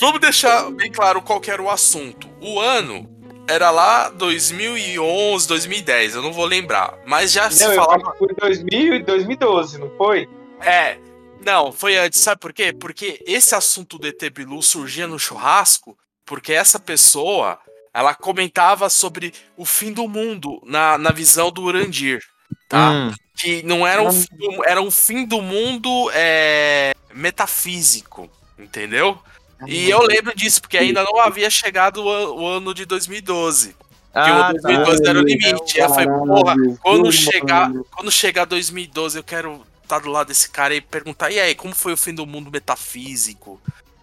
vamos, 0.01 0.21
deixar 0.21 0.71
bem 0.73 0.91
claro 0.91 1.23
qual 1.23 1.41
era 1.47 1.63
o 1.63 1.71
assunto. 1.71 2.29
O 2.41 2.61
ano 2.61 3.09
era 3.49 3.71
lá 3.71 4.11
2011, 4.11 5.49
2010, 5.49 6.17
eu 6.17 6.23
não 6.23 6.33
vou 6.33 6.45
lembrar. 6.45 6.99
Mas 7.07 7.33
já 7.33 7.51
se 7.51 7.65
Não, 7.65 7.73
eu 7.73 7.83
falava. 7.83 8.15
foi 8.19 8.29
2000 8.35 8.95
e 8.95 9.03
2012, 9.03 9.79
não 9.79 9.91
foi? 9.97 10.29
É. 10.61 10.99
Não, 11.45 11.73
foi 11.73 11.97
antes, 11.97 12.21
sabe 12.21 12.41
por 12.41 12.53
quê? 12.53 12.73
Porque 12.73 13.23
esse 13.27 13.55
assunto 13.55 13.99
do 13.99 14.07
ET 14.07 14.21
Bilu 14.31 14.63
surgia 14.63 15.07
no 15.07 15.19
churrasco 15.19 15.97
porque 16.29 16.53
essa 16.53 16.79
pessoa 16.79 17.59
ela 17.95 18.15
comentava 18.15 18.91
sobre 18.91 19.33
o 19.57 19.65
fim 19.65 19.93
do 19.93 20.07
mundo 20.07 20.61
na, 20.67 20.99
na 20.99 21.11
visão 21.11 21.51
do 21.51 21.63
Urandir, 21.63 22.21
tá? 22.69 22.91
Hum. 22.91 23.15
Que 23.37 23.63
não 23.63 23.87
era 23.87 24.03
um, 24.03 24.11
fim 24.13 24.37
do, 24.37 24.65
era 24.65 24.83
um 24.83 24.91
fim 24.91 25.25
do 25.25 25.41
mundo 25.41 26.11
é, 26.13 26.93
metafísico, 27.15 28.29
entendeu? 28.59 29.19
E 29.67 29.89
eu 29.91 30.01
lembro 30.03 30.35
disso, 30.37 30.61
porque 30.61 30.79
ainda 30.79 31.03
não 31.03 31.19
havia 31.21 31.51
chegado 31.51 32.03
o, 32.05 32.11
an- 32.11 32.31
o 32.31 32.47
ano 32.47 32.75
de 32.75 32.85
2012. 32.85 33.69
Que 33.71 33.75
Ah, 34.15 34.51
o 34.51 34.53
2012 34.63 35.09
era 35.09 35.19
o 35.19 35.23
limite. 35.23 35.81
Aí 35.81 35.87
eu 35.87 35.89
falei, 35.91 36.07
porra, 36.09 36.55
quando 36.81 37.13
chegar, 37.13 37.71
quando 37.91 38.11
chegar 38.11 38.45
2012, 38.45 39.19
eu 39.19 39.25
quero 39.25 39.65
estar 39.83 39.99
do 40.01 40.11
lado 40.11 40.29
desse 40.29 40.49
cara 40.51 40.75
e 40.75 40.81
perguntar, 40.81 41.31
e 41.31 41.39
aí, 41.41 41.55
como 41.55 41.75
foi 41.75 41.93
o 41.93 41.97
fim 41.97 42.15
do 42.15 42.27
mundo 42.27 42.51
metafísico? 42.51 43.61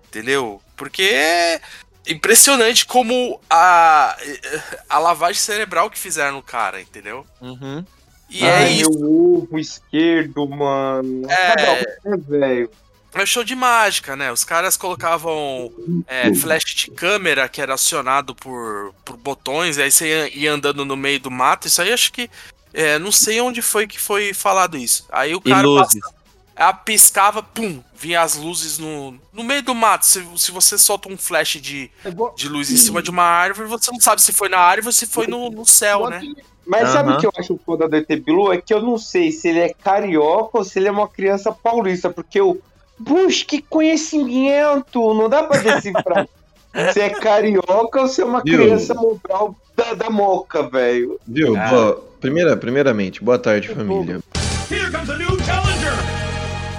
Entendeu? 0.07 0.61
Porque 0.75 1.03
é 1.03 1.61
impressionante 2.07 2.85
como 2.85 3.39
a, 3.49 4.17
a 4.89 4.99
lavagem 4.99 5.41
cerebral 5.41 5.89
que 5.89 5.97
fizeram 5.99 6.33
no 6.37 6.43
cara, 6.43 6.81
entendeu? 6.81 7.25
Uhum. 7.41 7.85
E 8.29 8.43
é 8.43 8.55
Ai, 8.57 8.73
isso. 8.81 8.89
meu 8.91 9.37
ovo 9.43 9.59
esquerdo, 9.59 10.47
mano. 10.47 11.29
É. 11.29 11.55
Tá 11.55 12.09
né, 12.09 12.17
velho. 12.27 12.69
É 13.13 13.25
show 13.25 13.45
de 13.45 13.55
mágica, 13.55 14.13
né? 14.15 14.29
Os 14.29 14.43
caras 14.43 14.75
colocavam 14.75 15.71
é, 16.05 16.33
flash 16.35 16.65
de 16.75 16.91
câmera 16.91 17.47
que 17.47 17.61
era 17.61 17.73
acionado 17.73 18.35
por, 18.35 18.93
por 19.05 19.15
botões, 19.15 19.77
e 19.77 19.83
aí 19.83 19.89
você 19.91 20.07
ia, 20.07 20.37
ia 20.37 20.51
andando 20.51 20.83
no 20.83 20.97
meio 20.97 21.19
do 21.21 21.31
mato. 21.31 21.65
Isso 21.67 21.81
aí 21.81 21.93
acho 21.93 22.11
que. 22.11 22.29
é, 22.73 22.99
não 22.99 23.13
sei 23.13 23.39
onde 23.39 23.61
foi 23.61 23.87
que 23.87 23.97
foi 23.97 24.33
falado 24.33 24.75
isso. 24.75 25.05
Aí 25.09 25.33
o 25.33 25.39
cara 25.39 25.65
passa- 25.77 25.97
ela 26.57 26.73
piscava, 26.73 27.41
pum, 27.41 27.81
vinha 27.95 28.21
as 28.21 28.35
luzes 28.35 28.77
no, 28.77 29.17
no 29.31 29.43
meio 29.45 29.61
do 29.63 29.73
mato. 29.73 30.05
Se, 30.05 30.25
se 30.37 30.51
você 30.51 30.77
solta 30.77 31.07
um 31.07 31.17
flash 31.17 31.57
de, 31.61 31.89
É 32.03 32.09
de 32.35 32.49
luz 32.49 32.69
em 32.69 32.75
cima 32.77 33.01
de 33.01 33.09
uma 33.09 33.23
árvore, 33.23 33.69
você 33.69 33.91
não 33.91 33.99
sabe 34.01 34.21
se 34.21 34.33
foi 34.33 34.49
na 34.49 34.57
árvore 34.57 34.87
ou 34.87 34.91
se 34.93 35.05
foi 35.07 35.25
no, 35.25 35.49
no 35.49 35.65
céu, 35.65 36.09
né? 36.09 36.21
Mas 36.65 36.89
sabe 36.89 37.09
Aham. 37.09 37.17
o 37.17 37.19
que 37.19 37.25
eu 37.27 37.31
acho 37.37 37.59
foda 37.65 37.87
do 37.87 37.95
ET 37.95 38.07
Bilu? 38.25 38.51
É 38.51 38.59
que 38.59 38.73
eu 38.73 38.81
não 38.81 38.97
sei 38.97 39.31
se 39.31 39.47
ele 39.49 39.59
é 39.59 39.69
carioca 39.73 40.57
ou 40.57 40.63
se 40.63 40.79
ele 40.79 40.87
é 40.87 40.91
uma 40.91 41.07
criança 41.07 41.51
paulista, 41.51 42.09
porque 42.09 42.39
eu 42.39 42.59
busque 42.97 43.61
conhecimento, 43.61 45.13
não 45.13 45.29
dá 45.29 45.43
pra 45.43 45.59
decifrar 45.61 46.27
se 46.93 46.99
é 47.01 47.09
carioca 47.09 48.01
ou 48.01 48.07
se 48.07 48.21
é 48.21 48.25
uma 48.25 48.41
Viu? 48.43 48.57
criança 48.59 48.93
mobral 48.93 49.55
da, 49.75 49.93
da 49.93 50.09
moca, 50.09 50.63
velho. 50.69 51.19
Viu? 51.27 51.55
Ah. 51.55 51.69
Boa- 51.69 52.03
primeira, 52.19 52.57
primeiramente, 52.57 53.23
boa 53.23 53.37
tarde, 53.37 53.67
família. 53.69 54.19
Here 54.71 54.91
comes 54.91 55.09
a 55.09 55.17
new 55.17 55.39
challenger. 55.43 55.93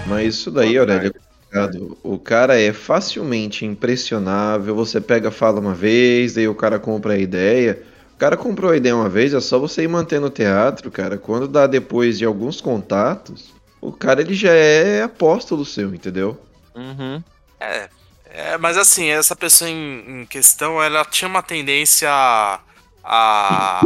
Mas 0.08 0.34
isso 0.34 0.50
daí, 0.50 0.76
Aurélio, 0.76 1.08
é 1.08 1.60
complicado. 1.60 1.98
O 2.02 2.18
cara 2.18 2.60
é 2.60 2.72
facilmente 2.72 3.64
impressionável. 3.64 4.74
Você 4.74 5.00
pega, 5.00 5.30
fala 5.30 5.60
uma 5.60 5.74
vez, 5.74 6.34
daí 6.34 6.48
o 6.48 6.54
cara 6.54 6.78
compra 6.80 7.14
a 7.14 7.18
ideia. 7.18 7.80
O 8.16 8.18
cara 8.18 8.34
comprou 8.34 8.70
a 8.70 8.76
ideia 8.78 8.96
uma 8.96 9.10
vez, 9.10 9.34
é 9.34 9.40
só 9.40 9.58
você 9.58 9.82
ir 9.82 9.88
mantendo 9.88 10.28
o 10.28 10.30
teatro, 10.30 10.90
cara. 10.90 11.18
Quando 11.18 11.46
dá 11.46 11.66
depois 11.66 12.16
de 12.16 12.24
alguns 12.24 12.62
contatos, 12.62 13.52
o 13.78 13.92
cara 13.92 14.22
ele 14.22 14.32
já 14.32 14.52
é 14.52 15.02
apóstolo 15.02 15.66
seu, 15.66 15.94
entendeu? 15.94 16.40
Uhum. 16.74 17.22
É, 17.60 17.90
é, 18.30 18.56
mas 18.56 18.78
assim, 18.78 19.08
essa 19.08 19.36
pessoa 19.36 19.68
em, 19.68 20.22
em 20.22 20.24
questão, 20.24 20.82
ela 20.82 21.04
tinha 21.04 21.28
uma 21.28 21.42
tendência 21.42 22.08
a, 22.10 22.60
a 23.04 23.82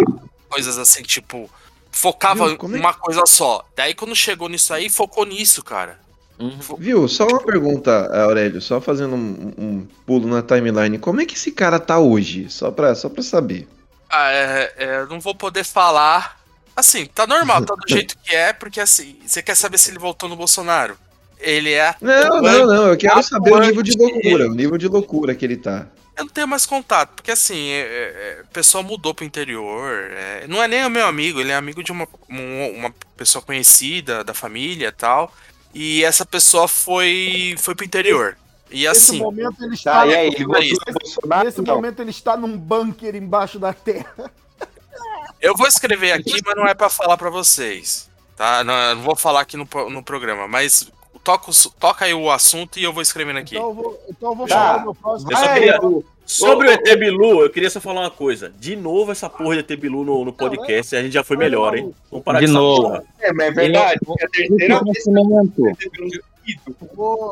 coisas 0.48 0.78
assim, 0.78 1.02
tipo, 1.02 1.50
focava 1.90 2.46
Viu, 2.46 2.56
em 2.68 2.76
é 2.76 2.78
uma 2.78 2.94
coisa 2.94 3.26
só. 3.26 3.64
Daí 3.74 3.94
quando 3.94 4.14
chegou 4.14 4.48
nisso 4.48 4.72
aí, 4.72 4.88
focou 4.88 5.26
nisso, 5.26 5.60
cara. 5.64 5.98
Viu? 6.78 7.08
Só 7.08 7.26
uma 7.26 7.42
pergunta, 7.42 8.16
Aurélio, 8.22 8.62
só 8.62 8.80
fazendo 8.80 9.16
um, 9.16 9.52
um 9.58 9.88
pulo 10.06 10.28
na 10.28 10.40
timeline. 10.40 10.98
Como 11.00 11.20
é 11.20 11.26
que 11.26 11.34
esse 11.34 11.50
cara 11.50 11.80
tá 11.80 11.98
hoje? 11.98 12.48
Só 12.48 12.70
pra, 12.70 12.94
só 12.94 13.08
pra 13.08 13.24
saber. 13.24 13.66
Ah, 14.10 14.30
é, 14.32 14.74
é, 14.76 14.96
eu 15.00 15.06
não 15.08 15.20
vou 15.20 15.34
poder 15.34 15.64
falar. 15.64 16.38
Assim, 16.74 17.06
tá 17.06 17.26
normal, 17.26 17.64
tá 17.64 17.74
do 17.74 17.84
jeito 17.88 18.16
que 18.22 18.34
é, 18.34 18.52
porque 18.52 18.80
assim, 18.80 19.18
você 19.26 19.42
quer 19.42 19.54
saber 19.54 19.78
se 19.78 19.90
ele 19.90 19.98
voltou 19.98 20.28
no 20.28 20.36
Bolsonaro? 20.36 20.96
Ele 21.38 21.72
é. 21.72 21.94
Não, 22.00 22.42
não, 22.42 22.66
não. 22.66 22.86
Eu 22.88 22.96
quero 22.98 23.22
saber 23.22 23.52
o 23.52 23.60
nível 23.60 23.82
de 23.82 23.96
loucura, 23.96 24.46
o 24.46 24.54
nível 24.54 24.76
de 24.76 24.88
loucura 24.88 25.34
que 25.34 25.44
ele 25.44 25.56
tá. 25.56 25.86
Eu 26.16 26.24
não 26.24 26.30
tenho 26.32 26.46
mais 26.46 26.66
contato, 26.66 27.14
porque 27.14 27.30
assim, 27.30 27.70
é, 27.70 27.80
é, 27.80 28.38
é, 28.40 28.42
o 28.42 28.46
pessoal 28.48 28.84
mudou 28.84 29.14
pro 29.14 29.24
interior. 29.24 30.10
é, 30.12 30.46
não 30.46 30.62
é 30.62 30.68
nem 30.68 30.84
o 30.84 30.90
meu 30.90 31.06
amigo, 31.06 31.40
ele 31.40 31.50
é 31.50 31.54
amigo 31.54 31.82
de 31.82 31.92
uma, 31.92 32.06
um- 32.28 32.76
uma 32.76 32.94
pessoa 33.16 33.40
conhecida 33.40 34.22
da 34.22 34.34
família 34.34 34.88
e 34.88 34.92
tal. 34.92 35.32
E 35.72 36.04
essa 36.04 36.26
pessoa 36.26 36.68
foi, 36.68 37.54
foi 37.58 37.74
pro 37.74 37.86
interior. 37.86 38.36
E 38.70 38.86
Nesse 38.86 39.10
assim. 39.10 39.18
momento 39.18 39.56
ele 39.64 39.70
Tá, 39.70 39.74
está. 39.74 40.06
e 40.06 40.14
aí? 40.14 40.30
Nesse 41.44 41.60
Não. 41.62 41.74
momento 41.74 42.00
ele 42.00 42.10
está 42.10 42.36
num 42.36 42.56
bunker 42.56 43.14
embaixo 43.16 43.58
da 43.58 43.72
terra. 43.72 44.30
Eu 45.40 45.56
vou 45.56 45.66
escrever 45.66 46.12
aqui, 46.12 46.38
mas 46.44 46.54
não 46.54 46.66
é 46.66 46.74
pra 46.74 46.88
falar 46.88 47.16
pra 47.16 47.30
vocês. 47.30 48.08
Tá? 48.36 48.62
Não, 48.64 48.94
não 48.96 49.02
vou 49.02 49.16
falar 49.16 49.40
aqui 49.40 49.56
no, 49.56 49.66
no 49.90 50.02
programa, 50.02 50.46
mas 50.46 50.90
toca, 51.24 51.50
toca 51.78 52.04
aí 52.04 52.14
o 52.14 52.30
assunto 52.30 52.78
e 52.78 52.84
eu 52.84 52.92
vou 52.92 53.02
escrevendo 53.02 53.38
aqui. 53.38 53.56
Então 53.56 53.68
eu 53.68 53.74
vou, 53.74 54.04
então 54.08 54.30
eu 54.30 54.36
vou 54.36 54.46
Tá. 54.46 54.54
falar 54.56 54.76
o 54.78 54.82
meu 54.82 54.94
próximo. 54.94 55.32
Eu 55.32 55.36
só 55.36 55.44
Vai, 55.46 55.54
queria- 55.54 55.76
Edu. 55.76 56.04
Sobre 56.26 56.68
o 56.68 56.70
ET 56.70 56.96
Bilu, 56.96 57.42
eu 57.42 57.50
queria 57.50 57.68
só 57.68 57.80
falar 57.80 58.02
uma 58.02 58.10
coisa. 58.10 58.52
De 58.56 58.76
novo 58.76 59.10
essa 59.10 59.28
porra 59.28 59.54
de 59.54 59.60
ET 59.72 59.76
Bilu 59.80 60.04
no, 60.04 60.24
no 60.24 60.32
podcast, 60.32 60.94
a 60.94 61.02
gente 61.02 61.12
já 61.12 61.24
foi 61.24 61.36
melhor, 61.36 61.76
hein? 61.76 61.92
Vamos 62.08 62.24
parar 62.24 62.38
De 62.38 62.46
novo. 62.46 62.82
porra. 62.82 63.04
É, 63.18 63.32
mas 63.32 63.48
é 63.48 63.50
verdade. 63.50 63.98
É 64.20 64.24
a 64.24 64.28
terceira 64.28 64.80
vez 64.84 66.20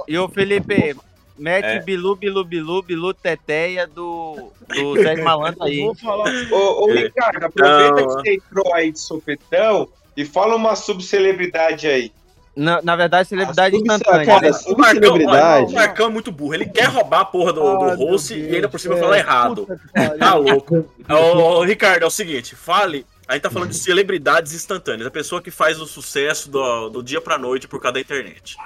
E 0.09 0.19
o 0.19 0.29
Felipe, 0.29 0.97
mete 1.39 1.65
É. 1.67 1.81
Bilu, 1.81 2.17
Bilu, 2.17 2.45
Bilu, 2.45 2.83
Bilu 2.83 3.15
Teteia 3.15 3.87
do, 3.87 4.51
do 4.69 5.03
Sérgio 5.03 5.25
Malandro 5.25 5.63
aí. 5.65 5.81
vou 5.81 5.95
falar. 5.95 6.31
Ô, 6.51 6.85
ô 6.87 6.91
É. 6.91 7.03
Ricardo, 7.03 7.45
aproveita 7.45 7.91
Não. 7.91 7.97
que 7.97 8.03
você 8.15 8.35
entrou 8.35 8.75
aí 8.75 8.93
de 8.93 9.01
sopetão 9.01 9.89
e 10.17 10.25
fala 10.25 10.57
uma 10.57 10.75
subcelebridade 10.77 11.87
aí. 11.87 12.13
Na, 12.57 12.83
na 12.83 12.97
verdade, 12.97 13.29
celebridade 13.29 13.77
A 13.77 13.79
instantânea. 13.79 14.27
cara, 14.27 14.51
né? 14.51 14.59
O 14.67 14.77
Marcão, 14.77 16.07
o 16.07 16.09
é 16.09 16.13
muito 16.13 16.33
burro. 16.33 16.55
Ele 16.55 16.67
quer 16.67 16.87
roubar 16.87 17.21
a 17.21 17.25
porra 17.25 17.53
do, 17.53 17.61
do 17.61 17.85
Ah, 17.85 17.95
host 17.95 18.35
Deus, 18.35 18.51
e 18.51 18.55
ainda 18.57 18.69
por 18.69 18.81
cima 18.81 18.97
é, 18.97 19.01
fala 19.01 19.17
errado. 19.17 19.69
Tá 20.19 20.35
louco. 20.35 20.85
Ô, 21.09 21.15
ô, 21.15 21.63
Ricardo, 21.63 22.03
é 22.03 22.07
o 22.07 22.11
seguinte, 22.11 22.57
fale. 22.57 23.07
A 23.29 23.35
gente 23.35 23.43
tá 23.43 23.51
falando 23.51 23.69
de 23.69 23.77
celebridades 23.77 24.55
instantâneas, 24.55 25.07
a 25.07 25.11
pessoa 25.11 25.41
que 25.41 25.51
faz 25.53 25.79
o 25.81 25.87
sucesso 25.87 26.51
do, 26.51 26.89
do 26.89 27.03
dia 27.03 27.21
pra 27.21 27.39
noite 27.39 27.69
por 27.69 27.79
causa 27.81 27.93
da 27.95 28.01
internet. 28.01 28.57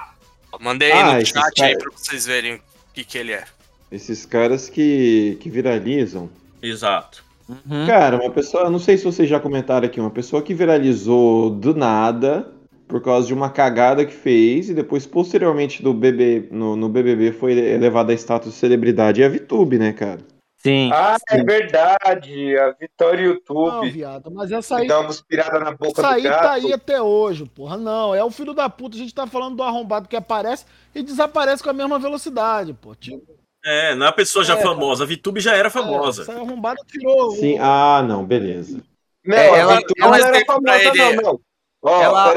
Mandei 0.59 0.91
aí 0.91 0.99
Ah, 0.99 1.19
no 1.19 1.25
chat 1.25 1.61
aí 1.63 1.73
caras- 1.75 1.83
pra 1.83 1.91
vocês 1.97 2.25
verem 2.25 2.55
o 2.55 2.59
que, 2.93 3.03
que 3.03 3.17
ele 3.17 3.31
é. 3.33 3.43
Esses 3.91 4.25
caras 4.25 4.69
que, 4.69 5.37
que 5.39 5.49
viralizam. 5.49 6.29
Exato. 6.61 7.23
Uhum. 7.47 7.85
Cara, 7.85 8.15
uma 8.17 8.29
pessoa, 8.31 8.69
não 8.69 8.79
sei 8.79 8.97
se 8.97 9.03
vocês 9.03 9.29
já 9.29 9.39
comentaram 9.39 9.85
aqui, 9.85 9.99
uma 9.99 10.09
pessoa 10.09 10.41
que 10.41 10.53
viralizou 10.53 11.49
do 11.49 11.75
nada, 11.75 12.49
por 12.87 13.01
causa 13.01 13.27
de 13.27 13.33
uma 13.33 13.49
cagada 13.49 14.05
que 14.05 14.13
fez 14.13 14.69
e 14.69 14.73
depois, 14.73 15.05
posteriormente, 15.05 15.83
do 15.83 15.93
BB, 15.93 16.47
no, 16.51 16.75
no 16.75 16.87
BBB 16.89 17.31
foi 17.33 17.53
elevada 17.53 18.11
a 18.13 18.15
status 18.15 18.53
de 18.53 18.57
celebridade 18.57 19.21
é 19.21 19.25
a 19.25 19.29
VTube, 19.29 19.77
né, 19.77 19.91
cara? 19.91 20.19
Sim. 20.63 20.89
Ah, 20.93 21.17
é 21.29 21.43
verdade. 21.43 22.57
A 22.57 22.71
Vitória 22.71 23.19
Não, 23.27 23.33
YouTube. 23.33 23.89
viado, 23.89 24.31
mas 24.31 24.51
essa 24.51 24.77
aí. 24.77 24.87
Dá 24.87 24.99
uma 25.01 25.09
inspirada 25.09 25.59
na 25.59 25.71
boca 25.71 25.87
Isso 25.91 26.01
do 26.01 26.07
aí 26.07 26.21
gato. 26.23 26.41
tá 26.41 26.51
aí 26.53 26.71
até 26.73 27.01
hoje, 27.01 27.45
porra. 27.45 27.75
Não, 27.77 28.15
é 28.15 28.23
o 28.23 28.31
filho 28.31 28.53
da 28.53 28.69
puta. 28.69 28.95
A 28.95 28.99
gente 28.99 29.13
tá 29.13 29.27
falando 29.27 29.57
do 29.57 29.63
arrombado 29.63 30.07
que 30.07 30.15
aparece 30.15 30.65
e 30.95 31.03
desaparece 31.03 31.61
com 31.61 31.69
a 31.69 31.73
mesma 31.73 31.99
velocidade, 31.99 32.73
pô. 32.73 32.95
Tipo, 32.95 33.21
É, 33.65 33.93
não 33.95 34.05
é 34.05 34.09
a 34.09 34.13
pessoa 34.13 34.43
já 34.45 34.57
É, 34.57 34.61
famosa. 34.61 35.03
A 35.03 35.07
VTube 35.07 35.39
já 35.41 35.55
era 35.55 35.69
famosa. 35.69 36.21
essa 36.23 36.33
arrombada 36.33 36.79
tirou. 36.87 37.31
Sim, 37.31 37.57
ah, 37.59 38.03
não, 38.07 38.25
beleza. 38.25 38.81
Não, 39.25 39.37
É, 39.37 39.49
a 39.49 39.57
ela- 39.57 39.75
VTube 39.75 40.01
ela 40.01 40.17
não 40.17 40.25
era 40.27 40.45
famosa, 40.45 40.77
ele. 40.79 40.97
não, 40.97 41.13
não. 41.33 41.39
Ó, 41.85 42.01
Ela- 42.01 42.33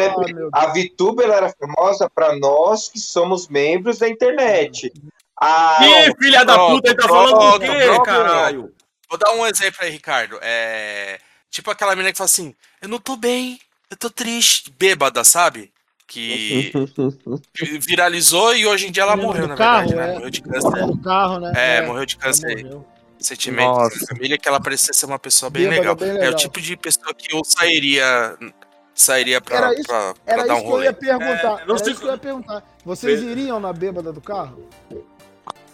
Ah, 0.52 0.62
a 0.64 0.66
VTube 0.72 1.22
ela 1.22 1.36
era 1.36 1.52
famosa 1.56 2.10
pra 2.12 2.36
nós 2.36 2.88
que 2.88 2.98
somos 2.98 3.46
membros 3.48 3.98
da 3.98 4.08
internet. 4.08 4.92
A... 5.40 5.78
Ih, 5.84 6.14
filha 6.22 6.44
da 6.44 6.58
puta, 6.58 6.88
ele 6.90 6.96
tá 6.96 7.08
falando 7.08 7.58
do 7.58 7.60
quê, 7.60 7.66
pronto. 7.86 8.02
caralho? 8.04 8.72
Vou 9.08 9.18
dar 9.18 9.32
um 9.34 9.46
exemplo 9.46 9.78
aí, 9.82 9.90
Ricardo. 9.90 10.38
É. 10.42 11.18
Tipo 11.50 11.70
aquela 11.70 11.92
menina 11.94 12.10
que 12.12 12.18
fala 12.18 12.26
assim: 12.26 12.54
Eu 12.82 12.88
não 12.88 12.98
tô 12.98 13.16
bem, 13.16 13.58
eu 13.90 13.96
tô 13.96 14.10
triste, 14.10 14.70
bêbada, 14.78 15.22
sabe? 15.24 15.72
Que 16.06 16.72
viralizou 17.80 18.54
e 18.54 18.66
hoje 18.66 18.86
em 18.86 18.90
dia 18.92 19.02
ela 19.02 19.16
morreu, 19.16 19.42
do 19.42 19.48
na 19.48 19.56
carro, 19.56 19.88
verdade, 19.88 19.96
né? 19.96 20.10
é? 20.10 20.14
Morreu 20.14 20.30
de 20.30 20.42
câncer. 20.42 20.86
No 20.86 21.02
carro, 21.02 21.38
né? 21.40 21.52
É, 21.56 21.82
morreu 21.82 22.06
de 22.06 22.16
câncer 22.16 22.62
morreu. 22.62 22.86
sentimento 23.18 23.66
Nossa. 23.68 23.98
da 24.00 24.06
família, 24.06 24.38
que 24.38 24.48
ela 24.48 24.60
parecia 24.60 24.92
ser 24.94 25.06
uma 25.06 25.18
pessoa 25.18 25.50
bem 25.50 25.64
Bêbada, 25.68 25.80
legal. 25.80 25.96
bem 25.96 26.10
É 26.10 26.12
legal. 26.12 26.32
o 26.32 26.36
tipo 26.36 26.60
de 26.60 26.76
pessoa 26.76 27.12
que 27.14 27.34
eu 27.34 27.42
sairia. 27.44 28.36
Sairia 28.94 29.40
pra, 29.42 29.56
Era 29.58 29.74
isso- 29.74 29.82
pra, 29.84 30.14
pra 30.14 30.32
Era 30.32 30.44
dar 30.46 30.54
um 30.54 30.56
isso 30.56 30.62
que 30.64 30.68
eu 30.68 30.72
rolê. 30.72 30.84
ia 30.86 30.92
perguntar. 30.94 31.60
É, 31.60 31.66
não 31.66 31.74
Era 31.74 31.78
sei 31.84 31.92
isso 31.92 32.00
que 32.00 32.06
eu 32.06 32.12
ia 32.12 32.18
perguntar. 32.18 32.64
Vocês 32.84 33.22
iriam 33.22 33.60
na 33.60 33.70
bêbada 33.72 34.10
do 34.12 34.20
carro? 34.22 34.66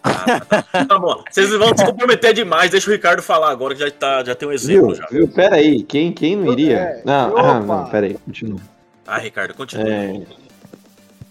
Tá 0.88 0.98
bom. 0.98 1.22
Vocês 1.30 1.50
vão 1.50 1.76
se 1.76 1.84
comprometer 1.84 2.32
demais. 2.34 2.70
Deixa 2.70 2.88
o 2.90 2.92
Ricardo 2.92 3.22
falar 3.22 3.50
agora 3.50 3.74
que 3.74 3.80
já, 3.80 3.90
tá, 3.90 4.24
já 4.24 4.34
tem 4.34 4.48
um 4.48 4.52
exemplo 4.52 4.88
Viu? 4.88 4.96
já. 4.96 5.06
Viu? 5.10 5.28
Pera 5.28 5.56
aí, 5.56 5.82
quem, 5.82 6.12
quem 6.12 6.36
não 6.36 6.52
iria? 6.52 6.76
É, 6.78 7.02
Não, 7.04 7.30
opa. 7.30 7.40
ah, 7.42 7.60
não, 7.60 7.84
pera 7.90 8.06
aí, 8.06 8.14
continua. 8.14 8.60
Ah, 9.06 9.18
Ricardo, 9.18 9.54
continua. 9.54 9.88
É. 9.88 10.20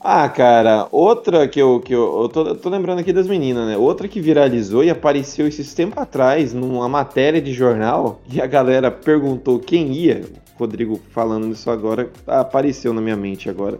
Ah, 0.03 0.27
cara, 0.29 0.87
outra 0.91 1.47
que 1.47 1.61
eu, 1.61 1.79
que 1.79 1.93
eu, 1.93 2.21
eu 2.23 2.29
tô, 2.29 2.47
eu 2.47 2.55
tô 2.55 2.69
lembrando 2.69 2.99
aqui 2.99 3.13
das 3.13 3.27
meninas, 3.27 3.67
né? 3.67 3.77
Outra 3.77 4.07
que 4.07 4.19
viralizou 4.19 4.83
e 4.83 4.89
apareceu 4.89 5.47
esses 5.47 5.73
tempos 5.75 5.97
atrás 6.01 6.53
numa 6.53 6.89
matéria 6.89 7.39
de 7.39 7.53
jornal 7.53 8.19
e 8.31 8.41
a 8.41 8.47
galera 8.47 8.89
perguntou 8.89 9.59
quem 9.59 9.91
ia. 9.93 10.21
Rodrigo 10.57 10.99
falando 11.11 11.51
isso 11.51 11.69
agora, 11.69 12.09
apareceu 12.25 12.93
na 12.93 13.01
minha 13.01 13.15
mente 13.15 13.49
agora. 13.49 13.79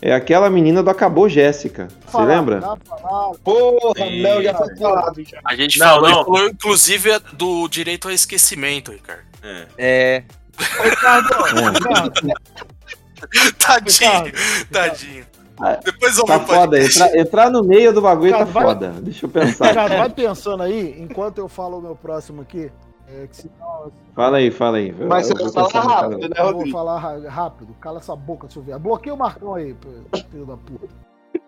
É 0.00 0.14
aquela 0.14 0.48
menina 0.48 0.82
do 0.82 0.90
Acabou 0.90 1.28
Jéssica. 1.28 1.88
Você 2.06 2.18
lembra? 2.22 2.60
dá 2.60 2.76
pra 2.76 2.96
falar. 2.98 3.34
Porra, 3.42 4.06
Sim. 4.06 4.22
não, 4.22 4.42
já 4.42 4.54
foi 4.54 4.76
falado 4.76 5.24
já. 5.24 5.40
A 5.44 5.56
gente 5.56 5.78
Não, 5.78 5.86
falou, 5.86 6.08
não. 6.10 6.24
falou, 6.24 6.48
inclusive, 6.48 7.18
do 7.32 7.66
direito 7.68 8.06
ao 8.08 8.14
esquecimento, 8.14 8.92
Ricardo. 8.92 9.22
É. 9.42 9.66
É. 9.76 10.24
Ricardo, 10.84 11.28
Ricardo, 11.44 12.32
Tadinho, 13.58 14.32
tadinho. 14.70 15.26
Ah, 15.60 15.76
Depois 15.84 16.16
eu 16.16 16.24
Tá 16.24 16.38
vou 16.38 16.54
foda, 16.54 16.80
entrar, 16.80 17.16
entrar 17.16 17.50
no 17.50 17.64
meio 17.64 17.92
do 17.92 18.00
bagulho 18.00 18.30
tá 18.30 18.38
Cara, 18.38 18.50
vai- 18.50 18.62
foda. 18.62 18.88
Deixa 19.00 19.26
eu 19.26 19.30
pensar. 19.30 19.68
Ricardo, 19.68 19.96
vai 19.96 20.08
pensando 20.10 20.62
aí, 20.62 20.94
enquanto 21.00 21.38
eu 21.38 21.48
falo 21.48 21.78
o 21.78 21.82
meu 21.82 21.96
próximo 21.96 22.42
aqui. 22.42 22.70
É, 23.10 23.26
senão 23.32 23.90
Fala 24.14 24.36
aí, 24.38 24.50
fala 24.50 24.76
aí. 24.78 24.94
Eu- 24.98 25.06
Mas 25.08 25.30
eu 25.30 25.36
você 25.36 25.44
vou 25.44 25.52
vai 25.52 25.70
falar 25.82 25.94
rápido, 26.02 26.18
né, 26.28 26.28
eu 26.36 26.44
vou 26.44 26.52
Rodrigo? 26.54 26.76
falar 26.76 26.98
rápido. 27.28 27.74
Cala 27.80 27.98
essa 27.98 28.14
boca, 28.16 28.48
seu 28.50 28.60
viado. 28.62 28.80
Bloqueia 28.80 29.14
o 29.14 29.18
Marcão 29.18 29.54
aí, 29.54 29.74
filho 30.30 30.44
da 30.46 30.56
puta. 30.56 30.88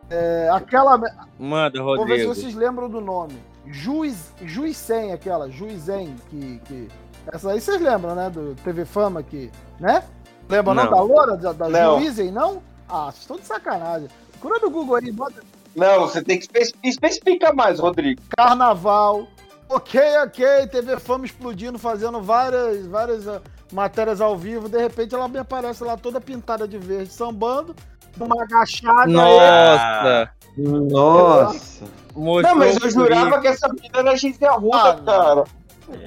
É, 0.08 0.48
aquela. 0.52 0.98
Manda, 1.38 1.82
Vou 1.82 1.96
ver 2.06 2.20
se 2.20 2.24
Rodrigo. 2.26 2.34
vocês 2.34 2.54
lembram 2.54 2.88
do 2.88 3.00
nome. 3.00 3.34
Juiz, 3.66 4.32
Juizem, 4.42 5.12
aquela, 5.12 5.48
Juizem, 5.50 6.16
que, 6.28 6.60
que. 6.64 6.88
Essa 7.32 7.50
aí 7.52 7.60
vocês 7.60 7.80
lembram, 7.80 8.14
né? 8.14 8.28
Do 8.30 8.54
TV 8.56 8.84
Fama 8.84 9.22
que. 9.22 9.50
Né? 9.78 10.02
Lembra 10.48 10.74
não, 10.74 10.84
Não. 10.84 10.90
da 10.90 11.00
Loura, 11.02 11.36
da, 11.36 11.52
da 11.52 11.68
Não. 11.68 12.00
Juizem, 12.00 12.32
não? 12.32 12.60
Ah, 12.88 13.04
vocês 13.04 13.18
estão 13.20 13.36
de 13.36 13.46
sacanagem. 13.46 14.08
Procura 14.40 14.58
no 14.60 14.70
Google 14.70 14.96
aí, 14.96 15.12
bota 15.12 15.42
Não, 15.76 16.00
você 16.00 16.22
tem 16.24 16.38
que 16.40 16.44
espe- 16.58 16.76
especificar 16.82 17.54
mais, 17.54 17.78
Rodrigo. 17.78 18.20
Carnaval. 18.36 19.28
Ok, 19.72 20.00
ok, 20.24 20.66
TV 20.66 20.98
Fama 20.98 21.24
explodindo, 21.24 21.78
fazendo 21.78 22.20
várias, 22.20 22.84
várias 22.86 23.28
ah, 23.28 23.40
matérias 23.72 24.20
ao 24.20 24.36
vivo. 24.36 24.68
De 24.68 24.76
repente 24.78 25.14
ela 25.14 25.28
me 25.28 25.38
aparece 25.38 25.84
lá 25.84 25.96
toda 25.96 26.20
pintada 26.20 26.66
de 26.66 26.76
verde, 26.76 27.12
sambando, 27.12 27.74
uma 28.18 28.42
agachada. 28.42 29.06
Nossa. 29.06 30.30
Nossa. 30.58 31.84
Mostrou 32.16 32.42
Não, 32.42 32.56
mas 32.56 32.76
eu 32.82 32.90
jurava 32.90 33.22
furico. 33.26 33.40
que 33.42 33.46
essa 33.46 33.68
menina 33.68 33.98
era 34.00 34.16
Gisele 34.16 34.46
Arruda, 34.46 34.90
Ah, 34.90 35.00
cara. 35.04 35.44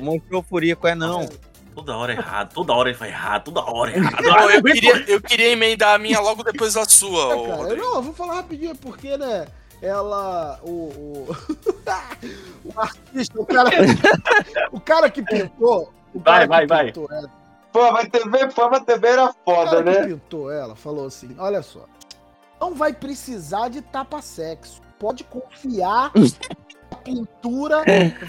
Mostrou 0.01 0.43
furico, 0.43 0.85
é 0.85 0.93
não. 0.93 1.25
Toda 1.73 1.95
hora 1.95 2.11
errado, 2.11 2.53
toda 2.53 2.73
hora 2.73 2.89
ele 2.89 2.97
vai 2.97 3.09
errado, 3.09 3.45
toda 3.45 3.61
hora 3.61 3.91
errado. 3.97 4.21
Não, 4.21 4.51
eu 4.51 4.61
queria, 4.61 5.03
eu 5.09 5.21
queria 5.21 5.49
emendar 5.51 5.95
a 5.95 5.97
minha 5.97 6.19
logo 6.19 6.43
depois 6.43 6.73
da 6.73 6.83
sua, 6.83 7.31
É, 7.31 7.35
ô, 7.35 7.47
cara, 7.47 7.75
não, 7.75 7.95
eu 7.95 8.01
vou 8.01 8.13
falar 8.13 8.35
rapidinho, 8.35 8.75
porque, 8.75 9.17
né? 9.17 9.47
Ela. 9.83 10.59
O. 10.63 10.69
O, 10.69 11.27
o 12.73 12.79
artista, 12.79 13.41
o 13.41 13.45
cara. 13.45 13.69
o 14.71 14.79
cara 14.79 15.09
que 15.09 15.21
pintou. 15.21 15.93
O 16.13 16.21
cara 16.21 16.47
Vai, 16.47 16.61
que 16.61 16.67
vai, 16.67 16.93
vai. 16.93 17.17
ela, 17.17 17.31
Fama 17.73 18.05
TV, 18.09 18.51
Fama 18.51 18.79
TV 18.79 19.07
era 19.07 19.25
o 19.25 19.33
foda, 19.43 19.83
cara 19.83 19.83
que 19.83 19.99
né? 19.99 20.07
pintou 20.07 20.51
ela 20.51 20.75
falou 20.75 21.07
assim: 21.07 21.35
olha 21.37 21.61
só. 21.61 21.85
Não 22.61 22.73
vai 22.73 22.93
precisar 22.93 23.67
de 23.69 23.81
tapa-sexo. 23.81 24.81
Pode 24.97 25.25
confiar. 25.25 26.11
A 26.91 26.95
pintura 26.95 27.83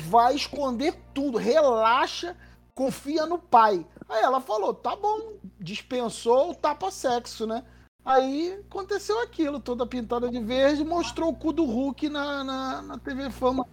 vai 0.08 0.34
esconder 0.34 0.94
tudo. 1.12 1.36
Relaxa, 1.38 2.34
confia 2.74 3.26
no 3.26 3.38
pai. 3.38 3.86
Aí 4.08 4.22
ela 4.22 4.40
falou: 4.40 4.74
tá 4.74 4.96
bom, 4.96 5.34
dispensou 5.60 6.50
o 6.50 6.54
tapa-sexo, 6.54 7.46
né? 7.46 7.62
Aí 8.04 8.58
aconteceu 8.68 9.20
aquilo, 9.22 9.58
toda 9.58 9.86
pintada 9.86 10.28
de 10.28 10.38
verde, 10.38 10.84
mostrou 10.84 11.30
o 11.30 11.34
cu 11.34 11.52
do 11.52 11.64
Hulk 11.64 12.08
na, 12.10 12.44
na, 12.44 12.82
na 12.82 12.98
TV 12.98 13.30
Fama. 13.30 13.66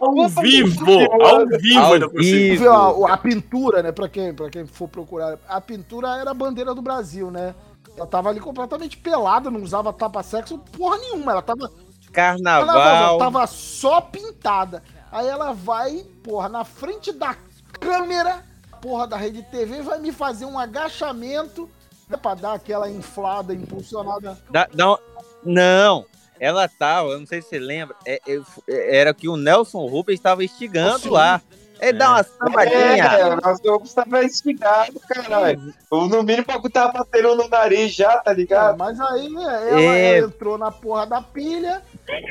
Ao 0.00 0.28
vivo, 0.28 0.90
ao 0.90 1.46
vivo 1.60 1.78
Ao 1.78 2.10
vivo. 2.10 3.06
A, 3.06 3.12
a 3.14 3.16
pintura, 3.18 3.82
né? 3.82 3.92
Pra 3.92 4.08
quem, 4.08 4.32
pra 4.34 4.48
quem 4.48 4.66
for 4.66 4.88
procurar, 4.88 5.38
a 5.46 5.60
pintura 5.60 6.16
era 6.16 6.30
a 6.30 6.34
bandeira 6.34 6.74
do 6.74 6.80
Brasil, 6.80 7.30
né? 7.30 7.54
Ela 7.96 8.06
tava 8.06 8.30
ali 8.30 8.40
completamente 8.40 8.96
pelada, 8.96 9.50
não 9.50 9.62
usava 9.62 9.92
tapa-sexo, 9.92 10.58
porra 10.58 10.96
nenhuma. 10.96 11.32
Ela 11.32 11.42
tava 11.42 11.64
Ela 11.64 11.72
Carnaval. 12.12 13.18
tava 13.18 13.46
só 13.46 14.00
pintada. 14.00 14.82
Aí 15.10 15.26
ela 15.26 15.52
vai, 15.52 16.06
porra, 16.24 16.48
na 16.48 16.64
frente 16.64 17.12
da 17.12 17.36
câmera, 17.78 18.42
porra 18.80 19.06
da 19.06 19.18
rede 19.18 19.42
TV, 19.42 19.82
vai 19.82 19.98
me 19.98 20.10
fazer 20.10 20.46
um 20.46 20.58
agachamento 20.58 21.68
né, 22.12 22.18
pra 22.22 22.34
dar 22.34 22.52
aquela 22.54 22.88
inflada, 22.90 23.52
impulsionada. 23.54 24.38
Dá- 24.50 24.68
dá 24.72 24.92
um- 24.92 24.98
Não, 25.44 26.06
ela 26.38 26.68
tava, 26.68 27.08
eu 27.10 27.18
não 27.18 27.26
sei 27.26 27.42
se 27.42 27.48
você 27.48 27.58
lembra, 27.58 27.96
é- 28.06 28.20
é- 28.28 28.96
era 29.00 29.12
que 29.12 29.28
o 29.28 29.36
Nelson 29.36 29.84
Rubens 29.86 30.18
estava 30.20 30.44
instigando 30.44 31.10
lá. 31.10 31.40
Ele 31.80 31.94
dá 31.98 32.10
uma 32.10 32.22
sambadinha. 32.22 33.04
É, 33.04 33.34
nosso 33.40 33.60
Rubens 33.68 33.92
tava 33.92 34.24
instigado, 34.24 35.00
caralho. 35.00 35.74
No 35.90 36.22
mínimo, 36.22 36.44
o 36.44 36.46
bagulho 36.46 36.72
tava 36.72 36.92
batendo 36.92 37.34
no 37.34 37.48
nariz 37.48 37.92
já, 37.92 38.18
tá 38.18 38.30
É, 38.30 38.34
ligado? 38.34 38.78
mas 38.78 39.00
aí 39.00 39.28
né, 39.28 39.68
ela, 39.68 39.80
É. 39.80 40.18
ela 40.18 40.26
entrou 40.28 40.56
na 40.56 40.70
porra 40.70 41.06
da 41.06 41.20
pilha. 41.20 41.82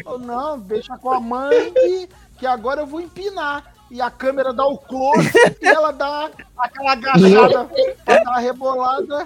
Falou, 0.05 0.19
não, 0.19 0.57
deixa 0.57 0.97
com 0.97 1.11
a 1.11 1.19
mãe 1.19 1.73
que, 1.73 2.09
que 2.39 2.45
agora 2.45 2.79
eu 2.81 2.87
vou 2.87 3.01
empinar. 3.01 3.70
E 3.91 4.01
a 4.01 4.09
câmera 4.09 4.53
dá 4.53 4.65
o 4.65 4.77
close 4.77 5.29
e 5.61 5.67
ela 5.67 5.91
dá 5.91 6.31
aquela 6.57 6.93
agachada 6.93 7.69
pra 8.05 8.23
dar 8.23 8.31
uma 8.31 8.39
rebolada. 8.39 9.25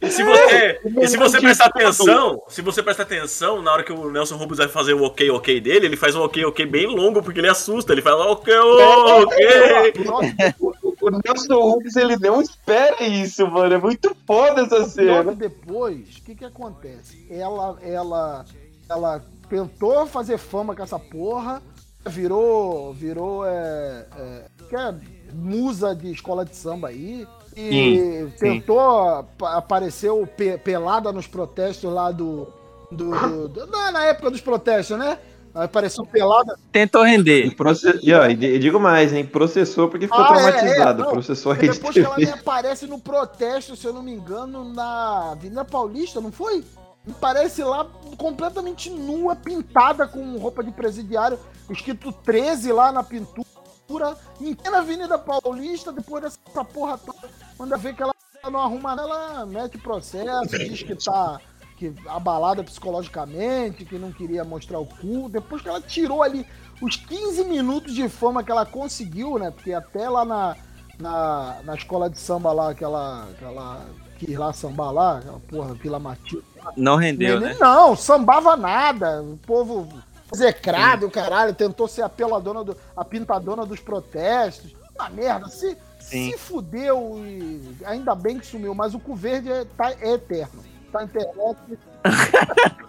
E 0.00 0.10
se 0.10 0.22
você, 0.22 0.80
e 1.02 1.08
se 1.08 1.16
você 1.16 1.40
prestar 1.40 1.66
atenção, 1.66 2.40
se 2.48 2.62
você 2.62 2.80
prestar 2.84 3.02
atenção, 3.02 3.60
na 3.60 3.72
hora 3.72 3.82
que 3.82 3.92
o 3.92 4.10
Nelson 4.10 4.36
Rubens 4.36 4.58
vai 4.58 4.68
fazer 4.68 4.94
o 4.94 5.02
ok, 5.02 5.28
ok 5.28 5.60
dele, 5.60 5.86
ele 5.86 5.96
faz 5.96 6.14
um 6.14 6.22
ok, 6.22 6.44
ok 6.44 6.64
bem 6.66 6.86
longo, 6.86 7.20
porque 7.20 7.40
ele 7.40 7.48
assusta. 7.48 7.92
Ele 7.92 8.00
fala 8.00 8.30
ok, 8.30 8.54
ok. 8.56 10.04
Nossa, 10.04 10.54
O 11.00 11.10
Nelson 11.10 11.54
Rubens, 11.54 11.96
ele 11.96 12.16
não 12.16 12.42
espera 12.42 13.02
isso, 13.04 13.46
mano. 13.46 13.74
É 13.74 13.78
muito 13.78 14.16
foda 14.26 14.62
essa 14.62 14.84
cena. 14.84 15.32
depois, 15.32 16.16
o 16.16 16.22
que 16.22 16.34
que 16.34 16.44
acontece? 16.44 17.26
Ela, 17.30 17.78
ela, 17.82 18.44
ela 18.90 19.24
tentou 19.48 20.06
fazer 20.06 20.38
fama 20.38 20.74
com 20.74 20.82
essa 20.82 20.98
porra, 20.98 21.62
virou, 22.06 22.92
virou, 22.92 23.44
é, 23.46 24.06
é, 24.16 24.44
que 24.68 24.76
é 24.76 24.94
musa 25.34 25.94
de 25.94 26.10
escola 26.10 26.44
de 26.44 26.56
samba 26.56 26.88
aí, 26.88 27.26
e 27.56 27.70
Sim, 27.70 28.30
sim. 28.30 28.38
tentou, 28.38 28.78
apa- 28.80 29.56
apareceu 29.56 30.26
pe- 30.36 30.58
pelada 30.58 31.12
nos 31.12 31.26
protestos 31.26 31.92
lá 31.92 32.10
do, 32.12 32.46
do, 32.90 33.10
do- 33.10 33.48
do- 33.48 33.66
na, 33.66 33.90
na 33.92 34.04
época 34.04 34.30
dos 34.30 34.40
protestos, 34.40 34.96
né? 34.96 35.18
Apareceu 35.54 36.04
pelada. 36.06 36.56
Tentou 36.70 37.02
render. 37.02 37.46
E, 37.46 38.08
e, 38.08 38.14
ó, 38.14 38.26
e 38.26 38.58
digo 38.60 38.78
mais, 38.78 39.12
hein? 39.12 39.24
Processou 39.26 39.88
porque 39.88 40.06
ficou 40.06 40.20
Ah, 40.22 40.28
é, 40.28 40.52
traumatizado. 40.52 41.02
é, 41.02 41.04
não. 41.04 41.10
processou 41.12 41.52
a 41.52 41.54
depois 41.56 41.94
que 41.94 42.00
ela 42.00 42.16
me 42.16 42.26
aparece 42.30 42.86
no 42.86 42.98
protesto, 43.00 43.74
se 43.74 43.84
eu 43.84 43.92
não 43.92 44.02
me 44.02 44.12
engano, 44.12 44.72
na 44.72 45.32
Avenida 45.32 45.64
Paulista, 45.64 46.20
não 46.20 46.30
foi? 46.30 46.62
Me 47.08 47.14
parece 47.14 47.64
lá 47.64 47.86
completamente 48.18 48.90
nua, 48.90 49.34
pintada 49.34 50.06
com 50.06 50.36
roupa 50.36 50.62
de 50.62 50.70
presidiário, 50.70 51.38
escrito 51.70 52.12
13 52.12 52.70
lá 52.70 52.92
na 52.92 53.02
pintura, 53.02 54.14
em 54.38 54.54
plena 54.54 54.80
Avenida 54.80 55.18
Paulista, 55.18 55.90
depois 55.90 56.22
dessa 56.22 56.62
porra 56.62 56.98
toda, 56.98 57.30
manda 57.58 57.78
ver 57.78 57.96
que 57.96 58.02
ela 58.02 58.12
não 58.50 58.60
arruma 58.60 58.94
nada, 58.94 59.08
ela 59.08 59.46
mete 59.46 59.78
processo, 59.78 60.58
diz 60.58 60.82
que 60.82 60.94
tá 60.96 61.40
que 61.78 61.94
abalada 62.08 62.62
psicologicamente, 62.62 63.86
que 63.86 63.98
não 63.98 64.12
queria 64.12 64.44
mostrar 64.44 64.80
o 64.80 64.84
cu. 64.84 65.30
Depois 65.30 65.62
que 65.62 65.68
ela 65.68 65.80
tirou 65.80 66.22
ali 66.22 66.44
os 66.82 66.96
15 66.96 67.44
minutos 67.44 67.94
de 67.94 68.06
fama 68.06 68.42
que 68.42 68.50
ela 68.50 68.66
conseguiu, 68.66 69.38
né? 69.38 69.50
Porque 69.50 69.72
até 69.72 70.10
lá 70.10 70.24
na, 70.26 70.56
na, 70.98 71.60
na 71.62 71.74
escola 71.74 72.10
de 72.10 72.18
samba 72.18 72.52
lá, 72.52 72.70
aquela, 72.70 73.30
aquela 73.30 73.86
quis 74.18 74.36
lá 74.36 74.52
sambar 74.52 74.92
lá, 74.92 75.18
aquela 75.18 75.40
porra, 75.40 75.74
Vila 75.74 75.98
Matilde. 75.98 76.44
Não 76.76 76.96
rendeu, 76.96 77.40
Menino, 77.40 77.54
né? 77.54 77.56
Não, 77.60 77.96
sambava 77.96 78.56
nada. 78.56 79.22
O 79.22 79.38
povo 79.38 79.88
execrado, 80.32 81.06
o 81.06 81.10
caralho, 81.10 81.54
tentou 81.54 81.88
ser 81.88 82.02
a 82.02 82.08
peladona, 82.08 82.62
do, 82.64 82.76
a 82.96 83.04
pintadona 83.04 83.64
dos 83.64 83.80
protestos. 83.80 84.74
Uma 84.94 85.08
merda, 85.08 85.48
se, 85.48 85.76
Sim. 86.00 86.32
se 86.32 86.38
fudeu 86.38 87.20
e 87.24 87.76
ainda 87.84 88.14
bem 88.14 88.38
que 88.38 88.46
sumiu, 88.46 88.74
mas 88.74 88.94
o 88.94 88.98
cu 88.98 89.14
verde 89.14 89.50
é, 89.50 89.64
tá, 89.64 89.92
é 90.00 90.14
eterno. 90.14 90.64
Tá 90.92 91.04
internet. 91.04 91.58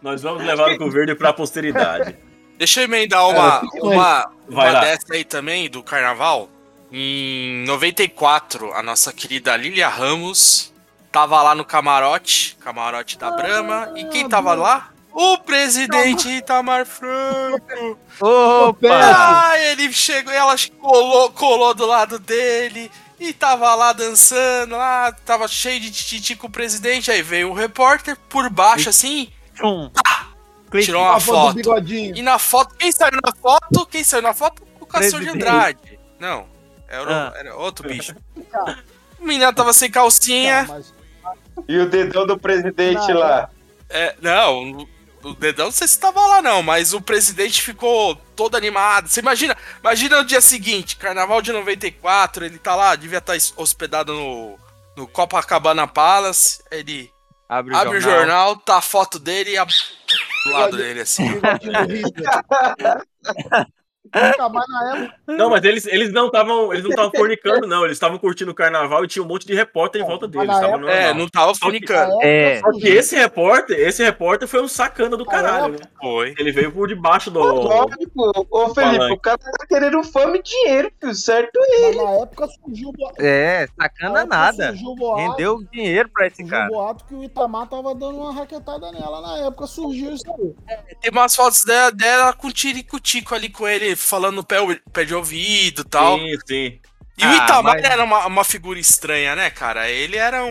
Nós 0.00 0.22
vamos 0.22 0.44
levar 0.44 0.72
o 0.72 0.78
cu 0.78 0.90
verde 0.90 1.14
pra 1.14 1.32
posteridade. 1.32 2.16
Deixa 2.56 2.80
eu 2.80 2.84
emendar 2.84 3.28
uma, 3.28 3.62
É, 3.74 3.82
uma, 3.82 4.30
uma 4.48 4.64
lá. 4.64 4.80
dessa 4.80 5.14
aí 5.14 5.24
também, 5.24 5.68
do 5.70 5.82
carnaval. 5.82 6.48
Em 6.92 7.64
94, 7.66 8.72
a 8.72 8.82
nossa 8.82 9.12
querida 9.12 9.56
Lilia 9.56 9.88
Ramos 9.88 10.72
tava 11.12 11.40
lá 11.40 11.54
no 11.54 11.64
camarote, 11.64 12.56
camarote 12.60 13.16
da 13.16 13.30
Brahma. 13.30 13.92
E 13.96 14.04
quem 14.06 14.28
tava 14.28 14.54
lá? 14.54 14.90
O 15.12 15.38
presidente 15.38 16.28
Itamar 16.28 16.84
Franco. 16.86 17.98
Opa! 18.20 18.88
Ah, 18.90 19.58
ele 19.58 19.92
chegou 19.92 20.32
e 20.32 20.36
ela 20.36 20.54
colou, 20.80 21.30
colou 21.30 21.74
do 21.74 21.86
lado 21.86 22.18
dele. 22.18 22.90
E 23.20 23.32
tava 23.32 23.74
lá 23.74 23.92
dançando, 23.92 24.76
lá, 24.76 25.12
tava 25.12 25.46
cheio 25.46 25.78
de 25.78 25.90
tititi 25.90 26.34
com 26.34 26.46
o 26.46 26.50
presidente. 26.50 27.10
Aí 27.10 27.22
veio 27.22 27.50
um 27.50 27.54
repórter 27.54 28.16
por 28.28 28.48
baixo, 28.48 28.88
assim, 28.88 29.30
Tchum. 29.54 29.90
tirou 30.80 31.02
uma 31.02 31.16
A 31.16 31.20
foto. 31.20 31.60
E 31.88 32.22
na 32.22 32.38
foto, 32.38 32.74
quem 32.76 32.90
saiu 32.90 33.18
na 33.22 33.32
foto? 33.32 33.86
Quem 33.86 34.02
saiu 34.02 34.22
na 34.22 34.32
foto? 34.32 34.62
O 34.80 34.86
Cassio 34.86 35.20
de. 35.20 35.28
Andrade. 35.28 36.00
Não, 36.18 36.46
era, 36.90 37.28
Ah. 37.28 37.32
era 37.38 37.56
outro 37.56 37.88
bicho. 37.88 38.14
O 39.18 39.26
menino 39.26 39.52
tava 39.52 39.72
sem 39.74 39.90
calcinha. 39.90 40.64
Mas 40.66 40.94
E 41.68 41.76
o 41.78 41.86
dedão 41.90 42.26
do 42.26 42.38
presidente 42.38 43.06
Não, 43.12 43.20
lá. 43.20 43.50
É, 43.90 44.14
não, 44.18 44.72
o, 44.72 44.88
o 45.24 45.34
dedão 45.34 45.66
não 45.66 45.72
sei 45.72 45.86
se 45.86 46.00
tava 46.00 46.18
lá 46.26 46.40
não, 46.40 46.62
mas 46.62 46.94
o 46.94 47.02
presidente 47.02 47.60
ficou 47.60 48.16
todo 48.34 48.56
animado. 48.56 49.08
Você 49.08 49.20
imagina, 49.20 49.54
imagina 49.78 50.16
no 50.16 50.24
dia 50.24 50.40
seguinte, 50.40 50.96
carnaval 50.96 51.42
de 51.42 51.52
94, 51.52 52.46
ele 52.46 52.58
tá 52.58 52.74
lá, 52.74 52.96
devia 52.96 53.18
estar 53.18 53.36
hospedado 53.58 54.14
no, 54.14 54.58
no 54.96 55.06
Copacabana 55.06 55.86
Palace, 55.86 56.62
ele 56.70 57.12
Abre 57.46 57.74
o 57.74 57.76
abre 57.76 57.98
o 57.98 58.00
jornal. 58.00 58.20
jornal, 58.20 58.56
tá 58.56 58.76
a 58.78 58.80
foto 58.80 59.18
dele 59.18 59.50
e 59.50 59.58
a 59.58 59.64
do 60.46 60.50
lado 60.50 60.78
dele 60.78 61.00
assim. 61.02 61.26
Não, 65.26 65.50
mas 65.50 65.62
eles, 65.64 65.86
eles 65.86 66.12
não 66.12 66.26
estavam 66.26 66.72
eles 66.72 66.82
não 66.82 66.90
estavam 66.90 67.10
fornicando, 67.14 67.66
não. 67.66 67.84
Eles 67.84 67.96
estavam 67.96 68.18
curtindo 68.18 68.50
o 68.50 68.54
carnaval 68.54 69.04
e 69.04 69.08
tinha 69.08 69.22
um 69.22 69.28
monte 69.28 69.46
de 69.46 69.54
repórter 69.54 70.00
em 70.02 70.04
volta 70.06 70.26
deles. 70.26 70.48
época- 70.58 70.90
É, 70.90 71.14
não 71.14 71.28
tava 71.28 71.54
fornicando. 71.54 72.18
É. 72.22 72.60
Só 72.60 72.70
que 72.72 72.88
esse 72.88 73.14
repórter, 73.16 73.78
esse 73.78 74.02
repórter 74.02 74.48
foi 74.48 74.62
um 74.62 74.68
sacana 74.68 75.16
do 75.16 75.24
caralho, 75.26 75.74
né? 75.74 75.78
Foi. 76.00 76.34
Ele 76.38 76.50
veio 76.50 76.72
por 76.72 76.88
debaixo 76.88 77.30
do. 77.30 77.40
Lógico, 77.40 78.46
ô 78.50 78.74
Felipe, 78.74 78.96
Palanque. 78.98 79.14
o 79.14 79.20
cara 79.20 79.38
tá 79.38 79.66
querendo 79.68 80.02
fama 80.04 80.36
e 80.36 80.42
dinheiro, 80.42 80.90
filho, 81.00 81.14
certo? 81.14 81.50
Mas 81.82 81.96
na 81.96 82.10
época 82.22 82.48
surgiu 82.48 82.88
o 82.88 82.92
boato. 82.92 83.14
É, 83.22 83.68
sacana 83.80 84.24
nada. 84.24 84.68
Surgiu 84.68 84.88
o 84.88 84.94
boato, 84.96 85.20
Rendeu 85.30 85.62
dinheiro 85.70 86.08
pra 86.12 86.26
esse 86.26 86.36
surgiu 86.36 86.48
o 86.56 86.58
cara. 86.58 86.68
boato 86.70 87.04
que 87.04 87.14
o 87.14 87.22
Itamar 87.22 87.68
tava 87.68 87.94
dando 87.94 88.16
uma 88.18 88.32
raquetada 88.34 88.90
nela. 88.92 89.20
Na 89.20 89.46
época 89.46 89.66
surgiu 89.66 90.12
isso 90.12 90.24
aí. 90.32 90.86
Tem 91.00 91.10
umas 91.10 91.36
fotos 91.36 91.64
dela, 91.64 91.90
dela 91.92 92.32
com 92.32 92.50
tirico-tico 92.50 93.34
ali 93.34 93.48
com 93.50 93.68
ele, 93.68 93.89
falando 93.96 94.36
no 94.36 94.44
pé, 94.44 94.56
pé 94.92 95.04
de 95.04 95.14
ouvido 95.14 95.82
e 95.82 95.84
tal. 95.84 96.18
Sim, 96.18 96.34
sim. 96.46 96.80
E 97.18 97.24
o 97.24 97.28
Ah, 97.28 97.36
Itamar 97.44 97.74
mas- 97.76 97.84
era 97.84 98.02
uma, 98.02 98.26
uma 98.26 98.44
figura 98.44 98.78
estranha, 98.78 99.36
né, 99.36 99.50
cara? 99.50 99.90
Ele 99.90 100.16
era 100.16 100.42
um, 100.44 100.50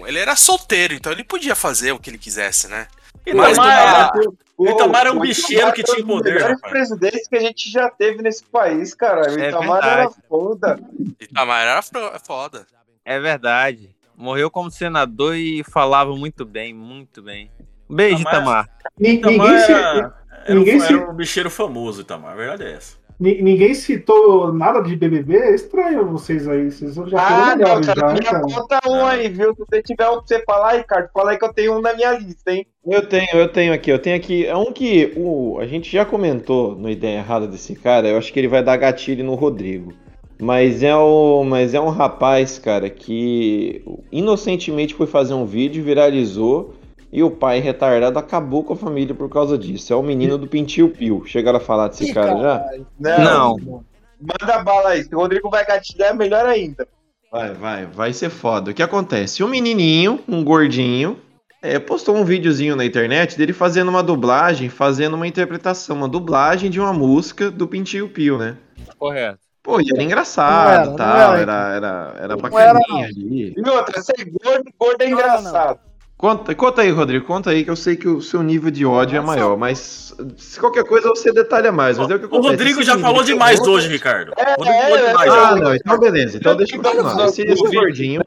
um- 0.00 0.06
Ele 0.06 0.18
era 0.18 0.34
solteiro, 0.36 0.94
então 0.94 1.12
ele 1.12 1.22
podia 1.24 1.54
fazer 1.54 1.92
o 1.92 1.98
que 1.98 2.08
ele 2.08 2.18
quisesse, 2.18 2.66
né? 2.68 2.86
Mas 3.34 3.52
Itamar 3.52 3.78
era, 3.78 4.12
O- 4.56 4.68
Itamar 4.70 5.00
era 5.02 5.12
um 5.12 5.18
o 5.18 5.20
bicheiro 5.20 5.72
que 5.72 5.82
tinha 5.82 6.02
um 6.02 6.06
poder, 6.08 6.34
melhores 6.34 6.56
rapaz. 6.56 6.72
presidentes 6.72 7.28
que 7.28 7.36
a 7.36 7.40
gente 7.40 7.70
já 7.70 7.90
teve 7.90 8.22
nesse 8.22 8.42
país, 8.44 8.94
cara. 8.94 9.30
O 9.32 9.38
É 9.38 9.48
Itamar 9.48 9.84
era 9.84 9.96
verdade. 9.96 10.14
foda. 10.28 10.80
Itamar 11.20 11.62
era 11.62 11.82
foda. 12.24 12.66
É 13.04 13.20
verdade. 13.20 13.90
Morreu 14.16 14.50
como 14.50 14.70
senador 14.70 15.36
e 15.36 15.62
falava 15.64 16.14
muito 16.16 16.44
bem, 16.44 16.72
muito 16.72 17.22
bem. 17.22 17.50
Beijo, 17.88 18.22
Itamar- 18.22 18.68
Itamar. 18.98 19.32
Itamar 19.32 19.60
ci- 19.66 20.21
era, 20.44 20.50
era, 20.50 20.54
um, 20.54 20.58
ninguém 20.58 20.80
se- 20.80 20.92
era 20.92 21.10
um 21.10 21.14
bicheiro 21.14 21.50
famoso, 21.50 22.00
Itamar. 22.02 22.32
A 22.32 22.36
verdade 22.36 22.64
é 22.64 22.72
essa. 22.72 22.96
ni- 23.20 23.40
ninguém 23.42 23.72
citou 23.74 24.52
nada 24.52 24.80
de 24.80 24.96
BBB. 24.96 25.36
É 25.36 25.54
estranho 25.54 26.06
vocês 26.06 26.48
aí. 26.48 26.70
Vocês 26.70 26.94
já 26.94 27.20
Ah, 27.20 27.56
não, 27.56 27.80
cara, 27.80 27.82
já, 27.82 27.94
né, 27.94 28.12
minha 28.14 28.30
cara? 28.32 28.42
conta 28.42 28.80
um 28.88 29.06
aí, 29.06 29.28
viu? 29.28 29.54
Se 29.54 29.58
você 29.60 29.82
tiver 29.82 30.08
um 30.08 30.14
pra 30.18 30.22
você 30.26 30.42
falar, 30.44 30.76
Ricardo, 30.78 31.08
fala 31.14 31.30
aí 31.30 31.38
que 31.38 31.44
eu 31.44 31.52
tenho 31.52 31.76
um 31.78 31.80
na 31.80 31.94
minha 31.94 32.12
lista, 32.18 32.52
hein? 32.52 32.66
Eu 32.84 33.06
tenho, 33.06 33.28
eu 33.34 33.48
tenho 33.48 33.72
aqui, 33.72 33.90
eu 33.90 33.98
tenho 33.98 34.16
aqui. 34.16 34.44
É 34.46 34.56
um 34.56 34.72
que 34.72 35.12
o, 35.16 35.58
a 35.60 35.66
gente 35.66 35.90
já 35.92 36.04
comentou 36.04 36.74
no 36.74 36.90
ideia 36.90 37.18
errada 37.18 37.46
desse 37.46 37.74
cara. 37.76 38.08
Eu 38.08 38.18
acho 38.18 38.32
que 38.32 38.40
ele 38.40 38.48
vai 38.48 38.62
dar 38.62 38.76
gatilho 38.76 39.24
no 39.24 39.34
Rodrigo. 39.34 39.92
Mas 40.40 40.82
é, 40.82 40.92
o, 40.96 41.44
mas 41.44 41.72
é 41.72 41.80
um 41.80 41.90
rapaz, 41.90 42.58
cara, 42.58 42.90
que 42.90 43.84
inocentemente 44.10 44.94
foi 44.94 45.06
fazer 45.06 45.34
um 45.34 45.46
vídeo, 45.46 45.84
viralizou. 45.84 46.74
E 47.12 47.22
o 47.22 47.30
pai 47.30 47.60
retardado 47.60 48.18
acabou 48.18 48.64
com 48.64 48.72
a 48.72 48.76
família 48.76 49.14
por 49.14 49.28
causa 49.28 49.58
disso. 49.58 49.92
É 49.92 49.96
o 49.96 50.02
menino 50.02 50.38
do 50.38 50.46
Pintil 50.46 50.88
Pio. 50.88 51.24
Chegaram 51.26 51.58
a 51.58 51.60
falar 51.60 51.88
desse 51.88 52.10
Ih, 52.10 52.14
cara 52.14 52.38
já? 52.40 52.64
Não. 52.98 53.84
Manda 54.18 54.62
bala 54.62 54.90
aí. 54.90 55.04
Se 55.04 55.14
o 55.14 55.18
Rodrigo 55.18 55.50
vai 55.50 55.66
gatilhar, 55.66 56.10
é 56.10 56.14
melhor 56.14 56.46
ainda. 56.46 56.88
Vai, 57.30 57.52
vai, 57.52 57.86
vai 57.86 58.12
ser 58.12 58.30
foda. 58.30 58.70
O 58.70 58.74
que 58.74 58.82
acontece? 58.82 59.44
Um 59.44 59.48
menininho, 59.48 60.20
um 60.26 60.42
gordinho, 60.42 61.18
é, 61.60 61.78
postou 61.78 62.16
um 62.16 62.24
videozinho 62.24 62.76
na 62.76 62.84
internet 62.84 63.36
dele 63.36 63.52
fazendo 63.52 63.88
uma 63.88 64.02
dublagem, 64.02 64.68
fazendo 64.68 65.14
uma 65.14 65.26
interpretação, 65.26 65.96
uma 65.96 66.08
dublagem 66.08 66.70
de 66.70 66.80
uma 66.80 66.92
música 66.92 67.50
do 67.50 67.68
Pintinho 67.68 68.08
Pio, 68.08 68.38
né? 68.38 68.56
Correto. 68.98 69.38
Pô, 69.62 69.80
e 69.80 69.84
era 69.88 69.96
Não 69.96 70.02
engraçado, 70.02 70.70
era, 70.70 70.84
não 70.86 70.96
tal, 70.96 71.34
era. 71.36 71.40
era, 71.40 71.74
era, 71.76 72.14
era 72.18 72.28
Não 72.34 72.36
bacaninha 72.38 72.68
era, 72.70 72.80
não. 72.88 72.98
ali. 72.98 73.54
E 73.56 73.68
outra, 73.70 74.02
ser 74.02 74.24
gordo, 74.24 74.64
gordo 74.78 75.02
é 75.02 75.06
Não, 75.06 75.12
engraçado. 75.12 75.80
Conta, 76.22 76.54
conta 76.54 76.82
aí, 76.82 76.90
Rodrigo, 76.92 77.26
conta 77.26 77.50
aí 77.50 77.64
que 77.64 77.70
eu 77.70 77.74
sei 77.74 77.96
que 77.96 78.06
o 78.06 78.22
seu 78.22 78.44
nível 78.44 78.70
de 78.70 78.86
ódio 78.86 79.16
é 79.16 79.20
maior, 79.20 79.56
mas 79.58 80.14
se 80.36 80.60
qualquer 80.60 80.84
coisa 80.84 81.08
você 81.08 81.32
detalha 81.32 81.72
mais. 81.72 81.98
Mas 81.98 82.08
é 82.10 82.14
o 82.14 82.18
que 82.20 82.26
O. 82.26 82.40
Rodrigo 82.40 82.78
Esse 82.78 82.86
já 82.86 82.92
menino 82.92 83.08
falou 83.08 83.24
que 83.24 83.30
eu 83.32 83.34
demais 83.34 83.58
vou- 83.58 83.70
hoje, 83.70 83.88
Ricardo. 83.88 84.32
É, 84.36 84.52
O 84.56 84.62
Rodrigo 84.62 84.78
falou 84.82 84.96
é, 84.98 85.06
demais 85.08 85.32
é. 85.32 85.36
Ah, 85.36 85.56
não, 85.56 85.74
então 85.74 85.98
beleza. 85.98 86.36
Então 86.38 86.54
deixa 86.54 86.76
eu 86.76 86.80
continuar. 86.80 87.26
Esse, 87.26 87.42
esse 87.42 87.74
gordinho, 87.74 88.22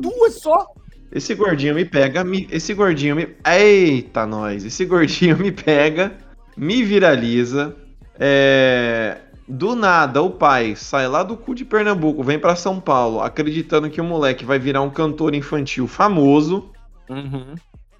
Duas 0.00 0.34
só. 0.40 0.66
Esse 1.12 1.36
gordinho 1.36 1.76
me 1.76 1.84
pega, 1.84 2.24
me- 2.24 2.48
esse 2.50 2.74
gordinho 2.74 3.14
me. 3.14 3.28
Eita, 3.46 4.26
nós! 4.26 4.64
Esse 4.64 4.84
gordinho 4.84 5.36
me 5.38 5.52
pega, 5.52 6.14
me 6.56 6.82
viraliza. 6.82 7.76
É. 8.18 9.18
Do 9.46 9.76
nada, 9.76 10.20
o 10.20 10.30
pai 10.30 10.74
sai 10.74 11.06
lá 11.06 11.22
do 11.22 11.36
cu 11.36 11.54
de 11.54 11.64
Pernambuco, 11.64 12.24
vem 12.24 12.40
pra 12.40 12.56
São 12.56 12.80
Paulo, 12.80 13.20
acreditando 13.20 13.88
que 13.88 14.00
o 14.00 14.04
moleque 14.04 14.44
vai 14.44 14.58
virar 14.58 14.82
um 14.82 14.90
cantor 14.90 15.32
infantil 15.32 15.86
famoso. 15.86 16.70
Uhum. 17.08 17.54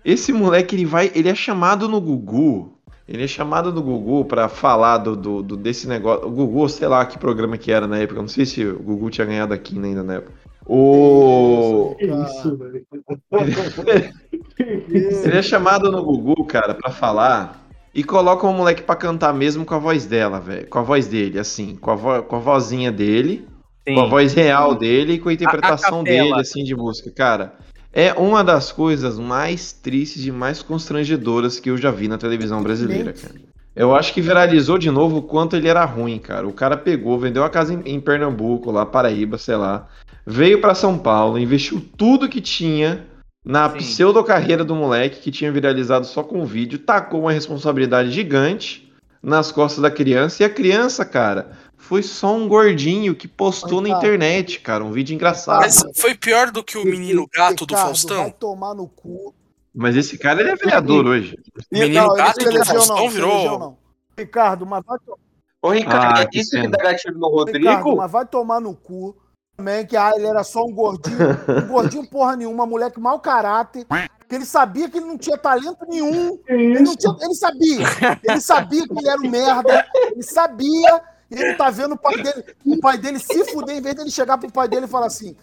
Esse 0.04 0.32
moleque, 0.32 0.76
ele 0.76 0.84
vai. 0.84 1.10
Ele 1.14 1.28
é 1.28 1.34
chamado 1.34 1.88
no 1.88 2.00
Gugu. 2.00 2.72
Ele 3.08 3.22
é 3.24 3.26
chamado 3.28 3.72
no 3.72 3.82
Gugu 3.82 4.24
pra 4.24 4.48
falar 4.48 4.98
do, 4.98 5.14
do- 5.16 5.42
do- 5.42 5.56
desse 5.56 5.86
negócio. 5.88 6.26
O 6.26 6.30
Gugu, 6.30 6.68
sei 6.68 6.88
lá 6.88 7.04
que 7.06 7.18
programa 7.18 7.56
que 7.56 7.70
era 7.70 7.86
na 7.86 7.98
época. 7.98 8.18
eu 8.18 8.22
Não 8.22 8.28
sei 8.28 8.44
se 8.46 8.64
o 8.64 8.78
Gugu 8.80 9.10
tinha 9.10 9.26
ganhado 9.26 9.54
aqui 9.54 9.78
ainda 9.78 10.02
na 10.02 10.14
época. 10.14 10.32
O. 10.66 11.94
Que 11.98 12.06
isso, 12.06 12.56
velho. 12.56 12.86
Ele 14.58 15.38
é 15.38 15.42
chamado 15.42 15.90
no 15.90 16.02
Gugu, 16.02 16.44
cara, 16.46 16.74
pra 16.74 16.90
falar 16.90 17.64
e 17.94 18.02
coloca 18.04 18.46
o 18.46 18.52
moleque 18.52 18.82
pra 18.82 18.94
cantar 18.96 19.32
mesmo 19.32 19.64
com 19.64 19.74
a 19.74 19.78
voz 19.78 20.06
dela, 20.06 20.40
velho. 20.40 20.66
Com 20.68 20.78
a 20.78 20.82
voz 20.82 21.06
dele, 21.06 21.38
assim, 21.38 21.76
com 21.76 21.90
a, 21.90 21.94
vo- 21.94 22.22
com 22.22 22.36
a 22.36 22.40
vozinha 22.40 22.90
dele, 22.92 23.46
Sim. 23.86 23.94
com 23.94 24.00
a 24.00 24.06
voz 24.06 24.34
real 24.34 24.74
dele 24.74 25.14
e 25.14 25.18
com 25.18 25.28
a 25.28 25.32
interpretação 25.32 26.02
capela. 26.04 26.24
dele, 26.28 26.40
assim, 26.40 26.62
de 26.64 26.74
música. 26.74 27.10
Cara, 27.14 27.54
É 27.98 28.12
uma 28.12 28.44
das 28.44 28.70
coisas 28.70 29.18
mais 29.18 29.73
tristes 29.73 30.27
e 30.27 30.31
mais 30.31 30.60
constrangedoras 30.60 31.59
que 31.59 31.70
eu 31.70 31.78
já 31.78 31.90
vi 31.90 32.09
na 32.09 32.18
televisão 32.18 32.62
brasileira, 32.62 33.14
cara. 33.14 33.35
Eu 33.74 33.97
acho 33.97 34.12
que 34.12 34.20
viralizou 34.20 34.77
de 34.77 34.90
novo 34.90 35.16
o 35.16 35.23
quanto 35.23 35.56
ele 35.56 35.66
era 35.66 35.82
ruim, 35.86 36.18
cara. 36.18 36.47
O 36.47 36.52
cara 36.52 36.77
pegou, 36.77 37.18
vendeu 37.18 37.43
a 37.43 37.48
casa 37.48 37.73
em, 37.73 37.81
em 37.86 37.98
Pernambuco, 37.98 38.70
lá, 38.70 38.85
Paraíba, 38.85 39.39
sei 39.39 39.56
lá. 39.56 39.89
Veio 40.27 40.60
pra 40.60 40.74
São 40.74 40.98
Paulo, 40.98 41.39
investiu 41.39 41.82
tudo 41.97 42.28
que 42.28 42.43
tinha 42.43 43.06
na 43.43 43.66
pseudo-carreira 43.66 44.62
do 44.62 44.74
moleque 44.74 45.20
que 45.20 45.31
tinha 45.31 45.51
viralizado 45.51 46.05
só 46.05 46.23
com 46.23 46.43
o 46.43 46.47
vídeo, 46.47 46.78
tacou 46.78 47.23
uma 47.23 47.32
responsabilidade 47.32 48.10
gigante 48.10 48.93
nas 49.23 49.51
costas 49.51 49.81
da 49.81 49.90
criança. 49.90 50.43
E 50.43 50.44
a 50.44 50.51
criança, 50.51 51.02
cara, 51.02 51.52
foi 51.86 52.02
só 52.02 52.34
um 52.34 52.48
gordinho 52.48 53.14
que 53.14 53.28
postou 53.28 53.80
na 53.80 53.86
Ricardo. 53.88 54.04
internet, 54.06 54.60
cara, 54.60 54.82
um 54.84 54.90
vídeo 54.92 55.14
engraçado. 55.14 55.60
Mas 55.60 55.84
foi 55.96 56.14
pior 56.16 56.50
do 56.50 56.64
que 56.64 56.76
o 56.76 56.84
menino 56.84 57.26
gato 57.32 57.64
do 57.64 57.74
Ricardo, 57.74 57.86
Faustão? 57.86 58.22
Vai 58.24 58.32
tomar 58.32 58.74
no 58.74 58.88
cu. 58.88 59.32
Mas 59.74 59.94
esse 59.96 60.18
cara, 60.18 60.40
ele 60.40 60.50
é 60.50 60.56
vereador 60.56 61.06
hoje. 61.06 61.36
Menino 61.70 62.06
Não, 62.06 62.14
ele 62.16 62.22
gato 62.24 62.44
do 62.44 62.64
Faustão 62.64 62.96
não, 62.96 63.08
virou- 63.10 63.58
não. 63.58 63.78
Ricardo, 64.18 64.66
mas 64.66 64.82
vai, 64.84 64.98
to- 64.98 65.18
Ô, 65.62 65.70
Ricardo, 65.70 66.18
Ah, 66.18 66.22
é 66.22 66.38
isso 66.38 66.50
que 66.60 66.68
dá 66.68 66.78
gatilho 66.78 67.18
no 67.18 67.28
Ricardo, 67.28 67.36
Rodrigo? 67.74 67.96
mas 67.96 68.10
vai 68.10 68.26
tomar 68.26 68.60
no 68.60 68.74
cu. 68.74 69.16
Também 69.56 69.86
que 69.86 69.96
ah, 69.96 70.12
ele 70.14 70.26
era 70.26 70.42
só 70.44 70.64
um 70.64 70.72
gordinho. 70.72 71.16
Um 71.64 71.68
gordinho 71.68 72.06
porra 72.10 72.36
nenhuma, 72.36 72.66
moleque 72.66 72.98
mau 73.00 73.20
caráter. 73.20 73.86
Que 74.28 74.34
ele 74.34 74.44
sabia 74.44 74.88
que 74.90 74.98
ele 74.98 75.06
não 75.06 75.16
tinha 75.16 75.38
talento 75.38 75.78
nenhum. 75.88 76.38
Ele, 76.48 76.80
não 76.80 76.96
tinha- 76.96 77.16
ele 77.20 77.34
sabia. 77.34 77.86
Ele 78.24 78.40
sabia 78.40 78.82
que 78.86 78.98
ele 78.98 79.08
era 79.08 79.20
um 79.20 79.30
merda. 79.30 79.86
Ele 79.94 80.22
sabia. 80.22 81.00
E 81.30 81.34
ele 81.34 81.54
tá 81.54 81.70
vendo 81.70 81.94
o 81.94 81.98
pai 81.98 82.22
dele, 82.22 82.44
o 82.64 82.80
pai 82.80 82.98
dele 82.98 83.18
se 83.18 83.44
fuder, 83.46 83.76
em 83.76 83.80
vez 83.80 83.94
dele 83.94 84.10
chegar 84.10 84.38
pro 84.38 84.50
pai 84.50 84.68
dele 84.68 84.86
e 84.86 84.88
falar 84.88 85.06
assim: 85.06 85.36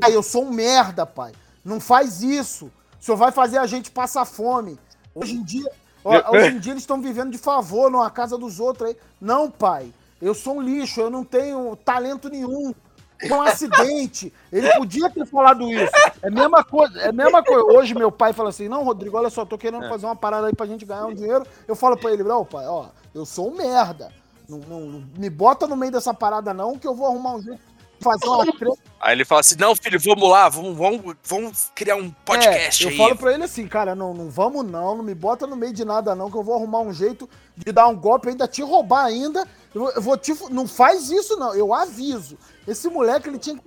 Pai, 0.00 0.14
eu 0.14 0.22
sou 0.22 0.44
um 0.44 0.50
merda, 0.50 1.06
pai. 1.06 1.32
Não 1.64 1.80
faz 1.80 2.22
isso. 2.22 2.66
O 3.00 3.04
senhor 3.04 3.16
vai 3.16 3.30
fazer 3.30 3.58
a 3.58 3.66
gente 3.66 3.90
passar 3.90 4.24
fome. 4.24 4.78
Hoje 5.14 5.34
em 5.34 5.42
dia, 5.42 5.70
hoje 6.04 6.48
em 6.48 6.58
dia 6.58 6.72
eles 6.72 6.82
estão 6.82 7.00
vivendo 7.00 7.30
de 7.30 7.38
favor 7.38 7.90
numa 7.90 8.10
casa 8.10 8.38
dos 8.38 8.58
outros 8.60 8.90
aí. 8.90 8.96
Não, 9.20 9.50
pai. 9.50 9.92
Eu 10.20 10.34
sou 10.34 10.56
um 10.56 10.62
lixo, 10.62 11.00
eu 11.00 11.10
não 11.10 11.22
tenho 11.22 11.76
talento 11.76 12.28
nenhum. 12.28 12.74
Foi 13.20 13.36
um 13.36 13.42
acidente. 13.42 14.32
Ele 14.52 14.70
podia 14.76 15.08
ter 15.08 15.26
falado 15.26 15.62
isso. 15.70 15.90
É 16.22 16.28
a 16.28 16.30
mesma 16.30 16.62
coisa. 16.62 16.98
É 17.00 17.08
a 17.08 17.12
mesma 17.12 17.42
coisa. 17.42 17.64
Hoje 17.64 17.94
meu 17.94 18.12
pai 18.12 18.32
fala 18.32 18.50
assim: 18.50 18.68
"Não, 18.68 18.84
Rodrigo, 18.84 19.16
olha 19.16 19.30
só, 19.30 19.44
tô 19.44 19.56
querendo 19.56 19.88
fazer 19.88 20.06
uma 20.06 20.16
parada 20.16 20.46
aí 20.46 20.54
pra 20.54 20.66
gente 20.66 20.84
ganhar 20.84 21.06
um 21.06 21.14
dinheiro". 21.14 21.46
Eu 21.66 21.74
falo 21.74 21.96
pra 21.96 22.12
ele: 22.12 22.22
"Não, 22.22 22.44
pai, 22.44 22.66
ó, 22.66 22.86
eu 23.14 23.24
sou 23.24 23.50
um 23.50 23.56
merda. 23.56 24.10
Não, 24.48 24.58
não- 24.58 24.80
não 24.80 25.04
me 25.16 25.28
bota 25.30 25.66
no 25.66 25.76
meio 25.76 25.92
dessa 25.92 26.14
parada 26.14 26.52
não, 26.54 26.78
que 26.78 26.86
eu 26.86 26.94
vou 26.94 27.06
arrumar 27.06 27.34
um 27.36 27.42
jeito 27.42 27.58
de 27.98 28.04
fazer 28.04 28.26
uma 28.26 28.44
treta 28.52 28.76
Aí 29.00 29.12
ele 29.14 29.24
fala 29.24 29.40
assim: 29.40 29.56
não, 29.58 29.74
filho, 29.76 29.98
vamos 30.00 30.28
lá, 30.30 30.48
vamos, 30.48 30.76
vamos, 30.76 31.16
vamos 31.24 31.70
criar 31.74 31.96
um 31.96 32.10
podcast 32.24 32.82
É, 32.82 32.86
eu 32.86 32.90
aí. 32.90 32.96
falo 32.96 33.16
pra 33.16 33.34
ele 33.34 33.44
assim, 33.44 33.66
cara, 33.68 33.94
não, 33.94 34.14
não 34.14 34.30
vamos 34.30 34.64
não, 34.64 34.96
não 34.96 35.04
me 35.04 35.14
bota 35.14 35.46
no 35.46 35.56
meio 35.56 35.72
de 35.72 35.84
nada 35.84 36.14
não, 36.14 36.30
que 36.30 36.36
eu 36.36 36.42
vou 36.44 36.54
arrumar 36.54 36.80
um 36.80 36.92
jeito 36.92 37.28
de 37.56 37.72
dar 37.72 37.88
um 37.88 37.96
golpe, 37.96 38.28
ainda 38.28 38.46
te 38.48 38.62
roubar 38.62 39.04
ainda. 39.04 39.46
Eu 39.74 39.80
vou, 39.82 39.90
eu 39.92 40.02
vou 40.02 40.16
te... 40.16 40.34
Não 40.50 40.66
faz 40.66 41.10
isso 41.10 41.36
não, 41.36 41.54
eu 41.54 41.74
aviso. 41.74 42.38
Esse 42.66 42.88
moleque, 42.88 43.28
ele 43.28 43.38
tinha 43.38 43.56
que... 43.56 43.62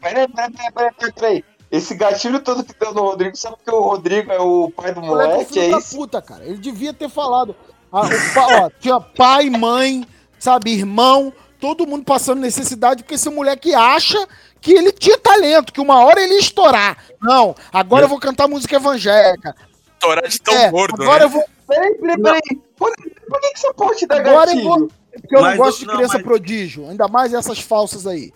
Peraí, 0.00 0.28
peraí, 0.28 0.28
peraí, 0.28 0.72
peraí, 0.72 0.92
peraí, 0.94 1.12
peraí. 1.12 1.44
Esse 1.70 1.94
gatilho 1.94 2.40
todo 2.40 2.62
que 2.62 2.74
deu 2.78 2.92
no 2.92 3.00
Rodrigo, 3.02 3.36
só 3.36 3.50
porque 3.52 3.70
o 3.70 3.80
Rodrigo 3.80 4.30
é 4.30 4.38
o 4.38 4.70
pai 4.70 4.92
do 4.94 5.00
O 5.00 5.04
moleque 5.06 5.30
é 5.30 5.32
moleque, 5.34 5.52
filho 5.54 5.66
é 5.66 5.70
da 5.70 5.78
isso? 5.78 5.96
puta, 5.96 6.20
cara. 6.22 6.44
Ele 6.44 6.58
devia 6.58 6.92
ter 6.92 7.08
falado. 7.08 7.56
Ah, 7.90 8.02
o 8.02 8.34
pa- 8.34 8.64
ó, 8.66 8.70
tinha 8.78 9.00
pai, 9.00 9.48
mãe, 9.50 10.06
sabe, 10.38 10.72
irmão, 10.72 11.32
todo 11.60 11.86
mundo 11.86 12.04
passando 12.04 12.40
necessidade, 12.40 13.02
porque 13.02 13.14
esse 13.14 13.28
moleque 13.30 13.74
acha 13.74 14.26
que 14.60 14.72
ele 14.72 14.92
tinha 14.92 15.18
talento, 15.18 15.72
que 15.72 15.80
uma 15.80 16.04
hora 16.04 16.20
ele 16.20 16.34
ia 16.34 16.40
estourar. 16.40 16.98
Não, 17.20 17.54
agora 17.72 18.04
eu 18.04 18.08
vou 18.08 18.18
cantar 18.18 18.48
música 18.48 18.76
evangélica. 18.76 19.54
Estourar 19.94 20.28
de 20.28 20.40
tão 20.40 20.54
É, 20.54 20.70
gordo, 20.70 21.02
agora 21.02 21.20
né? 21.20 21.24
eu 21.24 21.28
vou. 21.30 21.44
Peraí, 21.66 21.94
peraí, 21.94 22.22
peraí. 22.22 22.40
Por, 22.76 22.92
por 23.28 23.40
que, 23.40 23.48
que 23.48 23.54
essa 23.56 23.74
porra 23.74 23.94
te 23.94 24.06
dá 24.06 24.16
Agora 24.16 24.50
eu 24.50 24.56
gatilho? 24.56 24.64
vou. 24.64 24.90
Porque 25.20 25.34
eu 25.36 25.40
Mas 25.40 25.56
não 25.56 25.64
gosto 25.64 25.76
eu- 25.76 25.80
de 25.80 25.86
não, 25.86 25.94
criança 25.94 26.14
mas- 26.14 26.22
prodígio, 26.22 26.88
ainda 26.90 27.08
mais 27.08 27.32
essas 27.32 27.58
falsas 27.58 28.06
aí. 28.06 28.32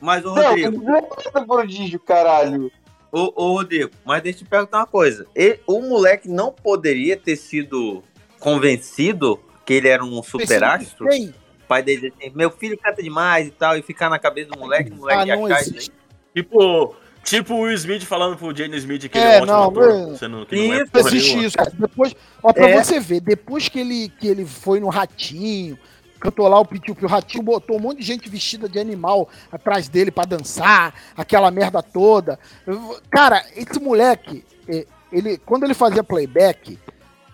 Mas, 0.00 0.24
ô 0.24 0.34
Não, 0.34 0.42
Rodrigo, 0.48 0.82
não 0.82 0.96
é 0.96 1.00
nada 1.00 1.46
prodígio, 1.46 1.98
caralho. 2.00 2.70
ô, 3.10 3.32
ô, 3.36 3.52
Rodrigo, 3.58 3.90
mas 4.04 4.22
deixa 4.22 4.40
eu 4.40 4.44
te 4.44 4.48
perguntar 4.50 4.78
uma 4.80 4.86
coisa. 4.86 5.26
Ele- 5.34 5.60
o 5.66 5.80
moleque 5.80 6.28
não 6.28 6.52
poderia 6.52 7.16
ter 7.16 7.36
sido 7.36 8.02
convencido 8.38 9.40
que 9.72 9.76
ele 9.78 9.88
era 9.88 10.04
um 10.04 10.22
superastro? 10.22 11.08
Quem? 11.08 11.28
O 11.28 11.66
pai 11.66 11.82
dele 11.82 12.12
assim, 12.14 12.30
meu 12.34 12.50
filho 12.50 12.76
canta 12.78 13.02
demais 13.02 13.46
e 13.48 13.50
tal, 13.50 13.76
e 13.78 13.82
ficar 13.82 14.10
na 14.10 14.18
cabeça 14.18 14.50
do 14.50 14.58
moleque, 14.58 14.90
o 14.90 14.96
moleque 14.96 15.30
Ah, 15.30 15.36
não 15.36 15.46
achar 15.46 15.60
isso 15.62 15.70
existe. 15.70 15.92
Tipo, 16.34 16.94
tipo 17.24 17.54
o 17.54 17.60
Will 17.62 17.74
Smith 17.74 18.02
falando 18.04 18.36
pro 18.36 18.54
Jane 18.54 18.76
Smith 18.76 19.08
que 19.08 19.16
ele 19.16 19.26
É, 19.26 19.36
é 19.36 19.40
um 19.40 19.42
ótimo 19.42 19.56
não, 19.56 19.62
ator, 19.70 19.88
não- 20.08 20.16
sendo 20.18 20.46
que 20.46 20.56
não 20.56 20.74
é 20.74 20.82
existe 20.94 21.28
nenhuma. 21.30 21.46
isso, 21.46 21.56
cara. 21.56 21.72
Depois, 21.78 22.14
ó, 22.42 22.52
pra 22.52 22.68
É. 22.68 22.82
você 22.82 23.00
ver, 23.00 23.20
depois 23.20 23.68
que 23.68 23.80
ele, 23.80 24.08
que 24.20 24.28
ele 24.28 24.44
foi 24.44 24.80
no 24.80 24.88
Ratinho, 24.90 25.78
cantou 26.20 26.46
lá 26.46 26.60
o 26.60 26.64
Pitiu, 26.66 26.96
o 27.00 27.06
Ratinho 27.06 27.42
botou 27.42 27.76
um 27.76 27.80
monte 27.80 27.98
de 27.98 28.04
gente 28.04 28.28
vestida 28.28 28.68
de 28.68 28.78
animal 28.78 29.28
atrás 29.50 29.88
dele 29.88 30.10
pra 30.10 30.24
dançar, 30.24 30.94
aquela 31.16 31.50
merda 31.50 31.82
toda. 31.82 32.38
Cara, 33.10 33.44
esse 33.56 33.80
moleque, 33.80 34.44
eh, 34.68 34.86
ele, 35.10 35.38
quando 35.38 35.64
ele 35.64 35.74
fazia 35.74 36.04
playback, 36.04 36.78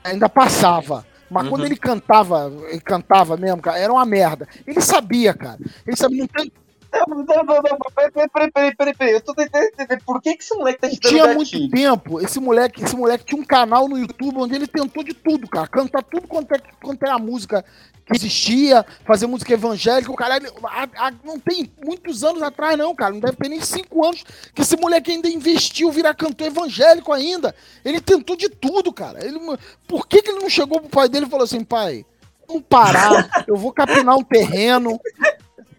ainda 0.04 0.28
passava. 0.28 1.04
Mas 1.30 1.48
quando 1.48 1.60
Uhum. 1.60 1.66
ele 1.66 1.76
cantava, 1.76 2.52
ele 2.68 2.80
cantava 2.80 3.36
mesmo, 3.36 3.60
cara, 3.60 3.78
era 3.78 3.92
uma 3.92 4.04
merda. 4.06 4.48
Ele 4.66 4.80
sabia, 4.80 5.34
cara. 5.34 5.58
Ele 5.86 5.96
sabia, 5.96 6.20
não 6.20 6.26
tem, 6.28 6.50
Não, 6.90 7.16
não, 7.18 7.44
não, 7.44 7.44
não, 7.44 7.78
peraí, 7.94 8.10
peraí, 8.10 8.50
peraí, 8.50 8.74
peraí, 8.74 8.94
peraí. 8.94 9.14
Eu 9.14 9.20
tô 9.20 9.34
tentando 9.34 9.64
entender 9.64 10.02
por 10.04 10.22
que, 10.22 10.34
que 10.36 10.42
esse 10.42 10.54
moleque 10.56 10.80
tá 10.80 10.88
te 10.88 10.98
dando 11.00 11.10
tinha 11.10 11.26
gatilho. 11.26 11.60
muito 11.60 11.70
tempo, 11.76 12.20
esse 12.20 12.40
moleque, 12.40 12.82
esse 12.82 12.96
moleque 12.96 13.24
tinha 13.24 13.40
um 13.40 13.44
canal 13.44 13.88
no 13.88 13.98
YouTube 13.98 14.38
onde 14.38 14.54
ele 14.54 14.66
tentou 14.66 15.02
de 15.04 15.12
tudo, 15.14 15.46
cara. 15.48 15.66
Cantar 15.66 16.02
tudo 16.02 16.26
quanto 16.26 16.54
é, 16.54 16.58
quanto 16.82 17.02
é 17.04 17.10
a 17.10 17.18
música 17.18 17.64
que 18.06 18.16
existia, 18.16 18.86
fazer 19.06 19.26
música 19.26 19.52
evangélica, 19.52 20.10
o 20.10 20.16
caralho. 20.16 20.50
a- 20.64 21.08
a- 21.08 21.12
não 21.22 21.38
tem 21.38 21.70
muitos 21.84 22.24
anos 22.24 22.40
atrás, 22.40 22.78
não, 22.78 22.94
cara. 22.94 23.12
Não 23.12 23.20
deve 23.20 23.36
ter 23.36 23.50
nem 23.50 23.60
cinco 23.60 24.02
anos 24.02 24.24
que 24.54 24.62
esse 24.62 24.76
moleque 24.78 25.10
ainda 25.10 25.28
investiu 25.28 25.90
virar 25.92 26.14
cantor 26.14 26.46
evangélico 26.46 27.12
ainda. 27.12 27.54
Ele 27.84 28.00
tentou 28.00 28.34
de 28.34 28.48
tudo, 28.48 28.90
cara. 28.94 29.22
Ele, 29.22 29.38
por 29.86 30.06
que, 30.08 30.22
que 30.22 30.30
ele 30.30 30.40
não 30.40 30.48
chegou 30.48 30.80
pro 30.80 30.88
pai 30.88 31.06
dele 31.08 31.26
e 31.26 31.30
falou 31.30 31.44
assim, 31.44 31.62
pai? 31.62 32.06
Vamos 32.46 32.62
parar, 32.66 33.44
eu 33.46 33.56
vou 33.56 33.70
capinar 33.74 34.16
um 34.16 34.24
terreno. 34.24 34.98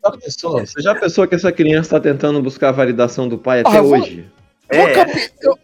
Já 0.04 0.12
pensou? 0.12 0.60
Você 0.60 0.82
já 0.82 0.96
pensou 0.96 1.28
que 1.28 1.36
essa 1.36 1.52
criança 1.52 1.92
tá 1.92 2.00
tentando 2.00 2.42
buscar 2.42 2.70
a 2.70 2.72
validação 2.74 3.28
do 3.28 3.38
pai 3.38 3.62
até 3.62 3.70
Ah, 3.72 3.76
eu 3.78 3.84
vou- 3.84 4.00
hoje? 4.00 4.30
Vou 4.72 4.80
É. 4.88 5.30
eu- 5.42 5.60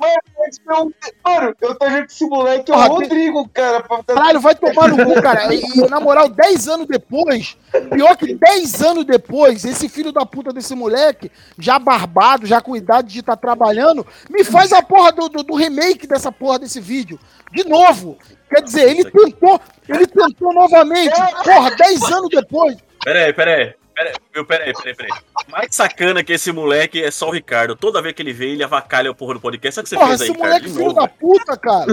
Mano, 0.00 0.14
mas 0.38 0.58
eu- 0.66 0.92
mano, 1.22 1.54
eu 1.60 1.74
tô 1.74 1.84
achando 1.84 2.06
que 2.06 2.12
esse 2.14 2.26
moleque 2.26 2.72
é 2.72 2.74
o 2.74 2.80
Rodrigo, 2.88 3.46
cara. 3.52 3.82
pra- 3.82 4.02
Caralho, 4.04 4.40
vai 4.40 4.54
tomar 4.54 4.88
no 4.88 5.04
cu, 5.04 5.20
cara. 5.20 5.54
E, 5.54 5.76
na 5.90 6.00
moral, 6.00 6.30
10 6.30 6.66
anos 6.66 6.86
depois, 6.86 7.58
pior 7.92 8.16
que 8.16 8.34
10 8.34 8.80
anos 8.80 9.04
depois, 9.04 9.66
esse 9.66 9.86
filho 9.90 10.12
da 10.12 10.24
puta 10.24 10.50
desse 10.50 10.74
moleque, 10.74 11.30
já 11.58 11.78
barbado, 11.78 12.46
já 12.46 12.58
com 12.62 12.74
idade 12.74 13.12
de 13.12 13.20
estar 13.20 13.36
trabalhando, 13.36 14.06
me 14.30 14.42
faz 14.44 14.72
a 14.72 14.80
porra 14.80 15.12
do, 15.12 15.28
do, 15.28 15.42
do 15.42 15.54
remake 15.54 16.06
dessa 16.06 16.32
porra 16.32 16.58
desse 16.58 16.80
vídeo. 16.80 17.20
De 17.52 17.62
novo. 17.68 18.16
Quer 18.48 18.62
dizer, 18.62 18.88
ele 18.88 19.04
tentou, 19.10 19.60
ele 19.86 20.06
tentou 20.06 20.54
novamente. 20.54 21.14
Porra, 21.44 21.70
10 21.76 22.02
anos 22.12 22.30
depois. 22.30 22.78
Peraí, 23.06 23.32
peraí. 23.32 23.72
Peraí, 23.94 24.12
viu, 24.34 24.44
peraí, 24.44 24.72
peraí, 24.72 24.96
peraí. 24.96 25.20
Mais 25.48 25.68
sacana 25.70 26.24
que 26.24 26.32
esse 26.32 26.50
moleque 26.50 27.00
é 27.00 27.08
só 27.12 27.28
o 27.28 27.30
Ricardo. 27.30 27.76
Toda 27.76 28.02
vez 28.02 28.12
que 28.16 28.20
ele 28.20 28.32
vem, 28.32 28.50
ele 28.54 28.64
avacalha 28.64 29.08
o 29.12 29.14
porra 29.14 29.34
do 29.34 29.40
podcast. 29.40 29.76
Sabe 29.76 29.84
o 29.84 29.84
que 29.84 29.88
você 29.90 29.96
Porra, 29.96 30.08
fez 30.08 30.22
aí, 30.22 30.28
esse 30.30 30.38
moleque 30.38 30.68
filho 30.68 30.92
da 30.92 31.06
puta, 31.06 31.56
cara. 31.56 31.86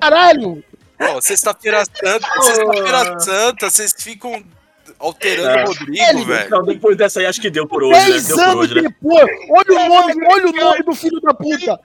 Caralho. 0.00 0.64
Pô, 0.98 1.22
sexta-feira 1.22 1.84
santa, 1.84 2.42
sexta-feira 2.42 3.20
santa, 3.20 3.70
vocês 3.70 3.94
ficam 3.96 4.42
alterando 4.98 5.48
É. 5.58 5.64
o 5.64 5.68
Rodrigo, 5.68 6.24
velho. 6.24 6.50
Não, 6.50 6.62
depois 6.64 6.96
dessa 6.96 7.20
aí, 7.20 7.26
acho 7.26 7.40
que 7.40 7.48
deu 7.48 7.68
por 7.68 7.84
hoje, 7.84 8.00
né? 8.00 8.06
10 8.10 8.26
Deu 8.26 8.36
por 8.36 8.44
anos 8.44 8.56
hoje, 8.56 8.74
né? 8.74 8.82
depois. 8.82 9.28
Olha 9.48 9.80
o 9.80 9.88
nome, 9.88 10.26
olha 10.28 10.46
o 10.48 10.52
nome 10.52 10.82
do 10.82 10.92
filho 10.92 11.20
da 11.20 11.32
puta. 11.32 11.80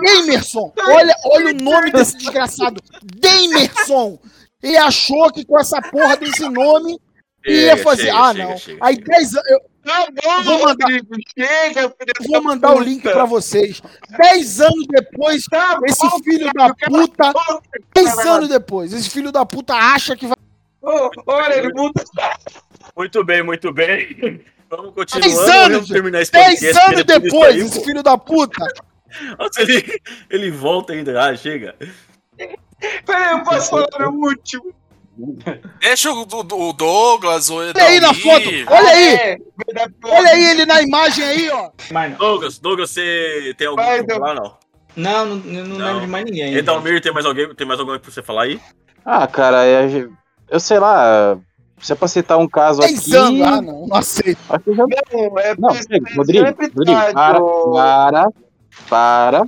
Gamerson. 0.00 0.72
Olha, 0.88 1.14
olha 1.26 1.50
o 1.50 1.62
nome 1.62 1.90
desse 1.92 2.16
desgraçado. 2.16 2.82
Gamerson. 3.20 4.18
Ele 4.62 4.78
achou 4.78 5.30
que 5.30 5.44
com 5.44 5.60
essa 5.60 5.80
porra 5.82 6.16
desse 6.16 6.48
nome 6.48 6.98
ia 7.46 7.70
Chega, 7.70 7.82
fazer. 7.82 8.02
chega, 8.04 8.18
ah, 8.18 8.32
chega, 8.32 8.48
não. 8.48 8.56
chega, 8.58 8.78
Aí 8.86 8.96
10 8.96 9.34
anos. 9.34 9.50
Eu, 9.50 9.60
Tá 9.84 10.06
bom, 10.22 10.42
vou 10.44 10.58
mandar- 10.60 10.84
Rodrigo, 10.86 11.14
chega, 11.36 11.94
vou 12.28 12.40
mandar 12.40 12.72
o 12.76 12.78
link 12.80 13.02
puta. 13.02 13.14
pra 13.14 13.24
vocês. 13.24 13.82
10 14.16 14.60
anos 14.60 14.86
depois, 14.88 15.44
Tá 15.46 15.76
esse 15.84 16.08
bom, 16.08 16.18
filho 16.22 16.52
cara, 16.54 16.68
da 16.68 16.86
puta. 16.86 17.32
boca, 17.32 17.62
10 17.92 18.14
cara. 18.14 18.30
anos 18.30 18.48
depois, 18.48 18.92
esse 18.92 19.10
filho 19.10 19.32
da 19.32 19.44
puta 19.44 19.74
acha 19.74 20.14
que 20.14 20.24
vai. 20.28 20.36
Ô, 20.82 21.10
Olha, 21.26 21.54
ele 21.54 21.72
muda. 21.74 22.04
Muito 22.96 23.24
bem, 23.24 23.42
muito 23.42 23.72
bem. 23.72 24.40
Vamos 24.70 24.94
continuar. 24.94 25.20
10 25.26 25.38
anos! 25.38 25.72
Vamos 25.72 25.88
terminar 25.88 26.22
esse 26.22 26.30
10 26.30 26.46
podcast, 26.60 26.78
anos 26.78 27.02
porque 27.02 27.04
disso 27.20 27.20
depois, 27.36 27.54
aí, 27.56 27.60
esse 27.62 27.84
filho 27.84 28.02
da 28.04 28.16
puta. 28.16 28.64
Nossa, 29.36 29.62
ele, 29.62 30.00
ele 30.30 30.50
volta 30.52 30.92
ainda. 30.92 31.20
Ah, 31.28 31.36
chega. 31.36 31.74
Peraí, 33.04 33.32
eu 33.32 33.42
posso 33.42 33.68
falar 33.70 33.88
no 33.98 34.26
último. 34.28 34.72
Deixa 35.80 36.10
o, 36.10 36.22
o- 36.22 36.68
o 36.68 36.72
Douglas, 36.72 37.50
o 37.50 37.56
Olha 37.56 37.72
aí 37.84 38.00
na 38.00 38.14
foto, 38.14 38.48
olha 38.70 38.88
aí! 38.88 39.38
Olha 40.04 40.30
aí 40.30 40.44
ele 40.50 40.64
na 40.66 40.80
imagem 40.82 41.24
aí, 41.24 41.50
ó. 41.50 41.70
Douglas, 42.18 42.58
Douglas, 42.58 42.90
você 42.90 43.54
tem 43.58 43.66
algum 43.66 43.82
pra 43.82 44.04
falar, 44.18 44.34
não? 44.34 44.56
Não, 44.94 45.24
não, 45.26 45.64
não 45.66 45.76
lembro 45.86 46.00
de 46.02 46.06
mais 46.06 46.24
ninguém. 46.24 46.54
Edalmir, 46.54 47.00
tem 47.00 47.12
mais 47.12 47.26
alguém, 47.26 47.54
tem 47.54 47.66
mais 47.66 47.78
alguém 47.80 47.98
pra 47.98 48.10
você 48.10 48.22
falar 48.22 48.44
aí? 48.44 48.60
Ah, 49.04 49.26
cara, 49.26 49.64
é- 49.66 50.08
eu 50.50 50.60
sei 50.60 50.78
lá. 50.78 51.38
Se 51.80 51.92
é 51.92 51.96
pra 51.96 52.06
citar 52.06 52.38
um 52.38 52.46
caso 52.48 52.80
aqui. 52.80 52.92
Pensando, 52.94 53.42
ah, 53.42 53.60
não, 53.60 53.86
não 53.88 53.96
aceito. 53.96 54.38
Acho 54.48 54.64
que 54.64 54.72
já... 54.74 54.84
Não, 54.86 55.38
é 55.40 55.54
Não, 55.58 55.68
Rodrigo, 55.70 56.06
Rodrigo, 56.16 56.44
Rodrigo, 56.46 56.46
celebridade, 56.46 57.12
para, 57.12 57.40
para, 57.72 58.28
para. 58.88 59.46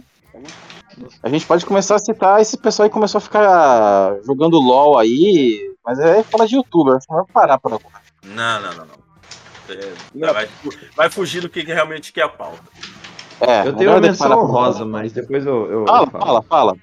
A 1.22 1.28
gente 1.28 1.46
pode 1.46 1.64
começar 1.66 1.96
a 1.96 1.98
citar 1.98 2.40
esse 2.40 2.56
pessoal 2.56 2.84
aí 2.84 2.90
começou 2.90 3.18
a 3.18 3.22
ficar 3.22 4.16
jogando 4.24 4.58
LOL 4.58 4.98
aí, 4.98 5.74
mas 5.84 5.98
é 5.98 6.22
fala 6.22 6.46
de 6.46 6.56
youtuber, 6.56 6.96
acho 6.96 7.06
que 7.06 7.14
vai 7.14 7.24
parar 7.32 7.58
por 7.58 7.72
agora. 7.72 8.02
Não, 8.24 8.60
não, 8.60 8.70
não, 8.74 8.86
não. 8.86 9.04
É, 9.68 10.32
vai, 10.32 10.48
vai 10.94 11.10
fugir 11.10 11.40
do 11.40 11.48
que 11.48 11.62
realmente 11.62 12.12
que 12.12 12.20
é 12.20 12.24
a 12.24 12.28
pauta. 12.28 12.62
É, 13.40 13.66
Eu 13.66 13.72
tenho 13.74 13.90
uma 13.90 14.00
menção 14.00 14.30
honrosa, 14.38 14.84
mas 14.84 15.12
depois 15.12 15.44
eu. 15.44 15.70
eu 15.70 15.86
Fala, 15.86 16.06
eu 16.06 16.10
fala, 16.10 16.42
fala. 16.42 16.76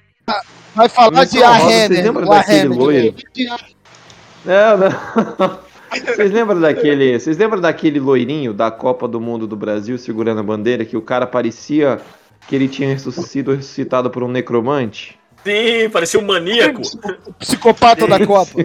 Vai 0.74 0.88
falar 0.88 1.10
Menção 1.10 1.40
de 1.40 1.46
honrosa, 1.46 1.86
Vocês 1.86 2.04
lembram 2.04 2.28
daquele 2.28 2.68
loiro? 2.68 3.14
Não, 4.44 4.76
não. 4.78 5.58
Vocês 5.92 6.32
lembram 6.32 6.60
daquele. 6.60 7.18
Vocês 7.18 7.36
lembram 7.36 7.60
daquele 7.60 8.00
loirinho 8.00 8.54
da 8.54 8.70
Copa 8.70 9.06
do 9.06 9.20
Mundo 9.20 9.46
do 9.46 9.56
Brasil 9.56 9.98
segurando 9.98 10.40
a 10.40 10.42
bandeira 10.42 10.84
que 10.84 10.96
o 10.96 11.02
cara 11.02 11.26
parecia 11.26 12.00
que 12.48 12.54
ele 12.54 12.68
tinha 12.68 12.98
sido 12.98 13.54
ressuscitado 13.54 14.10
por 14.10 14.22
um 14.22 14.28
necromante? 14.28 15.18
Sim, 15.44 15.88
parecia 15.90 16.20
um 16.20 16.24
maníaco. 16.26 16.82
Psicopata 17.38 18.06
da 18.06 18.24
Copa. 18.24 18.64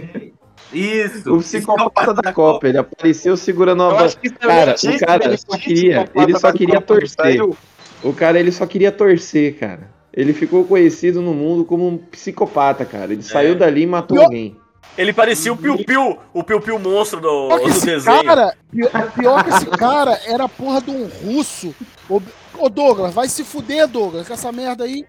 Isso. 0.71 1.33
O 1.33 1.39
psicopata 1.39 2.13
da 2.13 2.33
Copa, 2.33 2.67
ele 2.67 2.77
apareceu 2.77 3.37
segurando 3.37 3.83
a 3.83 3.89
Eu 3.89 3.97
acho 3.99 4.17
bandeira. 4.17 4.73
que 4.73 4.87
isso 4.87 4.95
é 4.95 4.99
Cara, 4.99 5.15
o 5.15 5.19
cara 5.19 5.25
ele 5.25 5.37
só 5.37 5.57
tinha 5.57 5.59
queria, 5.59 6.09
ele 6.15 6.33
só 6.39 6.51
da 6.51 6.57
queria 6.57 6.75
Copa, 6.75 6.85
torcer. 6.87 7.09
saiu. 7.17 7.57
O 8.03 8.13
cara, 8.13 8.39
ele 8.39 8.51
só 8.51 8.65
queria 8.65 8.91
torcer, 8.91 9.55
cara. 9.57 9.89
Ele 10.13 10.33
ficou 10.33 10.65
conhecido 10.65 11.21
no 11.21 11.33
mundo 11.33 11.63
como 11.63 11.87
um 11.87 11.97
psicopata, 11.97 12.83
cara. 12.85 13.13
Ele 13.13 13.23
saiu 13.23 13.55
dali 13.55 13.83
e 13.83 13.87
matou 13.87 14.17
Pior- 14.17 14.25
alguém. 14.25 14.55
Ele 14.97 15.13
parecia 15.13 15.53
o 15.53 15.57
Piu 15.57 15.77
Piu, 15.85 16.17
o 16.33 16.43
Piu 16.43 16.59
Piu 16.59 16.79
monstro 16.79 17.19
do, 17.21 17.49
do 17.49 17.67
esse 17.69 17.85
desenho. 17.85 18.23
cara, 18.23 18.55
pior, 18.71 19.11
pior 19.13 19.43
que 19.43 19.49
esse 19.51 19.65
cara 19.67 20.19
era 20.25 20.45
a 20.45 20.49
porra 20.49 20.81
de 20.81 20.89
um 20.89 21.05
russo. 21.23 21.73
Ô, 22.09 22.19
ô, 22.59 22.69
Douglas, 22.69 23.13
vai 23.13 23.27
se 23.27 23.43
fuder, 23.43 23.87
Douglas, 23.87 24.27
com 24.27 24.33
essa 24.33 24.51
merda 24.51 24.83
aí. 24.83 25.05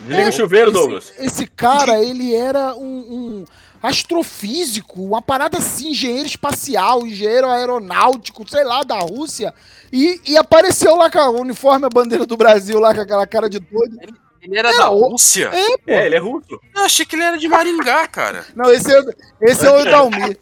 Desliga 0.00 0.28
o 0.28 0.32
chuveiro, 0.32 0.70
esse, 0.70 0.78
Douglas. 0.78 1.12
Esse 1.18 1.46
cara, 1.46 2.02
ele 2.02 2.34
era 2.34 2.74
um, 2.74 2.82
um 2.82 3.44
astrofísico, 3.82 5.02
uma 5.02 5.22
parada 5.22 5.58
assim, 5.58 5.90
engenheiro 5.90 6.26
espacial, 6.26 7.06
engenheiro 7.06 7.48
aeronáutico, 7.48 8.48
sei 8.48 8.64
lá, 8.64 8.82
da 8.82 8.98
Rússia. 9.00 9.52
E, 9.92 10.20
e 10.26 10.36
apareceu 10.36 10.96
lá 10.96 11.10
com 11.10 11.18
o 11.18 11.40
uniforme, 11.40 11.86
a 11.86 11.90
bandeira 11.90 12.26
do 12.26 12.36
Brasil, 12.36 12.78
lá 12.78 12.94
com 12.94 13.00
aquela 13.00 13.26
cara 13.26 13.48
de 13.48 13.58
doido. 13.58 13.98
Ele 14.42 14.58
era 14.58 14.72
da 14.72 14.90
o- 14.90 15.08
Rússia? 15.10 15.50
É, 15.52 15.76
pô. 15.78 15.82
É, 15.86 16.06
ele 16.06 16.14
é 16.14 16.18
russo. 16.18 16.60
Eu 16.74 16.84
achei 16.84 17.04
que 17.04 17.16
ele 17.16 17.22
era 17.24 17.36
de 17.36 17.48
Maringá, 17.48 18.06
cara. 18.06 18.44
Não, 18.54 18.70
esse 18.72 18.92
é, 18.94 19.02
esse 19.42 19.66
é 19.66 19.70
o 19.70 19.80
Edalmir. 19.80 20.38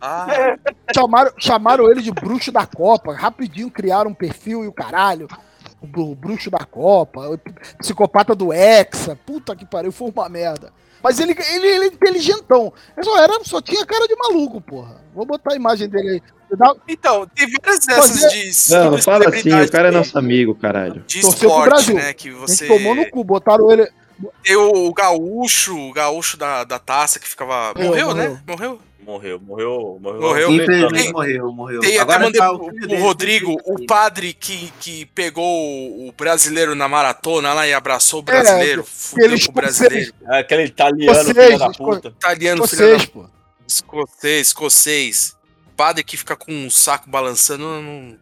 Ah, 0.00 0.56
Chamaram, 0.94 1.32
chamaram 1.38 1.90
ele 1.90 2.02
de 2.02 2.10
bruxo 2.10 2.50
da 2.52 2.66
Copa. 2.66 3.12
Rapidinho 3.14 3.70
criaram 3.70 4.10
um 4.10 4.14
perfil 4.14 4.64
e 4.64 4.68
o 4.68 4.72
caralho. 4.72 5.28
O 5.80 5.86
bru- 5.86 6.14
bruxo 6.14 6.50
da 6.50 6.64
Copa, 6.64 7.20
o 7.28 7.38
psicopata 7.78 8.34
do 8.34 8.52
Hexa. 8.52 9.18
Puta 9.26 9.54
que 9.54 9.64
pariu, 9.66 9.92
foi 9.92 10.10
uma 10.14 10.28
merda. 10.28 10.72
Mas 11.02 11.20
ele, 11.20 11.32
ele, 11.52 11.66
ele 11.66 11.84
é 11.84 11.88
inteligentão. 11.88 12.72
Ele 12.96 13.04
só, 13.04 13.18
era, 13.22 13.38
só 13.44 13.60
tinha 13.60 13.84
cara 13.84 14.06
de 14.08 14.16
maluco, 14.16 14.60
porra. 14.60 14.96
Vou 15.14 15.26
botar 15.26 15.52
a 15.52 15.56
imagem 15.56 15.88
dele 15.88 16.08
aí. 16.08 16.22
Dá- 16.56 16.74
Então, 16.88 17.26
tem 17.34 17.46
várias 17.60 17.84
dessas 17.84 18.30
de. 18.32 18.74
Não, 18.74 18.90
não 18.92 18.98
fala 19.02 19.28
assim, 19.28 19.52
o 19.52 19.70
cara 19.70 19.88
é 19.88 19.90
nosso 19.90 20.16
amigo, 20.18 20.54
caralho. 20.54 21.02
De 21.06 21.20
Torceu 21.20 21.50
pro 21.50 21.58
esporte, 21.58 21.68
Brasil. 21.68 21.94
né? 21.96 22.12
Que 22.14 22.28
A 22.28 22.32
gente 22.32 22.40
você. 22.40 22.66
tomou 22.66 22.94
no 22.94 23.10
cu, 23.10 23.22
botaram 23.24 23.70
ele. 23.70 23.86
Tem 24.44 24.54
o 24.56 24.92
gaúcho, 24.94 25.76
o 25.76 25.92
gaúcho 25.92 26.36
da, 26.36 26.62
da 26.64 26.78
taça 26.78 27.18
que 27.18 27.28
ficava. 27.28 27.74
Morreu, 27.76 28.06
morreu. 28.08 28.30
né? 28.30 28.42
Morreu. 28.46 28.80
Morreu, 29.04 29.40
morreu, 29.40 29.98
morreu. 30.00 30.20
Morreu. 30.20 30.50
Infelizmente 30.52 31.02
Tem- 31.04 31.12
morreu, 31.12 31.52
morreu. 31.52 31.80
Tem, 31.80 31.90
até 31.92 32.00
Agora 32.02 32.18
mandei 32.20 32.40
tá 32.40 32.52
o 32.52 32.70
filho 32.70 32.88
dele, 32.88 33.02
Rodrigo, 33.02 33.46
filho 33.46 33.62
o 33.66 33.86
padre 33.86 34.32
que, 34.32 34.72
que 34.80 35.06
pegou 35.06 36.08
o 36.08 36.12
brasileiro 36.12 36.74
na 36.74 36.88
maratona 36.88 37.52
lá 37.52 37.66
e 37.66 37.74
abraçou 37.74 38.20
o 38.20 38.22
brasileiro, 38.22 38.80
É, 38.80 38.84
fudeu 38.84 39.38
com 39.44 39.50
o 39.50 39.54
brasileiro. 39.54 40.14
É 40.28 40.38
Aquele 40.40 40.64
italiano, 40.64 41.14
Vocês, 41.18 41.36
filho 41.46 41.58
da 41.58 41.66
esco- 41.70 41.84
puta. 41.84 42.08
Italiano, 42.08 42.66
filho 42.66 42.78
Vocês, 42.78 43.06
da... 43.06 43.12
pô. 43.12 43.26
Escocês, 43.66 44.46
escocês. 44.48 45.36
Padre 45.76 46.04
que 46.04 46.16
fica 46.16 46.36
com 46.36 46.52
um 46.52 46.70
saco 46.70 47.08
balançando. 47.10 47.64
Não... 47.64 48.16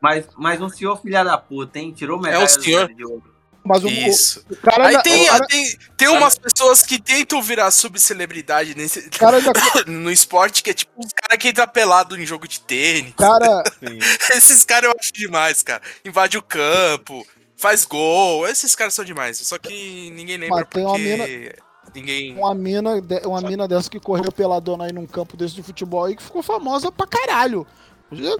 Mas, 0.00 0.26
mas 0.36 0.60
um 0.60 0.68
senhor 0.68 1.00
filha 1.00 1.22
da 1.24 1.36
puta, 1.38 1.78
hein? 1.78 1.92
Tirou 1.92 2.18
medalha 2.20 2.42
É 2.42 2.44
o 2.44 2.48
senhor. 2.48 2.88
de 2.92 3.04
ouro. 3.04 3.33
Mas 3.64 3.82
o, 3.82 3.88
Isso. 3.88 4.44
o 4.50 4.56
cara. 4.56 4.88
Aí 4.88 5.02
tem, 5.02 5.24
o 5.24 5.26
cara- 5.32 5.46
tem, 5.46 5.78
tem 5.96 6.08
umas 6.08 6.36
pessoas 6.38 6.82
que 6.82 7.00
tentam 7.00 7.42
virar 7.42 7.70
subcelebridade 7.70 8.74
nesse, 8.76 9.08
cara 9.08 9.38
ainda- 9.38 9.52
no 9.90 10.10
esporte, 10.10 10.62
que 10.62 10.70
é 10.70 10.74
tipo 10.74 10.92
os 10.98 11.10
caras 11.12 11.38
que 11.42 11.48
entram 11.48 11.66
pelado 11.68 12.20
em 12.20 12.26
jogo 12.26 12.46
de 12.46 12.60
tênis. 12.60 13.14
cara, 13.16 13.62
Esses 14.36 14.64
caras 14.64 14.90
eu 14.90 14.96
acho 15.00 15.12
demais, 15.12 15.62
cara. 15.62 15.80
Invade 16.04 16.36
o 16.36 16.42
campo, 16.42 17.26
faz 17.56 17.86
gol. 17.86 18.46
Esses 18.46 18.74
caras 18.74 18.92
são 18.92 19.04
demais. 19.04 19.38
Só 19.38 19.56
que 19.56 20.10
ninguém 20.10 20.36
lembra 20.36 20.56
Mas 20.56 20.66
tem 20.68 20.82
uma 20.84 20.90
porque 20.92 21.02
mina- 21.02 21.52
ninguém. 21.94 22.36
uma 22.36 22.54
mina, 22.54 23.00
de- 23.00 23.26
uma 23.26 23.40
mina 23.40 23.66
dessa 23.66 23.88
que 23.88 23.98
correu 23.98 24.30
peladona 24.30 24.84
aí 24.84 24.92
num 24.92 25.06
campo 25.06 25.38
desse 25.38 25.54
de 25.54 25.62
futebol 25.62 26.04
aí 26.04 26.14
que 26.16 26.22
ficou 26.22 26.42
famosa 26.42 26.92
pra 26.92 27.06
caralho. 27.06 27.66
Já- 28.12 28.36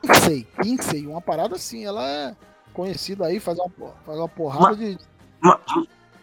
Kinsey, 0.00 0.46
Kinsey, 0.62 1.06
uma 1.08 1.20
parada 1.20 1.56
assim, 1.56 1.84
ela 1.84 2.08
é 2.08 2.36
conhecida 2.82 3.26
aí, 3.26 3.40
faz 3.40 3.58
uma, 3.58 3.68
por- 3.68 3.92
faz 4.06 4.18
uma 4.18 4.28
porrada 4.28 4.76
de. 4.76 4.96
Ma- 5.40 5.58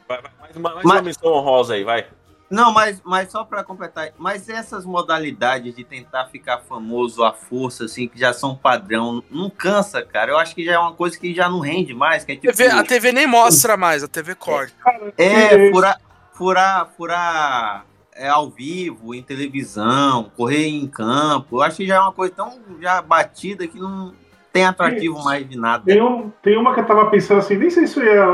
Vai, 0.08 0.22
vai, 0.22 0.32
mais 0.40 0.56
uma, 0.56 0.70
mais 0.76 0.86
Mas- 0.86 0.96
uma 0.98 1.02
missão 1.02 1.32
honrosa 1.34 1.74
aí, 1.74 1.84
vai. 1.84 2.08
Não, 2.50 2.72
mas, 2.72 3.02
mas 3.04 3.32
só 3.32 3.44
pra 3.44 3.64
completar, 3.64 4.12
mas 4.20 4.48
essas 4.48 4.86
modalidades 4.86 5.76
de 5.76 5.84
tentar 5.84 6.28
ficar 6.28 6.60
famoso 6.60 7.24
à 7.24 7.34
força, 7.34 7.86
assim, 7.86 8.08
que 8.08 8.20
já 8.20 8.32
são 8.32 8.56
padrão, 8.56 9.24
não 9.32 9.50
cansa, 9.50 10.04
cara. 10.04 10.32
Eu 10.32 10.38
acho 10.38 10.54
que 10.54 10.64
já 10.64 10.74
é 10.74 10.78
uma 10.78 10.94
coisa 10.94 11.18
que 11.20 11.34
já 11.34 11.50
não 11.50 11.60
rende 11.60 11.94
mais, 11.96 12.24
que 12.24 12.34
é 12.34 12.36
tipo. 12.36 12.56
TV 12.56 12.68
a 12.70 12.84
TV 12.84 13.12
nem 13.12 13.26
mostra 13.28 13.76
mais, 13.76 14.04
a 14.04 14.08
TV 14.08 14.36
corta. 14.36 14.74
É, 15.18 15.72
furar, 15.72 16.00
furar, 16.34 16.90
furar 16.96 17.86
é, 18.14 18.28
ao 18.30 18.48
vivo, 18.52 19.16
em 19.16 19.24
televisão, 19.24 20.32
correr 20.38 20.68
em 20.68 20.88
campo. 20.88 21.58
Eu 21.58 21.62
acho 21.64 21.78
que 21.78 21.88
já 21.88 21.96
é 21.96 22.00
uma 22.00 22.14
coisa 22.14 22.34
tão 22.36 22.60
já 22.80 23.02
batida 23.02 23.68
que 23.68 23.80
não 23.80 24.14
tem 24.56 24.66
atrativo 24.66 25.22
mais 25.22 25.48
de 25.50 25.58
nada. 25.58 25.84
Tem, 25.86 26.02
um, 26.02 26.32
tem 26.42 26.58
uma 26.58 26.74
que 26.74 26.80
eu 26.80 26.86
tava 26.86 27.10
pensando 27.10 27.40
assim, 27.40 27.58
nem 27.58 27.70
sei 27.70 27.86
se 27.86 28.00
ia. 28.00 28.26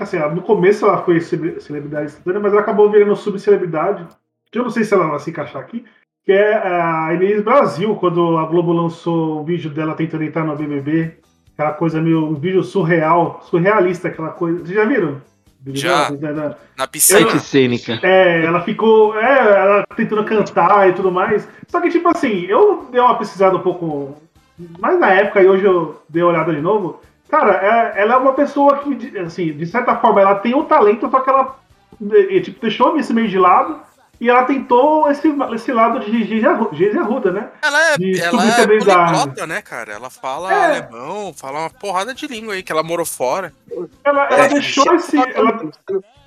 assim, 0.00 0.18
no 0.34 0.42
começo 0.42 0.84
ela 0.84 0.98
foi 1.04 1.20
cele- 1.20 1.60
celebridade 1.60 2.06
instantânea, 2.06 2.40
mas 2.40 2.52
ela 2.52 2.62
acabou 2.62 2.90
virando 2.90 3.14
subcelebridade. 3.14 4.04
que 4.50 4.58
Eu 4.58 4.64
não 4.64 4.70
sei 4.70 4.82
se 4.82 4.92
ela 4.92 5.06
vai 5.06 5.20
se 5.20 5.30
encaixar 5.30 5.62
aqui. 5.62 5.84
Que 6.24 6.32
é 6.32 6.54
a 6.56 7.14
Inês 7.14 7.42
Brasil, 7.42 7.94
quando 7.96 8.38
a 8.38 8.44
Globo 8.46 8.72
lançou 8.72 9.40
o 9.40 9.44
vídeo 9.44 9.70
dela 9.70 9.94
tentando 9.94 10.24
entrar 10.24 10.44
no 10.44 10.56
BBB. 10.56 11.16
Aquela 11.54 11.72
coisa 11.74 12.00
meio. 12.02 12.26
um 12.26 12.34
vídeo 12.34 12.62
surreal, 12.64 13.40
surrealista, 13.44 14.08
aquela 14.08 14.30
coisa. 14.30 14.58
Vocês 14.58 14.74
já 14.74 14.84
viram? 14.84 15.20
Já. 15.66 16.10
Da- 16.10 16.56
Na 16.76 16.86
piscina. 16.88 17.38
Cênica. 17.38 18.00
é, 18.02 18.44
ela 18.44 18.62
ficou. 18.62 19.16
É, 19.16 19.38
ela 19.62 19.84
tentando 19.96 20.24
cantar 20.24 20.88
e 20.88 20.92
tudo 20.92 21.12
mais. 21.12 21.48
Só 21.68 21.80
que, 21.80 21.88
tipo 21.88 22.08
assim, 22.08 22.46
eu 22.46 22.88
dei 22.90 23.00
uma 23.00 23.16
pesquisada 23.16 23.56
um 23.56 23.60
pouco. 23.60 24.16
Mais 24.78 24.98
na 24.98 25.08
época, 25.12 25.42
e 25.42 25.48
hoje 25.48 25.64
eu 25.64 26.00
dei 26.08 26.22
uma 26.22 26.30
olhada 26.32 26.52
de 26.54 26.60
novo. 26.60 27.00
Cara, 27.28 27.52
é- 27.96 28.02
ela 28.02 28.14
é 28.14 28.16
uma 28.16 28.34
pessoa 28.34 28.78
que, 28.78 29.18
assim, 29.18 29.52
de 29.52 29.66
certa 29.66 29.96
forma, 29.96 30.20
ela 30.20 30.34
tem 30.36 30.54
o 30.54 30.64
talento, 30.64 31.10
só 31.10 31.20
que 31.20 31.30
ela 31.30 31.56
tipo, 32.42 32.60
deixou 32.60 32.96
esse 32.98 33.12
meio 33.12 33.28
de 33.28 33.38
lado. 33.38 33.80
E 34.20 34.28
ela 34.30 34.44
tentou 34.44 35.10
esse, 35.10 35.34
esse 35.52 35.72
lado 35.72 35.98
de 35.98 36.24
Geise 36.24 36.46
Arru- 36.46 36.70
Geise 36.72 36.96
Arruda, 36.96 37.32
né? 37.32 37.48
Ela 37.60 37.86
é, 37.88 37.98
De 37.98 38.20
ela 38.20 38.46
é 38.46 38.66
poliglota, 38.66 39.46
né, 39.48 39.60
cara? 39.62 39.92
Ela 39.94 40.10
fala 40.10 40.52
É. 40.52 40.64
alemão, 40.78 41.34
fala 41.34 41.58
uma 41.60 41.70
porrada 41.70 42.14
de 42.14 42.28
língua 42.28 42.54
aí, 42.54 42.62
que 42.62 42.70
ela 42.70 42.84
morou 42.84 43.04
fora. 43.04 43.52
Ela, 44.04 44.26
ela 44.26 44.44
É, 44.44 44.48
deixou 44.48 44.94
esse. 44.94 45.16
Ela, 45.16 45.68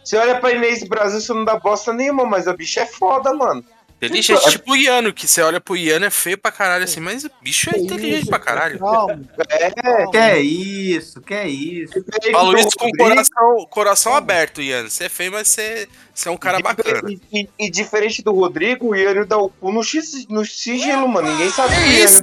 Você 0.03 0.17
olha 0.17 0.35
pra 0.41 0.51
Inês 0.51 0.83
Brasil, 0.87 1.21
você 1.21 1.33
não 1.33 1.45
dá 1.45 1.57
bosta 1.57 1.93
nenhuma, 1.93 2.25
mas 2.25 2.49
a 2.49 2.53
bicha 2.53 2.81
é 2.81 2.85
foda, 2.85 3.33
mano. 3.33 3.63
Inteligente, 3.97 4.49
tipo 4.49 4.73
o 4.73 4.75
Iano, 4.75 5.13
que 5.13 5.25
você 5.27 5.41
olha 5.41 5.59
pro 5.61 5.75
Iano 5.75 6.05
é 6.05 6.09
feio 6.09 6.37
pra 6.37 6.51
caralho 6.51 6.83
assim, 6.83 6.99
mas 6.99 7.23
o 7.23 7.31
bicho 7.41 7.69
é 7.69 7.73
Que 7.73 7.79
inteligente 7.79 8.21
isso, 8.23 8.29
pra 8.29 8.39
caralho. 8.39 8.77
Calma. 8.77 9.21
É, 9.49 10.07
Que 10.11 10.17
é 10.17 10.39
isso, 10.41 11.21
que 11.21 11.33
é 11.33 11.47
isso. 11.47 11.93
Falo 12.31 12.57
isso 12.57 12.69
com 12.77 12.87
o 12.87 12.91
coração, 12.91 13.65
coração 13.69 14.15
aberto, 14.15 14.61
Iano. 14.61 14.89
Você 14.89 15.05
é 15.05 15.09
feio, 15.09 15.31
mas 15.31 15.47
você, 15.47 15.87
você 16.13 16.27
é 16.27 16.31
um 16.31 16.37
cara 16.37 16.59
bacana. 16.59 17.09
E, 17.09 17.19
e- 17.41 17.49
e 17.57 17.69
diferente 17.71 18.21
do 18.21 18.33
Rodrigo, 18.33 18.89
o 18.89 18.95
Iano 18.95 19.25
dá 19.25 19.37
o 19.37 19.49
cu 19.49 19.71
no, 19.71 19.81
xis- 19.83 20.27
no 20.27 20.45
sigilo, 20.45 21.07
mano. 21.07 21.29
Ninguém 21.29 21.49
sabe 21.49 21.73
Que 21.73 21.81
o 21.81 21.85
Iano 21.93 22.03
isso? 22.05 22.21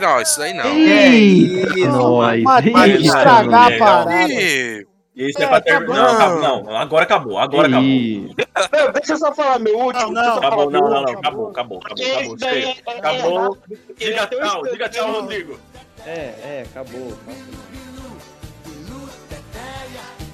Não, 0.00 0.20
isso 0.22 0.42
aí 0.42 0.54
não. 0.54 0.62
Que 0.74 0.92
é 0.92 1.08
isso. 1.08 1.88
Nós. 1.88 2.42
Mas 2.42 2.64
tem 2.64 2.72
que 2.72 2.80
Ih, 2.88 3.06
estragar 3.06 3.72
a 3.72 3.78
parada. 3.78 4.24
Ih, 4.32 4.86
Isso 5.14 5.40
é, 5.40 5.44
É, 5.44 5.46
pra 5.48 5.60
terminar. 5.60 5.94
Não, 5.94 6.04
acabou. 6.14 6.38
acabou, 6.38 6.64
não, 6.64 6.76
agora 6.76 7.04
acabou, 7.04 7.38
agora 7.38 7.68
acabou. 7.68 7.84
Ih, 7.86 8.34
Não, 8.72 8.92
deixa 8.92 9.12
eu 9.12 9.16
só 9.18 9.34
falar 9.34 9.58
meu 9.58 9.78
último. 9.78 10.10
Não, 10.12 10.24
só 10.24 10.38
Acabou, 10.38 10.70
não, 10.70 10.80
não, 10.80 10.90
não, 10.90 10.98
acabou, 11.02 11.50
acabou, 11.50 11.78
acabou, 11.78 11.78
acabou. 12.16 12.36
daí 12.38 12.62
é- 12.64 12.70
é 12.86 12.98
Acabou. 12.98 13.56
porque 13.56 14.04
Diga 14.06 14.22
um 14.24 14.26
tchau, 14.40 14.62
diga 14.62 14.88
tchau, 14.88 15.12
Rodrigo. 15.12 15.58
é, 16.06 16.10
é, 16.10 16.66
acabou. 16.70 17.12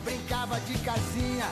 Brincava 0.05 0.61
de 0.61 0.79
casinha. 0.79 1.47